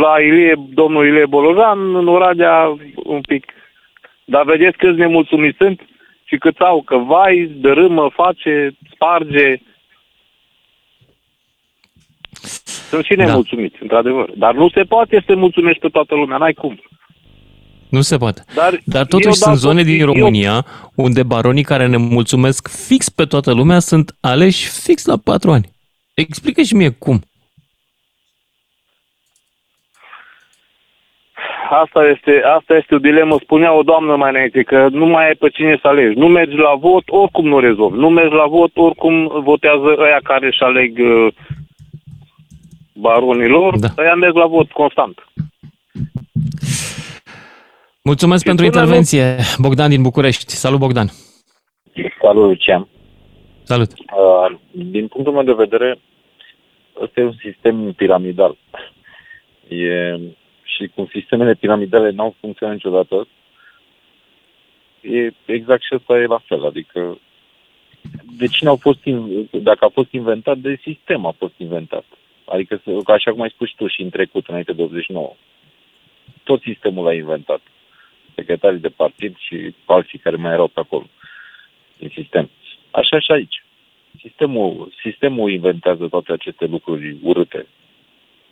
la 0.00 0.20
Ilie, 0.20 0.54
domnul 0.68 1.06
Ilie 1.06 1.26
Bolojan, 1.26 1.94
în 1.94 2.08
Oradea 2.08 2.76
un 2.94 3.20
pic. 3.20 3.44
Dar 4.24 4.44
vedeți 4.44 4.76
câți 4.76 4.98
nemulțumiți 4.98 5.56
sunt 5.56 5.80
și 6.28 6.36
cât 6.36 6.58
au, 6.58 6.82
că 6.82 6.96
vai, 6.96 7.50
dărâmă, 7.60 8.10
face, 8.14 8.76
sparge, 8.92 9.56
sunt 12.88 13.04
și 13.04 13.14
nemulțumiți, 13.14 13.74
da. 13.74 13.78
într-adevăr. 13.80 14.30
Dar 14.36 14.54
nu 14.54 14.68
se 14.68 14.82
poate 14.82 15.22
să 15.26 15.34
mulțumești 15.34 15.80
pe 15.80 15.88
toată 15.88 16.14
lumea, 16.14 16.36
n-ai 16.36 16.52
cum. 16.52 16.80
Nu 17.88 18.00
se 18.00 18.16
poate. 18.16 18.44
Dar, 18.54 18.80
Dar 18.84 19.06
totuși 19.06 19.36
sunt 19.36 19.56
zone 19.56 19.82
din 19.82 20.04
România 20.04 20.54
eu... 20.54 20.92
unde 20.94 21.22
baronii 21.22 21.62
care 21.62 21.86
ne 21.86 21.96
mulțumesc 21.96 22.86
fix 22.86 23.08
pe 23.08 23.24
toată 23.24 23.52
lumea 23.52 23.78
sunt 23.78 24.16
aleși 24.20 24.68
fix 24.68 25.04
la 25.04 25.16
patru 25.24 25.50
ani. 25.50 25.68
Explică 26.14 26.62
și 26.62 26.74
mie 26.74 26.90
cum. 26.90 27.20
Asta 31.70 32.04
este, 32.04 32.42
asta 32.56 32.74
este 32.76 32.94
o 32.94 32.98
dilemă. 32.98 33.36
Spunea 33.42 33.72
o 33.72 33.82
doamnă 33.82 34.16
mai 34.16 34.30
înainte 34.30 34.62
că 34.62 34.88
nu 34.90 35.06
mai 35.06 35.26
ai 35.26 35.34
pe 35.34 35.48
cine 35.48 35.78
să 35.80 35.88
alegi. 35.88 36.18
Nu 36.18 36.26
mergi 36.26 36.56
la 36.56 36.74
vot, 36.74 37.02
oricum 37.06 37.46
nu 37.48 37.58
rezolvi. 37.58 37.98
Nu 37.98 38.08
mergi 38.08 38.34
la 38.34 38.46
vot, 38.46 38.70
oricum 38.74 39.40
votează 39.42 39.96
ăia 39.98 40.20
care 40.22 40.46
își 40.46 40.62
aleg 40.62 40.98
uh, 40.98 41.32
baronilor, 42.94 43.78
da. 43.78 43.88
ăia 43.98 44.14
merg 44.14 44.36
la 44.36 44.46
vot 44.46 44.70
constant. 44.70 45.26
Mulțumesc 48.02 48.40
și 48.40 48.46
pentru 48.46 48.64
intervenție, 48.64 49.24
nu... 49.24 49.62
Bogdan 49.62 49.88
din 49.88 50.02
București. 50.02 50.52
Salut, 50.52 50.78
Bogdan! 50.78 51.06
Salut, 52.20 52.44
Lucian! 52.44 52.88
Salut! 53.62 53.90
Uh, 53.92 54.56
din 54.72 55.06
punctul 55.06 55.32
meu 55.32 55.42
de 55.42 55.52
vedere, 55.52 55.98
ăsta 57.02 57.20
e 57.20 57.24
un 57.24 57.34
sistem 57.40 57.92
piramidal. 57.96 58.56
E, 59.68 60.18
și 60.66 60.86
cum 60.94 61.08
sistemele 61.12 61.54
piramidale 61.54 62.10
n-au 62.10 62.34
funcționat 62.40 62.74
niciodată, 62.74 63.28
e 65.00 65.32
exact 65.44 65.82
și 65.82 65.92
asta 65.92 66.18
e 66.18 66.26
la 66.26 66.38
fel. 66.38 66.64
Adică, 66.64 67.18
de 68.36 68.46
cine 68.46 68.68
au 68.68 68.76
fost, 68.76 68.98
dacă 69.50 69.84
a 69.84 69.88
fost 69.88 70.12
inventat, 70.12 70.58
de 70.58 70.78
sistem 70.82 71.26
a 71.26 71.34
fost 71.38 71.54
inventat. 71.56 72.04
Adică, 72.44 72.82
așa 73.06 73.30
cum 73.30 73.40
ai 73.40 73.50
spus 73.50 73.70
tu 73.70 73.86
și 73.86 74.02
în 74.02 74.10
trecut, 74.10 74.46
înainte 74.46 74.72
de 74.72 74.82
89, 74.82 75.34
tot 76.44 76.60
sistemul 76.60 77.04
l-a 77.04 77.14
inventat. 77.14 77.60
Secretarii 78.34 78.78
de 78.78 78.88
partid 78.88 79.36
și 79.38 79.74
alții 79.84 80.18
care 80.18 80.36
mai 80.36 80.52
erau 80.52 80.68
pe 80.68 80.80
acolo 80.80 81.06
din 81.98 82.10
sistem. 82.14 82.50
Așa 82.90 83.18
și 83.18 83.32
aici. 83.32 83.64
Sistemul, 84.20 84.92
sistemul 85.02 85.50
inventează 85.50 86.08
toate 86.08 86.32
aceste 86.32 86.64
lucruri 86.66 87.16
urâte. 87.22 87.66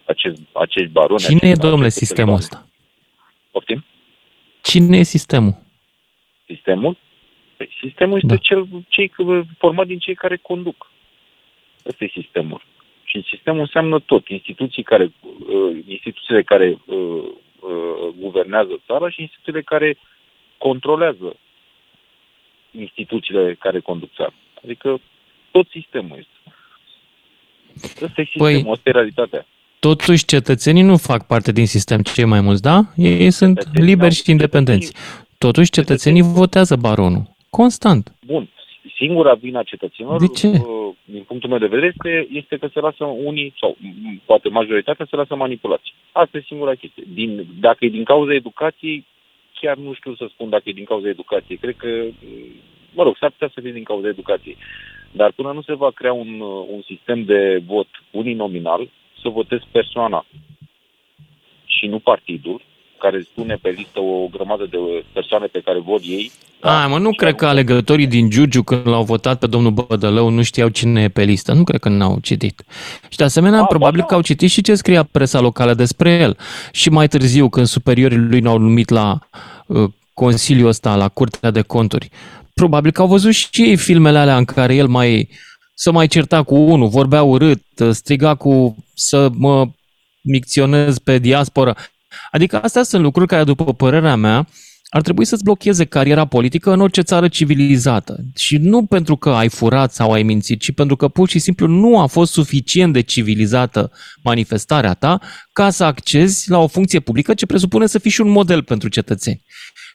Acest, 0.05 0.41
acești 0.53 0.91
baroni. 0.91 1.21
Cine 1.21 1.51
e, 1.51 1.55
domnule, 1.55 1.89
sistemul 1.89 2.35
ăsta? 2.35 2.67
Poftim? 3.51 3.85
Cine 4.63 4.99
e 4.99 5.03
sistemul? 5.03 5.57
Sistemul? 6.47 6.97
Păi, 7.57 7.69
sistemul 7.81 8.17
este 8.17 8.27
da. 8.27 8.37
cel 8.37 8.69
cei 8.89 9.13
format 9.59 9.87
din 9.87 9.99
cei 9.99 10.15
care 10.15 10.37
conduc. 10.37 10.91
Ăsta 11.87 12.05
e 12.05 12.21
sistemul. 12.21 12.63
Și 13.05 13.25
sistemul 13.31 13.61
înseamnă 13.61 13.99
tot. 13.99 14.29
Instituții 14.29 14.83
care, 14.83 15.13
uh, 15.23 15.77
instituțiile 15.87 16.43
care 16.43 16.79
uh, 16.87 16.97
uh, 17.61 18.15
guvernează 18.19 18.81
țara 18.87 19.11
și 19.11 19.21
instituțiile 19.21 19.63
care 19.63 19.99
controlează 20.59 21.37
instituțiile 22.71 23.55
care 23.55 23.81
conduc 23.81 24.15
țara. 24.15 24.33
Adică 24.65 25.01
tot 25.51 25.69
sistemul 25.71 26.19
este. 26.19 26.57
Asta 28.05 28.21
e 28.21 28.25
sistemul, 28.25 28.63
păi, 28.63 28.71
asta 28.71 28.89
e 28.89 28.93
realitatea. 28.93 29.47
Totuși, 29.89 30.25
cetățenii 30.25 30.83
nu 30.83 30.97
fac 30.97 31.27
parte 31.27 31.53
din 31.53 31.67
sistem 31.67 32.01
cei 32.01 32.25
mai 32.25 32.41
mulți, 32.41 32.63
da? 32.63 32.79
Ei 32.97 33.31
sunt 33.31 33.59
liberi 33.73 34.15
și 34.15 34.31
independenți. 34.31 34.93
Totuși, 35.39 35.71
cetățenii 35.71 36.23
votează 36.23 36.77
baronul. 36.77 37.23
Constant. 37.51 38.15
Bun, 38.27 38.49
singura 38.97 39.35
vina 39.35 39.63
cetățenilor, 39.63 40.21
De 40.21 40.27
ce? 40.27 40.47
uh, 40.47 40.95
din 41.05 41.23
punctul 41.23 41.51
meu 41.51 41.59
de 41.59 41.67
vedere, 41.67 41.93
este, 41.95 42.29
este 42.31 42.57
că 42.57 42.69
se 42.73 42.81
lasă 42.81 43.05
unii, 43.05 43.55
sau 43.61 43.77
m, 43.81 44.21
poate 44.25 44.49
majoritatea, 44.49 45.07
se 45.11 45.17
lasă 45.17 45.35
manipulați. 45.35 45.95
Asta 46.13 46.39
e 46.39 46.45
singura 46.47 46.75
chestie. 46.75 47.05
Din, 47.15 47.47
dacă 47.61 47.85
e 47.85 47.89
din 47.89 48.05
cauza 48.05 48.35
educației, 48.35 49.05
chiar 49.61 49.77
nu 49.77 49.93
știu 49.95 50.15
să 50.15 50.27
spun 50.29 50.49
dacă 50.49 50.63
e 50.67 50.73
din 50.81 50.85
cauza 50.85 51.09
educației. 51.09 51.57
Cred 51.59 51.77
că, 51.77 51.89
uh, 51.89 52.13
mă 52.95 53.03
rog, 53.03 53.17
s-ar 53.17 53.31
putea 53.31 53.51
să 53.55 53.61
fie 53.61 53.73
din 53.73 53.83
cauza 53.83 54.09
educației. 54.09 54.57
Dar 55.13 55.33
până 55.33 55.53
nu 55.53 55.63
se 55.63 55.75
va 55.75 55.91
crea 55.91 56.13
un, 56.13 56.41
uh, 56.41 56.67
un 56.75 56.83
sistem 56.87 57.25
de 57.25 57.63
vot 57.67 57.89
uninominal, 58.11 58.89
să 59.25 59.31
votezi 59.39 59.67
persoana 59.73 60.27
și 61.65 61.87
nu 61.87 61.99
partidul, 61.99 62.61
care 62.99 63.21
spune 63.21 63.55
pe 63.63 63.71
listă 63.71 64.01
o 64.01 64.27
grămadă 64.27 64.67
de 64.67 64.79
persoane 65.13 65.47
pe 65.47 65.61
care 65.61 65.79
vot 65.79 66.03
ei, 66.03 66.31
A, 66.61 66.87
mă, 66.87 66.99
nu 66.99 67.11
cred 67.11 67.35
că 67.35 67.47
alegătorii 67.47 68.07
din 68.07 68.31
Giurgiu, 68.31 68.63
când 68.63 68.89
l-au 68.89 69.03
votat 69.03 69.39
pe 69.39 69.47
domnul 69.47 69.71
Bădălău, 69.71 70.29
nu 70.29 70.43
știau 70.43 70.69
cine 70.69 71.03
e 71.03 71.09
pe 71.09 71.23
listă. 71.23 71.53
Nu 71.53 71.65
cred 71.65 71.81
că 71.81 71.89
n-au 71.89 72.19
citit. 72.23 72.65
Și 73.09 73.17
de 73.17 73.25
asemenea, 73.25 73.61
A, 73.61 73.65
probabil 73.65 74.03
că 74.03 74.15
au 74.15 74.21
citit 74.21 74.51
și 74.51 74.63
ce 74.63 74.75
scria 74.75 75.03
presa 75.03 75.41
locală 75.41 75.75
despre 75.75 76.11
el. 76.11 76.37
Și 76.73 76.91
mai 76.91 77.09
târziu, 77.09 77.49
când 77.49 77.67
superiorii 77.67 78.19
lui 78.19 78.41
l-au 78.41 78.59
numit 78.59 78.89
la 78.89 79.19
uh, 79.67 79.91
Consiliul 80.15 80.69
ăsta, 80.69 80.97
la 80.97 81.09
Curtea 81.09 81.51
de 81.51 81.63
Conturi, 81.63 82.09
probabil 82.55 82.91
că 82.91 83.01
au 83.01 83.07
văzut 83.07 83.33
și 83.33 83.63
ei 83.63 83.77
filmele 83.77 84.19
alea 84.19 84.37
în 84.37 84.45
care 84.45 84.75
el 84.75 84.87
mai 84.87 85.29
să 85.75 85.93
mai 85.93 86.07
certa 86.07 86.43
cu 86.43 86.55
unul, 86.55 86.89
vorbea 86.89 87.23
urât, 87.23 87.63
striga 87.91 88.35
cu 88.35 88.85
să 88.95 89.31
mă 89.33 89.69
micționez 90.23 90.99
pe 90.99 91.19
diaspora. 91.19 91.77
Adică 92.31 92.63
astea 92.63 92.83
sunt 92.83 93.03
lucruri 93.03 93.29
care, 93.29 93.45
după 93.45 93.75
părerea 93.75 94.17
mea, 94.17 94.49
ar 94.95 95.03
trebui 95.03 95.25
să-ți 95.25 95.43
blocheze 95.43 95.85
cariera 95.85 96.25
politică 96.25 96.73
în 96.73 96.81
orice 96.81 97.01
țară 97.01 97.29
civilizată. 97.29 98.25
Și 98.35 98.57
nu 98.57 98.85
pentru 98.85 99.17
că 99.17 99.31
ai 99.31 99.49
furat 99.49 99.93
sau 99.93 100.13
ai 100.13 100.23
mințit, 100.23 100.61
ci 100.61 100.73
pentru 100.73 100.97
că 100.97 101.09
pur 101.09 101.29
și 101.29 101.39
simplu 101.39 101.67
nu 101.67 101.99
a 101.99 102.07
fost 102.07 102.33
suficient 102.33 102.93
de 102.93 103.01
civilizată 103.01 103.93
manifestarea 104.23 104.95
ta 104.95 105.21
ca 105.53 105.71
să 105.71 105.85
accezi 105.85 106.51
la 106.51 106.59
o 106.59 106.67
funcție 106.67 107.01
publică 107.01 107.35
ce 107.35 107.47
presupune 107.47 107.87
să 107.87 107.99
fii 107.99 108.11
și 108.11 108.21
un 108.21 108.29
model 108.29 108.63
pentru 108.63 108.89
cetățeni. 108.89 109.43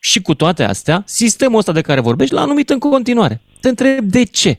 Și 0.02 0.22
cu 0.22 0.34
toate 0.34 0.64
astea, 0.64 1.04
sistemul 1.06 1.58
ăsta 1.58 1.72
de 1.72 1.82
care 1.82 2.02
vorbești 2.02 2.34
l-a 2.34 2.46
numit 2.46 2.70
în 2.70 2.80
continuare. 2.80 3.42
Te 3.62 3.70
întreb 3.70 4.06
de 4.06 4.24
ce? 4.24 4.58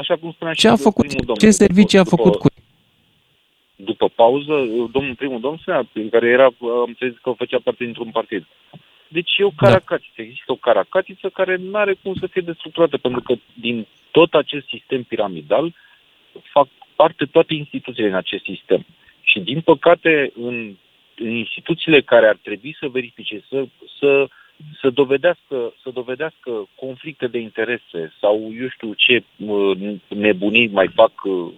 Așa 0.00 0.16
cum 0.16 0.32
spunea 0.32 0.54
Ce 0.54 0.60
și 0.60 0.66
a 0.66 0.76
făcut? 0.76 1.06
primul 1.06 1.24
domn. 1.24 1.38
Ce 1.38 1.50
servicii 1.50 1.98
a 1.98 2.04
făcut 2.04 2.34
cu 2.34 2.48
După 3.76 4.08
pauză, 4.08 4.54
domnul 4.92 5.14
primul 5.14 5.40
domn 5.40 5.56
spunea, 5.56 5.88
în 5.92 6.08
care 6.08 6.26
era, 6.28 6.44
am 6.60 6.84
înțeles 6.86 7.14
că 7.22 7.32
făcea 7.36 7.58
parte 7.64 7.84
dintr-un 7.84 8.10
partid. 8.10 8.46
Deci 9.08 9.36
e 9.38 9.44
o 9.44 9.50
caracatiță, 9.56 10.12
da. 10.16 10.22
există 10.22 10.52
o 10.52 10.64
caracatiță 10.68 11.28
care 11.28 11.56
nu 11.56 11.76
are 11.76 11.94
cum 12.02 12.14
să 12.14 12.26
fie 12.26 12.42
destructurată, 12.44 12.96
pentru 12.96 13.20
că 13.20 13.34
din 13.54 13.86
tot 14.10 14.34
acest 14.34 14.66
sistem 14.66 15.02
piramidal 15.02 15.74
fac 16.42 16.68
parte 16.96 17.24
toate 17.24 17.54
instituțiile 17.54 18.08
în 18.08 18.14
acest 18.14 18.44
sistem. 18.44 18.86
Și 19.20 19.40
din 19.40 19.60
păcate, 19.60 20.32
în, 20.40 20.74
în 21.16 21.34
instituțiile 21.34 22.00
care 22.00 22.26
ar 22.26 22.38
trebui 22.42 22.76
să 22.80 22.88
verifice, 22.88 23.44
să, 23.48 23.64
să, 23.98 24.28
să, 24.80 24.90
dovedească, 24.90 25.72
să 25.82 25.90
dovedească 25.94 26.68
conflicte 26.74 27.26
de 27.26 27.38
interese 27.38 28.12
sau 28.20 28.50
eu 28.60 28.68
știu 28.68 28.92
ce 28.92 29.22
uh, 29.46 29.78
nebunii 30.08 30.68
mai 30.68 30.90
fac 30.94 31.12
uh, 31.24 31.52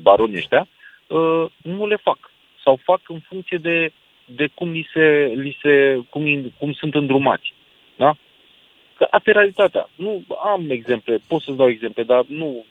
baronii 0.00 0.36
ăștia, 0.36 0.66
uh, 1.06 1.44
nu 1.62 1.86
le 1.86 1.96
fac. 1.96 2.18
Sau 2.64 2.78
fac 2.82 3.00
în 3.08 3.20
funcție 3.28 3.58
de, 3.58 3.92
de 4.24 4.48
cum, 4.54 4.70
li 4.70 4.88
se, 4.92 5.32
li 5.34 5.58
se, 5.62 6.02
cum, 6.10 6.52
cum 6.58 6.72
sunt 6.72 6.94
îndrumați. 6.94 7.52
Da? 7.96 8.16
Că 8.96 9.06
asta 9.10 9.30
e 9.30 9.32
realitatea. 9.32 9.88
Nu 9.94 10.24
am 10.54 10.64
exemple, 10.68 11.20
pot 11.28 11.42
să-ți 11.42 11.56
dau 11.56 11.68
exemple, 11.68 12.02
dar 12.02 12.24
nu, 12.26 12.64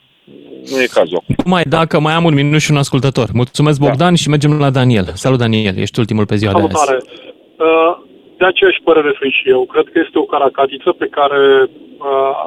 nu 0.71 0.81
e 0.81 0.85
cazul 0.85 1.17
acum. 1.17 1.35
Mai 1.45 1.63
dacă 1.63 1.99
mai 1.99 2.13
am 2.13 2.23
un 2.23 2.33
minut 2.33 2.61
și 2.61 2.71
un 2.71 2.77
ascultător. 2.77 3.29
Mulțumesc, 3.33 3.79
Bogdan, 3.79 4.09
da. 4.09 4.15
și 4.15 4.29
mergem 4.29 4.59
la 4.59 4.69
Daniel. 4.69 5.05
Salut, 5.13 5.39
Daniel, 5.39 5.77
ești 5.77 5.99
ultimul 5.99 6.25
pe 6.25 6.35
ziua 6.35 6.51
Salutare. 6.51 6.91
de 6.91 6.95
azi. 6.95 7.21
Uh, 7.57 8.11
De 8.43 8.49
aceeași 8.49 8.81
părere 8.83 9.11
sunt 9.19 9.31
și 9.31 9.49
eu. 9.49 9.65
Cred 9.65 9.85
că 9.91 9.99
este 10.05 10.19
o 10.19 10.31
caracatiță 10.35 10.91
pe 10.91 11.07
care 11.07 11.41
uh, 11.63 12.45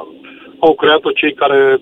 au 0.59 0.73
creat-o 0.75 1.11
cei 1.11 1.33
care 1.33 1.79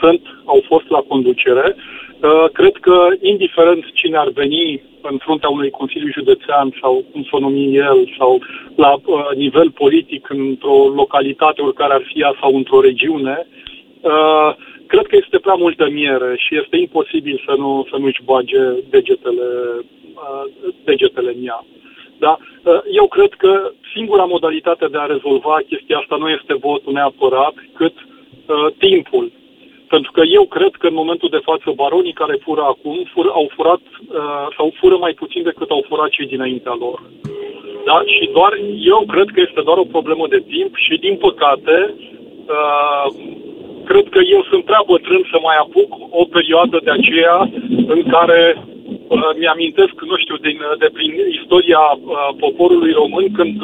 sunt, 0.00 0.20
au 0.44 0.60
fost 0.66 0.88
la 0.88 1.00
conducere. 1.08 1.76
Uh, 1.76 2.44
cred 2.52 2.76
că, 2.80 3.08
indiferent 3.20 3.84
cine 3.92 4.16
ar 4.16 4.28
veni 4.28 4.82
în 5.00 5.16
fruntea 5.18 5.48
unui 5.48 5.70
Consiliu 5.70 6.10
Județean 6.12 6.76
sau 6.80 7.04
cum 7.12 7.22
să 7.22 7.30
o 7.32 7.38
numi 7.38 7.76
el, 7.76 8.14
sau 8.18 8.42
la 8.74 8.92
uh, 8.92 9.30
nivel 9.34 9.70
politic 9.70 10.28
într-o 10.28 10.78
localitate, 10.94 11.62
oricare 11.62 11.92
ar 11.92 12.02
fi 12.12 12.20
ea, 12.20 12.34
sau 12.40 12.56
într-o 12.56 12.80
regiune, 12.80 13.46
uh, 14.00 14.50
cred 14.86 15.06
că 15.06 15.16
este 15.16 15.38
prea 15.38 15.54
multă 15.54 15.88
miere 15.90 16.34
și 16.36 16.56
este 16.62 16.76
imposibil 16.76 17.42
să 17.46 17.54
nu 17.58 17.86
să 17.90 17.96
nu-și 17.96 18.22
bage 18.24 18.62
degetele, 18.90 19.48
uh, 20.14 20.44
degetele 20.84 21.32
în 21.36 21.46
ea. 21.46 21.64
Da? 22.24 22.32
Uh, 22.38 22.80
Eu 23.00 23.06
cred 23.16 23.32
că 23.42 23.52
singura 23.94 24.24
modalitate 24.24 24.86
de 24.86 24.98
a 25.00 25.10
rezolva 25.14 25.56
chestia 25.70 25.98
asta 25.98 26.16
nu 26.16 26.28
este 26.28 26.54
votul 26.54 26.92
neapărat, 26.92 27.54
cât 27.78 27.96
uh, 27.96 28.66
timpul. 28.78 29.32
Pentru 29.88 30.10
că 30.12 30.22
eu 30.38 30.44
cred 30.56 30.72
că 30.80 30.86
în 30.86 31.00
momentul 31.02 31.28
de 31.32 31.44
față 31.48 31.66
baronii 31.82 32.20
care 32.22 32.44
fură 32.44 32.62
acum 32.62 32.96
fur, 33.12 33.26
au 33.40 33.46
furat 33.54 33.84
uh, 33.90 34.46
sau 34.56 34.72
fură 34.80 34.96
mai 34.96 35.12
puțin 35.12 35.42
decât 35.42 35.70
au 35.70 35.84
furat 35.88 36.08
cei 36.08 36.26
dinaintea 36.26 36.76
lor. 36.84 36.98
Da? 37.84 38.02
Și 38.14 38.30
doar 38.32 38.52
eu 38.94 39.00
cred 39.12 39.28
că 39.34 39.40
este 39.40 39.60
doar 39.68 39.78
o 39.78 39.92
problemă 39.94 40.24
de 40.28 40.42
timp 40.54 40.72
și 40.76 40.94
din 41.04 41.16
păcate 41.16 41.94
uh, 42.56 43.06
cred 43.84 44.06
că 44.08 44.20
eu 44.34 44.42
sunt 44.50 44.64
prea 44.64 44.82
bătrân 44.86 45.22
să 45.32 45.38
mai 45.42 45.56
apuc 45.56 45.90
o 46.10 46.24
perioadă 46.24 46.80
de 46.84 46.90
aceea 46.90 47.38
în 47.94 48.02
care 48.14 48.40
uh, 48.56 48.79
mi-amintesc, 49.42 49.94
nu 50.10 50.16
știu, 50.22 50.36
din, 50.46 50.58
de 50.82 50.88
prin 50.96 51.10
istoria 51.38 51.82
uh, 51.94 52.02
poporului 52.44 52.92
român, 53.00 53.26
când, 53.38 53.54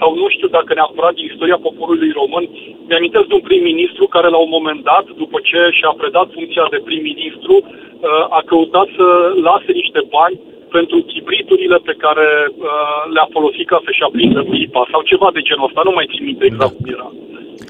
sau 0.00 0.10
nu 0.20 0.26
știu 0.34 0.48
dacă 0.56 0.70
neapărat 0.74 1.14
din 1.18 1.26
istoria 1.32 1.58
poporului 1.68 2.10
român, 2.20 2.44
mi-amintesc 2.88 3.26
de 3.28 3.34
un 3.38 3.44
prim-ministru 3.48 4.04
care 4.14 4.28
la 4.34 4.40
un 4.46 4.50
moment 4.56 4.80
dat, 4.92 5.04
după 5.22 5.38
ce 5.48 5.60
și-a 5.78 5.92
predat 6.00 6.28
funcția 6.36 6.64
de 6.74 6.80
prim-ministru, 6.88 7.54
uh, 7.62 8.24
a 8.38 8.40
căutat 8.50 8.88
să 8.98 9.06
lase 9.48 9.70
niște 9.80 10.00
bani 10.16 10.36
pentru 10.76 10.96
chibriturile 11.10 11.78
pe 11.88 11.94
care 12.04 12.28
uh, 12.48 13.00
le-a 13.14 13.28
folosit 13.36 13.66
ca 13.72 13.78
să-și 13.86 14.02
aprindă 14.08 14.40
pipa 14.52 14.82
sau 14.92 15.00
ceva 15.10 15.28
de 15.36 15.40
genul 15.48 15.68
ăsta, 15.68 15.80
nu 15.84 15.92
mai 15.96 16.06
țin 16.12 16.24
minte 16.24 16.44
exact 16.50 16.74
cum 16.76 16.86
era. 16.96 17.08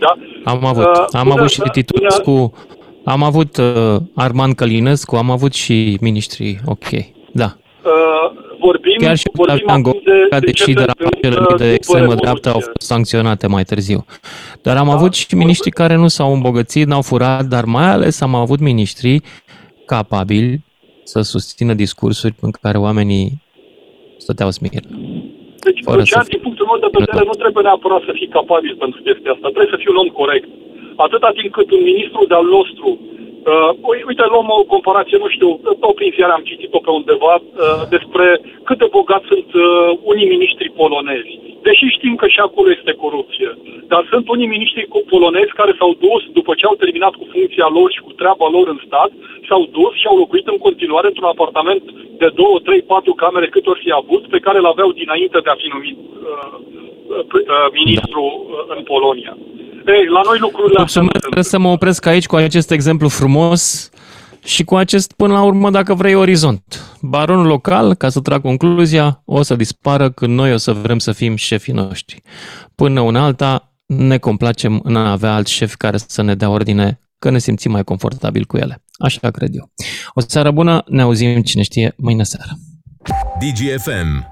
Da? 0.05 0.12
Am 0.52 0.65
avut. 0.73 0.85
Uh, 0.85 1.05
Am 1.20 1.27
până- 1.28 1.35
avut 1.36 1.51
și 1.51 1.61
Titulescu, 1.77 2.36
am 3.05 3.23
avut 3.23 3.52
uh, 3.57 3.97
Arman 4.24 4.52
Călinescu, 4.55 5.16
am 5.16 5.31
avut 5.31 5.52
și 5.62 5.77
ministrii 6.01 6.57
ok. 6.74 6.89
Da. 7.32 7.57
Uh, 7.85 8.31
vorbim, 8.59 8.97
Chiar 8.98 9.16
și 9.16 9.28
vorbim 9.32 9.55
Octavian 9.55 9.78
acum 9.81 10.01
de, 10.05 10.11
Goga, 10.23 10.39
de 10.39 10.51
ce 10.51 10.51
deși 10.51 10.65
se 10.65 10.73
derapajele 10.73 11.28
întâmplă 11.28 11.57
de 11.57 11.62
după 11.65 11.74
extremă 11.74 12.15
dreaptă 12.15 12.48
au 12.48 12.55
Revoluție. 12.55 12.73
fost 12.77 12.86
sancționate 12.93 13.47
mai 13.47 13.65
târziu. 13.65 14.05
Dar 14.62 14.77
am 14.77 14.89
avut 14.90 15.12
și 15.15 15.35
miniștri 15.35 15.70
care 15.70 15.94
nu 15.97 16.09
s-au 16.09 16.32
îmbogățit, 16.32 16.86
n-au 16.86 17.02
furat, 17.02 17.44
dar 17.44 17.65
mai 17.65 17.89
ales 17.90 18.20
am 18.20 18.35
avut 18.35 18.61
miniștri 18.61 19.20
capabili 19.86 20.61
să 21.05 21.20
susțină 21.20 21.74
discursuri 21.74 22.35
în 22.40 22.51
care 22.51 22.78
oamenii 22.78 23.43
stăteau 24.16 24.51
smiră. 24.51 24.89
Deci, 25.66 25.81
Fără 25.85 25.97
Lucian, 25.97 26.23
să 26.23 26.32
din 26.35 26.40
punctul 26.47 26.66
meu 26.70 26.78
de 26.85 26.90
vedere, 26.98 27.24
nu 27.31 27.36
trebuie 27.43 27.62
neapărat 27.69 28.02
să 28.09 28.12
fii 28.19 28.35
capabil 28.39 28.74
pentru 28.85 28.98
chestia 29.07 29.32
asta. 29.35 29.47
Trebuie 29.55 29.74
să 29.74 29.81
fii 29.82 29.93
un 29.94 30.01
om 30.05 30.11
corect. 30.20 30.48
Atâta 31.07 31.31
timp 31.39 31.51
cât 31.57 31.69
un 31.77 31.82
ministru 31.90 32.23
de-al 32.31 32.47
nostru 32.57 32.89
Uh, 33.46 33.70
ui- 33.90 34.04
uite, 34.10 34.24
luăm 34.32 34.48
o 34.60 34.70
comparație, 34.74 35.18
nu 35.24 35.28
știu, 35.28 35.50
tot 35.82 35.94
prin 35.94 36.12
ziare 36.16 36.32
am 36.32 36.48
citit-o 36.50 36.78
pe 36.78 36.90
undeva 36.90 37.34
uh, 37.34 37.82
despre 37.94 38.26
cât 38.66 38.78
de 38.78 38.88
bogați 38.96 39.26
sunt 39.32 39.50
uh, 39.54 39.98
unii 40.12 40.28
miniștri 40.34 40.76
polonezi. 40.80 41.32
Deși 41.66 41.84
știm 41.96 42.14
că 42.20 42.26
și 42.28 42.40
acolo 42.40 42.68
este 42.70 42.92
corupție. 43.04 43.50
Dar 43.92 44.02
sunt 44.12 44.28
unii 44.28 44.52
miniștri 44.54 44.86
cu- 44.92 45.04
polonezi 45.12 45.58
care 45.60 45.72
s-au 45.78 45.92
dus, 46.06 46.22
după 46.38 46.52
ce 46.54 46.66
au 46.66 46.74
terminat 46.82 47.14
cu 47.14 47.26
funcția 47.34 47.68
lor 47.76 47.88
și 47.92 48.00
cu 48.06 48.12
treaba 48.12 48.48
lor 48.56 48.66
în 48.68 48.80
stat, 48.86 49.10
s-au 49.48 49.62
dus 49.78 49.92
și 50.00 50.06
au 50.10 50.16
locuit 50.22 50.46
în 50.46 50.58
continuare 50.66 51.06
într-un 51.08 51.32
apartament 51.34 51.82
de 52.22 52.28
2, 52.34 52.60
3, 52.64 52.82
4 52.82 53.12
camere 53.14 53.46
cât 53.46 53.66
ori 53.66 53.82
fi 53.84 53.90
avut, 53.92 54.22
pe 54.26 54.38
care 54.38 54.58
îl 54.58 54.66
aveau 54.66 54.90
dinainte 54.92 55.38
de 55.44 55.50
a 55.50 55.60
fi 55.62 55.68
numit 55.74 55.96
uh, 55.98 56.56
uh, 57.08 57.24
uh, 57.32 57.66
ministru 57.80 58.22
uh, 58.24 58.76
în 58.76 58.82
Polonia. 58.82 59.36
Ei, 59.86 60.07
la 60.07 60.20
noi 60.24 60.39
lucrurile 60.39 60.82
astea 60.82 61.02
nu 61.02 61.09
Mulțumesc, 61.12 61.19
trebuie 61.19 61.44
să 61.44 61.59
mă 61.59 61.69
opresc 61.69 62.07
aici 62.07 62.27
cu 62.27 62.36
acest 62.36 62.70
exemplu 62.70 63.09
frumos 63.09 63.90
și 64.44 64.65
cu 64.65 64.77
acest, 64.77 65.12
până 65.12 65.32
la 65.32 65.43
urmă, 65.43 65.70
dacă 65.70 65.94
vrei, 65.94 66.15
orizont. 66.15 66.97
Baronul 67.01 67.47
local, 67.47 67.94
ca 67.94 68.09
să 68.09 68.20
trag 68.20 68.43
concluzia, 68.43 69.23
o 69.24 69.43
să 69.43 69.57
dispară 69.57 70.11
când 70.11 70.35
noi 70.35 70.52
o 70.52 70.57
să 70.57 70.73
vrem 70.73 70.98
să 70.98 71.12
fim 71.12 71.36
șefii 71.36 71.73
noștri. 71.73 72.23
Până 72.74 73.01
una 73.01 73.24
alta, 73.24 73.73
ne 73.86 74.19
complacem 74.19 74.81
în 74.82 74.97
a 74.97 75.11
avea 75.11 75.35
alți 75.35 75.52
șefi 75.52 75.77
care 75.77 75.97
să 75.97 76.23
ne 76.23 76.35
dea 76.35 76.51
ordine, 76.51 77.01
că 77.19 77.31
ne 77.31 77.39
simțim 77.39 77.70
mai 77.70 77.85
confortabil 77.85 78.44
cu 78.44 78.57
ele. 78.57 78.82
Așa 78.98 79.31
cred 79.31 79.55
eu. 79.55 79.70
O 80.15 80.20
seară 80.20 80.51
bună, 80.51 80.82
ne 80.86 81.02
auzim, 81.02 81.43
cine 81.43 81.62
știe, 81.62 81.94
mâine 81.97 82.23
seară. 82.23 82.51
DGFM 83.39 84.30